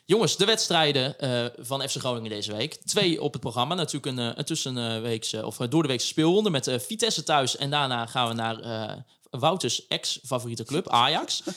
Jongens, 0.08 0.38
de 0.38 0.46
wedstrijden 0.46 1.20
eh, 1.20 1.46
van 1.58 1.90
FC 1.90 1.96
Groningen 1.98 2.30
deze 2.30 2.56
week. 2.56 2.74
Twee 2.74 3.22
op 3.22 3.32
het 3.32 3.42
programma. 3.42 3.76
Natuurlijk 3.76 4.06
een, 4.06 4.20
eh, 4.20 4.38
een 4.38 4.46
tussenweekse, 4.46 5.46
of 5.46 5.60
eh, 5.60 5.70
door 5.70 5.82
de 5.82 5.88
weekse 5.88 6.08
speelronde 6.08 6.50
met 6.50 6.72
Vitesse 6.78 7.24
thuis. 7.24 7.58
En 7.58 7.70
daarna 7.70 8.06
gaan 8.06 8.28
we 8.28 8.34
naar 8.34 9.04
Wouters 9.30 9.88
ex-favoriete 9.88 10.64
club, 10.64 10.90
Ajax. 10.90 11.44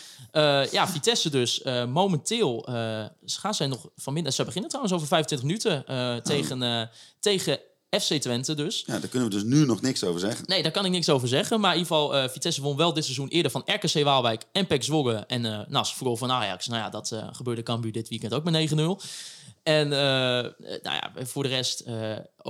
Ja, 0.71 0.89
Vitesse 0.89 1.31
dus. 1.31 1.63
momenteel 1.89 2.69
gaan 3.27 3.55
zij 3.55 3.67
nog 3.67 3.89
vanmiddag... 3.97 4.33
Ze 4.33 4.45
beginnen 4.45 4.71
trouwens 4.71 4.97
over 4.97 5.09
25 5.09 5.47
minuten 5.47 5.85
tegen, 6.23 6.91
tegen 7.21 7.61
FC 7.91 8.15
Twente 8.15 8.55
dus. 8.55 8.83
Ja, 8.87 8.99
daar 8.99 9.09
kunnen 9.09 9.29
we 9.29 9.35
dus 9.35 9.45
nu 9.45 9.67
nog 9.67 9.81
niks 9.81 10.05
over 10.05 10.21
zeggen. 10.21 10.45
Nee, 10.47 10.63
daar 10.63 10.73
kan 10.73 10.85
ik 10.85 10.91
niks 10.91 11.09
over 11.09 11.29
zeggen. 11.29 11.61
Maar 11.61 11.73
in 11.75 11.79
ieder 11.79 11.97
geval, 11.97 12.17
eh, 12.17 12.29
Vitesse 12.29 12.63
won 12.63 12.77
wel 12.77 12.93
dit 12.93 13.05
seizoen 13.05 13.29
eerder 13.29 13.51
van 13.51 13.63
RKC 13.67 14.05
Waalwijk 14.05 14.43
en 14.53 14.67
PEC 14.67 14.83
Zwolle. 14.83 15.15
En 15.15 15.45
eh 15.45 15.67
nou, 15.69 15.87
verloor 15.87 16.19
van 16.19 16.31
Ajax. 16.31 16.67
Nou 16.67 16.81
ja, 16.81 16.91
dat 16.91 17.13
eh, 17.13 17.29
gebeurde 17.33 17.63
Cambuur 17.63 17.93
dit 17.93 18.09
weekend 18.09 18.35
ook 18.35 18.45
met 18.45 18.71
9-0. 18.71 18.75
En 19.63 19.89
nou 19.89 20.53
ja, 20.83 21.13
voor 21.17 21.43
de 21.43 21.49
rest 21.49 21.85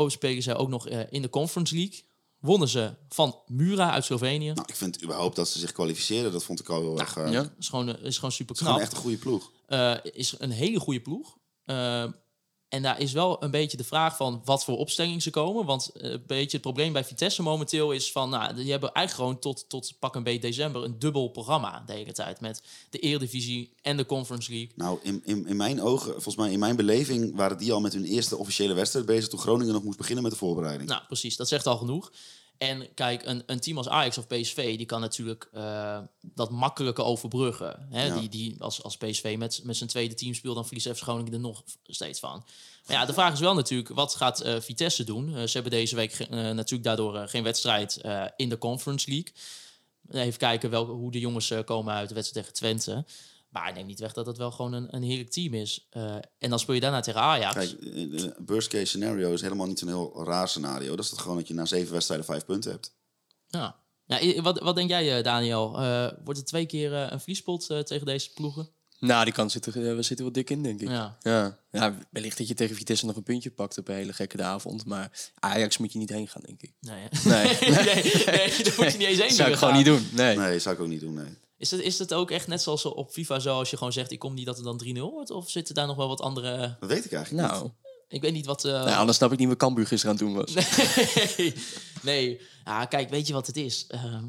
spelen 0.06 0.42
ze 0.42 0.54
ook 0.54 0.68
nog 0.68 0.88
in 0.88 1.22
de 1.22 1.30
Conference 1.30 1.74
League. 1.74 2.06
Wonnen 2.38 2.68
ze 2.68 2.94
van 3.08 3.36
Mura 3.46 3.90
uit 3.90 4.04
Slovenië. 4.04 4.52
Nou, 4.52 4.66
ik 4.68 4.76
vind 4.76 5.02
überhaupt 5.02 5.36
dat 5.36 5.48
ze 5.48 5.58
zich 5.58 5.72
kwalificeren, 5.72 6.32
dat 6.32 6.44
vond 6.44 6.60
ik 6.60 6.68
al 6.68 6.80
heel 6.80 6.98
erg... 6.98 7.16
eh, 7.16 7.32
ja. 7.32 7.50
is 7.58 7.68
gewoon, 7.68 7.98
is 7.98 8.14
gewoon 8.14 8.32
super 8.32 8.54
is 8.54 8.60
gewoon 8.60 8.76
knap. 8.76 8.86
echt 8.86 8.96
een 8.96 9.02
goede 9.02 9.16
ploeg. 9.16 9.50
Is 10.12 10.34
een 10.38 10.50
hele 10.50 10.80
goede 10.80 11.00
ploeg. 11.00 11.36
En 12.68 12.82
daar 12.82 13.00
is 13.00 13.12
wel 13.12 13.42
een 13.42 13.50
beetje 13.50 13.76
de 13.76 13.84
vraag 13.84 14.16
van 14.16 14.42
wat 14.44 14.64
voor 14.64 14.76
opstelling 14.76 15.22
ze 15.22 15.30
komen. 15.30 15.64
Want 15.64 15.88
eh, 15.88 16.10
een 16.10 16.22
beetje 16.26 16.52
het 16.52 16.60
probleem 16.60 16.92
bij 16.92 17.04
Vitesse 17.04 17.42
momenteel 17.42 17.92
is 17.92 18.12
van... 18.12 18.30
Nou, 18.30 18.54
die 18.54 18.70
hebben 18.70 18.92
eigenlijk 18.92 19.28
gewoon 19.28 19.40
tot, 19.40 19.68
tot 19.68 19.92
pak 19.98 20.14
een 20.14 20.22
beetje 20.22 20.40
december 20.40 20.84
een 20.84 20.98
dubbel 20.98 21.28
programma 21.28 21.82
de 21.86 21.92
hele 21.92 22.12
tijd. 22.12 22.40
Met 22.40 22.62
de 22.90 22.98
Eredivisie 22.98 23.72
en 23.82 23.96
de 23.96 24.06
Conference 24.06 24.50
League. 24.50 24.70
Nou, 24.74 24.98
in, 25.02 25.22
in, 25.24 25.46
in 25.46 25.56
mijn 25.56 25.82
ogen, 25.82 26.12
volgens 26.12 26.36
mij 26.36 26.52
in 26.52 26.58
mijn 26.58 26.76
beleving, 26.76 27.36
waren 27.36 27.58
die 27.58 27.72
al 27.72 27.80
met 27.80 27.92
hun 27.92 28.04
eerste 28.04 28.36
officiële 28.36 28.74
wedstrijd 28.74 29.06
bezig 29.06 29.28
toen 29.28 29.38
Groningen 29.38 29.72
nog 29.72 29.84
moest 29.84 29.98
beginnen 29.98 30.22
met 30.22 30.32
de 30.32 30.38
voorbereiding. 30.38 30.88
Nou, 30.88 31.02
precies. 31.06 31.36
Dat 31.36 31.48
zegt 31.48 31.66
al 31.66 31.76
genoeg. 31.76 32.10
En 32.58 32.94
kijk, 32.94 33.26
een, 33.26 33.42
een 33.46 33.60
team 33.60 33.76
als 33.76 33.88
Ajax 33.88 34.18
of 34.18 34.26
PSV, 34.26 34.76
die 34.76 34.86
kan 34.86 35.00
natuurlijk 35.00 35.48
eh, 35.52 35.98
dat 36.20 36.50
makkelijker 36.50 37.04
overbruggen. 37.04 37.86
Hè? 37.90 38.06
Ja. 38.06 38.18
Die, 38.18 38.28
die 38.28 38.56
als, 38.58 38.82
als 38.82 38.96
PSV 38.96 39.34
met, 39.38 39.60
met 39.64 39.76
zijn 39.76 39.88
tweede 39.88 40.14
team 40.14 40.34
speelt, 40.34 40.54
dan 40.54 40.66
verliest 40.66 40.88
FC 40.88 41.02
Groningen 41.02 41.32
er 41.32 41.40
nog 41.40 41.62
steeds 41.84 42.20
van. 42.20 42.44
Maar 42.86 42.96
ja, 42.96 43.04
de 43.04 43.12
vraag 43.12 43.32
is 43.32 43.40
wel 43.40 43.54
natuurlijk, 43.54 43.88
wat 43.88 44.14
gaat 44.14 44.40
eh, 44.40 44.60
Vitesse 44.60 45.04
doen? 45.04 45.36
Eh, 45.36 45.42
ze 45.42 45.52
hebben 45.52 45.72
deze 45.72 45.96
week 45.96 46.28
natuurlijk 46.28 46.84
daardoor 46.84 47.28
geen 47.28 47.42
wedstrijd 47.42 48.00
in 48.36 48.48
de 48.48 48.58
Conference 48.58 49.10
League. 49.10 49.32
Even 50.10 50.38
kijken 50.38 50.70
welke, 50.70 50.92
hoe 50.92 51.10
de 51.10 51.20
jongens 51.20 51.52
komen 51.64 51.94
uit 51.94 52.08
de 52.08 52.14
wedstrijd 52.14 52.46
tegen 52.46 52.58
Twente. 52.58 53.04
Maar 53.58 53.68
ik 53.68 53.74
neem 53.74 53.86
niet 53.86 54.00
weg 54.00 54.12
dat 54.12 54.26
het 54.26 54.36
wel 54.36 54.50
gewoon 54.50 54.72
een, 54.72 54.86
een 54.90 55.02
heerlijk 55.02 55.30
team 55.30 55.54
is. 55.54 55.86
Eh, 55.90 56.14
en 56.38 56.50
dan 56.50 56.58
speel 56.58 56.74
je 56.74 56.80
daarna 56.80 57.00
tegen 57.00 57.20
Ajax. 57.20 57.54
Kijk, 57.54 57.70
eh, 57.70 57.92
de 57.92 58.34
worst 58.46 58.68
case 58.68 58.84
scenario 58.84 59.32
is 59.32 59.40
helemaal 59.40 59.66
niet 59.66 59.78
zo'n 59.78 59.88
heel 59.88 60.24
raar 60.24 60.48
scenario. 60.48 60.96
Dat 60.96 61.04
is 61.04 61.10
dat 61.10 61.18
gewoon 61.18 61.36
dat 61.36 61.48
je 61.48 61.54
na 61.54 61.64
zeven 61.64 61.92
wedstrijden 61.92 62.26
vijf 62.26 62.44
punten 62.44 62.70
hebt. 62.70 62.96
Ja. 63.46 63.76
ja 64.06 64.42
wat, 64.42 64.60
wat 64.60 64.74
denk 64.74 64.88
jij, 64.88 65.16
eh, 65.16 65.24
Daniel? 65.24 65.82
Eh, 65.82 66.08
wordt 66.24 66.38
het 66.38 66.48
twee 66.48 66.66
keer 66.66 66.94
eh, 66.94 67.10
een 67.10 67.20
vliespot 67.20 67.70
eh, 67.70 67.78
tegen 67.78 68.06
deze 68.06 68.32
ploegen? 68.32 68.68
Nou, 69.00 69.24
die 69.24 69.32
kans 69.32 69.52
zit 69.52 69.66
er, 69.66 69.96
we 69.96 70.02
zitten 70.02 70.24
wel 70.24 70.34
dik 70.34 70.50
in, 70.50 70.62
denk 70.62 70.80
ik. 70.80 70.88
Ja. 70.88 71.18
Ja. 71.20 71.58
ja, 71.70 71.94
wellicht 72.10 72.38
dat 72.38 72.48
je 72.48 72.54
tegen 72.54 72.76
Vitesse 72.76 73.06
nog 73.06 73.16
een 73.16 73.22
puntje 73.22 73.50
pakt 73.50 73.78
op 73.78 73.88
een 73.88 73.94
hele 73.94 74.12
gekke 74.12 74.42
avond. 74.42 74.84
Maar 74.84 75.30
Ajax 75.38 75.78
moet 75.78 75.92
je 75.92 75.98
niet 75.98 76.10
heen 76.10 76.28
gaan, 76.28 76.42
denk 76.46 76.62
ik. 76.62 76.72
Nee, 76.80 77.08
hè? 77.10 77.28
Nee. 77.28 77.56
nee, 77.84 78.24
nee, 78.26 78.62
daar 78.62 78.74
moet 78.76 78.92
je 78.92 78.98
niet 78.98 79.06
eens 79.06 79.18
heen 79.18 79.28
Dat 79.28 79.36
zou 79.36 79.50
ik 79.50 79.56
gewoon 79.56 79.74
niet 79.74 79.84
doen. 79.84 80.08
Nee. 80.12 80.36
Nee, 80.36 80.58
zou 80.58 80.74
ik 80.74 80.80
ook 80.80 80.88
niet 80.88 81.00
doen, 81.00 81.14
nee. 81.14 81.38
Is 81.58 81.70
het, 81.70 81.80
is 81.80 81.98
het 81.98 82.14
ook 82.14 82.30
echt 82.30 82.46
net 82.46 82.62
zoals 82.62 82.84
op 82.84 83.10
FIFA 83.10 83.38
zo, 83.38 83.58
als 83.58 83.70
je 83.70 83.76
gewoon 83.76 83.92
zegt, 83.92 84.10
ik 84.10 84.18
kom 84.18 84.34
niet 84.34 84.46
dat 84.46 84.56
het 84.56 84.64
dan 84.64 84.82
3-0 84.96 84.98
wordt? 85.00 85.30
Of 85.30 85.50
zitten 85.50 85.74
daar 85.74 85.86
nog 85.86 85.96
wel 85.96 86.08
wat 86.08 86.20
andere... 86.20 86.76
Dat 86.80 86.88
weet 86.88 87.04
ik 87.04 87.12
eigenlijk 87.12 87.46
Nou, 87.48 87.62
niet. 87.62 87.72
Ik 88.08 88.20
weet 88.22 88.32
niet 88.32 88.46
wat... 88.46 88.64
eh, 88.64 88.72
nou, 88.72 88.96
anders 88.98 89.16
snap 89.16 89.32
ik 89.32 89.38
niet 89.38 89.48
wat 89.48 89.56
Cambuur 89.56 89.86
gisteren 89.86 90.18
aan 90.18 90.26
het 90.26 90.34
doen 90.34 90.54
was. 90.54 90.66
nee, 91.36 91.54
nee. 92.02 92.40
Ja, 92.64 92.84
kijk, 92.84 93.10
weet 93.10 93.26
je 93.26 93.32
wat 93.32 93.46
het 93.46 93.56
is? 93.56 93.84
Ehm, 93.88 94.24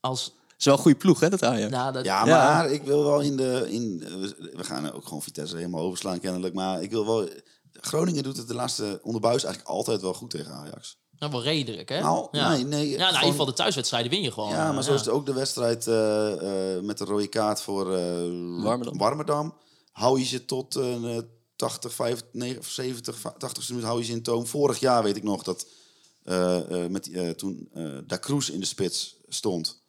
als... 0.00 0.24
Het 0.24 0.34
is 0.58 0.64
wel 0.64 0.74
een 0.74 0.80
goede 0.80 0.98
ploeg, 0.98 1.20
hè, 1.20 1.28
dat 1.30 1.42
Ajax. 1.42 1.70
Nou, 1.72 1.92
dat, 1.92 2.04
Ja, 2.04 2.26
Ja. 2.26 2.54
maar 2.54 2.70
ik 2.70 2.82
wil 2.82 3.02
wel 3.04 3.20
in 3.20 3.36
de... 3.36 3.66
In, 3.70 3.98
we- 3.98 4.50
we 4.56 4.64
gaan 4.64 4.92
ook 4.92 5.04
gewoon 5.04 5.22
Vitesse 5.22 5.56
helemaal 5.56 5.80
overslaan 5.82 6.20
kennelijk. 6.20 6.54
Maar 6.54 6.82
ik 6.82 6.90
wil 6.90 7.06
wel... 7.06 7.28
Groningen 7.72 8.22
doet 8.22 8.36
het 8.36 8.48
de 8.48 8.54
laatste 8.54 9.00
onderbuis 9.02 9.44
eigenlijk 9.44 9.74
altijd 9.74 10.00
wel 10.00 10.14
goed 10.14 10.30
tegen 10.30 10.52
Ajax. 10.52 10.96
Nou, 11.30 11.32
wel 11.32 11.42
redelijk, 11.42 11.88
hè? 11.88 12.00
Nou, 12.00 12.28
ja. 12.30 12.48
nee, 12.48 12.64
nee. 12.64 12.88
Ja, 12.88 12.96
nou, 12.96 13.08
in 13.08 13.14
ieder 13.14 13.30
geval 13.30 13.46
de 13.46 13.52
thuiswedstrijden 13.52 14.10
win 14.10 14.22
je 14.22 14.32
gewoon. 14.32 14.50
Ja, 14.50 14.68
maar 14.68 14.78
eh, 14.78 14.84
zo 14.84 14.94
is 14.94 15.00
het 15.00 15.08
ook 15.08 15.26
de 15.26 15.32
wedstrijd 15.32 15.86
eh, 15.86 16.76
eh, 16.76 16.82
met 16.82 16.98
de 16.98 17.04
rode 17.04 17.26
kaart 17.26 17.60
voor 17.60 17.94
eh 17.94 18.62
Warmerdam. 18.62 18.98
Warmerdam. 18.98 19.54
Hou 19.92 20.18
je 20.18 20.24
ze 20.24 20.44
tot 20.44 20.76
eh 20.76 21.18
80, 21.56 21.92
75, 21.92 22.70
70, 22.70 23.32
80 23.38 23.68
minuut 23.68 23.84
hou 23.84 23.98
je 23.98 24.04
ze 24.04 24.12
in 24.12 24.22
toom. 24.22 24.46
Vorig 24.46 24.78
jaar 24.78 25.02
weet 25.02 25.16
ik 25.16 25.22
nog 25.22 25.42
dat 25.42 25.66
eh, 26.24 26.84
eh, 26.84 26.90
met, 26.90 27.10
eh, 27.10 27.30
toen 27.30 27.68
eh 27.72 27.98
Da 28.06 28.18
Cruz 28.18 28.48
in 28.48 28.60
de 28.60 28.66
spits 28.66 29.16
stond. 29.28 29.81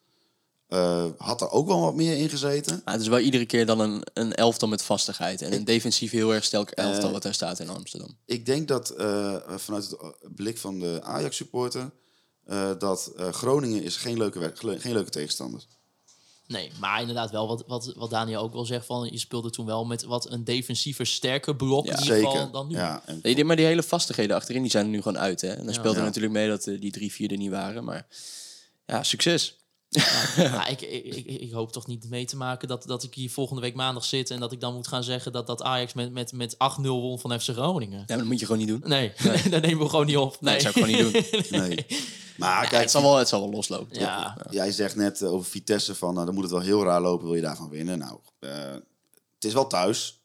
Eh, 0.74 1.06
had 1.18 1.42
er 1.42 1.50
ook 1.52 1.68
wel 1.68 1.80
wat 1.82 1.96
meer 1.96 2.18
in 2.18 2.30
gezeten. 2.30 2.82
Maar 2.86 2.94
het 2.94 3.04
is 3.04 3.08
wel 3.10 3.20
iedere 3.20 3.46
keer 3.46 3.66
dan 3.66 3.80
een, 3.80 4.02
een 4.14 4.34
elftal 4.34 4.68
met 4.68 4.84
vastigheid. 4.84 5.42
En 5.42 5.54
een 5.54 5.64
defensief 5.66 6.12
heel 6.12 6.34
erg 6.34 6.44
sterk 6.44 6.70
elftal 6.70 7.12
wat 7.12 7.22
daar 7.24 7.34
staat 7.34 7.60
in 7.60 7.70
Amsterdam. 7.70 8.18
Ik 8.26 8.46
denk 8.46 8.68
dat 8.68 8.90
eh, 8.90 9.36
vanuit 9.56 9.90
het 9.90 10.36
blik 10.36 10.58
van 10.58 10.80
de 10.80 11.00
Ajax-supporter... 11.04 11.92
eh, 12.46 12.72
dat 12.80 13.12
eh, 13.18 13.30
Groningen 13.30 13.84
is 13.84 13.96
geen 13.96 14.18
leuke, 14.18 14.52
geen 14.56 14.94
leuke 14.94 15.10
tegenstander. 15.10 15.64
Nee, 16.48 16.72
maar 16.80 17.00
inderdaad 17.00 17.32
wel 17.32 17.48
wat, 17.48 17.64
wat, 17.68 17.94
wat 17.96 18.10
Daniel 18.10 18.42
ook 18.42 18.54
wel 18.54 18.66
zegt. 18.66 18.86
Van, 18.86 19.10
je 19.12 19.18
speelde 19.20 19.50
toen 19.50 19.66
wel 19.66 19.86
met 19.86 20.04
wat 20.04 20.32
een 20.32 20.44
defensiever, 20.44 21.06
sterker 21.06 21.56
blok 21.56 21.86
Ja, 21.86 21.94
in 21.98 22.04
ieder 22.04 22.16
geval 22.16 22.52
dan 22.52 22.68
nu. 22.68 22.76
Ja, 22.76 23.02
en 23.06 23.20
Nee, 23.24 23.44
maar 23.44 23.56
die 23.56 23.66
hele 23.66 23.84
vastigheden 23.84 24.36
achterin 24.36 24.62
die 24.62 24.72
zijn 24.72 24.86
er 24.86 24.92
nu 24.92 25.02
gewoon 25.02 25.20
uit. 25.20 25.42
Hè? 25.42 25.48
En 25.50 25.66
dan 25.66 25.74
speelt 25.74 25.94
er 25.96 26.00
Ja. 26.00 26.06
natuurlijk 26.08 26.34
mee 26.34 26.48
dat 26.48 26.68
eh, 26.68 26.82
die 26.82 26.92
drie, 26.92 27.12
vier 27.12 27.32
er 27.32 27.38
niet 27.38 27.50
waren. 27.50 27.84
Maar 27.84 28.08
ja, 28.86 29.04
succes. 29.04 29.58
Ja, 30.36 30.68
ik, 30.68 30.82
ik, 30.82 31.04
ik, 31.04 31.26
ik 31.26 31.52
hoop 31.52 31.72
toch 31.72 31.88
niet 31.88 32.10
mee 32.10 32.26
te 32.26 32.38
maken 32.38 32.68
dat, 32.68 32.84
dat 32.88 33.04
ik 33.04 33.14
hier 33.14 33.30
volgende 33.30 33.62
week 33.62 33.76
maandag 33.76 34.06
zit... 34.06 34.30
en 34.30 34.40
dat 34.40 34.52
ik 34.52 34.60
dan 34.60 34.74
moet 34.74 34.88
gaan 34.88 35.04
zeggen 35.04 35.32
dat, 35.32 35.48
dat 35.48 35.62
Ajax 35.62 35.94
met, 35.94 36.12
met, 36.14 36.32
met 36.32 36.54
8-0 36.54 36.58
won 36.82 37.20
van 37.20 37.40
FC 37.40 37.50
Groningen. 37.50 37.98
Ja, 38.00 38.04
maar 38.08 38.18
dat 38.18 38.26
moet 38.26 38.40
je 38.40 38.46
gewoon 38.46 38.66
niet 38.66 38.68
doen. 38.68 38.82
Nee, 38.86 39.12
dat 39.50 39.62
nemen 39.62 39.84
we 39.84 39.90
gewoon 39.90 40.06
niet 40.06 40.18
op. 40.18 40.38
Nee, 40.42 40.54
Nee, 40.54 40.64
dat 40.64 40.74
zou 40.74 40.86
ik 40.86 40.96
gewoon 40.96 41.14
niet 41.14 41.32
doen. 41.32 41.60
nee. 41.60 41.86
Maar 42.38 42.64
Ja, 42.64 42.70
kijk, 42.70 42.82
het, 42.82 42.92
zal 42.92 43.02
wel, 43.02 43.16
het 43.16 43.28
zal 43.28 43.40
wel 43.40 43.50
loslopen. 43.50 44.00
Ja. 44.00 44.38
Jij 44.50 44.72
zegt 44.72 44.96
net 44.96 45.24
over 45.24 45.46
Vitesse 45.50 45.96
van, 45.96 46.14
nou, 46.14 46.26
dan 46.26 46.36
moet 46.36 46.44
het 46.44 46.54
wel 46.54 46.62
heel 46.62 46.84
raar 46.84 47.02
lopen, 47.02 47.26
wil 47.26 47.36
je 47.36 47.42
daarvan 47.42 47.70
winnen? 47.70 47.98
Nou, 47.98 48.20
eh, 48.40 48.72
het 49.36 49.44
is 49.46 49.54
wel 49.54 49.68
thuis. 49.68 50.22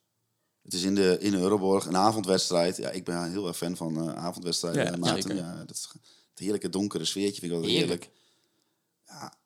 Het 0.62 0.74
is 0.74 0.82
in 0.82 0.94
de, 0.94 1.16
in 1.20 1.30
de 1.30 1.38
Euroborg, 1.38 1.86
een 1.86 1.96
avondwedstrijd. 1.96 2.76
Ja, 2.76 2.90
ik 2.90 3.04
ben 3.04 3.30
heel 3.30 3.46
erg 3.46 3.56
fan 3.56 3.76
van 3.76 4.08
eh, 4.08 4.24
avondwedstrijden. 4.24 5.04
Ja, 5.36 5.64
dat 5.66 5.76
is 5.76 5.88
het 6.30 6.38
heerlijke 6.38 6.68
donkere 6.68 7.04
sfeertje 7.04 7.40
vind 7.40 7.52
ik 7.52 7.58
wel 7.58 7.68
Heerlijk. 7.68 7.88
heerlijk. 7.90 8.10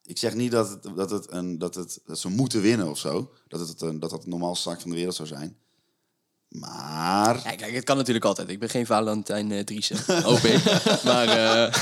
Ik 0.04 0.18
zeg 0.18 0.34
niet 0.34 0.50
dat, 0.50 0.68
het, 0.68 0.96
dat, 0.96 1.10
het 1.10 1.32
een, 1.32 1.58
dat, 1.58 1.74
het, 1.74 2.00
dat 2.06 2.18
ze 2.18 2.28
moeten 2.28 2.60
winnen 2.60 2.88
of 2.88 2.98
zo. 2.98 3.32
Dat 3.48 3.68
het 3.68 3.80
een, 3.80 4.00
dat 4.00 4.10
dat 4.10 4.18
het 4.18 4.28
normaalste 4.28 4.68
zaak 4.68 4.80
van 4.80 4.90
de 4.90 4.96
wereld 4.96 5.14
zou 5.14 5.28
zijn. 5.28 5.56
Maar 6.48 7.36
Ja, 7.44 7.54
kijk, 7.54 7.74
het 7.74 7.84
kan 7.84 7.96
natuurlijk 7.96 8.24
altijd. 8.24 8.48
Ik 8.48 8.58
ben 8.58 8.68
geen 8.68 8.86
Valentijn 8.86 9.50
uh, 9.50 9.60
Driessen, 9.60 9.96
hoop 10.24 10.38
ik. 10.38 10.64
maar, 11.04 11.28
eh, 11.28 11.74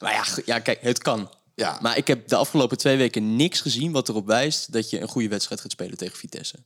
maar 0.00 0.12
ja, 0.12 0.24
ja, 0.44 0.58
kijk, 0.58 0.80
het 0.80 0.98
kan. 0.98 1.30
ja, 1.54 1.78
Maar 1.82 1.96
ik 1.96 2.06
heb 2.06 2.28
de 2.28 2.36
afgelopen 2.36 2.78
twee 2.78 2.96
weken 2.96 3.36
niks 3.36 3.60
gezien 3.60 3.92
wat 3.92 4.08
erop 4.08 4.26
wijst 4.26 4.72
dat 4.72 4.90
je 4.90 5.00
een 5.00 5.08
goede 5.08 5.28
wedstrijd 5.28 5.60
gaat 5.60 5.70
spelen 5.70 5.96
tegen 5.96 6.18
Vitesse. 6.18 6.56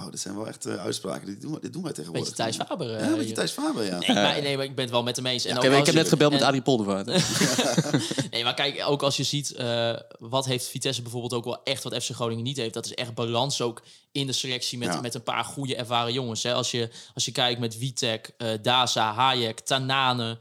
Wow, 0.00 0.10
dit 0.10 0.20
zijn 0.20 0.36
wel 0.36 0.46
echt 0.46 0.66
eh, 0.66 0.74
uitspraken. 0.84 1.26
Dit 1.26 1.40
doen, 1.40 1.58
dit 1.60 1.72
doen 1.72 1.82
wij 1.82 1.92
tegenwoordig. 1.92 2.28
Beetje 2.36 2.42
Thijs 2.52 2.56
Faber. 2.68 2.94
eh, 2.94 3.00
Ja, 3.00 3.04
een 3.06 3.10
beetje 3.10 3.24
hier. 3.24 3.34
Thijs 3.34 3.50
Faber, 3.52 3.84
ja. 3.84 3.98
Nee, 3.98 4.14
maar, 4.14 4.42
nee, 4.42 4.56
maar 4.56 4.64
ik 4.64 4.74
ben 4.74 4.84
het 4.84 4.92
wel 4.92 5.02
met 5.02 5.16
hem 5.16 5.26
eens. 5.26 5.44
En 5.44 5.50
Ik 5.50 5.56
ook 5.56 5.62
heb, 5.62 5.72
ik 5.72 5.78
als 5.78 5.86
heb 5.86 5.96
je- 5.96 6.00
net 6.02 6.10
gebeld 6.10 6.32
met 6.32 6.42
Arie 6.42 6.62
Poldervaart. 6.62 7.06
Nee, 8.30 8.44
maar 8.44 8.54
kijk, 8.54 8.82
ook 8.86 9.02
als 9.02 9.16
je 9.16 9.22
ziet 9.22 9.50
eh, 9.54 9.92
wat 10.18 10.46
heeft 10.46 10.66
Vitesse 10.68 11.02
bijvoorbeeld 11.02 11.32
ook 11.34 11.44
wel 11.44 11.62
echt 11.64 11.82
wat 11.82 11.94
FC 12.02 12.10
Groningen 12.14 12.44
niet 12.44 12.56
heeft. 12.56 12.74
Dat 12.74 12.84
is 12.84 12.94
echt 12.94 13.14
balans 13.14 13.60
ook 13.60 13.82
in 14.12 14.26
de 14.26 14.32
selectie 14.32 14.78
met, 14.78 14.88
Ja. 14.92 15.00
met 15.00 15.14
een 15.14 15.22
paar 15.22 15.44
goede 15.44 15.76
ervaren 15.76 16.12
jongens. 16.12 16.42
Hè. 16.42 16.54
Als, 16.54 16.70
je, 16.70 16.90
als 17.14 17.24
je 17.24 17.32
kijkt 17.32 17.60
met 17.60 17.76
Vitek, 17.76 18.30
eh 18.36 18.48
Daza, 18.62 19.12
Hayek, 19.14 19.60
Tanane, 19.60 20.30
eh 20.30 20.36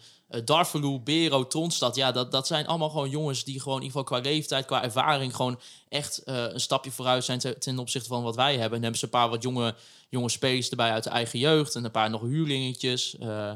Darvalu, 0.45 0.99
Bero, 0.99 1.47
Tronstad. 1.47 1.95
Ja, 1.95 2.11
dat, 2.11 2.31
dat 2.31 2.47
zijn 2.47 2.67
allemaal 2.67 2.89
gewoon 2.89 3.09
jongens 3.09 3.43
die 3.43 3.59
gewoon 3.61 3.77
in 3.77 3.83
ieder 3.85 3.99
geval 3.99 4.19
qua 4.21 4.29
leeftijd, 4.29 4.65
qua 4.65 4.83
ervaring 4.83 5.35
gewoon 5.35 5.59
echt 5.89 6.17
eh, 6.23 6.35
een 6.35 6.59
stapje 6.59 6.91
vooruit 6.91 7.23
zijn 7.23 7.39
te- 7.39 7.57
ten 7.57 7.79
opzichte 7.79 8.07
van 8.07 8.23
wat 8.23 8.35
wij 8.35 8.51
hebben. 8.51 8.63
En 8.63 8.69
dan 8.69 8.81
hebben 8.81 8.99
ze 8.99 9.05
een 9.05 9.11
paar 9.11 9.29
wat 9.29 9.43
jonge, 9.43 9.75
jonge 10.09 10.29
spelers 10.29 10.69
erbij 10.69 10.91
uit 10.91 11.03
de 11.03 11.09
eigen 11.09 11.39
jeugd 11.39 11.75
en 11.75 11.83
een 11.85 11.91
paar 11.91 12.09
nog 12.09 12.21
huurlingetjes. 12.21 13.17
Eh, 13.17 13.51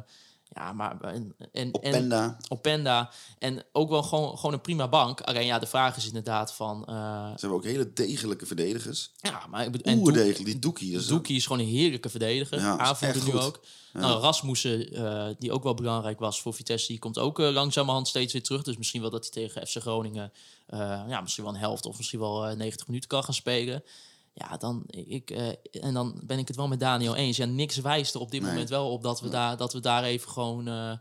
ja, 0.53 0.73
maar 0.73 1.01
en, 1.01 1.35
en, 1.39 1.49
en, 1.51 1.75
Openda. 1.75 2.37
Openda. 2.49 3.11
En 3.39 3.63
ook 3.71 3.89
wel 3.89 4.03
gewoon, 4.03 4.37
gewoon 4.37 4.53
een 4.53 4.61
prima 4.61 4.87
bank. 4.87 5.21
Alleen 5.21 5.45
ja, 5.45 5.59
de 5.59 5.65
vraag 5.67 5.97
is 5.97 6.07
inderdaad 6.07 6.53
van... 6.53 6.85
eh, 6.85 7.25
Ze 7.25 7.39
hebben 7.39 7.57
ook 7.57 7.63
hele 7.63 7.93
degelijke 7.93 8.45
verdedigers. 8.45 9.11
ja, 9.21 9.45
maar 9.49 9.65
ik 9.65 9.71
bedoel... 9.71 9.93
en 9.93 9.97
Oeh, 9.97 10.05
Doek- 10.05 10.13
degelijk. 10.15 10.45
Die 10.45 10.59
Doekie. 10.59 10.95
Is 10.95 11.07
Doekie 11.07 11.35
is 11.35 11.45
gewoon 11.45 11.61
een 11.61 11.71
heerlijke 11.71 12.09
verdediger. 12.09 12.59
Ja, 12.59 12.77
Aanvoerder 12.77 13.23
nu 13.23 13.31
goed. 13.31 13.41
ook. 13.41 13.59
Nou, 13.93 14.21
Rasmussen, 14.21 14.91
eh, 14.93 15.27
die 15.39 15.51
ook 15.51 15.63
wel 15.63 15.73
belangrijk 15.73 16.19
was 16.19 16.41
voor 16.41 16.53
Vitesse... 16.53 16.87
die 16.87 16.99
komt 16.99 17.17
ook 17.17 17.39
eh, 17.39 17.49
langzamerhand 17.51 18.07
steeds 18.07 18.33
weer 18.33 18.43
terug. 18.43 18.63
Dus 18.63 18.77
misschien 18.77 19.01
wel 19.01 19.09
dat 19.09 19.21
hij 19.23 19.31
tegen 19.31 19.67
FC 19.67 19.77
Groningen... 19.77 20.31
ja, 21.07 21.21
misschien 21.21 21.43
wel 21.43 21.53
een 21.53 21.59
helft 21.59 21.85
of 21.85 21.97
misschien 21.97 22.19
wel 22.19 22.47
eh, 22.47 22.55
90 22.57 22.87
minuten 22.87 23.09
kan 23.09 23.23
gaan 23.23 23.33
spelen. 23.33 23.83
Ja, 24.39 24.57
dan, 24.57 24.83
ik, 24.87 25.31
eh, 25.31 25.47
en 25.71 25.93
dan 25.93 26.21
ben 26.25 26.37
ik 26.39 26.47
het 26.47 26.55
wel 26.57 26.67
met 26.67 26.79
Daniel 26.79 27.15
eens. 27.15 27.37
Ja, 27.37 27.45
niks 27.45 27.77
wijst 27.77 28.13
er 28.13 28.19
op 28.19 28.31
dit 28.31 28.41
Nee. 28.41 28.49
moment 28.49 28.69
wel 28.69 28.91
op 28.91 29.03
dat 29.03 29.21
we, 29.21 29.29
daar, 29.29 29.57
dat 29.57 29.73
we 29.73 29.79
daar 29.79 30.03
even 30.03 30.29
gewoon... 30.29 30.67
eh, 30.67 30.91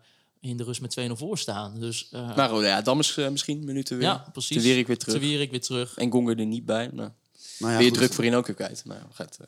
in 0.40 0.56
de 0.56 0.64
rust 0.64 0.80
met 0.80 0.90
2-0 1.00 1.12
voor 1.16 1.38
staan. 1.38 1.80
Dus 1.80 2.08
eh, 2.10 2.36
Maar 2.36 2.48
goed, 2.48 2.64
ja, 2.64 2.80
dan 2.82 2.98
is 2.98 3.14
misschien 3.14 3.64
minuten 3.64 3.98
weer. 3.98 4.06
ja, 4.06 4.28
precies. 4.32 4.56
Te 4.56 4.62
weer 4.62 4.78
ik 4.78 4.86
weer 4.86 4.98
terug. 4.98 5.14
Te 5.14 5.20
weer 5.20 5.40
ik 5.40 5.50
weer 5.50 5.60
terug. 5.60 5.96
En 5.96 6.10
Gonger 6.12 6.38
er 6.38 6.46
niet 6.46 6.64
bij. 6.64 6.86
Nou, 6.92 7.10
Nou 7.58 7.72
ja, 7.72 7.78
weer 7.78 7.92
druk 7.92 8.12
voorin 8.12 8.34
ook 8.34 8.46
weer 8.46 8.54
kwijt. 8.56 8.84
Nou, 8.84 9.00
gaat 9.12 9.38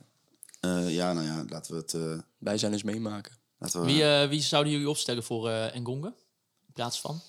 ja, 0.88 1.12
nou 1.12 1.26
ja, 1.26 1.45
laten 1.49 1.72
we 1.74 1.78
het... 1.80 1.95
eh, 1.95 2.18
bij 2.38 2.59
zijn 2.59 2.72
eens 2.72 2.82
meemaken. 2.82 3.32
laten 3.59 3.80
we, 3.80 3.86
Wie, 3.86 4.28
wie 4.28 4.41
zouden 4.41 4.72
jullie 4.72 4.88
opstellen 4.91 5.22
voor 5.22 5.49
eh 5.49 5.74
Engonga? 5.74 6.09
In 6.66 6.72
plaats 6.72 7.01
van? 7.01 7.20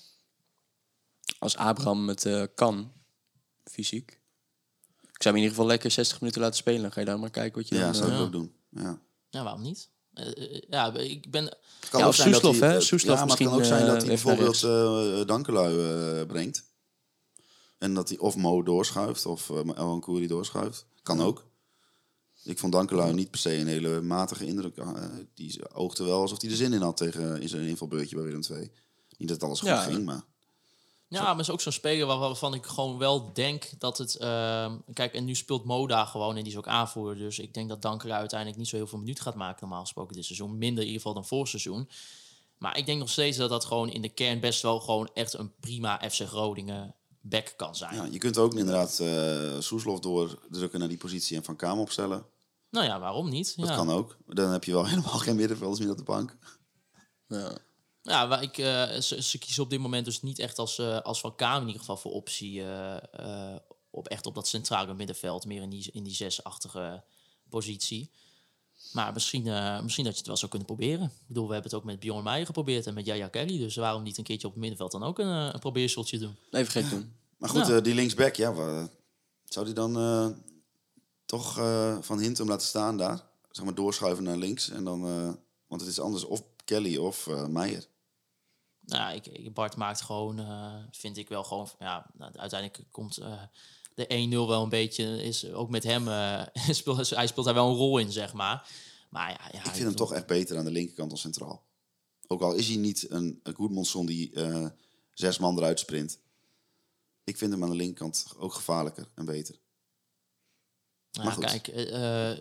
Als 1.38 1.56
Abraham 1.56 2.08
het 2.08 2.24
eh, 2.26 2.42
kan, 2.54 2.92
fysiek. 3.64 4.20
Ik 5.22 5.28
zou 5.28 5.34
hem 5.34 5.44
in 5.44 5.50
ieder 5.50 5.64
geval 5.64 5.66
lekker 5.76 5.90
60 5.90 6.20
minuten 6.20 6.40
laten 6.40 6.56
spelen. 6.56 6.82
Dan 6.82 6.92
ga 6.92 7.00
je 7.00 7.06
daar 7.06 7.18
maar 7.18 7.30
kijken 7.30 7.60
wat 7.60 7.68
je 7.68 7.74
ja, 7.74 7.80
dan... 7.84 7.94
zou 7.94 8.06
eh, 8.06 8.12
ik 8.12 8.18
ja. 8.18 8.24
ook 8.26 8.32
doen. 8.32 8.52
Ja. 8.68 8.98
Ja, 9.30 9.42
waarom 9.42 9.62
niet? 9.62 9.88
Eh, 10.14 10.26
eh, 10.26 10.62
ja, 10.68 10.94
ik 10.94 11.30
ben... 11.30 11.44
Het 11.44 11.88
kan 11.90 12.00
Ja, 12.00 12.04
ook 12.06 12.10
of 12.10 12.16
zijn 12.16 12.30
dat 12.30 12.40
Soeslof, 12.40 12.60
hij- 12.60 12.68
hè? 12.68 12.76
eh, 12.76 12.80
Soeslof 12.80 13.18
ja, 13.18 13.24
maar 13.24 13.36
het 13.36 13.46
kan 13.46 13.56
ook 13.56 13.64
zijn 13.64 13.80
eh, 13.82 13.86
dat 13.86 13.96
hij 13.96 14.06
bijvoorbeeld 14.06 14.62
eh 14.62 15.26
Dankelui 15.26 15.78
eh, 16.20 16.26
brengt. 16.26 16.64
En 17.78 17.94
dat 17.94 18.08
hij 18.08 18.18
of 18.18 18.36
Mo 18.36 18.62
doorschuift 18.62 19.26
of 19.26 19.48
uh, 19.48 19.76
El 19.76 19.98
Koeri 19.98 20.26
doorschuift. 20.26 20.86
Kan 21.02 21.20
ook. 21.20 21.44
Ik 22.44 22.58
vond 22.58 22.72
Dankelui 22.72 23.12
niet 23.12 23.30
per 23.30 23.40
se 23.40 23.54
een 23.54 23.66
hele 23.66 24.00
matige 24.00 24.46
indruk. 24.46 24.76
Eh, 24.76 25.04
die 25.34 25.70
oogde 25.74 26.04
wel 26.04 26.20
alsof 26.20 26.40
hij 26.40 26.50
er 26.50 26.56
zin 26.56 26.72
in 26.72 26.82
had 26.82 26.96
tegen, 26.96 27.42
in 27.42 27.48
zijn 27.48 27.66
invalbeurtje 27.68 28.16
bij 28.16 28.24
Willem 28.24 28.42
II. 28.50 28.70
Niet 29.18 29.28
dat 29.28 29.42
alles 29.42 29.58
goed 29.60 29.68
Ja. 29.68 29.82
ging, 29.82 30.04
maar... 30.04 30.22
Ja, 31.12 31.30
maar 31.30 31.40
is 31.40 31.50
ook 31.50 31.60
zo'n 31.60 31.72
speler 31.72 32.06
waar- 32.06 32.18
waarvan 32.18 32.54
ik 32.54 32.66
gewoon 32.66 32.98
wel 32.98 33.32
denk 33.32 33.70
dat 33.78 33.98
het... 33.98 34.16
ehm, 34.16 34.76
kijk, 34.92 35.14
en 35.14 35.24
nu 35.24 35.34
speelt 35.34 35.64
Moda 35.64 36.04
gewoon 36.04 36.36
en 36.36 36.42
die 36.42 36.52
is 36.52 36.58
ook 36.58 36.66
aanvoerder. 36.68 37.16
Dus 37.24 37.38
ik 37.38 37.54
denk 37.54 37.68
dat 37.68 37.82
Danker 37.82 38.12
uiteindelijk 38.12 38.58
niet 38.58 38.68
zo 38.68 38.76
heel 38.76 38.86
veel 38.86 38.98
minuten 38.98 39.24
gaat 39.24 39.34
maken 39.34 39.58
normaal 39.60 39.80
gesproken 39.80 40.14
dit 40.16 40.24
seizoen. 40.24 40.58
Minder 40.58 40.78
in 40.82 40.86
ieder 40.90 40.96
geval 40.96 41.14
dan 41.14 41.26
vorig 41.26 41.48
seizoen. 41.48 41.88
Maar 42.58 42.76
ik 42.78 42.86
denk 42.86 42.98
nog 42.98 43.10
steeds 43.10 43.36
dat 43.36 43.48
dat 43.50 43.64
gewoon 43.64 43.90
in 43.90 44.02
de 44.02 44.08
kern 44.08 44.40
best 44.40 44.62
wel 44.62 44.80
gewoon 44.80 45.10
echt 45.14 45.32
een 45.32 45.52
prima 45.60 46.00
FC 46.10 46.20
Groningen 46.20 46.94
back 47.20 47.54
kan 47.56 47.76
zijn. 47.76 47.94
Ja, 47.94 48.04
je 48.10 48.18
kunt 48.18 48.38
ook 48.38 48.54
inderdaad 48.54 48.98
eh 49.00 49.58
Soeslof 49.58 50.00
doordrukken 50.00 50.78
naar 50.78 50.88
die 50.88 50.98
positie 50.98 51.36
en 51.36 51.44
Van 51.44 51.56
Kamer 51.56 51.82
opstellen. 51.82 52.24
Nou 52.70 52.86
ja, 52.86 53.00
waarom 53.00 53.28
niet? 53.28 53.56
Dat 53.56 53.68
ja. 53.68 53.74
kan 53.76 53.90
ook. 53.90 54.16
Dan 54.26 54.50
heb 54.50 54.64
je 54.64 54.72
wel 54.72 54.86
helemaal 54.92 55.18
geen 55.18 55.36
middenvelders 55.36 55.80
meer 55.80 55.90
op 55.90 55.96
de 55.96 56.02
bank. 56.02 56.36
ja. 57.26 57.56
Ja, 58.02 58.40
ik, 58.40 58.58
eh, 58.58 59.00
ze, 59.00 59.22
ze 59.22 59.38
kiezen 59.38 59.62
op 59.62 59.70
dit 59.70 59.80
moment 59.80 60.04
dus 60.04 60.22
niet 60.22 60.38
echt 60.38 60.58
als, 60.58 60.78
eh, 60.78 61.00
als 61.00 61.20
Van 61.20 61.34
Kamer 61.34 61.60
in 61.60 61.66
ieder 61.66 61.80
geval 61.80 61.96
voor 61.96 62.12
optie 62.12 62.64
eh, 62.64 63.56
op 63.90 64.08
echt 64.08 64.26
op 64.26 64.34
dat 64.34 64.48
centrale 64.48 64.94
middenveld, 64.94 65.44
meer 65.44 65.62
in 65.62 65.70
die, 65.70 65.90
in 65.92 66.02
die 66.02 66.14
zesachtige 66.14 67.02
positie. 67.48 68.10
Maar 68.92 69.12
misschien, 69.12 69.42
misschien 69.82 70.04
dat 70.04 70.12
je 70.12 70.18
het 70.18 70.26
wel 70.26 70.36
zou 70.36 70.50
kunnen 70.50 70.68
proberen. 70.68 71.04
Ik 71.04 71.26
bedoel, 71.26 71.46
we 71.46 71.52
hebben 71.52 71.70
het 71.70 71.80
ook 71.80 71.86
met 71.86 72.00
Bjorn 72.00 72.24
Meijer 72.24 72.46
geprobeerd 72.46 72.86
en 72.86 72.94
met 72.94 73.06
Jaya 73.06 73.28
Kelly. 73.28 73.58
Dus 73.58 73.76
waarom 73.76 74.02
niet 74.02 74.18
een 74.18 74.24
keertje 74.24 74.46
op 74.46 74.52
het 74.52 74.60
middenveld 74.60 74.92
dan 74.92 75.02
ook 75.02 75.18
een, 75.18 75.26
een 75.26 75.58
probeerseltje 75.58 76.18
doen? 76.18 76.36
Even 76.50 76.72
gek 76.72 76.90
doen. 76.90 77.12
Maar 77.36 77.48
goed, 77.50 77.66
Ja. 77.66 77.80
die 77.80 77.94
linksback, 77.94 78.34
ja, 78.34 78.88
zou 79.44 79.64
die 79.64 79.74
dan 79.74 79.94
toch 81.26 81.54
van 82.00 82.18
Hintem 82.18 82.48
laten 82.48 82.66
staan 82.66 82.96
daar? 82.96 83.24
Zeg 83.50 83.64
maar 83.64 83.74
doorschuiven 83.74 84.24
naar 84.24 84.36
links. 84.36 84.68
En 84.68 84.84
dan, 84.84 85.00
want 85.66 85.80
het 85.80 85.90
is 85.90 86.00
anders 86.00 86.24
of 86.24 86.42
Kelly 86.64 86.96
of 86.96 87.28
Meijer. 87.48 87.86
Nou, 88.86 89.14
ik, 89.14 89.54
Bart 89.54 89.76
maakt 89.76 90.00
gewoon, 90.00 90.38
eh, 90.38 90.74
vind 90.90 91.16
ik 91.16 91.28
wel 91.28 91.44
gewoon, 91.44 91.68
ja, 91.78 92.10
nou, 92.14 92.32
uiteindelijk 92.36 92.84
komt 92.90 93.16
eh, 93.16 93.42
de 93.94 94.28
1-0 94.30 94.48
wel 94.48 94.62
een 94.62 94.68
beetje, 94.68 95.22
is 95.22 95.50
ook 95.50 95.70
met 95.70 95.82
hem, 95.82 96.08
eh, 96.08 96.42
speelt, 96.70 97.10
hij 97.10 97.26
speelt 97.26 97.46
daar 97.46 97.54
wel 97.54 97.68
een 97.68 97.76
rol 97.76 97.98
in, 97.98 98.12
zeg 98.12 98.32
maar. 98.32 98.68
Maar 99.10 99.30
ja, 99.30 99.48
ja 99.52 99.58
Ik 99.64 99.70
vind 99.70 99.84
hem 99.84 99.94
toch 99.94 100.12
echt 100.12 100.26
beter 100.26 100.58
aan 100.58 100.64
de 100.64 100.70
linkerkant 100.70 101.08
dan 101.08 101.18
centraal. 101.18 101.64
Ook 102.26 102.42
al 102.42 102.52
is 102.52 102.68
hij 102.68 102.76
niet 102.76 103.10
een, 103.10 103.40
een 103.42 103.54
Goedmondson 103.54 104.06
die 104.06 104.32
zes 105.12 105.38
man 105.38 105.56
eruit 105.58 105.78
sprint. 105.78 106.18
Ik 107.24 107.36
vind 107.36 107.52
hem 107.52 107.62
aan 107.62 107.70
de 107.70 107.76
linkerkant 107.76 108.26
ook 108.38 108.52
gevaarlijker 108.54 109.08
en 109.14 109.24
beter. 109.24 109.54
Goed. 111.20 111.44
kijk, 111.44 111.66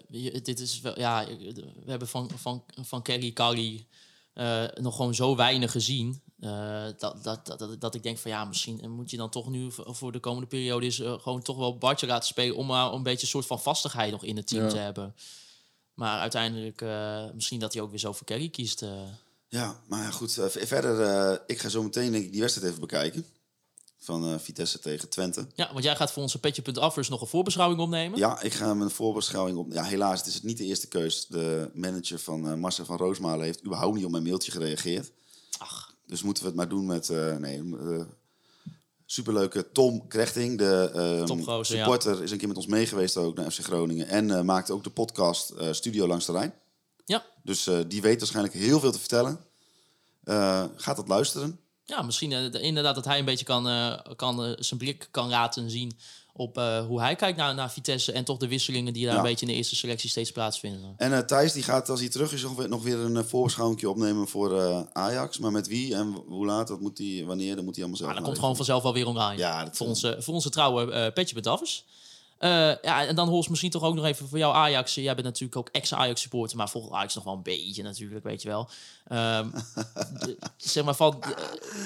je- 0.10 0.42
dit 0.42 0.60
is 0.60 0.80
wel, 0.80 1.00
ja, 1.00 1.26
we 1.26 1.72
hebben 1.86 2.08
van, 2.08 2.30
van, 2.36 2.64
van 2.82 3.02
Kelly 3.02 3.32
Kali 3.32 3.88
nog 4.74 4.96
gewoon 4.96 5.16
zo 5.16 5.36
weinig 5.36 5.72
gezien. 5.72 6.22
Eh, 6.42 6.84
dat, 6.98 7.24
dat, 7.24 7.46
dat, 7.46 7.60
dat, 7.60 7.82
dat 7.82 7.96
ik 7.96 8.04
denk 8.04 8.18
van 8.18 8.32
ja, 8.32 8.46
misschien 8.46 8.92
moet 8.92 9.10
je 9.12 9.18
dan 9.18 9.30
toch 9.30 9.50
nu 9.50 9.72
voor 9.72 10.12
de 10.12 10.20
komende 10.20 10.48
periode 10.48 10.86
is 10.86 10.96
gewoon 10.98 11.42
toch 11.42 11.58
wel 11.58 11.78
Bartje 11.78 12.08
laten 12.08 12.28
spelen 12.28 12.56
om 12.56 12.66
maar 12.66 12.94
een 12.94 13.04
beetje 13.04 13.22
een 13.22 13.28
soort 13.28 13.46
van 13.46 13.62
vastigheid 13.62 14.12
nog 14.12 14.24
in 14.24 14.36
het 14.38 14.48
team 14.48 14.64
Ja. 14.64 14.70
te 14.70 14.78
hebben. 14.78 15.16
Maar 15.94 16.20
uiteindelijk, 16.20 16.82
eh, 16.82 17.24
misschien 17.34 17.60
dat 17.60 17.74
hij 17.74 17.82
ook 17.82 17.90
weer 17.90 18.00
zo 18.00 18.12
voor 18.12 18.26
Kelly 18.26 18.50
kiest. 18.50 18.82
eh. 18.82 18.90
Ja, 19.48 19.80
maar 19.88 20.02
ja, 20.04 20.12
goed. 20.12 20.38
eh, 20.38 20.46
verder, 20.66 21.02
eh, 21.02 21.38
ik 21.48 21.60
ga 21.60 21.70
zo 21.70 21.84
meteen 21.84 22.12
denk 22.12 22.24
ik 22.24 22.32
die 22.32 22.42
wedstrijd 22.42 22.68
even 22.70 22.82
bekijken. 22.82 23.26
van 24.04 24.26
eh, 24.34 24.40
Vitesse 24.40 24.80
tegen 24.80 25.10
Twente. 25.10 25.48
Ja, 25.56 25.72
want 25.72 25.84
jij 25.84 25.96
gaat 25.96 26.12
voor 26.12 26.22
onze 26.24 26.40
petje.affers 26.40 27.10
nog 27.10 27.22
een 27.22 27.28
voorbeschouwing 27.28 27.80
opnemen. 27.82 28.20
Ja, 28.20 28.42
ik 28.42 28.54
ga 28.54 28.74
mijn 28.74 28.90
voorbeschouwing 28.90 29.58
op. 29.58 29.72
Ja, 29.72 29.84
helaas, 29.84 30.18
het 30.20 30.28
is 30.28 30.34
het 30.34 30.44
niet 30.44 30.58
de 30.58 30.64
eerste 30.66 30.88
keus. 30.88 31.28
De 31.28 31.70
manager 31.74 32.20
van 32.20 32.48
eh 32.48 32.54
Marcel 32.54 32.86
van 32.86 32.98
Roosmalen 32.98 33.46
heeft 33.46 33.66
überhaupt 33.66 33.96
niet 33.96 34.06
op 34.06 34.12
mijn 34.12 34.24
mailtje 34.24 34.52
gereageerd. 34.52 35.12
Dus 36.12 36.22
moeten 36.24 36.44
we 36.44 36.50
het 36.50 36.58
maar 36.58 36.70
doen 36.70 36.86
met. 36.86 37.10
eh, 37.10 37.36
nee, 37.36 37.58
eh, 37.80 38.02
superleuke 39.06 39.72
Tom 39.72 40.08
Krechting, 40.08 40.58
de 40.58 40.92
ehm, 40.94 41.26
supporter, 41.64 42.24
is 42.24 42.32
een 42.32 42.38
keer 42.38 42.48
met 42.48 42.58
ons 42.58 42.66
meegeweest 42.68 43.18
ook 43.18 43.36
naar 43.36 43.52
FC 43.52 43.60
Groningen. 43.60 44.08
En 44.08 44.32
eh, 44.32 44.42
maakt 44.42 44.72
ook 44.72 44.84
de 44.84 44.90
podcast 44.90 45.54
Studio 45.72 46.08
Langs 46.08 46.26
de 46.26 46.32
Rijn. 46.32 46.54
ja. 47.06 47.26
Dus 47.44 47.70
die 47.88 48.02
weet 48.02 48.20
waarschijnlijk 48.20 48.56
heel 48.56 48.80
veel 48.80 48.92
te 48.92 49.00
vertellen. 49.00 49.40
Gaat 50.76 50.96
dat 50.96 51.08
luisteren? 51.08 51.60
Ja, 51.86 52.02
misschien 52.02 52.30
de- 52.30 52.60
inderdaad 52.62 52.96
dat 52.96 53.06
hij 53.06 53.20
een 53.20 53.26
beetje 53.26 53.46
kan, 53.46 53.64
kan 54.16 54.56
zijn 54.60 54.80
blik 54.80 55.08
kan 55.12 55.30
laten 55.30 55.70
zien 55.70 55.98
op 56.34 56.58
eh, 56.58 56.86
hoe 56.86 57.00
hij 57.02 57.16
kijkt 57.16 57.38
naar, 57.38 57.56
naar 57.56 57.72
Vitesse 57.72 58.12
en 58.12 58.24
toch 58.24 58.38
de 58.38 58.48
wisselingen 58.48 58.94
die 58.94 59.04
daar 59.06 59.14
Ja. 59.14 59.20
een 59.20 59.26
beetje 59.26 59.46
in 59.46 59.52
de 59.52 59.58
eerste 59.58 59.76
selectie 59.76 60.10
steeds 60.10 60.32
plaatsvinden. 60.32 60.94
En 60.98 61.14
eh, 61.14 61.20
Thijs 61.20 61.54
die 61.54 61.64
gaat 61.64 61.90
als 61.90 62.00
hij 62.00 62.10
terug 62.10 62.34
is 62.34 62.42
nog 62.70 62.84
weer, 62.84 62.98
een 62.98 63.16
uh, 63.16 63.24
opnemen 63.90 64.28
voor 64.28 64.62
Ajax. 64.94 65.38
Maar 65.38 65.52
met 65.52 65.68
wie 65.68 65.96
en 65.96 66.16
hoe 66.28 66.46
laat, 66.46 66.68
dat 66.68 66.80
moet 66.80 66.98
hij, 66.98 67.24
wanneer, 67.26 67.56
dat 67.56 67.64
moet 67.66 67.76
hij 67.76 67.84
allemaal 67.84 67.98
zelf 68.02 68.10
Maar 68.10 68.20
dat 68.20 68.28
komt 68.30 68.40
gewoon 68.40 68.56
vanzelf 68.56 68.84
wel 68.84 68.94
weer. 68.94 69.38
Ja, 69.38 69.64
dat- 69.64 69.78
voor, 69.78 69.88
onze, 69.88 70.16
voor 70.20 70.34
onze 70.34 70.50
trouwe 70.50 71.12
petje 71.14 71.36
bedaffers. 71.36 71.86
Eh 72.42 72.50
ja, 72.82 73.06
en 73.06 73.16
dan 73.16 73.28
Hols 73.28 73.48
misschien 73.48 73.72
toch 73.72 73.84
ook 73.84 73.96
nog 73.96 74.06
even 74.06 74.28
voor 74.28 74.38
jou 74.38 74.56
Ajax. 74.56 74.94
Jij 74.96 75.14
bent 75.14 75.26
natuurlijk 75.26 75.56
ook 75.56 75.70
ex-Ajax 75.70 76.22
supporter, 76.22 76.58
maar 76.58 76.70
volgt 76.70 76.92
Ajax 76.92 77.16
nog 77.16 77.24
wel 77.24 77.34
een 77.34 77.44
beetje 77.44 77.84
natuurlijk, 77.84 78.24
weet 78.24 78.42
je 78.42 78.48
wel. 78.48 78.70
De- 79.08 80.38
zeg 80.58 80.84
maar 80.84 80.96
van... 80.96 81.18
de- 81.20 81.36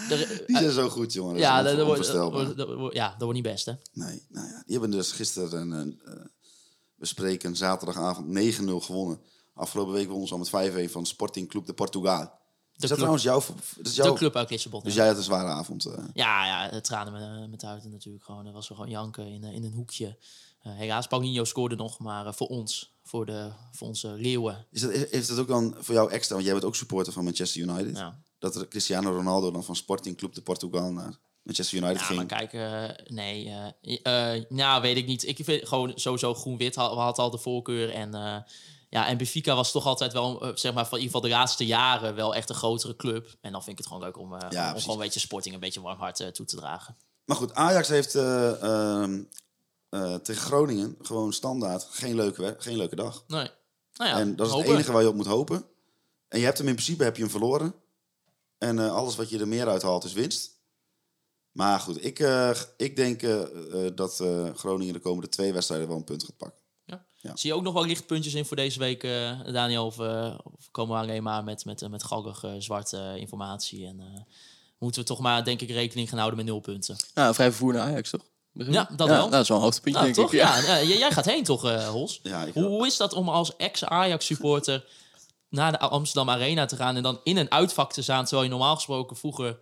de- 0.10 0.43
Die 0.47 0.58
zijn 0.58 0.72
zo 0.72 0.89
goed, 0.89 1.14
jongen. 1.14 1.34
Dat 1.34 1.41
ja, 1.41 1.62
dat, 1.62 1.86
wordt, 1.86 2.93
ja, 2.93 3.10
dat 3.10 3.20
wordt 3.22 3.34
niet 3.34 3.43
best, 3.43 3.66
hè? 3.66 3.74
Nee, 3.93 4.24
nou 4.30 4.47
ja, 4.47 4.64
die 4.66 4.72
hebben 4.80 4.91
dus 4.91 5.12
gisteren 5.12 5.72
een, 5.72 5.99
eh, 6.06 6.14
we 6.95 7.06
spreken 7.06 7.56
zaterdagavond 7.56 8.28
9-0 8.28 8.80
gewonnen. 8.86 9.20
Afgelopen 9.53 9.93
week 9.93 10.08
wonnen 10.10 10.28
ze 10.28 10.34
al 10.34 10.39
met 10.39 10.49
5-1 10.89 10.91
van 10.91 11.06
Sporting 11.06 11.49
Club 11.49 11.66
de 11.66 11.74
Portugal. 11.74 12.22
Is 12.22 12.82
dat 12.82 12.86
club. 12.89 12.97
trouwens 12.97 13.24
jouw... 13.24 13.43
Dat 13.78 13.86
is 13.88 13.95
jouw 13.95 14.12
De 14.12 14.18
club 14.18 14.36
uit 14.36 14.49
Lissabon. 14.49 14.82
Dus 14.84 14.93
ja. 14.93 14.99
jij 14.99 15.08
had 15.08 15.18
een 15.18 15.24
zware 15.24 15.47
avond. 15.49 15.86
eh. 15.86 16.03
Ja, 16.14 16.45
ja, 16.45 16.70
het 16.70 16.84
tranen 16.84 17.14
met, 17.14 17.49
met 17.49 17.60
de 17.60 17.66
huid 17.66 17.84
natuurlijk 17.91 18.24
gewoon. 18.24 18.43
Dat 18.43 18.53
was 18.53 18.68
gewoon 18.68 18.89
janken 18.89 19.28
in, 19.28 19.43
eh, 19.43 19.53
in 19.53 19.64
een 19.64 19.74
hoekje. 19.74 20.18
Eh, 20.66 20.72
helaas, 20.76 21.07
Paulinho 21.07 21.43
scoorde 21.43 21.76
nog, 21.76 21.99
maar 21.99 22.26
eh, 22.26 22.34
voor 22.34 22.47
ons, 22.47 22.93
voor, 23.03 23.26
de, 23.26 23.51
voor 23.72 23.88
onze 23.88 24.07
leeuwen. 24.07 24.66
Is 24.72 24.82
dat, 24.82 24.91
heeft 24.91 25.28
dat 25.28 25.39
ook 25.39 25.47
dan 25.47 25.76
voor 25.80 25.95
jou 25.95 26.11
extra? 26.11 26.34
Want 26.34 26.45
jij 26.45 26.55
bent 26.55 26.66
ook 26.66 26.76
supporter 26.76 27.13
van 27.13 27.24
Manchester 27.24 27.61
United. 27.61 27.97
Ja. 27.97 28.20
Dat 28.39 28.55
er 28.55 28.68
Cristiano 28.68 29.16
Ronaldo 29.16 29.51
dan 29.51 29.63
van 29.63 29.76
Sporting 29.76 30.18
Club 30.18 30.34
de 30.34 30.41
Portugal 30.41 30.91
naar 30.91 31.18
Manchester 31.45 31.78
United 31.78 31.99
Ja, 31.99 32.05
ging. 32.05 32.18
maar 32.18 32.47
kijk, 32.47 32.53
eh, 32.53 33.05
nee, 33.16 33.53
eh, 33.82 34.36
eh, 34.36 34.43
nou 34.49 34.82
weet 34.82 34.97
ik 34.97 35.05
niet. 35.05 35.28
Ik 35.28 35.39
vind 35.43 35.68
gewoon 35.68 35.91
sowieso 35.95 36.34
groen-wit 36.34 36.76
had, 36.76 36.93
had 36.93 37.20
al 37.20 37.30
de 37.30 37.38
voorkeur. 37.38 37.93
En, 37.93 38.11
ja, 38.89 39.07
en 39.07 39.18
Benfica 39.18 39.55
was 39.55 39.72
toch 39.72 39.86
altijd 39.86 40.13
wel, 40.13 40.51
zeg 40.55 40.74
maar, 40.74 40.88
van 40.88 40.97
in 40.97 41.03
ieder 41.03 41.16
geval 41.16 41.22
de 41.22 41.36
laatste 41.36 41.66
jaren 41.66 42.16
wel 42.16 42.36
echt 42.36 42.49
een 42.49 42.55
grotere 42.55 42.95
club. 42.95 43.36
En 43.41 43.51
dan 43.51 43.63
vind 43.63 43.72
ik 43.72 43.78
het 43.78 43.88
gewoon 43.88 44.03
leuk 44.03 44.18
om, 44.18 44.34
eh, 44.34 44.72
om 44.74 44.80
gewoon 44.82 44.95
een 44.95 45.03
beetje 45.03 45.20
Sporting 45.20 45.53
een 45.53 45.59
beetje 45.61 45.82
warm 45.82 45.99
hart 45.99 46.34
toe 46.34 46.45
te 46.45 46.55
dragen. 46.55 46.97
Maar 47.26 47.38
goed, 47.38 47.53
Ajax 47.53 47.88
heeft 47.88 48.16
eh, 48.16 49.03
eh, 49.95 50.15
tegen 50.15 50.41
Groningen 50.41 50.95
gewoon 51.01 51.33
standaard 51.33 51.87
geen 51.89 52.15
leuke, 52.15 52.55
geen 52.57 52.77
leuke 52.77 52.95
dag. 52.95 53.23
Nee. 53.27 53.49
Nou 53.93 54.09
ja, 54.09 54.19
en 54.19 54.35
dat 54.35 54.47
is 54.47 54.53
het 54.53 54.65
enige 54.65 54.91
waar 54.91 55.01
je 55.01 55.07
op 55.07 55.15
moet 55.15 55.25
hopen. 55.25 55.65
En 56.27 56.39
je 56.39 56.45
hebt 56.45 56.57
hem 56.57 56.67
in 56.67 56.73
principe 56.73 57.03
heb 57.03 57.15
je 57.15 57.21
hem 57.21 57.31
verloren. 57.31 57.73
En 58.57 58.79
eh, 58.79 58.95
alles 58.95 59.15
wat 59.15 59.29
je 59.29 59.39
er 59.39 59.47
meer 59.47 59.67
uit 59.67 59.81
haalt 59.81 60.03
is 60.03 60.13
winst. 60.13 60.53
Maar 61.51 61.79
goed, 61.79 62.05
ik, 62.05 62.19
eh, 62.19 62.51
ik 62.77 62.95
denk 62.95 63.21
dat 63.95 64.19
eh, 64.19 64.49
Groningen 64.55 64.93
de 64.93 64.99
komende 64.99 65.29
twee 65.29 65.53
wedstrijden 65.53 65.87
wel 65.87 65.97
een 65.97 66.03
punt 66.03 66.23
gaat 66.23 66.37
pakken. 66.37 66.59
Ja. 66.85 67.05
Ja. 67.15 67.35
Zie 67.35 67.49
je 67.49 67.55
ook 67.55 67.63
nog 67.63 67.73
wel 67.73 67.85
lichtpuntjes 67.85 68.33
in 68.33 68.45
voor 68.45 68.57
deze 68.57 68.79
week, 68.79 69.03
eh, 69.03 69.39
Daniel? 69.53 69.85
Of, 69.85 69.99
of 70.43 70.71
komen 70.71 70.95
we 70.95 71.01
alleen 71.01 71.23
maar 71.23 71.43
met, 71.43 71.65
met, 71.65 71.89
met 71.89 72.03
gallig 72.03 72.45
zwarte 72.57 73.15
informatie? 73.17 73.85
En 73.85 73.99
eh, 73.99 74.21
moeten 74.77 75.01
we 75.01 75.07
toch 75.07 75.19
maar, 75.19 75.43
denk 75.43 75.61
ik, 75.61 75.69
rekening 75.69 76.09
gaan 76.09 76.17
houden 76.17 76.37
met 76.37 76.47
nul 76.47 76.59
punten? 76.59 76.95
Nou, 77.13 77.33
vrij 77.33 77.49
vervoer 77.49 77.73
naar 77.73 77.81
Ajax, 77.81 78.09
toch? 78.09 78.25
Ja, 78.56 78.89
dat 78.95 79.08
wel. 79.08 79.30
Dat 79.30 79.41
is 79.41 79.47
wel 79.47 79.58
een 79.58 79.64
hoogtepuntje, 79.64 80.01
Nou, 80.01 80.14
denk 80.14 80.28
toch? 80.28 80.36
ik. 80.36 80.39
Ja, 80.39 80.78
eh, 80.80 80.99
jij 80.99 81.12
gaat 81.12 81.26
heen 81.26 81.43
toch, 81.43 81.66
eh, 81.66 81.88
Hols? 81.88 82.20
Ik 82.24 82.53
hoe, 82.53 82.64
hoe 82.64 82.86
is 82.86 82.97
dat 82.97 83.14
om 83.14 83.30
als 83.30 83.56
ex-Ajax-supporter 83.56 84.86
naar 85.49 85.72
de 85.72 85.78
Amsterdam 85.78 86.30
Arena 86.30 86.66
te 86.66 86.76
gaan... 86.76 86.95
en 86.95 87.03
dan 87.03 87.20
in 87.24 87.38
een 87.38 87.51
uitvak 87.51 87.93
te 87.93 88.01
staan... 88.01 88.24
terwijl 88.24 88.43
je 88.43 88.49
normaal 88.49 88.76
gesproken 88.76 89.18
vroeger 89.18 89.58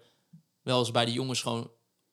wel 0.62 0.80
eens 0.80 0.92
bij 0.92 1.06
de 1.06 1.12
jongens 1.12 1.42
gewoon 1.42 1.72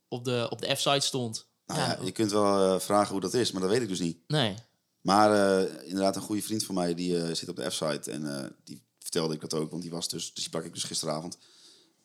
op 0.09 0.25
de, 0.25 0.47
op 0.51 0.61
de 0.61 0.77
F-site 0.77 1.07
stond? 1.07 1.49
Nou 1.67 1.81
ja, 1.81 1.99
je 2.05 2.13
kunt 2.13 2.31
wel 2.31 2.75
eh, 2.75 2.81
vragen 2.81 3.13
hoe 3.13 3.21
dat 3.21 3.35
is, 3.35 3.53
maar 3.53 3.63
dat 3.63 3.71
weet 3.71 3.83
ik 3.83 3.89
dus 3.89 4.01
niet. 4.01 4.19
Nee. 4.27 4.55
Maar 5.01 5.59
eh, 5.61 5.89
inderdaad, 5.89 6.17
een 6.17 6.23
goede 6.23 6.43
vriend 6.43 6.65
van 6.65 6.75
mij 6.75 6.95
die 6.95 7.23
eh, 7.23 7.35
zit 7.35 7.49
op 7.49 7.57
de 7.57 7.71
F-site. 7.71 8.11
En 8.11 8.39
eh, 8.39 8.51
die 8.65 8.83
vertelde 8.99 9.35
ik 9.35 9.41
dat 9.41 9.55
ook, 9.55 9.71
want 9.71 9.83
die 9.83 9.91
was 9.91 10.09
dus, 10.09 10.25
dus 10.25 10.35
die 10.35 10.43
sprak 10.43 10.65
ik 10.65 10.75
dus 10.75 10.85
gisteravond. 10.85 11.39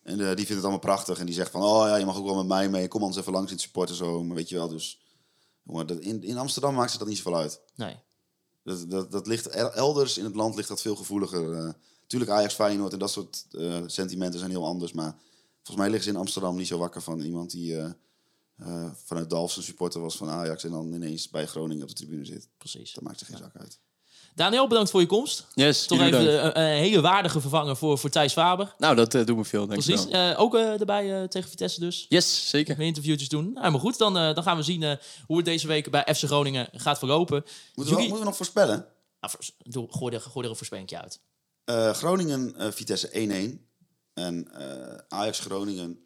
En 0.05 0.19
eh, 0.19 0.25
die 0.25 0.35
vindt 0.35 0.49
het 0.49 0.61
allemaal 0.61 0.79
prachtig. 0.79 1.19
En 1.19 1.25
die 1.25 1.35
zegt 1.35 1.51
van, 1.51 1.61
oh 1.61 1.85
ja, 1.87 1.95
je 1.95 2.05
mag 2.05 2.17
ook 2.17 2.25
wel 2.25 2.35
met 2.35 2.45
mij 2.47 2.69
mee. 2.69 2.87
Kom 2.87 3.01
anders 3.01 3.19
even 3.19 3.33
langs 3.33 3.47
in 3.47 3.55
het 3.55 3.65
supporten 3.65 3.95
zo. 3.95 4.23
Maar 4.23 4.35
weet 4.35 4.49
je 4.49 4.55
wel, 4.55 4.67
dus... 4.67 4.99
Jongen, 5.63 5.87
dat, 5.87 5.99
in, 5.99 6.23
in 6.23 6.37
Amsterdam 6.37 6.73
maakt 6.75 6.91
ze 6.91 6.97
dat 6.97 7.07
niet 7.07 7.17
zoveel 7.17 7.35
uit. 7.35 7.61
Nee. 7.75 7.95
Dat, 8.63 8.89
dat, 8.89 9.11
dat 9.11 9.27
ligt 9.27 9.47
el- 9.47 9.73
elders 9.73 10.17
in 10.17 10.23
het 10.23 10.35
land 10.35 10.55
ligt 10.55 10.67
dat 10.67 10.81
veel 10.81 10.95
gevoeliger. 10.95 11.53
eh. 11.53 11.69
tuurlijk 12.07 12.31
Ajax, 12.31 12.53
Feyenoord 12.53 12.93
en 12.93 12.99
dat 12.99 13.11
soort 13.11 13.45
eh, 13.51 13.81
sentimenten 13.85 14.39
zijn 14.39 14.51
heel 14.51 14.65
anders. 14.65 14.91
Maar 14.93 15.15
volgens 15.55 15.77
mij 15.77 15.85
liggen 15.85 16.03
ze 16.03 16.09
in 16.09 16.19
Amsterdam 16.19 16.55
niet 16.55 16.67
zo 16.67 16.77
wakker 16.77 17.01
van 17.01 17.19
iemand 17.19 17.51
die 17.51 17.77
vanuit 19.05 19.29
Dalfsen 19.29 19.63
supporter 19.63 20.01
was 20.01 20.17
van 20.17 20.29
Ajax. 20.29 20.63
En 20.63 20.71
dan 20.71 20.93
ineens 20.93 21.29
bij 21.29 21.45
Groningen 21.47 21.83
op 21.83 21.89
de 21.89 21.95
tribune 21.95 22.25
zit. 22.25 22.47
Precies. 22.57 22.93
Dat 22.93 23.03
maakt 23.03 23.19
er 23.19 23.25
geen 23.25 23.37
zak 23.37 23.55
uit. 23.55 23.79
Daniel, 24.35 24.67
bedankt 24.67 24.89
voor 24.91 24.99
je 25.01 25.07
komst. 25.07 25.45
Yes, 25.53 25.85
Toch 25.85 25.99
even 25.99 26.11
bedankt. 26.23 26.55
een, 26.55 26.61
een 26.61 26.77
hele 26.77 27.01
waardige 27.01 27.41
vervanger 27.41 27.75
voor, 27.77 27.97
voor 27.97 28.09
Thijs 28.09 28.33
Faber. 28.33 28.75
Nou, 28.77 28.95
dat 28.95 29.13
eh, 29.13 29.25
doet 29.25 29.37
me 29.37 29.45
veel, 29.45 29.67
denk 29.67 29.79
ik 29.79 29.85
Precies. 29.85 30.05
wel. 30.11 30.31
Eh, 30.31 30.39
ook 30.39 30.55
eh, 30.55 30.79
erbij 30.79 31.21
eh, 31.21 31.27
tegen 31.27 31.49
Vitesse 31.49 31.79
dus. 31.79 32.05
Yes, 32.09 32.49
zeker. 32.49 32.75
Weer 32.77 32.87
interviewtjes 32.87 33.29
doen. 33.29 33.53
Nou, 33.53 33.71
maar 33.71 33.79
goed, 33.79 33.97
dan, 33.97 34.17
eh, 34.17 34.33
dan 34.33 34.43
gaan 34.43 34.57
we 34.57 34.63
zien 34.63 34.83
eh, 34.83 34.91
hoe 35.25 35.37
het 35.37 35.45
deze 35.45 35.67
week 35.67 35.91
bij 35.91 36.01
FC 36.15 36.23
Groningen 36.23 36.69
gaat 36.73 36.97
verlopen. 36.97 37.35
Moeten 37.43 37.53
we, 37.75 37.83
Jullie- 37.89 37.99
moeten 37.99 38.19
we 38.19 38.25
nog 38.25 38.35
voorspellen? 38.35 38.85
Nou, 39.19 39.33
doe, 39.57 39.87
gooi, 39.89 40.15
er, 40.15 40.21
gooi 40.21 40.45
er 40.45 40.51
een 40.51 40.57
voorspellingje 40.57 41.01
uit. 41.01 41.19
Eh, 41.65 41.91
Groningen, 41.91 42.55
eh, 42.57 42.71
Vitesse 42.71 43.09
1-1. 43.11 43.67
En 44.13 44.47
eh, 44.53 44.97
Ajax 45.07 45.39
Groningen. 45.39 45.99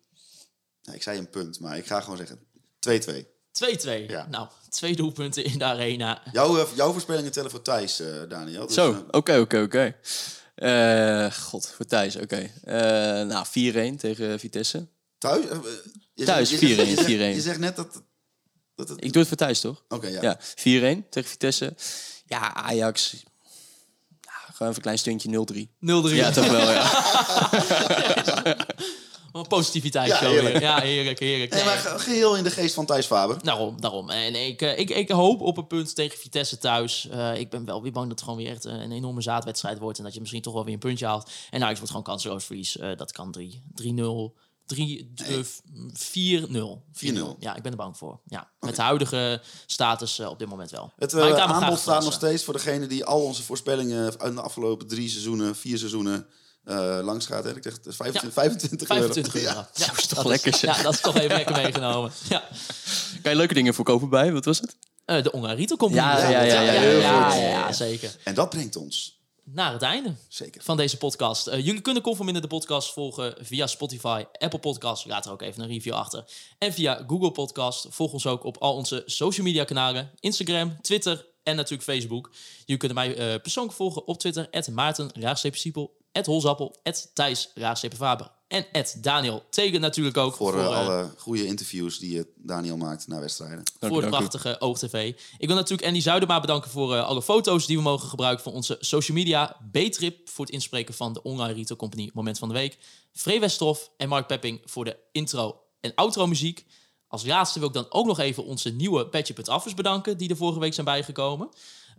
Nou, 0.81 0.95
ik 0.97 1.03
zei 1.03 1.17
een 1.17 1.29
punt, 1.29 1.59
maar 1.59 1.77
ik 1.77 1.85
ga 1.85 2.01
gewoon 2.01 2.17
zeggen 2.17 2.39
2-2. 2.79 3.27
2-2. 3.65 4.05
Ja. 4.07 4.27
Nou, 4.29 4.47
twee 4.69 4.95
doelpunten 4.95 5.43
in 5.43 5.57
de 5.57 5.63
arena. 5.63 6.21
Jouw, 6.31 6.57
eh, 6.59 6.67
jouw 6.75 6.91
voorspellingen 6.91 7.31
tellen 7.31 7.51
voor 7.51 7.61
Thijs, 7.61 7.99
eh, 7.99 8.07
Daniel. 8.29 8.65
Dus, 8.65 8.75
Zo, 8.75 8.91
eh, 8.91 8.97
oké, 9.11 9.37
oké, 9.39 9.61
oké. 9.61 9.95
Eh, 10.55 11.31
God, 11.33 11.67
voor 11.75 11.85
Thijs, 11.85 12.15
oké. 12.15 12.49
Eh, 12.63 12.75
nou, 13.27 13.45
4-1 13.49 13.97
tegen 13.97 14.39
Vitesse. 14.39 14.87
thuis? 15.17 15.43
je 16.13 16.25
Thuis, 16.25 16.49
zegt- 16.49 16.61
je 16.61 16.67
zegt- 16.67 16.79
4-1, 16.79 16.89
je 16.89 16.95
zegt- 16.95 17.07
4-1. 17.07 17.35
Je 17.35 17.41
zegt 17.41 17.59
net 17.59 17.75
dat... 17.75 18.01
dat 18.75 18.89
het... 18.89 19.03
Ik 19.03 19.11
doe 19.11 19.19
het 19.21 19.27
voor 19.27 19.37
Thijs, 19.37 19.59
toch? 19.59 19.83
Oké, 19.89 20.07
ja. 20.07 20.21
Ja, 20.21 20.37
4-1 20.39 21.09
tegen 21.09 21.29
Vitesse. 21.29 21.73
Ja, 22.25 22.53
Ajax. 22.53 23.11
Ja, 24.21 24.31
gewoon 24.31 24.51
even 24.51 24.67
een 24.75 24.81
klein 24.81 24.97
stuntje 24.97 25.29
0-3. 25.29 25.69
0-3. 25.79 26.15
Ja, 26.15 26.31
toch 26.31 26.47
wel, 26.47 26.71
ja. 26.71 26.91
Positiviteit 29.47 30.07
Ja, 30.07 30.17
zo 30.17 30.29
heerlijk. 30.29 30.53
weer. 30.53 30.61
Ja, 30.61 30.79
heerlijk, 30.79 31.19
heerlijk. 31.19 31.53
Nee, 31.53 31.63
maar 31.63 31.77
geheel 31.77 32.37
in 32.37 32.43
de 32.43 32.51
geest 32.51 32.73
van 32.73 32.85
Thijs 32.85 33.05
Faber. 33.05 33.43
Daarom, 33.43 33.81
daarom. 33.81 34.09
En 34.09 34.45
ik, 34.47 34.61
eh, 34.61 34.79
ik, 34.79 34.89
ik 34.89 35.09
hoop 35.09 35.41
op 35.41 35.57
een 35.57 35.67
punt 35.67 35.95
tegen 35.95 36.17
Vitesse 36.19 36.57
thuis. 36.57 37.07
Eh, 37.09 37.39
ik 37.39 37.49
ben 37.49 37.65
wel 37.65 37.81
weer 37.81 37.91
bang 37.91 38.07
dat 38.09 38.19
het 38.19 38.27
gewoon 38.29 38.43
weer 38.43 38.51
echt 38.53 38.65
een 38.65 38.91
enorme 38.91 39.21
zaadwedstrijd 39.21 39.79
wordt. 39.79 39.97
En 39.97 40.03
dat 40.03 40.13
je 40.13 40.19
misschien 40.19 40.41
toch 40.41 40.53
wel 40.53 40.63
weer 40.65 40.73
een 40.73 40.79
puntje 40.79 41.05
haalt. 41.05 41.29
En 41.49 41.57
nou, 41.57 41.65
het 41.69 41.77
wordt 41.77 41.89
gewoon 41.89 42.05
kansloos 42.05 42.43
verlies. 42.45 42.77
Eh, 42.77 42.97
dat 42.97 43.11
kan 43.11 43.31
3 43.31 43.61
3-0. 43.75 44.35
3, 44.65 45.11
eh, 45.15 45.39
f- 45.43 45.61
4-0. 45.93 46.83
4-0. 46.91 47.35
Ja, 47.39 47.55
ik 47.55 47.61
ben 47.63 47.71
er 47.71 47.77
bang 47.77 47.97
voor. 47.97 48.19
Ja, 48.25 48.49
met 48.59 48.75
de 48.75 48.81
huidige 48.81 49.41
status 49.65 50.19
op 50.19 50.39
dit 50.39 50.47
moment 50.49 50.71
wel. 50.71 50.91
Het 50.97 51.11
graag 51.11 51.37
aanbod 51.51 51.79
staat 51.79 52.03
nog 52.03 52.13
steeds 52.13 52.43
voor 52.43 52.53
degene 52.53 52.87
die 52.87 53.05
al 53.05 53.23
onze 53.23 53.43
voorspellingen 53.43 54.19
uit 54.19 54.35
de 54.35 54.41
afgelopen 54.41 54.87
drie 54.87 55.09
seizoenen, 55.09 55.55
vier 55.55 55.77
seizoenen 55.77 56.27
eh, 56.63 56.99
langs 57.03 57.25
gaat. 57.25 57.43
Hè. 57.43 57.55
Ik 57.55 57.63
zeg, 57.63 57.73
is 57.83 57.95
25, 57.95 58.33
25 58.33 58.89
euro. 58.89 59.01
25 59.01 59.35
euro. 59.35 59.47
Ja. 59.47 59.69
Ja, 59.73 59.85
Dat 59.87 59.97
is 59.97 60.07
toch 60.07 60.23
lekker. 60.25 60.57
Ja, 60.61 60.81
dat 60.81 60.93
is 60.93 61.01
toch 61.01 61.15
even 61.15 61.35
lekker 61.35 61.55
meegenomen. 61.55 62.11
Ja. 62.29 62.47
Kan 63.21 63.31
je 63.31 63.37
leuke 63.37 63.53
dingen 63.53 63.73
verkopen 63.73 64.09
bij? 64.09 64.31
Wat 64.31 64.45
was 64.45 64.59
het? 64.59 64.75
Eh, 65.05 65.23
de 65.23 65.31
Ongarito 65.31 65.75
Company. 65.75 66.01
Ja, 66.01 66.19
ja, 66.19 66.29
ja, 66.29 66.41
ja, 66.41 66.61
ja, 66.61 66.79
heel 66.79 66.99
ja, 66.99 67.29
goed. 67.29 67.39
ja, 67.41 67.71
zeker. 67.71 68.15
En 68.23 68.33
dat 68.33 68.49
brengt 68.49 68.75
ons, 68.75 69.19
Naar 69.43 69.73
het 69.73 69.81
einde. 69.81 70.15
zeker. 70.27 70.63
van 70.63 70.77
deze 70.77 70.97
podcast. 70.97 71.47
Eh, 71.47 71.65
jullie 71.65 71.81
kunnen 71.81 72.03
Conforminder 72.03 72.41
de 72.41 72.47
podcast 72.47 72.93
volgen 72.93 73.35
via 73.41 73.67
Spotify, 73.67 74.23
Apple 74.31 74.59
Podcast. 74.59 75.05
Laat 75.05 75.25
er 75.25 75.31
ook 75.31 75.41
even 75.41 75.61
een 75.63 75.69
review 75.69 75.93
achter. 75.93 76.23
En 76.57 76.73
via 76.73 77.03
Google 77.07 77.31
Podcast. 77.31 77.85
Volg 77.89 78.11
ons 78.13 78.25
ook 78.25 78.43
op 78.43 78.57
al 78.57 78.75
onze 78.75 79.03
social 79.05 79.45
media 79.45 79.63
kanalen. 79.63 80.11
Instagram, 80.19 80.81
Twitter 80.81 81.25
en 81.43 81.55
natuurlijk 81.55 81.83
Facebook. 81.83 82.31
Jullie 82.57 82.77
kunnen 82.77 82.97
mij 82.97 83.15
eh, 83.15 83.41
persoonlijk 83.41 83.75
volgen 83.75 84.07
op 84.07 84.19
Twitter. 84.19 84.47
Maarten, 84.71 85.11
Holzappel, 86.11 86.75
Thijs 87.13 87.51
Faber 87.95 88.31
en 88.49 88.65
Daniel 89.01 89.43
Tegen 89.49 89.81
natuurlijk 89.81 90.17
ook. 90.17 90.35
Voor, 90.35 90.51
voor 90.51 90.61
eh, 90.61 90.71
eh, 90.71 90.77
alle 90.77 91.11
goede 91.17 91.45
interviews 91.45 91.99
die 91.99 92.19
eh, 92.19 92.23
Daniel 92.35 92.77
maakt 92.77 93.07
na 93.07 93.19
wedstrijden. 93.19 93.63
Dank 93.79 93.93
u, 93.93 93.95
voor 93.95 94.01
de 94.01 94.07
u. 94.07 94.09
prachtige 94.09 94.55
OogTV. 94.59 95.13
Ik 95.37 95.47
wil 95.47 95.55
natuurlijk 95.55 95.87
Andy 95.87 96.01
Zuidema 96.01 96.39
bedanken 96.39 96.71
voor 96.71 96.95
eh, 96.95 97.05
alle 97.05 97.21
foto's 97.21 97.65
die 97.65 97.77
we 97.77 97.83
mogen 97.83 98.09
gebruiken 98.09 98.43
van 98.43 98.53
onze 98.53 98.77
social 98.79 99.17
media. 99.17 99.57
B-Trip 99.71 100.29
voor 100.29 100.45
het 100.45 100.53
inspreken 100.53 100.93
van 100.93 101.13
de 101.13 101.23
online 101.23 101.53
retail 101.53 101.79
company 101.79 102.09
Moment 102.13 102.39
van 102.39 102.47
de 102.47 102.53
Week. 102.53 102.77
Free 103.11 103.39
Westroff 103.39 103.91
en 103.97 104.09
Mark 104.09 104.27
Pepping 104.27 104.61
voor 104.65 104.85
de 104.85 104.97
intro 105.11 105.61
en 105.81 105.95
outro 105.95 106.27
muziek. 106.27 106.65
Als 107.07 107.25
laatste 107.25 107.59
wil 107.59 107.67
ik 107.67 107.73
dan 107.73 107.85
ook 107.89 108.05
nog 108.05 108.19
even 108.19 108.45
onze 108.45 108.69
nieuwe 108.69 109.07
Petje.affers 109.07 109.73
bedanken 109.73 110.17
die 110.17 110.29
er 110.29 110.35
vorige 110.35 110.59
week 110.59 110.73
zijn 110.73 110.85
bijgekomen. 110.85 111.49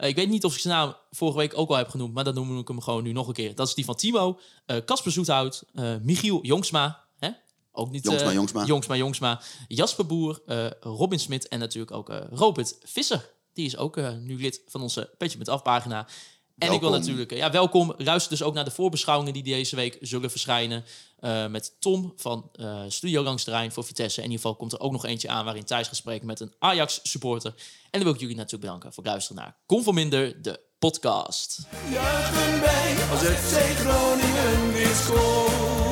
Eh, 0.00 0.08
ik 0.08 0.16
weet 0.16 0.28
niet 0.28 0.44
of 0.44 0.54
ik 0.54 0.60
zijn 0.60 0.74
naam 0.74 0.96
vorige 1.10 1.38
week 1.38 1.58
ook 1.58 1.68
al 1.68 1.76
heb 1.76 1.88
genoemd, 1.88 2.14
maar 2.14 2.24
dan 2.24 2.34
noem 2.34 2.58
ik 2.58 2.68
hem 2.68 2.80
gewoon 2.80 3.02
nu 3.02 3.12
nog 3.12 3.28
een 3.28 3.34
keer. 3.34 3.54
Dat 3.54 3.68
is 3.68 3.74
die 3.74 3.84
van 3.84 3.94
Timo, 3.94 4.38
eh, 4.66 4.76
Casper 4.84 5.12
Zoethout, 5.12 5.64
eh, 5.74 5.94
Michiel 6.02 6.44
Jongsma, 6.44 7.04
hè? 7.18 7.30
ook 7.72 7.90
niet 7.90 8.04
Jongsma, 8.04 8.32
Jongsma. 8.32 8.64
Jongsma, 8.64 8.96
Jongsma, 8.96 9.40
Jasper 9.68 10.06
Boer, 10.06 10.40
Robin 10.80 11.18
Smit 11.18 11.48
en 11.48 11.58
natuurlijk 11.58 11.92
ook 11.92 12.12
Robert 12.30 12.78
Visser. 12.82 13.30
Die 13.52 13.66
is 13.66 13.76
ook 13.76 13.96
nu 13.96 14.40
lid 14.40 14.62
van 14.66 14.82
onze 14.82 15.14
Petje 15.18 15.38
met 15.38 15.48
Af 15.48 15.62
En 16.60 16.72
ik 16.72 16.80
wil 16.80 16.90
natuurlijk, 16.90 17.34
ja, 17.34 17.50
welkom. 17.50 17.94
Luister 17.96 18.30
dus 18.30 18.42
ook 18.42 18.54
naar 18.54 18.64
de 18.64 18.70
voorbeschouwingen 18.70 19.32
die 19.32 19.42
deze 19.42 19.76
week 19.76 19.98
zullen 20.00 20.30
verschijnen. 20.30 20.84
eh, 21.18 21.46
met 21.46 21.74
Tom 21.78 22.12
van 22.16 22.50
eh, 22.52 22.80
Studio 22.88 23.22
Langs 23.22 23.44
de 23.44 23.50
Rijn 23.50 23.72
voor 23.72 23.84
Vitesse. 23.84 24.18
In 24.18 24.24
ieder 24.26 24.40
geval 24.40 24.56
komt 24.56 24.72
er 24.72 24.80
ook 24.80 24.92
nog 24.92 25.04
eentje 25.04 25.28
aan 25.28 25.44
waarin 25.44 25.64
Thijs 25.64 25.86
gaat 25.86 25.96
spreken 25.96 26.26
met 26.26 26.40
een 26.40 26.54
Ajax-supporter. 26.58 27.54
En 27.82 27.90
dan 27.90 28.02
wil 28.02 28.12
ik 28.14 28.20
jullie 28.20 28.36
natuurlijk 28.36 28.62
bedanken 28.62 28.92
voor 28.92 29.02
het 29.02 29.12
luisteren 29.12 29.42
naar 29.42 29.56
Conforminder, 29.66 30.42
de 30.42 30.60
podcast. 30.78 31.58
Juichen 31.90 32.60
wij 32.60 32.96
als 33.10 33.20
FC 33.20 33.58
Groningen 33.78 34.72
weer 34.72 34.94
scoort. 34.94 35.89